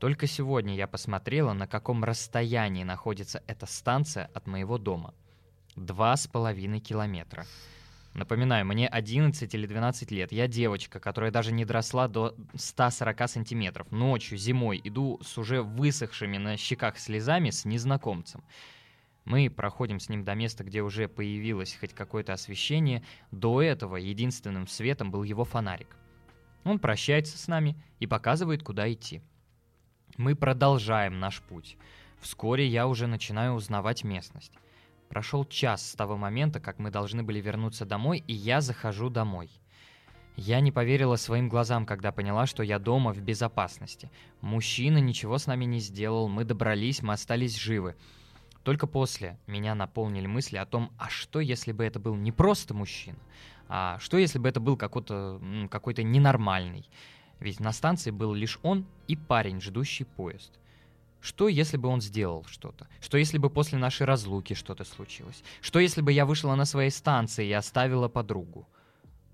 Только 0.00 0.26
сегодня 0.26 0.74
я 0.74 0.86
посмотрела, 0.86 1.52
на 1.52 1.66
каком 1.66 2.04
расстоянии 2.04 2.84
находится 2.84 3.42
эта 3.46 3.66
станция 3.66 4.28
от 4.34 4.46
моего 4.46 4.78
дома. 4.78 5.14
Два 5.74 6.16
с 6.16 6.26
половиной 6.26 6.80
километра. 6.80 7.46
Напоминаю, 8.16 8.64
мне 8.64 8.88
11 8.88 9.54
или 9.54 9.66
12 9.66 10.10
лет. 10.10 10.32
Я 10.32 10.48
девочка, 10.48 10.98
которая 10.98 11.30
даже 11.30 11.52
не 11.52 11.66
дросла 11.66 12.08
до 12.08 12.34
140 12.54 13.28
сантиметров. 13.28 13.92
Ночью, 13.92 14.38
зимой 14.38 14.80
иду 14.82 15.20
с 15.22 15.36
уже 15.36 15.60
высохшими 15.60 16.38
на 16.38 16.56
щеках 16.56 16.98
слезами 16.98 17.50
с 17.50 17.66
незнакомцем. 17.66 18.42
Мы 19.26 19.50
проходим 19.50 20.00
с 20.00 20.08
ним 20.08 20.24
до 20.24 20.34
места, 20.34 20.64
где 20.64 20.80
уже 20.80 21.08
появилось 21.08 21.76
хоть 21.78 21.92
какое-то 21.92 22.32
освещение. 22.32 23.04
До 23.32 23.60
этого 23.60 23.96
единственным 23.96 24.66
светом 24.66 25.10
был 25.10 25.22
его 25.22 25.44
фонарик. 25.44 25.94
Он 26.64 26.78
прощается 26.78 27.36
с 27.36 27.48
нами 27.48 27.76
и 27.98 28.06
показывает, 28.06 28.62
куда 28.62 28.90
идти. 28.90 29.20
Мы 30.16 30.34
продолжаем 30.34 31.20
наш 31.20 31.42
путь. 31.42 31.76
Вскоре 32.20 32.66
я 32.66 32.86
уже 32.86 33.08
начинаю 33.08 33.52
узнавать 33.52 34.04
местность. 34.04 34.52
Прошел 35.08 35.44
час 35.44 35.90
с 35.90 35.94
того 35.94 36.16
момента, 36.16 36.60
как 36.60 36.78
мы 36.78 36.90
должны 36.90 37.22
были 37.22 37.40
вернуться 37.40 37.84
домой, 37.84 38.22
и 38.26 38.32
я 38.32 38.60
захожу 38.60 39.08
домой. 39.08 39.50
Я 40.36 40.60
не 40.60 40.70
поверила 40.70 41.16
своим 41.16 41.48
глазам, 41.48 41.86
когда 41.86 42.12
поняла, 42.12 42.44
что 42.46 42.62
я 42.62 42.78
дома 42.78 43.12
в 43.12 43.20
безопасности. 43.20 44.10
Мужчина 44.42 44.98
ничего 44.98 45.38
с 45.38 45.46
нами 45.46 45.64
не 45.64 45.78
сделал, 45.78 46.28
мы 46.28 46.44
добрались, 46.44 47.02
мы 47.02 47.14
остались 47.14 47.56
живы. 47.56 47.96
Только 48.62 48.86
после 48.86 49.38
меня 49.46 49.74
наполнили 49.74 50.26
мысли 50.26 50.56
о 50.58 50.66
том, 50.66 50.92
а 50.98 51.08
что 51.08 51.40
если 51.40 51.72
бы 51.72 51.84
это 51.84 52.00
был 52.00 52.16
не 52.16 52.32
просто 52.32 52.74
мужчина, 52.74 53.18
а 53.68 53.98
что 53.98 54.18
если 54.18 54.38
бы 54.38 54.48
это 54.48 54.60
был 54.60 54.76
какой-то 54.76 55.40
какой-то 55.70 56.02
ненормальный. 56.02 56.90
Ведь 57.40 57.60
на 57.60 57.72
станции 57.72 58.10
был 58.10 58.34
лишь 58.34 58.58
он 58.62 58.86
и 59.08 59.16
парень, 59.16 59.60
ждущий 59.60 60.04
поезд. 60.04 60.58
Что, 61.26 61.48
если 61.48 61.76
бы 61.76 61.88
он 61.88 62.00
сделал 62.00 62.44
что-то? 62.44 62.86
Что, 63.00 63.18
если 63.18 63.38
бы 63.38 63.50
после 63.50 63.78
нашей 63.78 64.06
разлуки 64.06 64.54
что-то 64.54 64.84
случилось? 64.84 65.42
Что, 65.60 65.80
если 65.80 66.00
бы 66.00 66.12
я 66.12 66.24
вышла 66.24 66.54
на 66.54 66.64
своей 66.64 66.90
станции 66.90 67.48
и 67.48 67.52
оставила 67.52 68.06
подругу? 68.06 68.68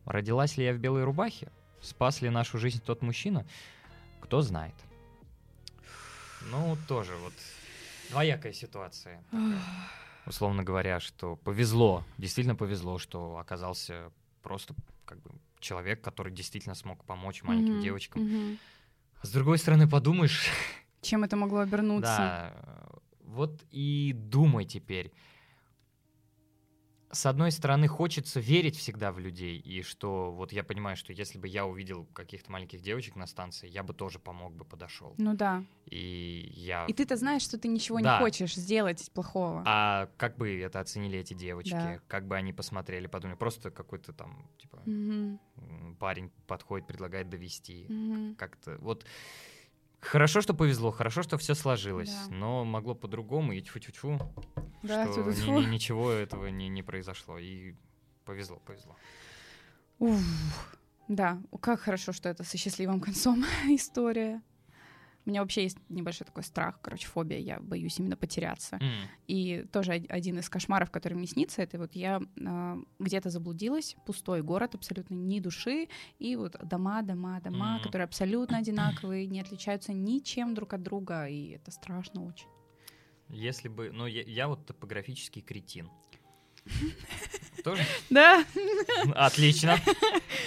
Родилась 0.06 0.56
ли 0.56 0.64
я 0.64 0.72
в 0.72 0.78
белой 0.78 1.04
рубахе? 1.04 1.52
Спас 1.82 2.22
ли 2.22 2.30
нашу 2.30 2.56
жизнь 2.56 2.80
тот 2.82 3.02
мужчина? 3.02 3.44
Кто 4.22 4.40
знает. 4.40 4.74
Ну, 6.50 6.78
тоже 6.88 7.14
вот 7.16 7.34
двоякая 8.08 8.54
ситуация. 8.54 9.22
Условно 10.24 10.64
говоря, 10.64 10.98
что 10.98 11.36
повезло, 11.36 12.06
действительно 12.16 12.56
повезло, 12.56 12.96
что 12.96 13.36
оказался 13.36 14.10
просто 14.42 14.74
как 15.04 15.20
бы 15.20 15.30
человек, 15.60 16.00
который 16.00 16.32
действительно 16.32 16.74
смог 16.74 17.04
помочь 17.04 17.42
маленьким 17.42 17.74
mm-hmm. 17.74 17.82
девочкам. 17.82 18.22
Mm-hmm. 18.22 18.58
С 19.24 19.30
другой 19.30 19.58
стороны, 19.58 19.86
подумаешь... 19.86 20.48
Чем 21.02 21.24
это 21.24 21.36
могло 21.36 21.58
обернуться? 21.60 22.06
Да, 22.16 22.86
вот 23.20 23.62
и 23.70 24.12
думай 24.14 24.64
теперь. 24.64 25.12
с 27.14 27.26
одной 27.26 27.50
стороны, 27.50 27.88
хочется 27.88 28.40
верить 28.40 28.74
всегда 28.76 29.12
в 29.12 29.18
людей, 29.18 29.58
и 29.58 29.82
что 29.82 30.32
вот 30.32 30.50
я 30.52 30.64
понимаю, 30.64 30.96
что 30.96 31.12
если 31.12 31.38
бы 31.38 31.46
я 31.46 31.66
увидел 31.66 32.06
каких-то 32.14 32.50
маленьких 32.50 32.80
девочек 32.80 33.16
на 33.16 33.26
станции, 33.26 33.68
я 33.68 33.82
бы 33.82 33.92
тоже 33.92 34.18
помог 34.18 34.54
бы, 34.54 34.64
подошел. 34.64 35.14
Ну 35.18 35.34
да. 35.34 35.62
И 35.84 36.50
я... 36.54 36.86
И 36.86 36.94
ты-то 36.94 37.16
знаешь, 37.16 37.42
что 37.42 37.58
ты 37.58 37.68
ничего 37.68 38.00
Да. 38.00 38.14
не 38.14 38.18
хочешь 38.24 38.54
сделать 38.54 39.10
плохого. 39.12 39.62
А 39.66 40.08
как 40.16 40.38
бы 40.38 40.58
это 40.58 40.80
оценили 40.80 41.18
эти 41.18 41.34
девочки? 41.34 41.72
Да. 41.72 42.00
Как 42.08 42.26
бы 42.26 42.34
они 42.36 42.54
посмотрели, 42.54 43.08
подумали, 43.08 43.36
просто 43.36 43.70
какой-то 43.70 44.14
там, 44.14 44.48
типа, 44.58 44.82
м, 44.86 45.38
парень 46.00 46.30
подходит, 46.46 46.86
предлагает 46.86 47.28
довести. 47.28 47.86
мгм. 47.90 48.36
Как-то 48.36 48.78
вот... 48.78 49.04
Хорошо, 50.02 50.40
что 50.40 50.52
повезло, 50.52 50.90
хорошо, 50.90 51.22
что 51.22 51.38
все 51.38 51.54
сложилось, 51.54 52.10
Да. 52.28 52.34
но 52.34 52.64
могло 52.64 52.94
по-другому, 52.94 53.52
и 53.52 53.60
тьфу-тьфу-тьфу, 53.62 54.18
Да, 54.82 55.10
что 55.10 55.22
ни- 55.22 55.60
ни- 55.66 55.70
ничего 55.70 56.10
этого 56.10 56.48
не, 56.48 56.68
не 56.68 56.82
произошло, 56.82 57.38
и 57.38 57.74
повезло, 58.24 58.56
повезло. 58.66 58.96
Уф. 60.00 60.20
Да, 61.08 61.40
как 61.60 61.80
хорошо, 61.80 62.12
что 62.12 62.28
это 62.28 62.42
со 62.42 62.56
счастливым 62.58 63.00
концом 63.00 63.44
история. 63.68 64.42
У 65.24 65.30
меня 65.30 65.40
вообще 65.42 65.62
есть 65.62 65.78
небольшой 65.88 66.26
такой 66.26 66.42
страх, 66.42 66.80
короче, 66.82 67.06
фобия. 67.06 67.38
Я 67.38 67.60
боюсь 67.60 67.98
именно 68.00 68.16
потеряться. 68.16 68.76
М, 68.80 68.90
И 69.28 69.64
тоже 69.72 69.92
од- 69.94 70.10
один 70.10 70.38
из 70.40 70.48
кошмаров, 70.48 70.90
который 70.90 71.14
мне 71.14 71.26
снится, 71.28 71.62
это 71.62 71.78
вот 71.78 71.94
я 71.94 72.20
а, 72.44 72.78
где-то 72.98 73.30
заблудилась, 73.30 73.94
пустой 74.04 74.42
город, 74.42 74.74
абсолютно 74.74 75.14
ни 75.14 75.38
души, 75.38 75.88
и 76.18 76.34
вот 76.34 76.56
дома, 76.62 77.02
дома, 77.02 77.40
дома, 77.40 77.74
Мгм. 77.74 77.82
которые 77.84 78.04
абсолютно 78.06 78.58
одинаковые, 78.58 79.26
не 79.28 79.40
отличаются 79.40 79.92
ничем 79.92 80.54
друг 80.54 80.72
от 80.74 80.82
друга, 80.82 81.26
и 81.28 81.50
это 81.50 81.70
страшно 81.70 82.26
очень. 82.26 82.48
Если 83.28 83.68
бы... 83.68 83.90
Ну, 83.92 84.06
я, 84.06 84.22
я 84.22 84.48
вот 84.48 84.66
топографический 84.66 85.40
кретин. 85.40 85.88
Тоже? 87.64 87.82
Да. 88.10 88.44
Отлично. 89.14 89.76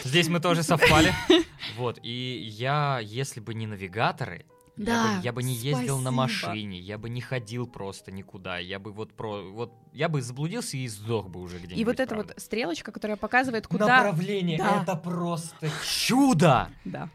Здесь 0.03 0.27
мы 0.27 0.39
тоже 0.39 0.63
совпали. 0.63 1.13
Вот, 1.77 1.99
и 2.03 2.45
я, 2.47 2.99
если 3.03 3.39
бы 3.41 3.53
не 3.53 3.67
навигаторы, 3.67 4.45
я, 4.77 4.85
Да, 4.85 5.17
бы, 5.17 5.23
я 5.23 5.33
бы 5.33 5.43
не 5.43 5.53
ездил 5.53 5.97
на 5.99 6.11
спасибо. 6.11 6.47
машине, 6.51 6.79
я 6.79 6.97
бы 6.97 7.09
не 7.09 7.21
ходил 7.21 7.67
просто 7.67 8.11
никуда, 8.11 8.57
я 8.57 8.79
бы 8.79 8.91
вот 8.91 9.13
про... 9.13 9.41
Вот, 9.51 9.73
я 9.93 10.09
бы 10.09 10.21
заблудился 10.21 10.77
и 10.77 10.87
сдох 10.87 11.29
бы 11.29 11.39
уже 11.41 11.57
где-нибудь. 11.57 11.77
И 11.79 11.85
вот 11.85 11.99
эта 11.99 12.15
правда. 12.15 12.33
вот 12.35 12.41
стрелочка, 12.43 12.91
которая 12.91 13.17
показывает, 13.17 13.67
куда... 13.67 13.87
Направление, 13.87 14.57
Да. 14.57 14.81
это 14.83 14.95
просто 14.95 15.69
чудо! 15.85 16.69
Да. 16.83 17.09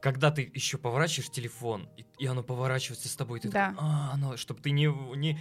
Когда 0.00 0.30
ты 0.32 0.50
еще 0.52 0.78
поворачиваешь 0.78 1.30
телефон, 1.30 1.88
и, 1.96 2.04
и 2.18 2.26
оно 2.26 2.42
поворачивается 2.42 3.08
с 3.08 3.14
тобой, 3.14 3.38
ты 3.40 3.48
Да. 3.48 3.68
такой, 3.70 3.78
а, 3.88 4.10
оно, 4.14 4.36
чтобы 4.36 4.60
ты 4.60 4.70
не, 4.72 4.86
не 5.16 5.38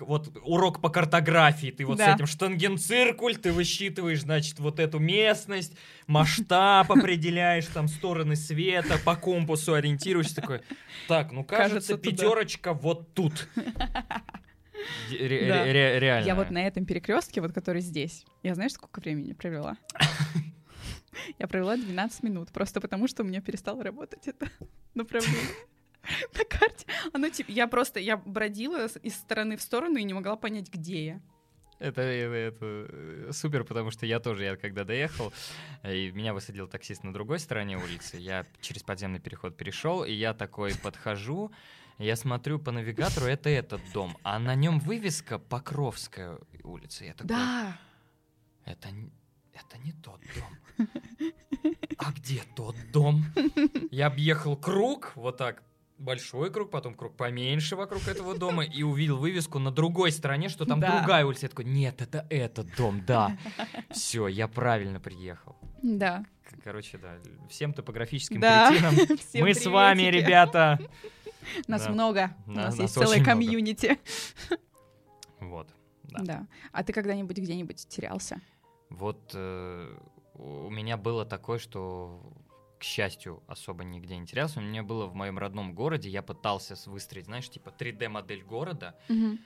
вот 0.00 0.36
урок 0.44 0.80
по 0.80 0.88
картографии, 0.88 1.70
ты 1.70 1.84
вот 1.84 1.98
Да. 1.98 2.12
с 2.12 2.14
этим 2.16 2.26
штангенциркуль, 2.26 3.36
ты 3.36 3.52
высчитываешь, 3.52 4.20
значит, 4.22 4.58
вот 4.58 4.78
эту 4.80 4.98
местность, 4.98 5.76
масштаб 6.06 6.90
определяешь, 6.92 7.66
там 7.66 7.88
стороны 7.88 8.36
света, 8.36 8.98
по 9.04 9.16
компасу 9.16 9.74
ориентируешься, 9.74 10.36
такой, 10.36 10.60
так, 11.08 11.32
ну 11.32 11.44
кажется, 11.44 11.68
Кажется, 11.94 11.96
туда». 11.98 12.10
пятерочка 12.10 12.72
вот 12.74 13.12
тут. 13.14 13.48
Ре- 15.10 15.26
ре- 15.28 15.48
Да. 15.48 15.64
ре- 15.64 15.98
Реально. 16.00 16.26
Я 16.26 16.34
вот 16.34 16.50
на 16.50 16.58
этом 16.66 16.84
перекрестке, 16.84 17.40
вот 17.40 17.52
который 17.52 17.80
здесь, 17.80 18.24
я 18.42 18.54
знаешь, 18.54 18.72
сколько 18.72 19.00
времени 19.00 19.32
провела? 19.32 19.76
Я 21.38 21.48
провела 21.48 21.76
12 21.76 22.22
минут, 22.24 22.52
просто 22.52 22.80
потому 22.80 23.08
что 23.08 23.22
у 23.22 23.26
меня 23.26 23.40
перестало 23.40 23.82
работать 23.82 24.28
это 24.28 24.48
направление. 24.94 25.40
На 26.38 26.44
карте. 26.44 26.86
Оно 27.12 27.28
типа, 27.28 27.50
я 27.50 27.66
просто, 27.66 28.00
я 28.00 28.16
бродила 28.16 28.86
из 28.86 29.14
стороны 29.14 29.56
в 29.56 29.62
сторону 29.62 29.96
и 29.96 30.04
не 30.04 30.14
могла 30.14 30.36
понять, 30.36 30.72
где 30.72 31.04
я. 31.06 31.20
Это, 31.78 32.00
это, 32.00 32.34
это, 32.34 32.86
э, 32.88 33.30
супер, 33.32 33.64
потому 33.64 33.90
что 33.90 34.06
я 34.06 34.18
тоже, 34.18 34.44
я 34.44 34.56
когда 34.56 34.84
доехал, 34.84 35.30
э, 35.82 35.94
и 35.94 36.10
меня 36.10 36.32
высадил 36.32 36.68
таксист 36.68 37.04
на 37.04 37.12
другой 37.12 37.38
стороне 37.38 37.76
улицы, 37.76 38.16
я 38.16 38.46
через 38.62 38.82
подземный 38.82 39.20
переход 39.20 39.58
перешел, 39.58 40.02
и 40.02 40.10
я 40.12 40.32
такой 40.32 40.74
подхожу, 40.74 41.52
я 41.98 42.16
смотрю 42.16 42.58
по 42.58 42.72
навигатору, 42.72 43.26
это 43.26 43.50
этот 43.50 43.82
дом, 43.92 44.16
а 44.22 44.38
на 44.38 44.54
нем 44.54 44.78
вывеска 44.80 45.38
Покровская 45.38 46.38
улица. 46.64 47.04
Я 47.04 47.12
такой, 47.12 47.28
Да. 47.28 47.78
это, 48.64 48.88
это 49.52 49.78
не 49.84 49.92
тот 49.92 50.20
дом. 50.34 50.88
А 51.98 52.12
где 52.12 52.42
тот 52.54 52.76
дом? 52.92 53.24
Я 53.90 54.06
объехал 54.06 54.56
круг, 54.56 55.12
вот 55.14 55.36
так, 55.38 55.62
большой 55.98 56.50
круг, 56.52 56.70
потом 56.70 56.94
круг 56.94 57.16
поменьше 57.16 57.76
вокруг 57.76 58.06
этого 58.08 58.36
дома, 58.36 58.64
и 58.64 58.82
увидел 58.82 59.16
вывеску 59.16 59.58
на 59.58 59.70
другой 59.70 60.12
стороне, 60.12 60.48
что 60.48 60.64
там 60.66 60.80
Да. 60.80 60.98
другая 60.98 61.24
улица. 61.24 61.46
Я 61.46 61.48
такой, 61.50 61.64
нет, 61.64 62.00
это 62.02 62.26
этот 62.30 62.74
дом, 62.76 63.02
да. 63.06 63.36
Все, 63.90 64.28
я 64.28 64.48
правильно 64.48 65.00
приехал. 65.00 65.56
Да. 65.82 66.24
Короче, 66.62 66.98
да, 66.98 67.18
всем 67.48 67.72
топографическим 67.72 68.40
Да. 68.40 68.70
кретинам. 68.70 68.94
Всем 69.18 69.42
Мы 69.44 69.54
с 69.54 69.64
вами, 69.66 70.02
приветики. 70.04 70.26
ребята. 70.26 70.78
Нас 71.68 71.84
Да. 71.84 71.90
много. 71.92 72.36
У 72.46 72.52
Да, 72.54 72.62
нас 72.66 72.78
нас 72.78 72.96
есть 72.96 72.96
много. 72.96 73.24
комьюнити. 73.24 73.98
Вот. 75.40 75.68
Да. 76.04 76.18
Да. 76.22 76.46
А 76.72 76.82
ты 76.82 76.92
когда-нибудь 76.92 77.36
где-нибудь 77.38 77.86
терялся? 77.88 78.40
Вот 78.90 79.32
э, 79.34 79.94
у 80.34 80.70
меня 80.70 80.96
было 80.96 81.24
такое, 81.24 81.58
что, 81.58 82.20
к 82.78 82.84
счастью, 82.84 83.42
особо 83.46 83.84
нигде 83.84 84.16
не 84.16 84.26
терялся. 84.26 84.60
У 84.60 84.62
меня 84.62 84.82
было 84.82 85.06
в 85.06 85.14
моем 85.14 85.38
родном 85.38 85.74
городе, 85.74 86.08
я 86.10 86.22
пытался 86.22 86.76
выстроить, 86.90 87.26
знаешь, 87.26 87.48
типа 87.48 87.70
3D-модель 87.70 88.42
города, 88.44 88.96
Мгм. 89.08 89.38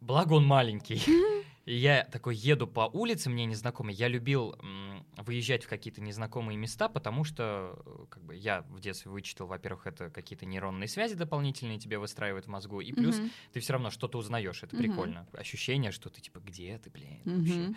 благо 0.00 0.34
он 0.34 0.44
маленький. 0.46 1.02
И 1.64 1.76
я 1.76 2.04
такой 2.04 2.36
еду 2.36 2.66
по 2.66 2.90
улице, 2.92 3.30
мне 3.30 3.46
незнакомый. 3.46 3.94
Я 3.94 4.08
любил 4.08 4.54
м, 4.60 5.06
выезжать 5.16 5.64
в 5.64 5.68
какие-то 5.68 6.02
незнакомые 6.02 6.58
места, 6.58 6.90
потому 6.90 7.24
что 7.24 7.82
э, 7.86 8.04
как 8.10 8.22
бы, 8.22 8.36
я 8.36 8.60
в 8.68 8.80
детстве 8.80 9.10
вычитал, 9.10 9.46
во-первых, 9.46 9.86
это 9.86 10.10
какие-то 10.10 10.44
нейронные 10.44 10.88
связи 10.88 11.14
дополнительные 11.14 11.78
тебе 11.78 11.98
выстраивают 11.98 12.44
в 12.44 12.50
мозгу, 12.50 12.82
и 12.82 12.92
плюс 12.92 13.18
Мгм. 13.18 13.30
ты 13.54 13.60
все 13.60 13.72
равно 13.72 13.88
что-то 13.90 14.18
узнаешь, 14.18 14.62
это 14.62 14.76
Мгм. 14.76 14.82
прикольно. 14.82 15.26
Ощущение, 15.32 15.90
что 15.90 16.10
ты 16.10 16.20
типа, 16.20 16.40
где 16.40 16.76
ты, 16.76 16.90
блин, 16.90 17.22
вообще? 17.24 17.60
Мгм. 17.60 17.76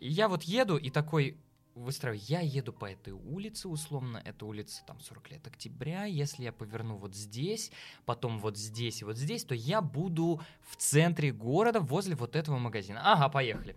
И 0.00 0.08
я 0.10 0.28
вот 0.28 0.42
еду 0.42 0.76
и 0.76 0.90
такой 0.90 1.38
выстраиваю, 1.74 2.20
я 2.26 2.40
еду 2.40 2.72
по 2.72 2.86
этой 2.90 3.12
улице, 3.12 3.68
условно, 3.68 4.20
это 4.24 4.46
улица 4.46 4.82
там 4.86 5.00
40 5.00 5.30
лет 5.30 5.46
октября, 5.46 6.04
если 6.04 6.44
я 6.44 6.52
поверну 6.52 6.96
вот 6.96 7.14
здесь, 7.14 7.70
потом 8.04 8.38
вот 8.38 8.56
здесь 8.56 9.02
и 9.02 9.04
вот 9.04 9.16
здесь, 9.16 9.44
то 9.44 9.54
я 9.54 9.80
буду 9.80 10.40
в 10.60 10.76
центре 10.76 11.32
города 11.32 11.80
возле 11.80 12.14
вот 12.14 12.36
этого 12.36 12.58
магазина. 12.58 13.00
Ага, 13.12 13.28
поехали. 13.28 13.76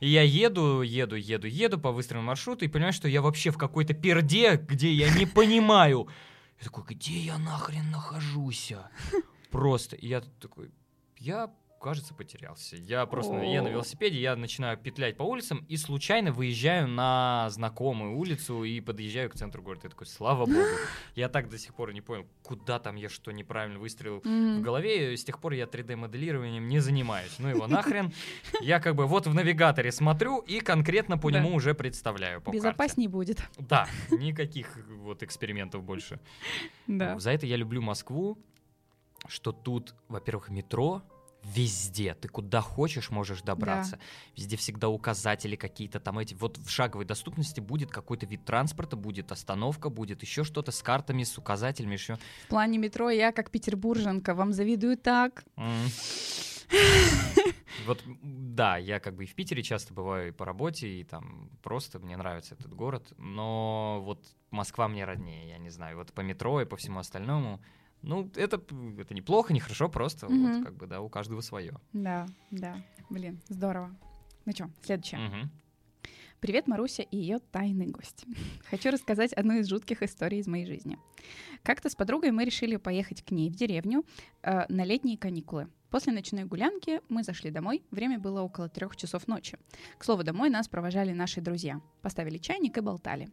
И 0.00 0.08
я 0.08 0.22
еду, 0.22 0.82
еду, 0.82 1.16
еду, 1.16 1.46
еду 1.46 1.78
по 1.78 1.90
выстроенному 1.90 2.28
маршруту 2.28 2.64
и 2.64 2.68
понимаю, 2.68 2.92
что 2.92 3.08
я 3.08 3.22
вообще 3.22 3.50
в 3.50 3.56
какой-то 3.56 3.94
перде, 3.94 4.56
где 4.56 4.92
я 4.92 5.10
не 5.14 5.24
понимаю. 5.26 6.08
Я 6.58 6.64
такой, 6.64 6.84
где 6.84 7.18
я 7.18 7.38
нахрен 7.38 7.90
нахожусь? 7.90 8.72
Просто. 9.50 9.96
И 9.96 10.08
я 10.08 10.20
такой, 10.40 10.70
я, 11.18 11.50
кажется, 11.80 12.14
потерялся. 12.14 12.76
Я 12.76 13.06
просто, 13.06 13.36
я 13.42 13.62
на 13.62 13.68
велосипеде, 13.68 14.20
я 14.20 14.36
начинаю 14.36 14.76
петлять 14.76 15.16
по 15.16 15.22
улицам 15.22 15.64
и 15.68 15.76
случайно 15.76 16.32
выезжаю 16.32 16.88
на 16.88 17.48
знакомую 17.50 18.16
улицу 18.16 18.64
и 18.64 18.80
подъезжаю 18.80 19.30
к 19.30 19.34
центру 19.34 19.62
города. 19.62 19.82
Я 19.84 19.90
такой, 19.90 20.06
слава 20.06 20.46
богу. 20.46 20.58
Я 21.14 21.28
так 21.28 21.48
до 21.48 21.58
сих 21.58 21.74
пор 21.74 21.92
не 21.92 22.00
понял, 22.00 22.26
куда 22.42 22.78
там 22.78 22.96
я 22.96 23.08
что 23.08 23.30
неправильно 23.30 23.78
выстрелил 23.78 24.20
в 24.20 24.60
голове, 24.60 25.14
и 25.14 25.16
с 25.16 25.24
тех 25.24 25.40
пор 25.40 25.52
я 25.52 25.64
3D-моделированием 25.64 26.68
не 26.68 26.80
занимаюсь. 26.80 27.36
Ну 27.38 27.48
его 27.48 27.66
нахрен. 27.66 28.12
Я 28.60 28.80
как 28.80 28.94
бы 28.94 29.06
вот 29.06 29.26
в 29.26 29.34
навигаторе 29.34 29.92
смотрю 29.92 30.40
и 30.40 30.60
конкретно 30.60 31.16
по 31.16 31.30
нему 31.30 31.54
уже 31.54 31.74
представляю 31.74 32.40
по. 32.40 32.50
Безопасней 32.50 33.08
будет. 33.08 33.40
Да, 33.58 33.88
никаких 34.10 34.76
вот 34.88 35.22
экспериментов 35.22 35.82
больше. 35.82 36.20
Да. 36.86 37.18
За 37.18 37.30
это 37.30 37.46
я 37.46 37.56
люблю 37.56 37.82
Москву, 37.82 38.38
что 39.28 39.52
тут, 39.52 39.94
во-первых, 40.08 40.48
метро 40.50 41.02
везде. 41.54 42.14
Ты 42.14 42.28
куда 42.28 42.60
хочешь 42.60 43.10
можешь 43.10 43.42
добраться. 43.42 43.98
Везде 44.36 44.56
всегда 44.56 44.88
указатели 44.88 45.56
какие-то 45.56 46.00
там 46.00 46.18
эти. 46.18 46.34
Вот 46.34 46.58
в 46.58 46.68
шаговой 46.68 47.04
доступности 47.04 47.60
будет 47.60 47.90
какой-то 47.90 48.26
вид 48.26 48.44
транспорта, 48.44 48.96
будет 48.96 49.32
остановка, 49.32 49.90
будет 49.90 50.22
еще 50.22 50.44
что-то 50.44 50.72
с 50.72 50.82
картами, 50.82 51.22
с 51.22 51.38
указателями, 51.38 51.94
еще. 51.94 52.16
В 52.44 52.48
плане 52.48 52.78
метро 52.78 53.10
я, 53.10 53.32
как 53.32 53.50
петербурженка, 53.50 54.34
вам 54.34 54.52
завидую 54.52 54.96
так. 54.96 55.44
Вот, 57.86 58.02
да, 58.22 58.76
я 58.76 58.98
как 58.98 59.14
бы 59.14 59.24
и 59.24 59.26
в 59.26 59.34
Питере 59.34 59.62
часто 59.62 59.94
бываю 59.94 60.28
и 60.28 60.32
по 60.32 60.44
работе, 60.44 60.88
и 60.88 61.04
там 61.04 61.50
просто 61.62 62.00
мне 62.00 62.16
нравится 62.16 62.54
этот 62.54 62.74
город, 62.74 63.12
но 63.18 64.00
вот 64.02 64.24
Москва 64.50 64.88
мне 64.88 65.04
роднее, 65.04 65.48
я 65.48 65.58
не 65.58 65.70
знаю, 65.70 65.98
вот 65.98 66.12
по 66.12 66.22
метро 66.22 66.60
и 66.60 66.64
по 66.64 66.76
всему 66.76 66.98
остальному, 66.98 67.60
ну, 68.06 68.30
это, 68.36 68.56
это 68.98 69.14
неплохо, 69.14 69.52
не 69.52 69.60
хорошо, 69.60 69.88
просто 69.88 70.26
Мгм. 70.26 70.54
вот 70.54 70.64
как 70.64 70.76
бы, 70.76 70.86
да, 70.86 71.00
у 71.00 71.08
каждого 71.08 71.40
свое. 71.40 71.74
Да, 71.92 72.26
да. 72.50 72.82
Блин, 73.10 73.40
здорово. 73.48 73.94
Ну 74.44 74.52
что, 74.52 74.70
следующее. 74.82 75.20
Мгм. 75.20 75.50
Привет, 76.40 76.68
Маруся 76.68 77.02
и 77.02 77.16
ее 77.16 77.38
тайный 77.50 77.86
гость. 77.86 78.24
Хочу 78.70 78.90
рассказать 78.90 79.32
одну 79.32 79.54
из 79.58 79.68
жутких 79.68 80.02
историй 80.02 80.38
из 80.38 80.46
моей 80.46 80.66
жизни. 80.66 80.98
Как-то 81.62 81.88
с 81.88 81.94
подругой 81.96 82.30
мы 82.30 82.44
решили 82.44 82.76
поехать 82.76 83.22
к 83.22 83.30
ней 83.30 83.50
в 83.50 83.56
деревню 83.56 84.04
э, 84.42 84.66
на 84.68 84.84
летние 84.84 85.18
каникулы. 85.18 85.68
После 85.90 86.12
ночной 86.12 86.44
гулянки 86.44 87.00
мы 87.08 87.22
зашли 87.24 87.50
домой. 87.50 87.82
Время 87.90 88.18
было 88.18 88.42
около 88.42 88.68
трех 88.68 88.96
часов 88.96 89.26
ночи. 89.26 89.58
К 89.98 90.04
слову, 90.04 90.24
домой 90.24 90.50
нас 90.50 90.68
провожали 90.68 91.12
наши 91.12 91.40
друзья. 91.40 91.80
Поставили 92.02 92.38
чайник 92.38 92.76
и 92.76 92.80
болтали. 92.80 93.28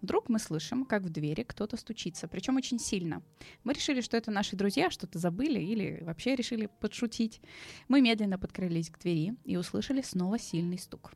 Вдруг 0.00 0.28
мы 0.28 0.38
слышим, 0.38 0.84
как 0.84 1.02
в 1.02 1.08
двери 1.10 1.42
кто-то 1.42 1.76
стучится, 1.76 2.28
причем 2.28 2.56
очень 2.56 2.78
сильно. 2.78 3.22
Мы 3.64 3.72
решили, 3.72 4.00
что 4.00 4.16
это 4.16 4.30
наши 4.30 4.56
друзья 4.56 4.90
что-то 4.90 5.18
забыли 5.18 5.58
или 5.58 6.02
вообще 6.02 6.36
решили 6.36 6.68
подшутить. 6.80 7.40
Мы 7.88 8.00
медленно 8.00 8.38
подкрылись 8.38 8.90
к 8.90 8.98
двери 8.98 9.34
и 9.44 9.56
услышали 9.56 10.02
снова 10.02 10.38
сильный 10.38 10.78
стук. 10.78 11.12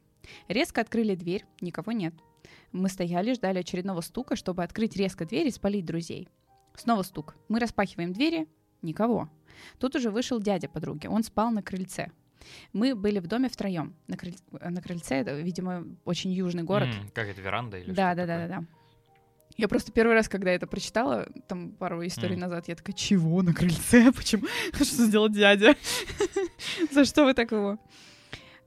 Резко 0.48 0.80
открыли 0.80 1.14
дверь, 1.14 1.44
никого 1.60 1.92
нет. 1.92 2.14
Мы 2.72 2.88
стояли, 2.88 3.34
ждали 3.34 3.58
очередного 3.58 4.00
стука, 4.00 4.36
чтобы 4.36 4.62
открыть 4.62 4.96
резко 4.96 5.24
дверь 5.24 5.48
и 5.48 5.50
спалить 5.50 5.84
друзей. 5.84 6.28
Снова 6.74 7.02
стук. 7.02 7.36
Мы 7.48 7.58
распахиваем 7.58 8.12
двери, 8.12 8.48
никого. 8.82 9.28
Тут 9.78 9.96
уже 9.96 10.10
вышел 10.10 10.40
дядя 10.40 10.68
подруги, 10.68 11.06
он 11.06 11.22
спал 11.22 11.50
на 11.50 11.62
крыльце. 11.62 12.10
Мы 12.72 12.94
были 12.94 13.18
в 13.18 13.26
доме 13.26 13.48
втроем. 13.48 13.94
На, 14.06 14.16
крыль... 14.16 14.36
на 14.50 14.80
крыльце, 14.80 15.16
это, 15.16 15.32
видимо, 15.38 15.86
очень 16.04 16.32
южный 16.32 16.62
город. 16.62 16.88
Mm, 16.88 17.10
как 17.12 17.28
это, 17.28 17.40
веранда 17.40 17.78
или 17.78 17.92
да, 17.92 18.12
что 18.12 18.16
да, 18.16 18.26
да, 18.26 18.46
да, 18.46 18.48
да. 18.48 18.64
Я 19.56 19.68
просто 19.68 19.92
первый 19.92 20.14
раз, 20.14 20.28
когда 20.28 20.50
это 20.50 20.66
прочитала, 20.66 21.28
там 21.48 21.72
пару 21.72 22.06
историй 22.06 22.36
mm. 22.36 22.40
назад, 22.40 22.68
я 22.68 22.76
такая, 22.76 22.94
чего 22.94 23.42
на 23.42 23.52
крыльце? 23.52 24.12
Почему? 24.16 24.46
Что 24.72 24.84
сделал 24.84 25.28
дядя? 25.28 25.76
За 26.90 27.04
что 27.04 27.24
вы 27.24 27.34
так 27.34 27.52
его? 27.52 27.78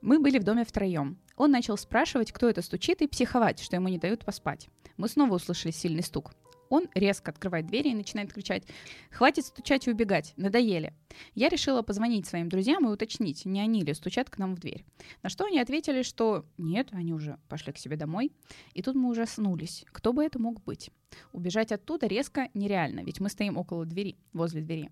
Мы 0.02 0.18
были 0.18 0.38
в 0.38 0.44
доме 0.44 0.64
втроем. 0.64 1.18
Он 1.36 1.50
начал 1.50 1.76
спрашивать, 1.76 2.30
кто 2.30 2.48
это 2.48 2.62
стучит, 2.62 3.02
и 3.02 3.06
психовать, 3.06 3.60
что 3.60 3.76
ему 3.76 3.88
не 3.88 3.98
дают 3.98 4.24
поспать. 4.24 4.68
Мы 4.96 5.08
снова 5.08 5.34
услышали 5.34 5.72
сильный 5.72 6.02
стук. 6.02 6.32
Он 6.68 6.88
резко 6.94 7.30
открывает 7.30 7.66
двери 7.66 7.90
и 7.90 7.94
начинает 7.94 8.32
кричать 8.32 8.64
«Хватит 9.10 9.46
стучать 9.46 9.86
и 9.86 9.90
убегать, 9.90 10.32
надоели». 10.36 10.94
Я 11.34 11.48
решила 11.48 11.82
позвонить 11.82 12.26
своим 12.26 12.48
друзьям 12.48 12.86
и 12.86 12.92
уточнить, 12.92 13.44
не 13.44 13.60
они 13.60 13.82
ли 13.82 13.94
стучат 13.94 14.30
к 14.30 14.38
нам 14.38 14.54
в 14.54 14.60
дверь. 14.60 14.84
На 15.22 15.28
что 15.28 15.44
они 15.44 15.60
ответили, 15.60 16.02
что 16.02 16.44
нет, 16.58 16.88
они 16.92 17.12
уже 17.12 17.38
пошли 17.48 17.72
к 17.72 17.78
себе 17.78 17.96
домой. 17.96 18.32
И 18.72 18.82
тут 18.82 18.94
мы 18.96 19.10
ужаснулись. 19.10 19.84
Кто 19.92 20.12
бы 20.12 20.24
это 20.24 20.38
мог 20.38 20.62
быть? 20.64 20.90
Убежать 21.32 21.72
оттуда 21.72 22.06
резко 22.06 22.48
нереально, 22.54 23.00
ведь 23.00 23.20
мы 23.20 23.28
стоим 23.28 23.56
около 23.56 23.84
двери, 23.84 24.16
возле 24.32 24.62
двери. 24.62 24.90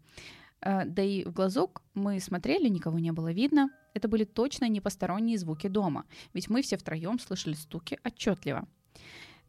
Э, 0.61 0.85
да 0.85 1.03
и 1.03 1.25
в 1.25 1.33
глазок 1.33 1.83
мы 1.95 2.21
смотрели, 2.21 2.69
никого 2.69 2.99
не 2.99 3.13
было 3.13 3.33
видно. 3.33 3.71
Это 3.95 4.09
были 4.09 4.25
точно 4.25 4.69
не 4.69 4.81
посторонние 4.81 5.39
звуки 5.39 5.67
дома, 5.67 6.05
ведь 6.33 6.49
мы 6.49 6.63
все 6.63 6.77
втроем 6.77 7.19
слышали 7.19 7.55
стуки 7.55 7.99
отчетливо. 8.05 8.67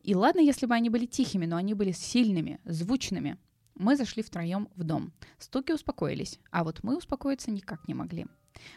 И 0.03 0.15
ладно, 0.15 0.41
если 0.41 0.65
бы 0.65 0.75
они 0.75 0.89
были 0.89 1.05
тихими, 1.05 1.45
но 1.45 1.55
они 1.55 1.73
были 1.73 1.91
сильными, 1.91 2.59
звучными. 2.65 3.37
Мы 3.75 3.95
зашли 3.95 4.21
втроем 4.21 4.67
в 4.75 4.83
дом. 4.83 5.13
Стуки 5.39 5.71
успокоились, 5.71 6.39
а 6.51 6.63
вот 6.63 6.83
мы 6.83 6.97
успокоиться 6.97 7.49
никак 7.49 7.87
не 7.87 7.93
могли. 7.93 8.27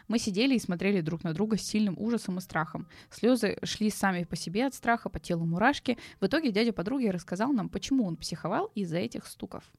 Мы 0.07 0.19
сидели 0.19 0.55
и 0.55 0.59
смотрели 0.59 1.01
друг 1.01 1.23
на 1.23 1.33
друга 1.33 1.57
с 1.57 1.61
сильным 1.61 1.95
ужасом 1.99 2.37
и 2.37 2.41
страхом. 2.41 2.87
Слезы 3.11 3.57
шли 3.63 3.89
сами 3.89 4.23
по 4.23 4.35
себе 4.35 4.65
от 4.65 4.73
страха, 4.73 5.09
по 5.09 5.19
телу 5.19 5.45
мурашки. 5.45 5.97
В 6.19 6.25
итоге 6.25 6.51
дядя 6.51 6.73
подруги 6.73 7.07
рассказал 7.07 7.51
нам, 7.51 7.69
почему 7.69 8.05
он 8.05 8.15
психовал 8.15 8.71
из-за 8.73 8.97
этих 8.97 9.27
стуков. 9.27 9.71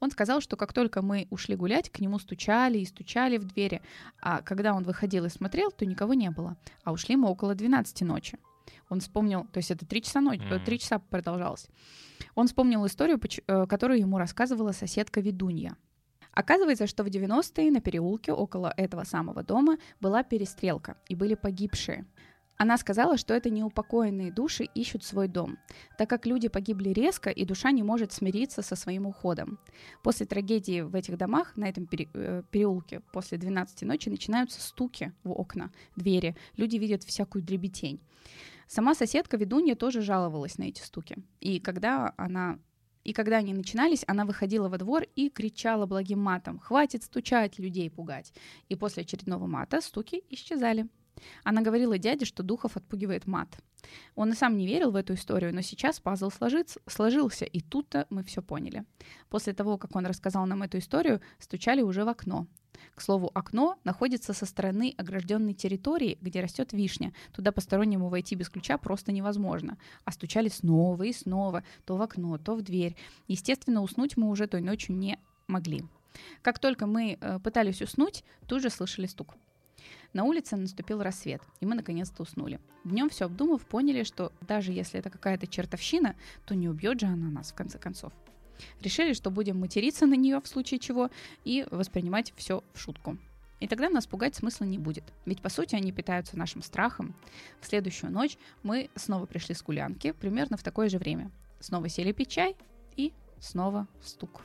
Он 0.00 0.10
сказал, 0.10 0.40
что 0.40 0.56
как 0.56 0.72
только 0.72 1.00
мы 1.00 1.26
ушли 1.30 1.56
гулять, 1.56 1.90
к 1.90 2.00
нему 2.00 2.18
стучали 2.18 2.78
и 2.78 2.86
стучали 2.86 3.38
в 3.38 3.44
двери, 3.44 3.82
а 4.20 4.42
когда 4.42 4.74
он 4.74 4.82
выходил 4.82 5.24
и 5.24 5.30
смотрел, 5.30 5.70
то 5.70 5.86
никого 5.86 6.14
не 6.14 6.30
было. 6.30 6.56
А 6.84 6.92
ушли 6.92 7.16
мы 7.16 7.28
около 7.28 7.54
12 7.54 8.02
ночи. 8.02 8.38
Он 8.88 9.00
вспомнил, 9.00 9.46
то 9.52 9.58
есть 9.58 9.70
это 9.70 9.86
три 9.86 10.02
часа 10.02 10.20
ночи, 10.20 10.42
mm. 10.42 10.64
три 10.64 10.78
часа 10.78 10.98
продолжалось. 10.98 11.68
Он 12.34 12.46
вспомнил 12.46 12.84
историю, 12.86 13.20
э, 13.46 13.66
которую 13.66 13.98
ему 13.98 14.18
рассказывала 14.18 14.72
соседка 14.72 15.20
ведунья. 15.20 15.76
Оказывается, 16.32 16.86
что 16.86 17.02
в 17.02 17.06
90-е 17.06 17.70
на 17.70 17.80
переулке 17.80 18.32
около 18.32 18.72
этого 18.76 19.04
самого 19.04 19.42
дома 19.42 19.78
была 20.00 20.22
перестрелка, 20.22 20.98
и 21.08 21.14
были 21.14 21.34
погибшие. 21.34 22.04
Она 22.58 22.78
сказала, 22.78 23.18
что 23.18 23.34
это 23.34 23.50
неупокоенные 23.50 24.32
души 24.32 24.64
ищут 24.64 25.04
свой 25.04 25.28
дом, 25.28 25.58
так 25.98 26.08
как 26.08 26.26
люди 26.26 26.48
погибли 26.48 26.90
резко, 26.90 27.30
и 27.30 27.44
душа 27.44 27.70
не 27.70 27.82
может 27.82 28.12
смириться 28.12 28.62
со 28.62 28.76
своим 28.76 29.06
уходом. 29.06 29.58
После 30.02 30.26
трагедии 30.26 30.80
в 30.80 30.94
этих 30.94 31.18
домах, 31.18 31.56
на 31.56 31.68
этом 31.68 31.88
э, 31.92 32.42
переулке, 32.50 33.00
после 33.12 33.36
12 33.36 33.82
ночи 33.82 34.08
начинаются 34.08 34.60
стуки 34.60 35.12
в 35.22 35.32
окна, 35.32 35.70
двери. 35.96 36.34
Люди 36.56 36.76
видят 36.76 37.02
всякую 37.02 37.44
дребетень. 37.44 38.00
Сама 38.66 38.94
соседка 38.94 39.36
ведунья 39.36 39.74
тоже 39.76 40.00
жаловалась 40.00 40.58
на 40.58 40.64
эти 40.64 40.80
стуки. 40.82 41.16
И 41.40 41.60
когда 41.60 42.12
она 42.16 42.58
и 43.04 43.12
когда 43.12 43.36
они 43.36 43.54
начинались, 43.54 44.02
она 44.08 44.24
выходила 44.24 44.68
во 44.68 44.78
двор 44.78 45.04
и 45.14 45.30
кричала 45.30 45.86
благим 45.86 46.18
матом 46.18 46.58
«Хватит 46.58 47.04
стучать, 47.04 47.56
людей 47.56 47.88
пугать!» 47.88 48.32
И 48.68 48.74
после 48.74 49.04
очередного 49.04 49.46
мата 49.46 49.80
стуки 49.80 50.24
исчезали. 50.28 50.88
Она 51.44 51.62
говорила 51.62 51.98
дяде, 51.98 52.24
что 52.24 52.42
духов 52.42 52.76
отпугивает 52.76 53.26
мат. 53.26 53.48
Он 54.14 54.32
и 54.32 54.34
сам 54.34 54.56
не 54.56 54.66
верил 54.66 54.90
в 54.90 54.96
эту 54.96 55.14
историю, 55.14 55.54
но 55.54 55.60
сейчас 55.60 56.00
пазл 56.00 56.30
сложится, 56.30 56.80
сложился, 56.86 57.44
и 57.44 57.60
тут-то 57.60 58.06
мы 58.10 58.22
все 58.22 58.42
поняли. 58.42 58.84
После 59.28 59.52
того, 59.52 59.78
как 59.78 59.94
он 59.96 60.06
рассказал 60.06 60.46
нам 60.46 60.62
эту 60.62 60.78
историю, 60.78 61.20
стучали 61.38 61.82
уже 61.82 62.04
в 62.04 62.08
окно. 62.08 62.46
К 62.94 63.00
слову, 63.00 63.30
окно 63.34 63.78
находится 63.84 64.32
со 64.32 64.46
стороны 64.46 64.94
огражденной 64.96 65.54
территории, 65.54 66.18
где 66.20 66.40
растет 66.40 66.72
вишня. 66.72 67.12
Туда 67.32 67.52
постороннему 67.52 68.08
войти 68.08 68.34
без 68.34 68.48
ключа 68.48 68.78
просто 68.78 69.12
невозможно. 69.12 69.78
А 70.04 70.12
стучали 70.12 70.48
снова 70.48 71.02
и 71.02 71.12
снова, 71.12 71.64
то 71.84 71.96
в 71.96 72.02
окно, 72.02 72.38
то 72.38 72.54
в 72.54 72.62
дверь. 72.62 72.96
Естественно, 73.28 73.82
уснуть 73.82 74.16
мы 74.16 74.28
уже 74.28 74.46
той 74.46 74.60
ночью 74.60 74.96
не 74.96 75.18
могли. 75.46 75.84
Как 76.42 76.58
только 76.58 76.86
мы 76.86 77.18
э, 77.20 77.38
пытались 77.40 77.82
уснуть, 77.82 78.24
тут 78.46 78.62
же 78.62 78.70
слышали 78.70 79.06
стук. 79.06 79.36
На 80.16 80.24
улице 80.24 80.56
наступил 80.56 81.02
рассвет, 81.02 81.42
и 81.60 81.66
мы 81.66 81.74
наконец-то 81.74 82.22
уснули. 82.22 82.58
Днем 82.84 83.10
все 83.10 83.26
обдумав, 83.26 83.66
поняли, 83.66 84.02
что 84.02 84.32
даже 84.40 84.72
если 84.72 84.98
это 84.98 85.10
какая-то 85.10 85.46
чертовщина, 85.46 86.16
то 86.46 86.54
не 86.54 86.70
убьет 86.70 86.98
же 86.98 87.04
она 87.04 87.28
нас 87.28 87.52
в 87.52 87.54
конце 87.54 87.78
концов. 87.78 88.14
Решили, 88.80 89.12
что 89.12 89.30
будем 89.30 89.60
материться 89.60 90.06
на 90.06 90.14
нее 90.14 90.40
в 90.40 90.48
случае 90.48 90.80
чего 90.80 91.10
и 91.44 91.66
воспринимать 91.70 92.32
все 92.34 92.64
в 92.72 92.80
шутку. 92.80 93.18
И 93.60 93.68
тогда 93.68 93.90
нас 93.90 94.06
пугать 94.06 94.34
смысла 94.34 94.64
не 94.64 94.78
будет. 94.78 95.04
Ведь, 95.26 95.42
по 95.42 95.50
сути, 95.50 95.74
они 95.74 95.92
питаются 95.92 96.38
нашим 96.38 96.62
страхом. 96.62 97.14
В 97.60 97.66
следующую 97.66 98.10
ночь 98.10 98.38
мы 98.62 98.88
снова 98.94 99.26
пришли 99.26 99.54
с 99.54 99.62
гулянки, 99.62 100.12
примерно 100.12 100.56
в 100.56 100.62
такое 100.62 100.88
же 100.88 100.96
время. 100.96 101.30
Снова 101.60 101.90
сели 101.90 102.12
пить 102.12 102.30
чай, 102.30 102.56
и 102.96 103.12
снова 103.38 103.86
стук. 104.02 104.40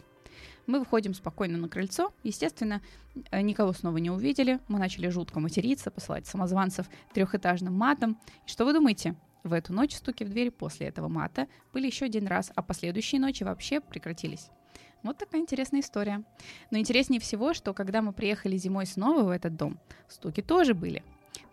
Мы 0.67 0.79
выходим 0.79 1.13
спокойно 1.13 1.57
на 1.57 1.69
крыльцо. 1.69 2.13
Естественно, 2.23 2.81
э, 3.31 3.41
никого 3.41 3.73
снова 3.73 3.97
не 3.97 4.09
увидели. 4.09 4.59
Мы 4.67 4.79
начали 4.79 5.09
жутко 5.09 5.39
материться, 5.39 5.91
посылать 5.91 6.27
самозванцев 6.27 6.87
трехэтажным 7.13 7.73
матом. 7.73 8.17
И 8.47 8.49
что 8.49 8.65
вы 8.65 8.73
думаете? 8.73 9.15
В 9.43 9.53
эту 9.53 9.73
ночь 9.73 9.95
стуки 9.95 10.23
в 10.23 10.29
дверь 10.29 10.51
после 10.51 10.87
этого 10.87 11.07
мата 11.07 11.47
были 11.73 11.87
еще 11.87 12.05
один 12.05 12.27
раз, 12.27 12.51
а 12.55 12.61
последующие 12.61 13.19
ночи 13.19 13.43
вообще 13.43 13.81
прекратились. 13.81 14.49
Вот 15.03 15.17
такая 15.17 15.41
интересная 15.41 15.81
история. 15.81 16.23
Но 16.69 16.77
интереснее 16.77 17.19
всего, 17.19 17.53
что 17.53 17.73
когда 17.73 18.01
мы 18.01 18.13
приехали 18.13 18.55
зимой 18.57 18.85
снова 18.85 19.23
в 19.23 19.29
этот 19.29 19.55
дом, 19.55 19.79
стуки 20.07 20.41
тоже 20.41 20.75
были. 20.75 21.03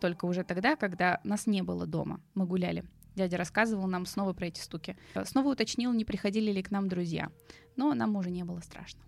Только 0.01 0.27
уже 0.27 0.45
тогда, 0.45 0.77
когда 0.77 1.21
нас 1.25 1.47
не 1.47 1.63
было 1.63 1.87
дома. 1.87 2.21
Мы 2.35 2.45
гуляли. 2.45 2.85
Дядя 3.19 3.37
рассказывал 3.37 3.89
нам 3.89 4.07
снова 4.07 4.33
про 4.33 4.47
эти 4.47 4.61
стуки. 4.61 4.97
Снова 5.25 5.49
уточнил, 5.49 5.93
не 5.93 6.05
приходили 6.05 6.53
ли 6.53 6.63
к 6.63 6.71
нам 6.71 6.89
друзья 6.89 7.33
но 7.79 7.95
нам 7.95 8.17
уже 8.17 8.31
не 8.31 8.45
было 8.45 8.61
страшно. 8.61 9.01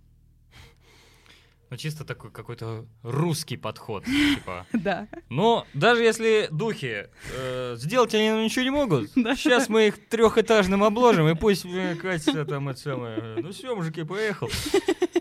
Ну, 1.71 1.77
чисто 1.77 2.05
такой 2.05 2.33
какой-то 2.33 2.85
русский 3.05 3.57
подход, 3.57 4.05
типа. 4.05 4.67
Да. 4.73 5.07
Но 5.29 5.67
даже 5.73 6.03
если 6.03 6.49
духи 6.51 7.09
э, 7.37 7.77
сделать 7.77 8.13
они 8.15 8.45
ничего 8.45 8.65
не 8.65 8.71
могут, 8.71 9.11
сейчас 9.15 9.69
мы 9.69 9.89
их 9.89 10.09
трехэтажным 10.09 10.83
обложим, 10.83 11.29
и 11.29 11.35
пусть 11.37 11.65
э, 11.65 11.95
катится 11.95 12.45
там 12.45 12.69
это 12.69 12.81
самое. 12.81 13.37
Ну 13.41 13.53
все, 13.53 13.75
мужики, 13.77 14.03
поехал. 14.03 14.51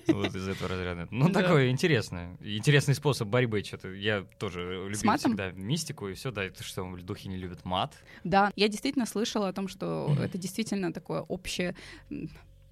Вот 0.07 0.34
из 0.35 0.47
этого 0.47 0.69
разряда. 0.69 1.07
Ну, 1.11 1.30
да. 1.30 1.43
такой 1.43 1.69
интересный. 1.69 2.35
Интересный 2.41 2.95
способ 2.95 3.27
борьбы. 3.27 3.63
Что-то 3.63 3.89
я 3.93 4.26
тоже 4.39 4.89
люблю 4.89 4.95
всегда 4.95 5.51
мистику 5.51 6.07
и 6.07 6.15
все. 6.15 6.31
Да, 6.31 6.43
это 6.43 6.63
что, 6.63 6.84
духи 6.97 7.27
не 7.27 7.38
любят 7.38 7.63
мат? 7.63 7.93
Да, 8.23 8.51
я 8.55 8.69
действительно 8.69 9.05
слышала 9.05 9.49
о 9.49 9.53
том, 9.53 9.67
что 9.67 10.17
это 10.19 10.39
действительно 10.39 10.91
такое 10.91 11.21
общее 11.21 11.76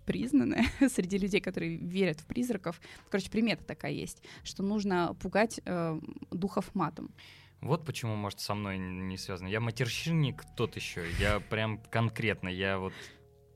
признанная 0.07 0.65
среди 0.89 1.19
людей, 1.19 1.41
которые 1.41 1.75
верят 1.75 2.21
в 2.21 2.25
призраков. 2.25 2.81
Короче, 3.09 3.29
примета 3.29 3.63
такая 3.63 3.91
есть, 3.91 4.23
что 4.43 4.63
нужно 4.63 5.15
пугать 5.21 5.61
э, 5.65 5.99
духов 6.31 6.73
матом. 6.73 7.11
Вот 7.61 7.85
почему, 7.85 8.15
может, 8.15 8.39
со 8.39 8.55
мной 8.55 8.77
не 8.77 9.17
связано. 9.17 9.47
Я 9.47 9.59
матерщинник 9.59 10.43
тот 10.55 10.75
еще. 10.75 11.03
Я 11.19 11.39
прям 11.39 11.79
конкретно, 11.89 12.49
я 12.49 12.79
вот 12.79 12.93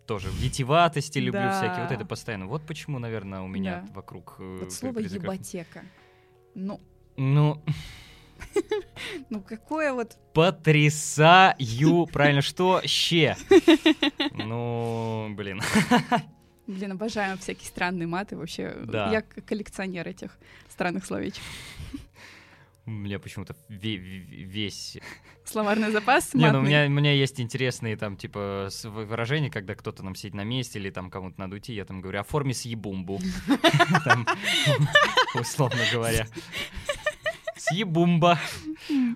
тоже 0.08 0.28
витиватости 0.30 1.20
люблю 1.20 1.42
да. 1.42 1.58
всякие, 1.58 1.84
вот 1.84 1.92
это 1.92 2.06
постоянно. 2.06 2.48
Вот 2.48 2.66
почему, 2.66 3.00
наверное, 3.00 3.42
у 3.42 3.48
меня 3.48 3.86
да. 3.88 3.94
вокруг... 3.94 4.36
Э, 4.40 4.58
вот 4.62 4.74
слово 4.74 5.00
«еботека». 5.00 5.84
Ну... 6.54 6.80
Ну... 7.18 7.64
Ну 9.30 9.42
какое 9.42 9.94
вот... 9.94 10.18
Потрясаю! 10.34 12.08
Правильно, 12.08 12.42
что? 12.42 12.82
Ще. 12.86 13.38
Ну, 14.34 15.34
блин. 15.36 15.62
Блин, 16.68 16.92
обожаю 16.94 17.38
всякие 17.38 17.68
странные 17.68 18.08
маты 18.08 18.38
вообще. 18.38 18.76
Да. 18.86 19.12
Я 19.12 19.22
коллекционер 19.22 20.08
этих 20.08 20.38
странных 20.70 21.06
словечек. 21.06 21.42
У 22.86 22.92
меня 22.92 23.20
почему-то 23.20 23.56
ве- 23.70 23.98
ве- 23.98 24.44
весь... 24.44 24.98
Словарный 25.46 25.92
запас 25.92 26.34
Не, 26.34 26.44
ну 26.52 26.60
у 26.60 26.62
матный. 26.62 26.68
меня, 26.70 26.86
у 26.86 26.90
меня 26.90 27.12
есть 27.14 27.40
интересные 27.42 27.96
там, 27.98 28.16
типа, 28.16 28.70
выражения, 28.84 29.50
когда 29.50 29.76
кто-то 29.76 30.04
нам 30.04 30.16
сидит 30.16 30.34
на 30.34 30.44
месте 30.44 30.80
или 30.80 30.90
там 30.90 31.10
кому-то 31.12 31.40
надо 31.40 31.56
уйти, 31.56 31.74
я 31.74 31.84
там 31.86 32.02
говорю, 32.02 32.20
оформи 32.22 32.54
съебумбу. 32.54 33.20
Условно 35.36 35.82
говоря. 35.92 36.26
Съебумба. 37.72 38.40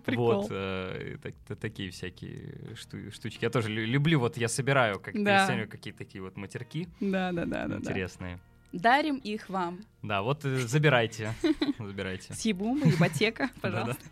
Прикол. 0.06 0.42
Вот, 0.42 0.48
э, 0.52 1.18
так- 1.22 1.34
та- 1.48 1.56
такие 1.56 1.90
всякие 1.90 2.74
шту- 2.76 3.12
штучки. 3.12 3.44
Я 3.46 3.50
тоже 3.50 3.70
лю- 3.70 3.86
люблю, 3.86 4.20
вот 4.20 4.38
я 4.38 4.48
собираю 4.48 5.00
как 5.00 5.22
Да. 5.24 5.66
какие-то 5.70 5.98
такие 6.00 6.22
вот 6.22 6.38
матерки 6.38 6.88
Да, 7.00 7.32
да, 7.32 7.46
да, 7.46 7.64
да, 7.64 7.68
да. 7.68 7.76
интересные. 7.78 8.40
Дарим 8.72 9.18
их 9.18 9.48
вам. 9.50 9.80
Да, 10.04 10.22
вот 10.22 10.44
э, 10.44 10.58
забирайте, 10.68 11.34
забирайте. 11.80 12.34
Съебумба, 12.34 12.90
ипотека, 12.90 13.50
пожалуйста. 13.62 14.04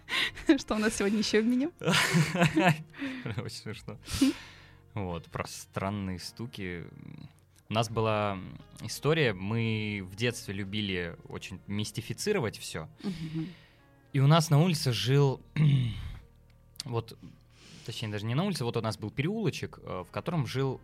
Что 0.57 0.75
у 0.75 0.77
нас 0.77 0.95
сегодня 0.95 1.19
еще 1.19 1.41
в 1.41 1.45
меню? 1.45 1.71
Очень 3.37 3.49
смешно. 3.57 3.97
Вот, 4.93 5.25
про 5.25 5.45
странные 5.47 6.19
стуки. 6.19 6.83
У 7.69 7.73
нас 7.73 7.89
была 7.89 8.37
история, 8.81 9.33
мы 9.33 10.01
в 10.09 10.15
детстве 10.15 10.53
любили 10.53 11.15
очень 11.27 11.59
мистифицировать 11.67 12.57
все. 12.57 12.87
Мгм. 13.03 13.47
И 14.13 14.19
у 14.19 14.27
нас 14.27 14.51
на 14.51 14.61
улице 14.61 14.91
жил, 14.91 15.41
вот, 16.85 17.17
точнее, 17.83 18.09
даже 18.09 18.27
не 18.27 18.35
на 18.35 18.43
улице, 18.43 18.63
вот 18.63 18.77
у 18.77 18.81
нас 18.81 18.95
был 18.95 19.09
переулочек, 19.09 19.79
э, 19.81 20.03
в 20.07 20.11
котором 20.11 20.45
жил 20.45 20.79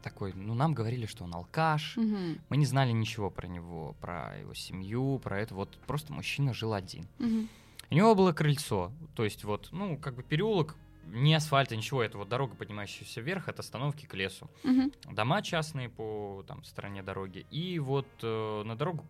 такой, 0.00 0.32
ну, 0.32 0.54
нам 0.54 0.74
говорили, 0.74 1.06
что 1.06 1.24
он 1.24 1.34
алкаш. 1.34 1.96
Мгм. 1.96 2.38
Мы 2.48 2.56
не 2.56 2.66
знали 2.66 2.92
ничего 2.92 3.30
про 3.30 3.48
него, 3.48 3.96
про 4.00 4.38
его 4.38 4.54
семью, 4.54 5.18
про 5.18 5.40
это. 5.40 5.56
Вот 5.56 5.76
просто 5.88 6.12
мужчина 6.12 6.54
жил 6.54 6.72
один. 6.72 7.08
Мгм. 7.18 7.48
У 7.90 7.94
него 7.94 8.14
было 8.14 8.32
крыльцо, 8.32 8.92
то 9.16 9.24
есть 9.24 9.42
вот, 9.42 9.70
ну, 9.72 9.96
как 9.96 10.14
бы 10.14 10.22
переулок, 10.22 10.76
не 11.06 11.34
асфальта, 11.34 11.74
ничего, 11.74 12.02
это 12.02 12.18
вот 12.18 12.28
дорога, 12.28 12.54
поднимающаяся 12.54 13.20
вверх, 13.22 13.48
от 13.48 13.58
остановки 13.58 14.06
к 14.06 14.14
лесу. 14.14 14.48
Мгм. 14.62 14.92
Дома 15.10 15.42
частные 15.42 15.88
по 15.88 16.44
там 16.46 16.62
стороне 16.64 17.02
дороги, 17.02 17.46
и 17.50 17.78
вот 17.78 18.06
э, 18.22 18.62
на 18.64 18.76
дорогу, 18.76 19.04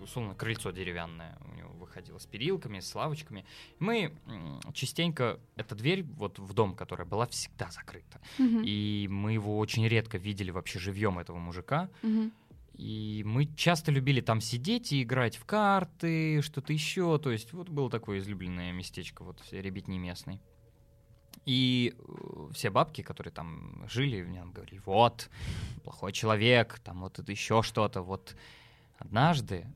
условно, 0.00 0.34
крыльцо 0.34 0.70
деревянное 0.70 1.36
у 1.50 1.54
него 1.56 1.70
выходило 1.72 2.18
с 2.18 2.26
перилками, 2.26 2.80
с 2.80 2.94
лавочками. 2.94 3.44
Мы 3.78 4.12
частенько, 4.72 5.40
эта 5.56 5.74
дверь 5.74 6.02
вот 6.04 6.38
в 6.38 6.52
дом, 6.54 6.74
которая 6.74 7.06
была 7.06 7.26
всегда 7.26 7.70
закрыта, 7.70 8.20
Мгм. 8.38 8.62
и 8.64 9.08
мы 9.10 9.32
его 9.32 9.58
очень 9.58 9.86
редко 9.88 10.18
видели 10.18 10.50
вообще 10.50 10.78
живьем, 10.78 11.18
этого 11.18 11.38
мужика, 11.38 11.88
Мгм. 12.02 12.32
и 12.74 13.22
мы 13.26 13.46
часто 13.56 13.90
любили 13.90 14.20
там 14.20 14.40
сидеть 14.40 14.92
и 14.92 15.02
играть 15.02 15.36
в 15.36 15.44
карты, 15.44 16.40
что-то 16.42 16.72
еще. 16.72 17.18
То 17.18 17.30
есть 17.30 17.52
вот 17.52 17.68
было 17.68 17.90
такое 17.90 18.18
излюбленное 18.18 18.72
местечко, 18.72 19.24
вот 19.24 19.42
ребятни 19.50 19.98
местной. 19.98 20.40
И 21.46 21.94
э, 21.96 22.48
все 22.52 22.70
бабки, 22.70 23.02
которые 23.02 23.32
там 23.32 23.84
жили, 23.88 24.22
мне 24.22 24.40
нам 24.40 24.52
говорили, 24.52 24.80
вот, 24.84 25.30
плохой 25.84 26.12
человек, 26.12 26.80
там 26.80 27.00
вот 27.02 27.18
это 27.18 27.30
еще 27.32 27.62
что-то. 27.62 28.02
Вот 28.02 28.34
однажды 28.98 29.66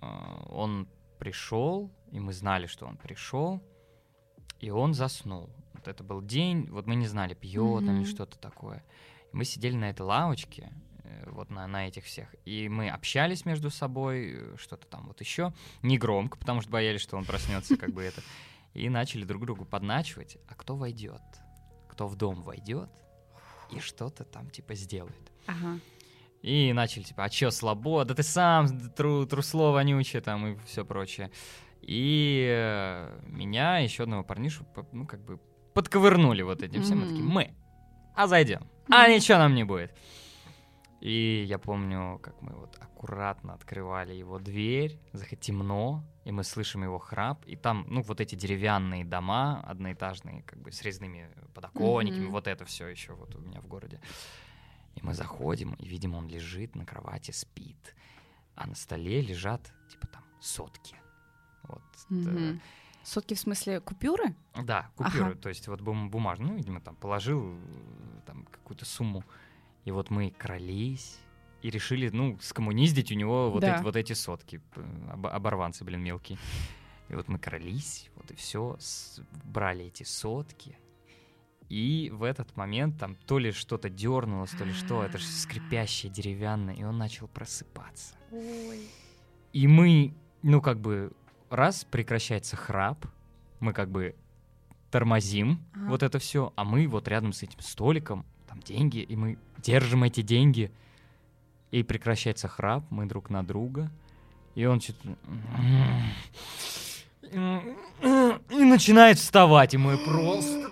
э, 0.00 0.06
он 0.48 0.88
пришел, 1.18 1.90
и 2.12 2.20
мы 2.20 2.32
знали, 2.32 2.66
что 2.66 2.86
он 2.86 2.96
пришел, 2.96 3.62
и 4.60 4.70
он 4.70 4.94
заснул. 4.94 5.50
Вот 5.74 5.88
это 5.88 6.02
был 6.04 6.22
день, 6.22 6.68
вот 6.70 6.86
мы 6.86 6.94
не 6.94 7.06
знали, 7.06 7.34
пьет 7.34 7.84
там 7.84 7.96
или 7.96 8.02
Мгм. 8.04 8.06
что-то 8.06 8.38
такое. 8.38 8.84
И 9.32 9.36
мы 9.36 9.44
сидели 9.44 9.74
на 9.76 9.90
этой 9.90 10.02
лавочке, 10.02 10.72
э, 11.04 11.30
вот 11.30 11.50
на, 11.50 11.66
на 11.66 11.88
этих 11.88 12.04
всех, 12.04 12.34
и 12.44 12.68
мы 12.68 12.88
общались 12.90 13.44
между 13.44 13.70
собой, 13.70 14.32
э, 14.36 14.56
что-то 14.58 14.86
там 14.86 15.06
вот 15.06 15.20
еще, 15.20 15.52
не 15.82 15.98
громко, 15.98 16.38
потому 16.38 16.60
что 16.60 16.70
боялись, 16.70 17.00
что 17.00 17.16
он 17.16 17.24
проснется, 17.24 17.76
как 17.76 17.90
бы 17.92 18.02
это, 18.02 18.22
и 18.74 18.88
начали 18.88 19.24
друг 19.24 19.42
другу 19.46 19.64
подначивать, 19.64 20.36
а 20.48 20.54
кто 20.54 20.76
войдет, 20.76 21.22
кто 21.88 22.06
в 22.08 22.16
дом 22.16 22.42
войдет 22.42 22.90
и 23.70 23.80
что-то 23.80 24.24
там 24.24 24.50
типа 24.50 24.74
сделает. 24.74 25.32
Ага. 25.46 25.80
И 26.46 26.72
начали 26.72 27.02
типа, 27.02 27.24
а 27.24 27.28
чё, 27.28 27.50
слабо? 27.50 28.04
Да 28.04 28.14
ты 28.14 28.22
сам 28.22 28.68
тру, 28.90 29.26
трусло 29.26 29.72
вонючее 29.72 30.22
там 30.22 30.46
и 30.46 30.56
все 30.64 30.84
прочее. 30.84 31.32
И 31.80 32.46
э, 32.48 33.20
меня, 33.26 33.78
еще 33.78 34.04
одного 34.04 34.22
парнишу, 34.22 34.64
ну, 34.92 35.08
как 35.08 35.24
бы 35.24 35.40
подковырнули 35.74 36.42
вот 36.42 36.62
этим 36.62 36.82
всем. 36.82 37.00
Мы 37.00 37.06
такие, 37.06 37.24
мы, 37.24 37.50
а 38.14 38.28
зайдем. 38.28 38.60
А 38.88 39.08
Мгм. 39.08 39.16
ничего 39.16 39.38
нам 39.38 39.54
не 39.56 39.64
будет. 39.64 39.92
И 41.00 41.44
я 41.48 41.58
помню, 41.58 42.20
как 42.22 42.40
мы 42.42 42.52
вот 42.54 42.76
аккуратно 42.80 43.54
открывали 43.54 44.14
его 44.14 44.38
дверь, 44.38 45.00
темно, 45.40 46.04
и 46.24 46.30
мы 46.30 46.44
слышим 46.44 46.84
его 46.84 46.98
храп, 47.00 47.44
и 47.46 47.56
там, 47.56 47.86
ну, 47.88 48.02
вот 48.02 48.20
эти 48.20 48.36
деревянные 48.36 49.04
дома, 49.04 49.64
одноэтажные, 49.66 50.42
как 50.44 50.60
бы 50.60 50.70
с 50.70 50.82
резными 50.82 51.28
подоконниками, 51.54 52.24
Мгм. 52.26 52.32
вот 52.32 52.46
это 52.46 52.64
все 52.64 52.86
еще 52.86 53.14
вот 53.14 53.34
у 53.34 53.40
меня 53.40 53.60
в 53.60 53.66
городе. 53.66 54.00
И 54.96 55.02
мы 55.02 55.14
заходим, 55.14 55.74
и 55.74 55.86
видим, 55.86 56.14
он 56.14 56.26
лежит 56.28 56.74
на 56.74 56.84
кровати, 56.84 57.30
спит, 57.30 57.94
а 58.54 58.66
на 58.66 58.74
столе 58.74 59.20
лежат, 59.20 59.72
типа, 59.90 60.06
там, 60.08 60.24
сотки. 60.40 60.96
Вот. 61.62 61.82
Мгм. 62.08 62.60
Сотки 63.04 63.34
в 63.34 63.38
смысле 63.38 63.80
купюры? 63.80 64.34
да, 64.54 64.90
купюры, 64.96 65.30
Ага. 65.32 65.38
то 65.40 65.48
есть 65.48 65.68
вот 65.68 65.80
бум- 65.80 66.10
бумажную, 66.10 66.52
ну, 66.52 66.56
видимо, 66.56 66.80
там 66.80 66.96
положил 66.96 67.54
э, 67.54 68.20
там 68.26 68.44
какую-то 68.46 68.84
сумму. 68.84 69.22
И 69.84 69.92
вот 69.92 70.10
мы 70.10 70.30
крались 70.30 71.18
и 71.62 71.70
решили, 71.70 72.08
ну, 72.08 72.36
скоммуниздить 72.40 73.12
у 73.12 73.14
него 73.14 73.50
вот, 73.50 73.60
Да. 73.60 73.76
эти, 73.76 73.82
вот 73.84 73.94
эти 73.96 74.12
сотки. 74.14 74.60
обо- 75.12 75.30
оборванцы, 75.30 75.84
блин, 75.84 76.02
мелкие. 76.02 76.38
И 77.08 77.14
вот 77.14 77.28
мы 77.28 77.38
крались, 77.38 78.10
вот 78.16 78.30
и 78.32 78.34
все, 78.34 78.76
брали 79.44 79.84
эти 79.84 80.02
сотки. 80.02 80.76
И 81.68 82.10
в 82.14 82.22
этот 82.22 82.56
момент 82.56 82.98
там 82.98 83.16
то 83.26 83.38
ли 83.38 83.50
что-то 83.50 83.90
дернулось, 83.90 84.50
то 84.50 84.64
ли 84.64 84.72
что, 84.72 85.02
это 85.02 85.18
же 85.18 85.26
скрипящее 85.26 86.12
деревянное, 86.12 86.74
и 86.74 86.84
он 86.84 86.96
начал 86.96 87.26
просыпаться. 87.26 88.14
Ой. 88.30 88.88
И 89.52 89.66
мы, 89.66 90.14
ну, 90.42 90.60
как 90.60 90.78
бы, 90.80 91.12
раз 91.50 91.84
прекращается 91.84 92.56
храп, 92.56 93.06
мы 93.58 93.72
как 93.72 93.90
бы 93.90 94.14
тормозим 94.90 95.60
Ага. 95.74 95.88
вот 95.88 96.02
это 96.02 96.18
все, 96.18 96.52
а 96.56 96.64
мы 96.64 96.86
вот 96.86 97.08
рядом 97.08 97.32
с 97.32 97.42
этим 97.42 97.60
столиком, 97.60 98.24
там 98.48 98.60
деньги, 98.60 98.98
и 98.98 99.16
мы 99.16 99.38
держим 99.58 100.04
эти 100.04 100.22
деньги. 100.22 100.70
И 101.72 101.82
прекращается 101.82 102.46
храп, 102.46 102.84
мы 102.90 103.06
друг 103.06 103.28
на 103.28 103.44
друга, 103.44 103.90
и 104.54 104.64
он 104.66 104.80
что-то... 104.80 105.16
И 107.32 108.64
начинает 108.64 109.18
вставать, 109.18 109.74
и 109.74 109.78
мы 109.78 109.98
просто... 109.98 110.70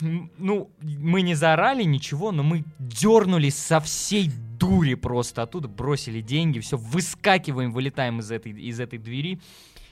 Ну, 0.00 0.70
мы 0.80 1.22
не 1.22 1.34
заорали 1.34 1.82
ничего, 1.82 2.30
но 2.30 2.42
мы 2.44 2.64
дернулись 2.78 3.56
со 3.58 3.80
всей 3.80 4.30
дури 4.58 4.94
просто 4.94 5.42
оттуда, 5.42 5.66
бросили 5.66 6.20
деньги, 6.20 6.60
все, 6.60 6.76
выскакиваем, 6.76 7.72
вылетаем 7.72 8.20
из 8.20 8.30
этой, 8.30 8.52
из 8.52 8.78
этой 8.78 8.98
двери. 9.00 9.40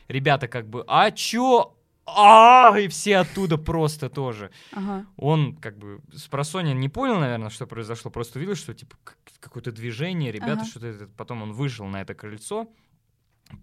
Ребята 0.07 0.47
как 0.47 0.69
бы, 0.69 0.85
а 0.87 1.11
чё? 1.11 1.73
А, 2.09 2.73
и 2.79 2.87
все 2.87 3.17
оттуда 3.17 3.59
просто 3.59 4.09
тоже. 4.09 4.53
Ага. 4.73 5.07
Он 5.17 5.57
как 5.57 5.77
бы 5.77 6.01
с 6.15 6.29
просонья 6.29 6.73
не 6.73 6.89
понял, 6.89 7.19
наверное, 7.19 7.51
что 7.51 7.67
произошло, 7.67 8.13
просто 8.13 8.39
увидел, 8.39 8.55
что 8.55 8.75
типа 8.75 8.95
как- 9.03 9.19
какое-то 9.41 9.73
движение, 9.73 10.31
ребята, 10.31 10.61
Ага. 10.61 10.65
что-то. 10.67 11.09
Потом 11.17 11.43
он 11.43 11.53
вышел 11.53 11.85
на 11.87 12.01
это 12.03 12.15
крыльцо, 12.15 12.69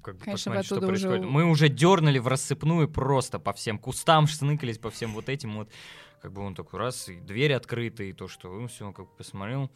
как 0.01 0.15
бы 0.17 0.25
Конечно, 0.25 0.31
посмотреть, 0.51 0.65
что 0.65 0.75
уже 0.77 0.87
происходит. 0.87 1.25
у- 1.25 1.29
Мы 1.29 1.45
уже 1.45 1.69
дернули 1.69 2.19
в 2.19 2.27
рассыпную 2.27 2.87
просто 2.89 3.39
по 3.39 3.53
всем 3.53 3.77
кустам, 3.77 4.27
сныкались 4.27 4.77
по 4.77 4.89
всем 4.89 5.13
вот 5.13 5.29
этим 5.29 5.55
вот. 5.55 5.69
Как 6.21 6.31
бы 6.31 6.41
он 6.41 6.55
такой 6.55 6.79
раз, 6.79 7.09
и 7.09 7.15
дверь 7.19 7.53
открыта, 7.53 8.03
и 8.03 8.13
то, 8.13 8.27
что 8.29 8.47
ну, 8.49 8.67
все, 8.67 8.85
он 8.87 8.93
как 8.93 9.07
бы 9.07 9.11
посмотрел, 9.17 9.69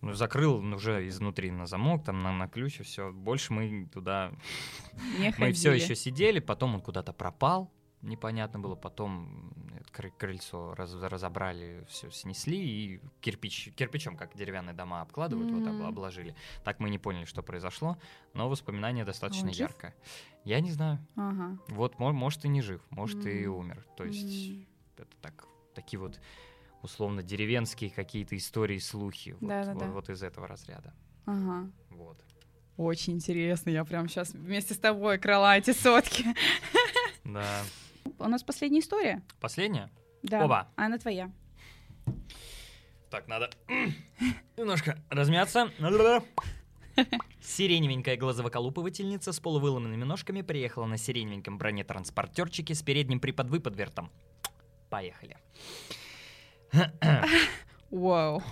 ну, 0.00 0.14
закрыл 0.14 0.60
уже 0.60 1.06
изнутри 1.08 1.50
на 1.50 1.66
замок, 1.66 2.04
там 2.04 2.22
на, 2.22 2.32
на 2.32 2.48
ключ, 2.48 2.80
и 2.80 2.84
все. 2.84 3.12
Больше 3.12 3.52
мы 3.52 3.86
туда 3.92 4.32
Не 5.18 5.34
мы 5.38 5.52
все 5.52 5.72
еще 5.72 5.94
сидели, 5.94 6.38
потом 6.38 6.76
он 6.76 6.80
куда-то 6.80 7.12
пропал, 7.12 7.70
непонятно 8.02 8.58
было, 8.60 8.74
потом 8.76 9.52
крыльцо 10.18 10.74
раз- 10.74 10.94
разобрали, 10.94 11.84
все 11.88 12.10
снесли 12.10 12.56
и 12.58 13.00
кирпич, 13.20 13.70
кирпичом, 13.74 14.16
как 14.16 14.36
деревянные 14.36 14.74
дома 14.74 15.00
обкладывают, 15.00 15.50
вот 15.50 15.66
об- 15.66 15.74
Мгм. 15.74 15.86
обложили. 15.86 16.34
Так 16.64 16.78
мы 16.80 16.90
не 16.90 16.98
поняли, 16.98 17.24
что 17.24 17.42
произошло, 17.42 17.96
но 18.34 18.48
воспоминание 18.48 19.04
достаточно 19.04 19.48
он 19.48 19.54
жив? 19.54 19.68
яркое. 19.70 19.94
Я 20.44 20.60
не 20.60 20.70
знаю, 20.70 20.98
Ага. 21.16 21.58
вот 21.68 21.98
мо- 21.98 22.12
может 22.12 22.44
и 22.44 22.48
не 22.48 22.62
жив, 22.62 22.80
может 22.90 23.24
и 23.26 23.44
М. 23.44 23.54
умер. 23.56 23.84
То 23.96 24.04
есть 24.04 24.50
М. 24.50 24.66
это 24.96 25.16
так, 25.20 25.46
такие 25.74 25.98
вот 25.98 26.20
условно 26.82 27.22
деревенские 27.24 27.90
какие-то 27.90 28.36
истории, 28.36 28.78
слухи, 28.78 29.36
вот, 29.40 29.50
вот- 29.74 29.88
вот 29.88 30.10
из 30.10 30.22
этого 30.22 30.46
разряда. 30.46 30.94
Ага. 31.26 31.70
Вот. 31.90 32.24
Очень 32.76 33.14
интересно. 33.14 33.70
Я 33.70 33.84
прям 33.84 34.08
сейчас 34.08 34.32
вместе 34.32 34.74
с 34.74 34.78
тобой 34.78 35.18
крала 35.18 35.56
эти 35.58 35.72
сотки. 35.72 36.24
Да. 37.24 37.62
У 38.18 38.28
нас 38.28 38.42
последняя 38.42 38.80
история. 38.80 39.22
Последняя? 39.40 39.90
Да. 40.22 40.44
Оба. 40.44 40.68
Она 40.76 40.98
твоя. 40.98 41.30
Так, 43.10 43.26
надо 43.28 43.50
немножко 44.56 44.98
размяться. 45.10 45.70
Сиреневенькая 47.40 48.16
глазовоколупывательница 48.16 49.32
с 49.32 49.40
полувыломанными 49.40 50.04
ножками 50.04 50.42
приехала 50.42 50.86
на 50.86 50.98
сиреневеньком 50.98 51.58
бронетранспортерчике 51.58 52.74
с 52.74 52.82
передним 52.82 53.20
приподвыподвертом. 53.20 54.10
Поехали. 54.90 55.36
Вау. 57.90 58.42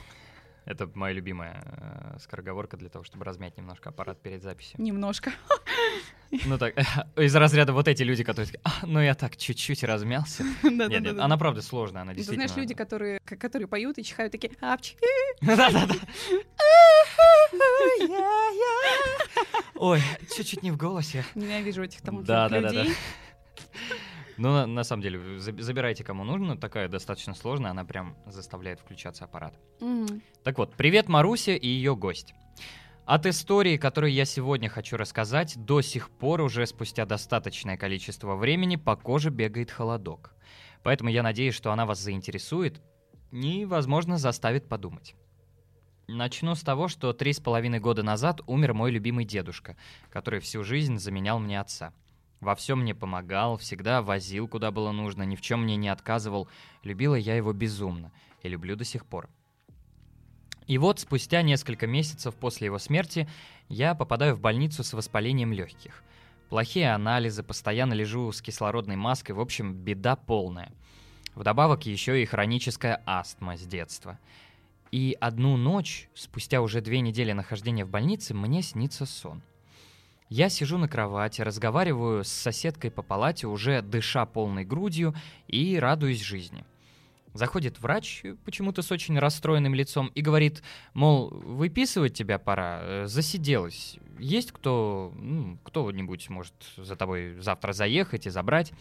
Это 0.65 0.91
моя 0.95 1.15
любимая 1.15 1.63
э, 1.65 2.19
скороговорка 2.19 2.77
для 2.77 2.89
того, 2.89 3.05
чтобы 3.05 3.25
размять 3.25 3.57
немножко 3.57 3.91
аппарат 3.91 4.21
перед 4.21 4.43
записью. 4.43 4.81
Немножко. 4.83 5.33
Ну 6.31 6.59
так, 6.59 6.75
из 7.17 7.35
разряда 7.35 7.73
вот 7.73 7.89
эти 7.89 8.03
люди, 8.03 8.25
которые 8.25 8.47
такие, 8.47 8.61
«А, 8.65 8.87
ну 8.87 9.01
я 9.01 9.15
так 9.15 9.37
чуть-чуть 9.37 9.85
размялся. 9.85 10.45
Нет, 10.63 10.89
нет, 10.89 11.19
она 11.19 11.37
правда 11.37 11.63
сложная, 11.63 12.03
она 12.03 12.13
Ты 12.13 12.19
действительно... 12.19 12.49
знаешь, 12.49 12.61
люди, 12.61 12.75
которые, 12.75 13.21
которые 13.25 13.69
поют 13.69 13.99
и 13.99 14.05
чихают, 14.05 14.33
такие, 14.33 14.53
апчхи. 14.61 14.97
Да-да-да. 15.41 15.95
Ой, 19.75 20.01
чуть-чуть 20.35 20.63
не 20.63 20.71
в 20.71 20.77
голосе. 20.77 21.25
Ненавижу 21.35 21.83
этих 21.83 22.03
там 22.03 22.21
людей. 22.21 22.95
Ну, 24.39 24.67
на, 24.67 24.85
самом 24.85 25.03
деле, 25.03 25.19
заб- 25.39 25.61
забирайте 25.63 26.05
кому 26.05 26.25
нужно, 26.25 26.59
такая 26.59 26.89
достаточно 26.89 27.35
сложная, 27.35 27.71
она 27.71 27.85
прям 27.85 28.17
заставляет 28.27 28.81
включаться 28.81 29.25
аппарат. 29.25 29.55
Так 30.43 30.59
вот, 30.59 30.75
привет, 30.75 31.09
Маруся 31.09 31.53
и 31.53 31.67
ее 31.67 31.97
гость. 31.97 32.35
От 33.07 33.25
истории, 33.25 33.77
которую 33.77 34.13
я 34.13 34.25
сегодня 34.25 34.69
хочу 34.69 34.97
рассказать, 34.97 35.55
до 35.65 35.81
сих 35.81 36.11
пор 36.11 36.41
уже 36.41 36.67
спустя 36.67 37.07
достаточное 37.07 37.77
количество 37.77 38.35
времени 38.35 38.75
по 38.75 38.97
коже 38.97 39.31
бегает 39.31 39.71
холодок. 39.71 40.35
Поэтому 40.83 41.11
я 41.11 41.23
надеюсь, 41.23 41.55
что 41.55 41.71
она 41.71 41.87
вас 41.87 42.01
заинтересует 42.01 42.83
и, 43.31 43.65
возможно, 43.65 44.19
заставит 44.19 44.69
подумать. 44.69 45.15
Начну 46.09 46.57
с 46.57 46.63
того, 46.63 46.89
что 46.89 47.13
три 47.13 47.33
с 47.33 47.39
половиной 47.39 47.79
года 47.79 48.03
назад 48.03 48.41
умер 48.49 48.75
мой 48.75 48.91
любимый 48.91 49.25
дедушка, 49.25 49.77
который 50.11 50.41
всю 50.41 50.65
жизнь 50.65 50.99
заменял 50.99 51.39
мне 51.39 51.61
отца. 51.61 51.93
Во 52.41 52.57
всем 52.57 52.81
мне 52.81 52.93
помогал, 52.97 53.57
всегда 53.57 54.03
возил, 54.03 54.49
куда 54.49 54.73
было 54.73 54.91
нужно, 54.91 55.23
ни 55.23 55.37
в 55.37 55.43
чем 55.43 55.63
мне 55.63 55.77
не 55.77 55.89
отказывал. 55.89 56.49
Любила 56.83 57.15
я 57.15 57.37
его 57.37 57.53
безумно 57.53 58.11
и 58.43 58.49
люблю 58.49 58.75
до 58.75 58.85
сих 58.85 59.07
пор. 59.07 59.29
И 60.67 60.79
вот 60.79 60.99
спустя 60.99 61.43
несколько 61.43 61.87
месяцев 61.87 62.35
после 62.35 62.67
его 62.67 62.79
смерти 62.79 63.29
я 63.69 63.95
попадаю 63.95 64.35
в 64.35 64.41
больницу 64.41 64.83
с 64.83 64.93
воспалением 64.93 65.53
легких. 65.53 66.03
Плохие 66.49 66.93
анализы, 66.93 67.43
постоянно 67.43 67.93
лежу 67.95 68.31
с 68.33 68.43
кислородной 68.43 68.97
маской, 68.97 69.33
в 69.33 69.41
общем, 69.41 69.75
беда 69.75 70.17
полная. 70.17 70.73
Вдобавок 71.35 71.87
еще 71.87 72.23
и 72.23 72.27
хроническая 72.27 73.03
астма 73.05 73.57
с 73.57 73.63
детства. 73.63 74.19
И 74.91 75.17
одну 75.21 75.57
ночь, 75.57 76.09
спустя 76.15 76.63
уже 76.63 76.81
две 76.81 77.01
недели 77.01 77.33
нахождения 77.33 77.85
в 77.85 77.91
больнице, 77.91 78.35
мне 78.35 78.63
снится 78.63 79.07
сон. 79.07 79.43
Я 80.29 80.49
сижу 80.49 80.79
на 80.79 80.89
кровати, 80.89 81.43
разговариваю 81.43 82.25
с 82.25 82.29
соседкой 82.29 82.91
по 82.91 83.03
палате, 83.03 83.47
уже 83.47 83.83
дыша 83.83 84.27
полной 84.27 84.65
грудью 84.65 85.15
и 85.47 85.79
радуюсь 85.79 86.23
жизни. 86.23 86.65
Заходит 87.37 87.81
врач, 87.81 88.21
э, 88.25 88.37
почему-то 88.45 88.83
с 88.83 88.91
очень 88.91 89.19
расстроенным 89.19 89.75
лицом, 89.75 90.09
и 90.09 90.21
говорит, 90.23 90.63
мол, 90.95 91.29
выписывать 91.31 92.15
тебя 92.15 92.39
пора, 92.39 92.81
э, 92.81 93.07
засиделась. 93.07 93.99
Есть 94.19 94.53
кто, 94.53 95.13
ну, 95.17 95.59
кто-нибудь 95.63 96.29
может 96.31 96.55
за 96.77 96.97
тобой 96.97 97.37
завтра 97.41 97.73
заехать 97.73 98.27
и 98.27 98.31
забрать? 98.31 98.73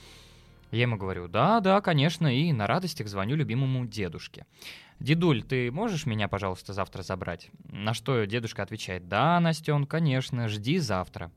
Я 0.72 0.84
ему 0.84 0.98
говорю, 0.98 1.28
да, 1.28 1.60
да, 1.60 1.82
конечно, 1.82 2.28
и 2.28 2.52
на 2.52 2.68
радостях 2.68 3.08
звоню 3.08 3.36
любимому 3.36 3.86
дедушке. 3.86 4.46
«Дедуль, 5.00 5.44
ты 5.44 5.72
можешь 5.72 6.06
меня, 6.06 6.28
пожалуйста, 6.28 6.74
завтра 6.74 7.02
забрать?» 7.02 7.50
На 7.70 7.94
что 7.94 8.26
дедушка 8.26 8.64
отвечает, 8.64 9.08
«Да, 9.08 9.40
Настен, 9.40 9.86
конечно, 9.86 10.48
жди 10.48 10.80
завтра». 10.80 11.32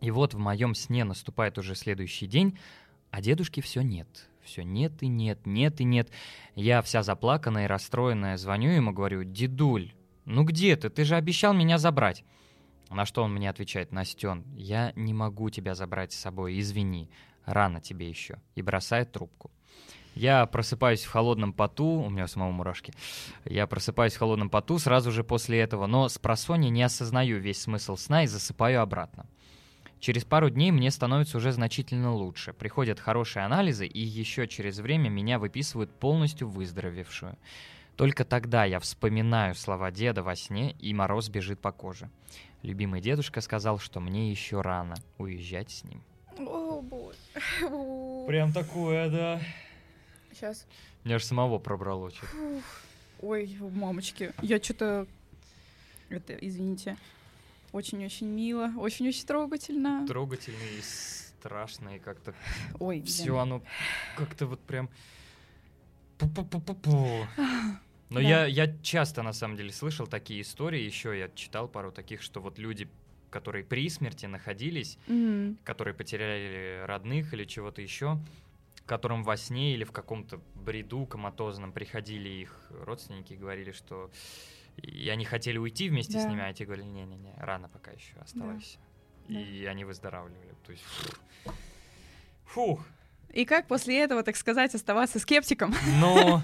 И 0.00 0.10
вот 0.10 0.34
в 0.34 0.38
моем 0.38 0.74
сне 0.74 1.04
наступает 1.04 1.58
уже 1.58 1.74
следующий 1.74 2.26
день, 2.26 2.58
а 3.10 3.20
дедушки 3.20 3.60
все 3.60 3.82
нет. 3.82 4.28
Все 4.46 4.62
нет 4.62 5.02
и 5.02 5.08
нет, 5.08 5.44
нет 5.44 5.80
и 5.80 5.84
нет. 5.84 6.08
Я 6.54 6.80
вся 6.82 7.02
заплаканная 7.02 7.64
и 7.64 7.68
расстроенная 7.68 8.36
звоню 8.36 8.70
ему, 8.70 8.92
говорю, 8.92 9.24
«Дедуль, 9.24 9.92
ну 10.24 10.44
где 10.44 10.76
ты? 10.76 10.88
Ты 10.88 11.04
же 11.04 11.16
обещал 11.16 11.52
меня 11.52 11.78
забрать». 11.78 12.24
На 12.88 13.04
что 13.04 13.24
он 13.24 13.34
мне 13.34 13.50
отвечает, 13.50 13.90
«Настен, 13.90 14.44
я 14.54 14.92
не 14.94 15.12
могу 15.12 15.50
тебя 15.50 15.74
забрать 15.74 16.12
с 16.12 16.20
собой, 16.20 16.60
извини, 16.60 17.10
рано 17.44 17.80
тебе 17.80 18.08
еще». 18.08 18.40
И 18.54 18.62
бросает 18.62 19.10
трубку. 19.10 19.50
Я 20.14 20.46
просыпаюсь 20.46 21.04
в 21.04 21.10
холодном 21.10 21.52
поту, 21.52 21.84
у 21.84 22.08
меня 22.08 22.28
самого 22.28 22.52
мурашки. 22.52 22.94
Я 23.44 23.66
просыпаюсь 23.66 24.14
в 24.14 24.18
холодном 24.18 24.48
поту 24.48 24.78
сразу 24.78 25.10
же 25.10 25.24
после 25.24 25.60
этого, 25.60 25.86
но 25.86 26.08
с 26.08 26.18
просонья 26.18 26.70
не 26.70 26.84
осознаю 26.84 27.38
весь 27.38 27.60
смысл 27.60 27.96
сна 27.96 28.22
и 28.22 28.26
засыпаю 28.26 28.80
обратно. 28.80 29.26
Через 30.06 30.24
пару 30.24 30.50
дней 30.50 30.70
мне 30.70 30.92
становится 30.92 31.38
уже 31.38 31.50
значительно 31.50 32.14
лучше. 32.14 32.52
Приходят 32.52 33.00
хорошие 33.00 33.44
анализы, 33.44 33.88
и 33.88 33.98
еще 33.98 34.46
через 34.46 34.78
время 34.78 35.08
меня 35.08 35.40
выписывают 35.40 35.90
полностью 35.90 36.48
выздоровевшую. 36.48 37.36
Только 37.96 38.24
тогда 38.24 38.64
я 38.64 38.78
вспоминаю 38.78 39.56
слова 39.56 39.90
деда 39.90 40.22
во 40.22 40.36
сне, 40.36 40.76
и 40.78 40.94
мороз 40.94 41.28
бежит 41.28 41.58
по 41.58 41.72
коже. 41.72 42.08
Любимый 42.62 43.00
дедушка 43.00 43.40
сказал, 43.40 43.80
что 43.80 43.98
мне 43.98 44.30
еще 44.30 44.60
рано 44.60 44.94
уезжать 45.18 45.72
с 45.72 45.82
ним. 45.82 46.00
О, 46.38 46.80
боже. 46.82 47.18
Прям 48.28 48.52
такое, 48.52 49.10
да. 49.10 49.40
Сейчас. 50.32 50.68
Меня 51.02 51.16
аж 51.16 51.24
самого 51.24 51.58
пробрало 51.58 52.12
что 52.12 52.24
Ой, 53.22 53.58
мамочки. 53.58 54.32
Я 54.40 54.62
что-то... 54.62 55.08
Это, 56.10 56.34
извините. 56.34 56.96
Очень-очень 57.72 58.26
мило, 58.28 58.72
очень-очень 58.78 59.26
трогательно. 59.26 60.06
Трогательно 60.06 60.62
и 60.78 60.80
страшно, 60.82 61.96
и 61.96 61.98
как-то 61.98 62.34
Ой, 62.78 62.96
блин. 62.96 63.06
все 63.06 63.36
оно 63.38 63.62
как-то 64.16 64.46
вот 64.46 64.60
прям... 64.60 64.88
Пу-пу-пу-пу-пу. 66.18 67.26
Но 68.08 68.20
Да. 68.20 68.20
я, 68.20 68.46
я 68.46 68.74
часто, 68.82 69.22
на 69.22 69.32
самом 69.32 69.56
деле, 69.56 69.72
слышал 69.72 70.06
такие 70.06 70.40
истории, 70.42 70.80
еще 70.80 71.18
я 71.18 71.28
читал 71.34 71.68
пару 71.68 71.90
таких, 71.92 72.22
что 72.22 72.40
вот 72.40 72.58
люди, 72.58 72.88
которые 73.30 73.64
при 73.64 73.88
смерти 73.90 74.26
находились, 74.26 74.96
Мгм. 75.08 75.58
которые 75.64 75.92
потеряли 75.92 76.84
родных 76.86 77.34
или 77.34 77.44
чего-то 77.44 77.82
еще, 77.82 78.18
которым 78.86 79.24
во 79.24 79.36
сне 79.36 79.74
или 79.74 79.82
в 79.84 79.90
каком-то 79.92 80.40
бреду 80.54 81.04
коматозном 81.06 81.72
приходили 81.72 82.28
их 82.28 82.56
родственники 82.70 83.32
и 83.32 83.36
говорили, 83.36 83.72
что 83.72 84.10
и 84.76 85.08
они 85.08 85.24
хотели 85.24 85.58
уйти 85.58 85.88
вместе 85.88 86.18
с 86.18 86.22
Да. 86.24 86.28
ними, 86.30 86.42
а 86.42 86.52
те 86.52 86.64
говорили, 86.64 86.86
не-не-не, 86.86 87.34
рано 87.38 87.68
пока 87.68 87.90
еще, 87.92 88.14
оставайся. 88.20 88.78
Да. 89.28 89.40
И 89.40 89.64
они 89.64 89.84
выздоравливали. 89.84 90.54
То 90.64 90.72
есть, 90.72 90.84
фух. 92.44 92.84
И 93.32 93.44
как 93.44 93.66
после 93.66 94.00
этого, 94.00 94.22
так 94.22 94.36
сказать, 94.36 94.74
оставаться 94.74 95.18
скептиком? 95.18 95.74
Ну, 96.00 96.40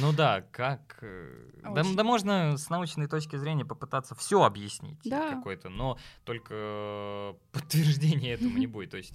ну 0.00 0.12
да, 0.12 0.42
как... 0.52 0.98
э, 1.00 1.48
Да, 1.74 1.82
да 1.82 2.04
можно 2.04 2.56
с 2.56 2.68
научной 2.70 3.08
точки 3.08 3.36
зрения 3.36 3.64
попытаться 3.64 4.14
все 4.14 4.42
объяснить 4.42 4.98
Да. 5.04 5.30
какое-то, 5.30 5.70
но 5.70 5.98
только 6.24 6.54
э, 6.54 7.34
подтверждения 7.52 8.34
этому 8.34 8.58
не 8.58 8.66
будет. 8.66 8.90
То 8.90 8.98
есть 8.98 9.14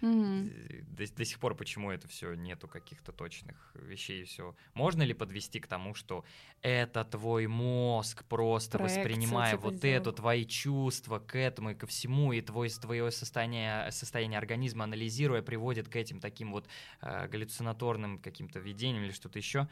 До, 0.00 1.14
до 1.14 1.24
сих 1.24 1.38
пор 1.38 1.54
почему 1.54 1.90
это 1.90 2.08
все 2.08 2.34
нету 2.34 2.68
каких-то 2.68 3.12
точных 3.12 3.72
вещей 3.74 4.22
и 4.22 4.24
все. 4.24 4.54
Можно 4.74 5.02
ли 5.02 5.14
подвести 5.14 5.60
к 5.60 5.66
тому, 5.66 5.94
что 5.94 6.24
это 6.62 7.04
твой 7.04 7.46
мозг 7.46 8.24
просто 8.24 8.78
Проекция 8.78 9.04
воспринимая 9.04 9.52
типа 9.52 9.62
вот 9.62 9.74
сделал. 9.74 9.96
это 9.96 10.12
твои 10.12 10.44
чувства 10.46 11.18
к 11.18 11.36
этому 11.36 11.70
и 11.70 11.74
ко 11.74 11.86
всему, 11.86 12.32
и 12.32 12.40
твой, 12.40 12.70
твое 12.70 13.10
состояние, 13.10 13.90
состояние 13.92 14.38
организма 14.38 14.84
анализируя, 14.84 15.42
приводит 15.42 15.88
к 15.88 15.96
этим 15.96 16.20
таким 16.20 16.52
вот 16.52 16.68
э, 17.02 17.28
галлюцинаторным 17.28 18.18
каким-то 18.18 18.58
видениям 18.58 19.04
или 19.04 19.12
что-то 19.12 19.38
еще? 19.38 19.68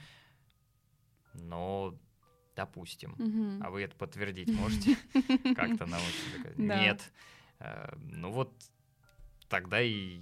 Но 1.35 1.95
допустим. 2.57 3.15
Мгм. 3.19 3.63
А 3.63 3.71
вы 3.71 3.83
это 3.83 3.95
подтвердить 3.95 4.51
можете? 4.53 4.97
Как-то 5.55 5.87
научно? 5.87 6.55
Нет. 6.57 7.13
Э, 7.61 7.95
Ну 7.97 8.33
вот 8.33 8.53
тогда 9.49 9.81
и 9.81 10.21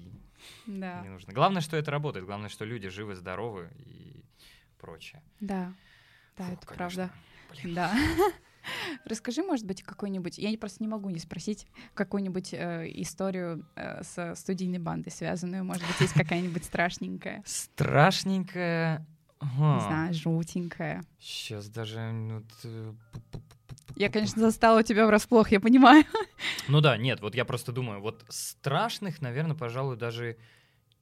Да, 0.66 1.00
не 1.02 1.08
нужно. 1.08 1.32
Главное, 1.32 1.60
что 1.62 1.76
это 1.76 1.90
работает. 1.90 2.24
Главное, 2.26 2.48
что 2.48 2.64
люди 2.64 2.88
живы, 2.88 3.14
здоровы 3.14 3.70
и 3.84 4.24
прочее. 4.78 5.22
да. 5.40 5.72
Да, 6.36 6.44
Фу, 6.44 6.52
это 6.52 6.66
конечно. 6.66 6.76
правда. 6.76 7.10
Блин. 7.50 7.74
Да. 7.74 7.94
Расскажи, 9.06 9.42
может 9.42 9.64
быть, 9.64 9.82
какой-нибудь, 9.82 10.36
я 10.36 10.56
просто 10.58 10.82
не 10.82 10.88
могу 10.88 11.08
не 11.08 11.18
спросить, 11.18 11.66
какую-нибудь 11.94 12.52
э, 12.52 12.90
историю 12.96 13.66
э, 13.74 14.02
со 14.02 14.34
студийной 14.34 14.78
бандой 14.78 15.10
связанную, 15.12 15.64
может 15.64 15.86
быть, 15.86 15.98
есть 16.00 16.12
какая-нибудь 16.12 16.64
страшненькая, 16.64 17.42
Страшненькое. 17.46 19.06
не 19.40 19.80
знаю, 19.80 20.12
жутенькая. 20.14 21.02
Сейчас 21.18 21.68
даже... 21.68 22.00
ну, 22.12 22.42
Я, 23.94 24.10
конечно, 24.10 24.40
застала 24.40 24.82
тебя 24.82 25.06
врасплох, 25.06 25.52
я 25.52 25.60
понимаю. 25.60 26.04
Ну 26.68 26.80
да, 26.80 26.96
нет, 26.96 27.20
вот 27.20 27.34
я 27.34 27.44
просто 27.44 27.72
думаю, 27.72 28.00
вот 28.00 28.24
страшных, 28.28 29.22
наверное, 29.22 29.56
пожалуй, 29.56 29.96
даже 29.96 30.36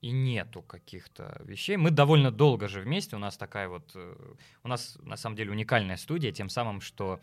и 0.03 0.11
нету 0.11 0.61
каких-то 0.61 1.41
вещей. 1.45 1.77
Мы 1.79 1.91
довольно 1.91 2.31
долго 2.31 2.69
же 2.69 2.81
вместе, 2.81 3.17
у 3.17 3.19
нас 3.19 3.39
такая 3.39 3.69
вот... 3.69 3.93
э, 3.95 4.15
У 4.63 4.69
нас, 4.69 4.99
на 5.03 5.17
самом 5.17 5.35
деле, 5.35 5.51
уникальная 5.51 5.97
студия, 5.97 6.31
тем 6.31 6.51
самым, 6.51 6.83
что 6.83 7.21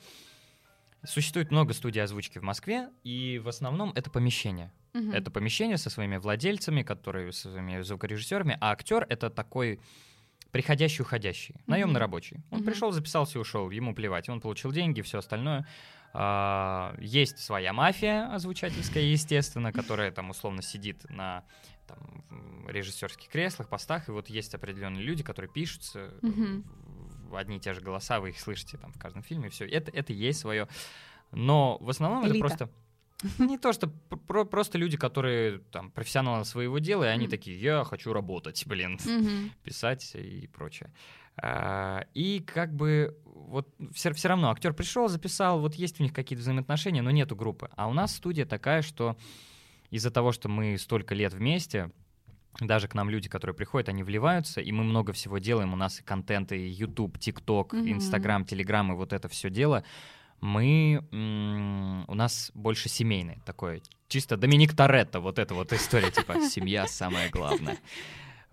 Существует 1.03 1.49
много 1.49 1.73
студий 1.73 2.01
озвучки 2.03 2.37
в 2.37 2.43
Москве, 2.43 2.89
и 3.03 3.39
в 3.39 3.47
основном 3.47 3.91
это 3.95 4.11
помещение. 4.11 4.71
Мгм. 4.93 5.11
Это 5.13 5.31
помещение 5.31 5.77
со 5.77 5.89
своими 5.89 6.17
владельцами, 6.17 6.83
которые 6.83 7.31
со 7.31 7.49
своими 7.49 7.81
звукорежиссерами, 7.81 8.57
а 8.61 8.71
актер 8.71 9.07
это 9.09 9.31
такой 9.31 9.79
приходящий, 10.51 11.01
уходящий, 11.03 11.55
наемный 11.67 11.93
Мгм. 11.93 11.99
рабочий. 12.01 12.37
Он 12.51 12.59
Мгм. 12.59 12.65
пришел, 12.67 12.91
записался 12.91 13.37
и 13.37 13.41
ушел, 13.41 13.69
ему 13.69 13.93
плевать, 13.95 14.29
он 14.29 14.41
получил 14.41 14.71
деньги, 14.71 15.01
все 15.01 15.19
остальное. 15.19 15.65
А, 16.13 16.93
Есть 16.99 17.39
своя 17.39 17.71
мафия 17.71 18.29
озвучательская, 18.33 19.03
естественно, 19.03 19.71
которая 19.71 20.11
там 20.11 20.29
условно 20.29 20.61
сидит 20.61 21.09
на 21.09 21.45
там, 21.87 22.67
режиссерских 22.67 23.29
креслах, 23.29 23.69
постах, 23.69 24.09
и 24.09 24.11
вот 24.11 24.29
есть 24.29 24.53
определенные 24.53 25.03
люди, 25.03 25.23
которые 25.23 25.49
пишутся, 25.51 26.13
в 26.21 27.35
одни 27.37 27.57
и 27.57 27.59
те 27.61 27.73
же 27.73 27.79
голоса, 27.79 28.19
вы 28.19 28.29
их 28.31 28.39
слышите 28.41 28.77
там 28.77 28.91
в 28.91 28.99
каждом 28.99 29.23
фильме, 29.23 29.47
все. 29.49 29.65
Это, 29.65 29.89
это 29.91 30.11
есть 30.11 30.39
свое. 30.39 30.67
Но 31.31 31.77
в 31.79 31.89
основном 31.89 32.23
это 32.25 32.33
Элита. 32.33 32.39
просто 32.45 32.69
не 33.39 33.57
то, 33.57 33.73
что 33.73 33.87
пр- 33.87 34.19
про- 34.19 34.45
просто 34.45 34.77
люди, 34.77 34.97
которые 34.97 35.59
там 35.71 35.91
профессионалы 35.91 36.45
своего 36.45 36.79
дела, 36.79 37.03
и 37.05 37.07
они 37.07 37.23
Мгм. 37.25 37.31
такие, 37.31 37.59
я 37.59 37.83
хочу 37.83 38.13
работать, 38.13 38.63
блин, 38.65 38.97
Мгм. 39.05 39.51
писать 39.63 40.11
и 40.15 40.47
прочее. 40.47 40.91
А, 41.37 42.05
И 42.13 42.39
как 42.39 42.73
бы 42.75 43.17
вот 43.25 43.67
все, 43.93 44.11
все 44.13 44.27
равно 44.29 44.51
актер 44.51 44.73
пришел, 44.73 45.07
записал, 45.07 45.59
вот 45.59 45.75
есть 45.75 45.99
у 45.99 46.03
них 46.03 46.13
какие-то 46.13 46.41
взаимоотношения, 46.41 47.01
но 47.01 47.11
нету 47.11 47.35
группы. 47.35 47.69
А 47.75 47.87
у 47.87 47.93
нас 47.93 48.15
студия 48.15 48.45
такая, 48.45 48.81
что 48.81 49.15
из-за 49.89 50.11
того, 50.11 50.31
что 50.31 50.49
мы 50.49 50.77
столько 50.77 51.15
лет 51.15 51.33
вместе, 51.33 51.91
даже 52.59 52.87
к 52.89 52.95
нам 52.95 53.09
люди, 53.09 53.29
которые 53.29 53.55
приходят, 53.55 53.87
они 53.89 54.03
вливаются, 54.03 54.59
и 54.61 54.71
мы 54.73 54.83
много 54.83 55.13
всего 55.13 55.37
делаем. 55.37 55.73
У 55.73 55.77
нас 55.77 55.99
и 56.01 56.03
контент, 56.03 56.51
и 56.51 56.67
YouTube, 56.67 57.17
TikTok. 57.17 57.69
Instagram, 57.85 58.43
Telegram, 58.43 58.89
и 58.91 58.95
вот 58.95 59.13
это 59.13 59.29
все 59.29 59.49
дело. 59.49 59.83
Мы, 60.41 61.03
у 62.07 62.15
нас 62.15 62.51
больше 62.53 62.89
семейное 62.89 63.39
такое, 63.45 63.81
чисто 64.07 64.37
Доминик 64.37 64.75
Торетто, 64.75 65.19
вот 65.19 65.39
эта 65.39 65.53
вот 65.53 65.71
история, 65.71 66.11
типа 66.11 66.41
«семья 66.49 66.87
самое 66.87 67.29
главное». 67.29 67.77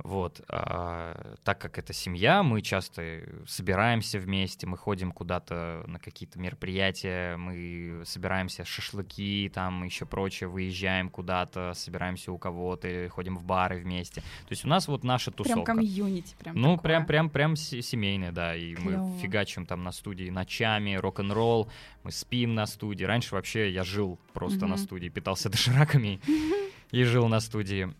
Вот. 0.04 0.40
а, 0.48 1.34
так 1.42 1.58
как 1.60 1.76
это 1.78 1.92
семья, 1.92 2.42
мы 2.44 2.62
часто 2.62 3.22
собираемся 3.46 4.18
вместе, 4.20 4.66
мы 4.66 4.76
ходим 4.78 5.10
куда-то 5.10 5.82
на 5.88 5.98
какие-то 5.98 6.38
мероприятия, 6.38 7.36
мы 7.36 8.02
собираемся 8.06 8.64
шашлыки, 8.64 9.50
там 9.52 9.82
еще 9.84 10.06
прочее, 10.06 10.48
выезжаем 10.48 11.08
куда-то, 11.10 11.72
собираемся 11.74 12.30
у 12.30 12.38
кого-то, 12.38 13.08
ходим 13.10 13.36
в 13.36 13.44
бары 13.44 13.78
вместе. 13.80 14.20
То 14.20 14.50
есть 14.50 14.64
у 14.64 14.68
нас 14.68 14.86
вот 14.86 15.02
наша 15.04 15.32
Прям 15.32 15.44
тусовка. 15.46 15.74
комьюнити. 15.74 16.36
Прям 16.38 16.54
Ну, 16.56 16.76
такое. 16.76 16.82
прям, 16.90 17.06
прям, 17.06 17.30
прям 17.30 17.56
се- 17.56 17.82
семейное, 17.82 18.30
да. 18.32 18.54
И 18.54 18.74
Клёво. 18.76 19.06
мы 19.08 19.18
фигачим 19.18 19.66
там 19.66 19.82
на 19.82 19.90
студии 19.92 20.30
ночами, 20.30 20.94
рок-н-ролл, 20.94 21.68
мы 22.04 22.12
спим 22.12 22.54
на 22.54 22.66
студии. 22.66 23.04
Раньше 23.04 23.34
вообще 23.34 23.70
я 23.72 23.82
жил 23.82 24.18
просто 24.32 24.60
на 24.66 24.76
Мгм. 24.76 24.78
студии, 24.84 25.08
питался 25.08 25.48
дошираками 25.50 26.20
и 26.90 27.04
жил 27.04 27.28
на 27.28 27.40
студии. 27.40 27.92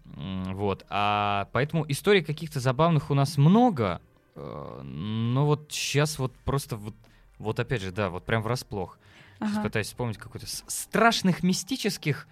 Вот. 0.55 0.85
А 0.89 1.49
поэтому 1.53 1.85
историй 1.91 2.23
каких-то 2.23 2.61
забавных 2.61 3.11
у 3.11 3.15
нас 3.15 3.37
много. 3.39 4.01
э, 4.35 4.81
Но 4.83 5.47
вот 5.47 5.69
сейчас 5.73 6.19
вот 6.19 6.33
просто 6.45 6.77
вот, 6.77 6.95
вот 7.39 7.61
опять 7.61 7.83
же, 7.83 7.93
да, 7.93 8.09
вот 8.11 8.25
прям 8.25 8.43
врасплох. 8.43 8.99
Сейчас 9.41 9.53
Ага. 9.59 9.63
пытаюсь 9.65 9.87
вспомнить 9.89 10.19
какой-то 10.19 10.47
страшных 10.47 11.43
мистических 11.43 12.27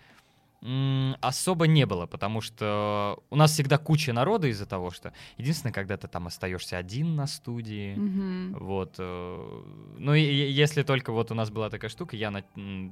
особо 1.21 1.67
не 1.67 1.85
было, 1.87 2.07
потому 2.07 2.41
что 2.41 3.23
у 3.31 3.37
нас 3.37 3.53
всегда 3.53 3.79
куча 3.79 4.13
народа 4.13 4.49
из-за 4.49 4.67
того, 4.67 4.91
что 4.91 5.13
единственное, 5.37 5.73
когда 5.73 5.97
ты 5.97 6.09
там 6.09 6.27
остаешься 6.27 6.79
один 6.79 7.15
на 7.15 7.27
студии, 7.27 7.97
Мгм. 7.97 8.57
вот, 8.59 8.95
э, 8.99 9.63
ну 9.99 10.15
и, 10.15 10.21
если 10.23 10.83
только 10.83 11.13
вот 11.13 11.31
у 11.31 11.35
нас 11.35 11.51
была 11.51 11.71
такая 11.71 11.91
штука, 11.91 12.17
я 12.17 12.31
на- 12.31 12.43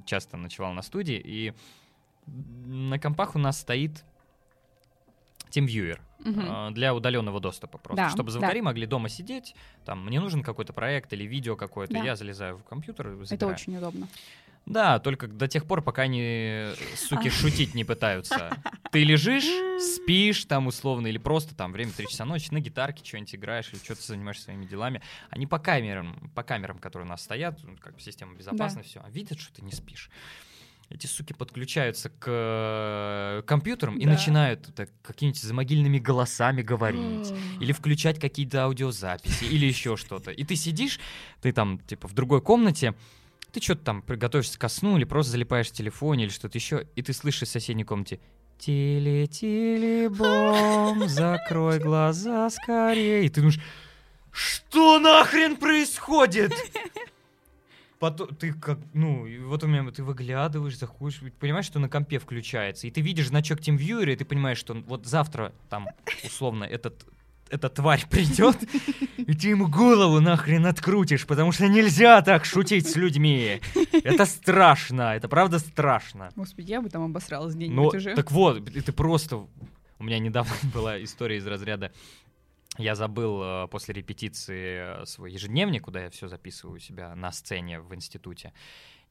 часто 0.05 0.36
ночевал 0.36 0.73
на 0.73 0.82
студии, 0.82 1.20
и 1.24 1.53
на 2.26 2.98
компах 2.98 3.34
у 3.34 3.38
нас 3.38 3.60
стоит 3.60 4.05
TeamViewer 5.51 6.01
Мгм. 6.20 6.40
э, 6.40 6.70
для 6.72 6.94
удаленного 6.94 7.38
доступа 7.40 7.78
просто, 7.78 8.05
Да, 8.05 8.10
чтобы 8.10 8.28
да. 8.30 8.38
звукари 8.38 8.60
могли 8.60 8.86
дома 8.86 9.09
сидеть, 9.09 9.55
там 9.84 10.05
мне 10.06 10.20
нужен 10.20 10.42
какой-то 10.42 10.72
проект 10.72 11.12
или 11.12 11.24
видео 11.24 11.55
какое-то, 11.56 11.94
Да. 11.94 12.02
я 12.02 12.16
залезаю 12.16 12.56
в 12.56 12.64
компьютер, 12.64 13.09
и 13.10 13.14
Это 13.16 13.24
забираю. 13.26 13.55
очень 13.55 13.76
удобно. 13.76 14.09
Да, 14.66 14.98
только 14.98 15.28
до 15.28 15.46
тех 15.46 15.66
пор, 15.66 15.82
пока 15.82 16.02
они, 16.02 16.70
суки, 16.96 17.28
А. 17.28 17.30
шутить 17.30 17.74
не 17.74 17.84
пытаются. 17.84 18.56
Ты 18.92 19.05
лежишь, 19.05 19.44
спишь 19.82 20.46
там 20.46 20.66
условно, 20.68 21.06
или 21.09 21.18
просто 21.18 21.55
там 21.55 21.70
время 21.72 21.92
3 21.92 22.09
часа 22.09 22.24
ночи 22.24 22.48
на 22.51 22.60
гитарке 22.60 23.05
что-нибудь 23.05 23.34
играешь, 23.34 23.68
или 23.72 23.78
что-то 23.78 24.01
занимаешься 24.01 24.44
своими 24.44 24.64
делами. 24.64 25.02
Они 25.28 25.46
по 25.46 25.59
камерам, 25.59 26.30
по 26.34 26.42
камерам, 26.42 26.78
которые 26.78 27.06
у 27.06 27.10
нас 27.10 27.22
стоят, 27.22 27.62
ну, 27.62 27.76
как 27.78 27.96
бы 27.96 28.01
система 28.01 28.34
безопасности, 28.34 28.88
все, 28.92 29.02
а 29.05 29.10
видят, 29.10 29.38
что 29.38 29.52
ты 29.52 29.62
не 29.62 29.72
спишь. 29.72 30.09
Эти 30.90 31.06
суки 31.06 31.32
подключаются 31.32 32.11
к 32.11 32.24
э, 32.27 33.43
компьютерам 33.47 33.97
и 33.97 34.05
Да. 34.05 34.11
начинают 34.12 34.73
так, 34.74 34.90
какими-нибудь 35.02 35.40
замогильными 35.43 35.98
голосами 35.98 36.62
говорить 36.62 37.32
или 37.59 37.73
включать 37.73 38.20
какие-то 38.20 38.65
аудиозаписи, 38.65 39.44
или 39.44 39.66
еще 39.66 39.97
что-то. 39.97 40.31
И 40.31 40.44
ты 40.44 40.56
сидишь, 40.56 41.01
ты 41.40 41.52
там, 41.52 41.78
типа, 41.81 42.06
в 42.06 42.12
другой 42.12 42.43
комнате, 42.43 42.94
ты 43.51 43.61
что-то 43.62 43.82
там 43.85 44.02
приготовишься 44.02 44.59
ко 44.59 44.69
сну, 44.69 44.97
или 44.97 45.05
просто 45.05 45.32
залипаешь 45.32 45.69
в 45.69 45.73
телефоне, 45.73 46.24
или 46.24 46.31
что-то 46.31 46.59
еще, 46.59 46.86
и 46.97 47.02
ты 47.02 47.12
слышишь 47.12 47.48
в 47.48 47.52
соседней 47.52 47.85
комнате 47.85 48.20
Теле-теле-бом, 49.65 51.09
закрой 51.09 51.78
глаза 51.81 52.48
скорее. 52.51 53.24
И 53.24 53.28
ты 53.28 53.40
думаешь, 53.40 53.61
что 54.31 54.98
нахрен 54.98 55.56
происходит? 55.56 56.52
Потом 58.05 58.28
ты 58.35 58.52
как, 58.52 58.78
ну, 58.93 59.26
вот 59.47 59.64
у 59.64 59.66
меня 59.66 59.90
ты 59.90 60.05
выглядываешь, 60.05 60.76
заходишь, 60.76 61.22
понимаешь, 61.40 61.64
что 61.64 61.78
на 61.78 61.89
компе 61.89 62.18
включается, 62.18 62.86
и 62.86 62.90
ты 62.90 63.01
видишь 63.01 63.28
значок 63.28 63.60
TeamViewer, 63.60 64.12
и 64.12 64.16
ты 64.16 64.26
понимаешь, 64.26 64.59
что 64.59 64.74
вот 64.74 65.06
завтра 65.06 65.55
там 65.70 65.89
условно 66.22 66.64
этот 66.64 67.06
эта 67.48 67.70
тварь 67.70 68.06
придет, 68.10 68.59
и 69.16 69.32
ты 69.32 69.48
ему 69.48 69.68
голову 69.68 70.20
нахрен 70.20 70.66
открутишь, 70.66 71.26
потому 71.26 71.51
что 71.51 71.66
нельзя 71.66 72.20
так 72.20 72.44
шутить 72.44 72.86
с 72.86 72.97
людьми. 72.97 73.62
Это 73.93 74.26
страшно, 74.26 75.16
это 75.16 75.26
правда 75.26 75.59
страшно. 75.59 76.28
Господи, 76.36 76.72
я 76.72 76.82
бы 76.82 76.90
там 76.90 77.05
обосралась 77.05 77.55
Ну, 77.55 77.60
где-нибудь 77.60 77.94
уже. 77.94 78.14
так 78.14 78.31
вот, 78.31 78.66
ты 78.66 78.93
просто... 78.93 79.47
У 79.98 80.05
меня 80.05 80.18
недавно 80.18 80.52
была 80.74 81.02
история 81.02 81.39
из 81.39 81.47
разряда... 81.47 81.90
Я 82.76 82.94
забыл 82.94 83.40
э, 83.42 83.68
после 83.68 83.94
репетиции 83.94 85.02
э, 85.02 85.06
свой 85.06 85.32
ежедневник, 85.32 85.84
куда 85.84 86.05
я 86.05 86.10
все 86.10 86.28
записываю 86.28 86.76
у 86.76 86.78
себя 86.80 87.14
на 87.14 87.30
сцене 87.30 87.80
в 87.80 87.94
институте. 87.94 88.52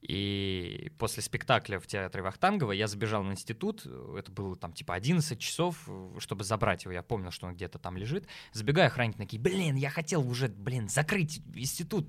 И 0.02 0.92
после 0.98 1.22
спектакля 1.22 1.80
в 1.80 1.86
театре 1.86 2.22
Вахтангова 2.22 2.72
я 2.72 2.86
забежал 2.88 3.22
в 3.24 3.30
институт, 3.30 3.82
э, 3.86 4.16
это 4.18 4.30
было 4.30 4.54
там 4.54 4.74
типа 4.74 4.94
11 4.94 5.38
часов, 5.38 5.88
чтобы 6.18 6.44
забрать 6.44 6.84
его, 6.84 6.92
я 6.92 7.02
помнил, 7.02 7.30
что 7.30 7.46
он 7.46 7.54
где-то 7.54 7.78
там 7.78 7.96
лежит. 7.96 8.26
Забегаю, 8.52 8.88
охранник 8.88 9.16
такие, 9.16 9.40
блин, 9.40 9.76
я 9.76 9.88
хотел 9.88 10.28
уже, 10.28 10.48
блин, 10.48 10.90
закрыть 10.90 11.40
институт 11.54 12.06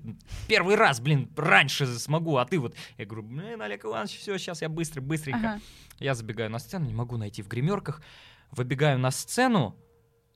первый 0.48 0.76
раз, 0.76 1.00
блин, 1.00 1.32
раньше 1.36 1.86
смогу, 1.86 2.36
а 2.36 2.44
ты 2.44 2.58
вот... 2.58 2.76
Я 2.98 3.06
говорю, 3.06 3.28
блин, 3.28 3.62
Олег 3.62 3.86
Иванович, 3.86 4.18
все, 4.18 4.36
сейчас 4.36 4.60
я 4.60 4.68
быстро, 4.68 5.00
быстренько. 5.00 5.38
Ага. 5.38 5.60
Я 5.98 6.14
забегаю 6.14 6.50
на 6.50 6.58
сцену, 6.58 6.84
не 6.84 6.94
могу 6.94 7.16
найти 7.16 7.40
в 7.40 7.48
гримерках. 7.48 8.02
Выбегаю 8.50 8.98
на 8.98 9.10
сцену, 9.10 9.74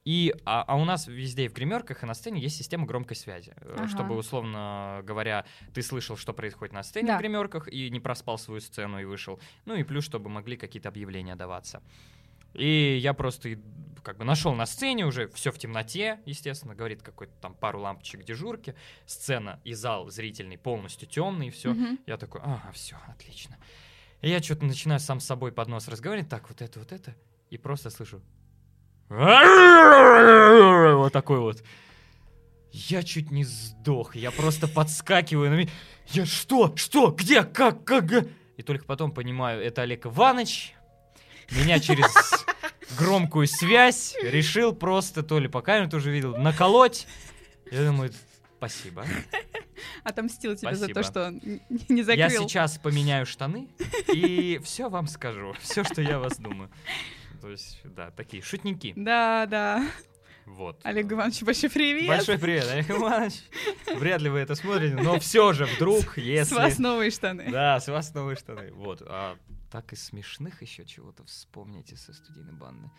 и, 0.04 0.34
а, 0.46 0.62
а 0.66 0.76
у 0.76 0.84
нас 0.84 1.06
везде 1.06 1.48
в 1.48 1.52
гримерках, 1.52 2.02
и 2.02 2.06
на 2.06 2.14
сцене 2.14 2.40
есть 2.40 2.56
система 2.56 2.86
громкой 2.86 3.16
связи. 3.16 3.52
э, 3.56 3.74
Ага. 3.78 3.88
Чтобы, 3.88 4.16
условно 4.16 5.02
говоря, 5.04 5.44
ты 5.74 5.82
слышал, 5.82 6.16
что 6.16 6.32
происходит 6.32 6.72
на 6.72 6.82
сцене 6.82 7.08
Да. 7.08 7.16
в 7.16 7.20
гримерках, 7.20 7.68
и 7.68 7.90
не 7.90 8.00
проспал 8.00 8.38
свою 8.38 8.60
сцену 8.60 8.98
и 9.00 9.04
вышел. 9.04 9.38
Ну 9.66 9.74
и 9.74 9.82
плюс, 9.82 10.04
чтобы 10.04 10.30
могли 10.30 10.56
какие-то 10.56 10.88
объявления 10.88 11.36
даваться. 11.36 11.82
И 12.54 12.98
я 13.00 13.12
просто 13.14 13.58
как 14.02 14.16
бы 14.16 14.24
нашел 14.24 14.54
на 14.54 14.66
сцене 14.66 15.04
уже, 15.06 15.28
все 15.28 15.52
в 15.52 15.58
темноте, 15.58 16.20
естественно, 16.24 16.74
говорит 16.74 17.02
какой-то 17.02 17.32
там 17.40 17.54
пару 17.54 17.80
лампочек 17.80 18.24
дежурки, 18.24 18.74
сцена 19.06 19.60
и 19.62 19.74
зал 19.74 20.08
зрительный 20.10 20.56
полностью 20.58 21.06
темный, 21.06 21.48
и 21.48 21.50
все. 21.50 21.72
Мгм. 21.74 21.98
Я 22.06 22.16
такой, 22.16 22.40
ага, 22.40 22.72
все, 22.72 22.96
отлично. 23.06 23.56
И 24.22 24.28
я 24.30 24.42
что-то 24.42 24.64
начинаю 24.64 24.98
сам 25.00 25.20
с 25.20 25.26
собой 25.26 25.52
под 25.52 25.68
нос 25.68 25.86
разговаривать, 25.88 26.28
так, 26.30 26.48
вот 26.48 26.60
это, 26.62 26.78
вот 26.80 26.90
это, 26.92 27.14
и 27.50 27.58
просто 27.58 27.90
слышу. 27.90 28.20
Вот 29.10 31.12
такой 31.12 31.40
вот. 31.40 31.62
Я 32.70 33.02
чуть 33.02 33.32
не 33.32 33.44
сдох, 33.44 34.14
я 34.14 34.30
просто 34.30 34.68
подскакиваю 34.68 35.50
на 35.50 35.56
меня. 35.56 35.68
Я 36.08 36.24
что? 36.24 36.72
Что? 36.76 37.10
Где? 37.10 37.42
Как? 37.42 37.82
Как? 37.84 38.06
га?» 38.06 38.24
И 38.56 38.62
только 38.62 38.84
потом 38.84 39.10
понимаю, 39.10 39.60
это 39.62 39.82
Олег 39.82 40.06
Иванович. 40.06 40.74
Меня 41.50 41.80
через 41.80 42.06
громкую 42.96 43.48
связь 43.48 44.14
решил 44.22 44.72
просто, 44.72 45.24
то 45.24 45.40
ли 45.40 45.48
по 45.48 45.62
камере 45.62 45.90
тоже 45.90 46.12
видел, 46.12 46.36
наколоть. 46.36 47.08
Я 47.72 47.86
думаю, 47.86 48.12
спасибо. 48.58 49.04
Отомстил 50.04 50.54
тебе 50.54 50.76
за 50.76 50.86
то, 50.86 51.02
Спасибо. 51.02 51.04
что 51.04 51.32
не 51.88 52.02
закрыл. 52.02 52.18
Я 52.18 52.30
сейчас 52.30 52.78
поменяю 52.78 53.26
штаны 53.26 53.66
и 54.12 54.60
все 54.62 54.88
вам 54.88 55.08
скажу. 55.08 55.56
Все, 55.60 55.82
что 55.82 56.00
я 56.00 56.20
вас 56.20 56.38
думаю. 56.38 56.70
То 57.40 57.48
есть, 57.50 57.80
да, 57.84 58.10
такие 58.10 58.42
шутники. 58.42 58.92
Да, 58.96 59.46
да. 59.46 59.90
Вот. 60.46 60.80
Олег 60.84 61.12
Иванович, 61.12 61.42
большой 61.42 61.70
привет! 61.70 62.08
Большой 62.08 62.38
привет, 62.38 62.66
Олег 62.68 62.90
Иванович. 62.90 63.34
Вряд 63.96 64.20
ли 64.20 64.28
вы 64.28 64.40
это 64.40 64.54
смотрите, 64.54 64.96
но 64.96 65.18
все 65.20 65.52
же 65.52 65.64
вдруг, 65.66 66.18
если... 66.18 66.54
С 66.54 66.56
вас 66.56 66.78
новые 66.78 67.10
штаны. 67.10 67.50
Да, 67.50 67.78
с 67.78 67.88
вас 67.88 68.12
новые 68.14 68.36
штаны. 68.36 68.72
Вот. 68.72 69.02
А 69.06 69.38
так 69.70 69.92
из 69.92 70.02
смешных 70.04 70.60
еще 70.62 70.84
чего-то 70.84 71.24
вспомните 71.24 71.96
со 71.96 72.12
студийной 72.12 72.52
банды. 72.52 72.90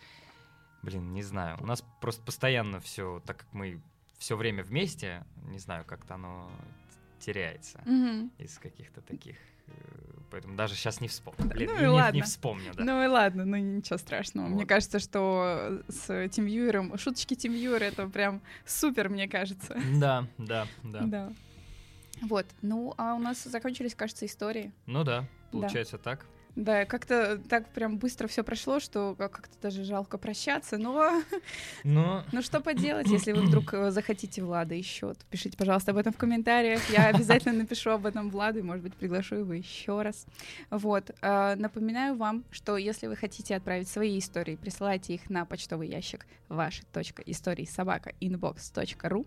Блин, 0.82 1.12
не 1.12 1.22
знаю. 1.22 1.58
У 1.60 1.66
нас 1.66 1.84
просто 2.00 2.22
постоянно 2.24 2.80
все, 2.80 3.22
так 3.26 3.38
как 3.38 3.52
мы 3.52 3.80
все 4.18 4.36
время 4.36 4.64
вместе, 4.64 5.24
не 5.48 5.58
знаю, 5.58 5.84
как-то 5.84 6.14
оно 6.14 6.50
теряется 7.20 7.80
Мгм. 7.84 8.32
из 8.38 8.58
каких-то 8.58 9.02
таких. 9.02 9.36
Поэтому 10.30 10.56
даже 10.56 10.74
сейчас 10.74 11.02
не 11.02 11.08
вспомню. 11.08 11.44
Блин, 11.44 11.68
ну 11.70 11.76
не, 11.76 11.80
и 11.80 11.82
не- 11.82 11.88
ладно. 11.88 12.16
не 12.16 12.22
вспомню, 12.22 12.72
да. 12.74 12.82
Ну 12.84 13.04
и 13.04 13.06
ладно, 13.06 13.44
ну 13.44 13.56
ничего 13.58 13.98
страшного. 13.98 14.46
Мне 14.46 14.60
Вот. 14.60 14.68
кажется, 14.68 14.98
что 14.98 15.82
с 15.88 16.28
тимвьюером, 16.30 16.96
шуточки 16.96 17.34
тимвьюера 17.34 17.84
это 17.84 18.08
прям 18.08 18.40
супер, 18.64 19.10
мне 19.10 19.28
кажется. 19.28 19.78
Да, 20.00 20.26
да, 20.38 20.66
да. 20.82 21.00
Да. 21.02 21.32
Вот, 22.22 22.46
ну 22.62 22.94
а 22.96 23.14
у 23.14 23.18
нас 23.18 23.42
закончились, 23.44 23.94
кажется, 23.94 24.24
истории. 24.24 24.72
Ну 24.86 25.04
да, 25.04 25.26
получается 25.50 25.98
так. 25.98 26.24
Да, 26.54 26.84
как-то 26.84 27.38
так 27.48 27.68
прям 27.70 27.96
быстро 27.96 28.28
все 28.28 28.44
прошло, 28.44 28.78
что 28.78 29.14
как- 29.16 29.32
как-то 29.32 29.56
даже 29.62 29.84
жалко 29.84 30.18
прощаться. 30.18 30.76
Но 30.76 31.22
Но 31.82 32.24
ну 32.32 32.42
что 32.42 32.60
поделать, 32.60 33.08
если 33.08 33.32
вы 33.32 33.42
вдруг 33.46 33.72
э, 33.72 33.90
захотите 33.90 34.42
Влада 34.42 34.74
еще, 34.74 35.14
то 35.14 35.20
пишите, 35.30 35.56
пожалуйста, 35.56 35.92
об 35.92 35.96
этом 35.96 36.12
в 36.12 36.18
комментариях. 36.18 36.82
Я 36.90 37.06
обязательно 37.14 37.60
напишу 37.60 37.90
об 37.90 38.04
этом 38.04 38.28
Владу, 38.28 38.58
и, 38.58 38.62
может 38.62 38.82
быть, 38.82 38.94
приглашу 38.94 39.36
его 39.36 39.54
еще 39.54 40.02
раз. 40.02 40.26
Вот. 40.70 41.10
э, 41.22 41.54
Напоминаю 41.56 42.16
вам, 42.16 42.44
что 42.50 42.76
если 42.76 43.06
вы 43.06 43.16
хотите 43.16 43.56
отправить 43.56 43.88
свои 43.88 44.18
истории, 44.18 44.56
присылайте 44.56 45.14
их 45.14 45.30
на 45.30 45.46
почтовый 45.46 45.88
ящик 45.88 46.26
ваши.истории 46.48 47.64
собака 47.64 48.12
inbox.ru. 48.20 49.26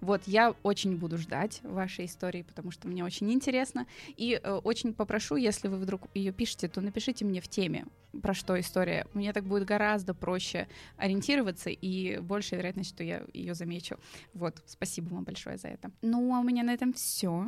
Вот, 0.00 0.22
я 0.26 0.54
очень 0.62 0.96
буду 0.96 1.18
ждать 1.18 1.60
вашей 1.62 2.06
истории, 2.06 2.42
потому 2.42 2.70
что 2.70 2.88
мне 2.88 3.04
очень 3.04 3.30
интересно. 3.32 3.86
И 4.16 4.38
э, 4.42 4.52
очень 4.64 4.92
попрошу, 4.94 5.36
если 5.36 5.68
вы 5.68 5.76
вдруг 5.78 6.08
ее 6.14 6.32
пишете, 6.32 6.57
то 6.66 6.80
напишите 6.80 7.24
мне 7.24 7.40
в 7.40 7.46
теме, 7.48 7.84
про 8.22 8.34
что 8.34 8.58
история. 8.58 9.06
Мне 9.12 9.32
так 9.32 9.44
будет 9.44 9.64
гораздо 9.64 10.14
проще 10.14 10.66
ориентироваться 10.96 11.70
и 11.70 12.18
большая 12.18 12.58
вероятность, 12.60 12.90
что 12.90 13.04
я 13.04 13.22
ее 13.32 13.54
замечу. 13.54 13.98
Вот, 14.34 14.62
спасибо 14.66 15.14
вам 15.14 15.24
большое 15.24 15.58
за 15.58 15.68
это. 15.68 15.90
Ну, 16.02 16.34
а 16.34 16.40
у 16.40 16.42
меня 16.42 16.62
на 16.62 16.72
этом 16.72 16.92
все. 16.92 17.46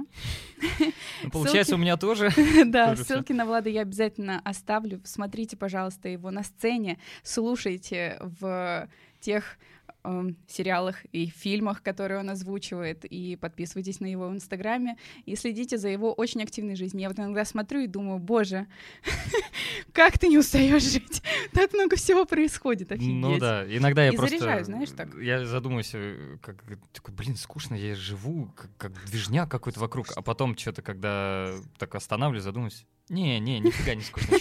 ну, 1.24 1.30
получается, 1.32 1.74
у 1.74 1.78
меня 1.78 1.96
тоже. 1.96 2.30
Да, 2.66 2.90
Тоже 2.90 3.04
всё. 3.04 3.14
ссылки 3.14 3.32
на 3.32 3.46
Влада 3.46 3.70
я 3.70 3.82
обязательно 3.82 4.40
оставлю. 4.44 5.00
Смотрите, 5.04 5.56
пожалуйста, 5.56 6.08
его 6.08 6.30
на 6.30 6.42
сцене, 6.42 6.98
слушайте 7.22 8.18
в 8.20 8.88
тех 9.20 9.58
эм, 10.04 10.36
сериалах 10.46 11.04
и 11.12 11.26
фильмах, 11.26 11.82
которые 11.82 12.20
он 12.20 12.30
озвучивает, 12.30 13.04
и 13.04 13.36
подписывайтесь 13.36 14.00
на 14.00 14.06
его 14.06 14.28
в 14.28 14.34
Инстаграме, 14.34 14.96
и 15.26 15.36
следите 15.36 15.78
за 15.78 15.88
его 15.88 16.12
очень 16.12 16.42
активной 16.42 16.76
жизнью. 16.76 17.02
Я 17.02 17.08
вот 17.08 17.18
иногда 17.18 17.44
смотрю 17.44 17.80
и 17.80 17.86
думаю, 17.86 18.18
боже, 18.18 18.66
как 19.92 20.18
ты 20.18 20.28
не 20.28 20.38
устаешь 20.38 20.82
жить? 20.82 21.22
Так 21.52 21.72
много 21.72 21.96
всего 21.96 22.24
происходит, 22.24 22.92
офигеть. 22.92 23.14
Ну 23.14 23.38
да, 23.38 23.64
иногда 23.66 24.04
я 24.04 24.12
И 24.12 24.16
просто... 24.16 24.38
заряжаю, 24.38 24.64
знаешь, 24.64 24.90
так. 24.90 25.14
Я 25.20 25.44
задумаюсь, 25.44 25.90
э, 25.94 26.38
как, 26.42 26.64
такой, 26.92 27.14
блин, 27.14 27.36
скучно, 27.36 27.74
я 27.74 27.94
живу, 27.94 28.52
как, 28.56 28.70
как 28.76 29.04
движняк 29.06 29.50
какой-то 29.50 29.80
вокруг, 29.80 30.08
а 30.16 30.22
потом 30.22 30.56
что-то, 30.56 30.82
когда 30.82 31.52
так 31.78 31.94
останавливаюсь, 31.94 32.44
задумаюсь, 32.44 32.86
не-не, 33.10 33.58
нифига 33.58 33.94
не 33.94 34.02
скучно. 34.02 34.38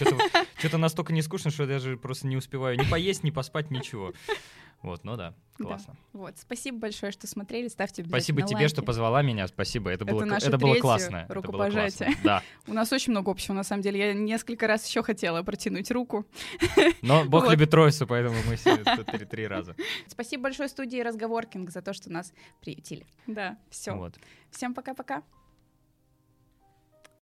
Что-то 0.60 0.78
настолько 0.78 1.12
не 1.12 1.24
скучно, 1.24 1.50
что 1.50 1.64
я 1.64 1.70
даже 1.70 1.98
просто 1.98 2.28
не 2.28 2.38
успеваю 2.38 2.78
ни 2.78 2.88
поесть, 2.90 3.24
ни 3.24 3.32
поспать, 3.32 3.72
ничего. 3.72 4.14
Вот, 4.82 5.04
ну 5.04 5.18
да, 5.18 5.34
Да. 5.58 5.66
классно. 5.66 5.96
Вот, 6.14 6.38
спасибо 6.38 6.78
большое, 6.80 7.12
что 7.12 7.28
смотрели, 7.28 7.68
ставьте 7.68 8.04
Спасибо 8.06 8.44
тебе, 8.44 8.68
что 8.70 8.80
лайки. 8.80 8.88
позвала 8.88 9.22
меня, 9.22 9.46
спасибо. 9.48 9.90
Это, 9.90 10.06
Это 10.06 10.14
было, 10.14 10.24
наше 10.26 10.48
это 10.48 10.58
было 10.58 10.76
классно. 10.76 11.26
это 11.30 11.42
было 11.42 11.70
классно, 11.70 12.08
Да, 12.24 12.42
У 12.68 12.74
нас 12.74 12.92
очень 12.94 13.12
много 13.12 13.30
общего, 13.30 13.54
на 13.54 13.64
самом 13.64 13.82
деле. 13.82 14.00
Я 14.00 14.14
несколько 14.14 14.68
раз 14.68 14.88
еще 14.88 15.04
хотела 15.04 15.44
протянуть 15.44 15.92
руку. 15.92 16.26
но 17.02 17.26
Бог 17.26 17.44
Вот. 17.44 17.52
любит 17.52 17.72
троицу, 17.72 18.08
поэтому 18.08 18.36
мы 18.48 18.56
все 18.56 18.76
это 18.78 19.26
три 19.26 19.48
раза. 19.48 19.76
Спасибо 20.08 20.44
большое 20.44 20.70
студии 20.70 21.02
Разговоркинг 21.02 21.70
за 21.72 21.82
то, 21.82 21.92
что 21.94 22.10
нас 22.12 22.32
приютили. 22.62 23.06
Да, 23.28 23.58
все. 23.70 23.94
Вот. 23.96 24.16
Всем 24.52 24.74
пока-пока. 24.74 25.24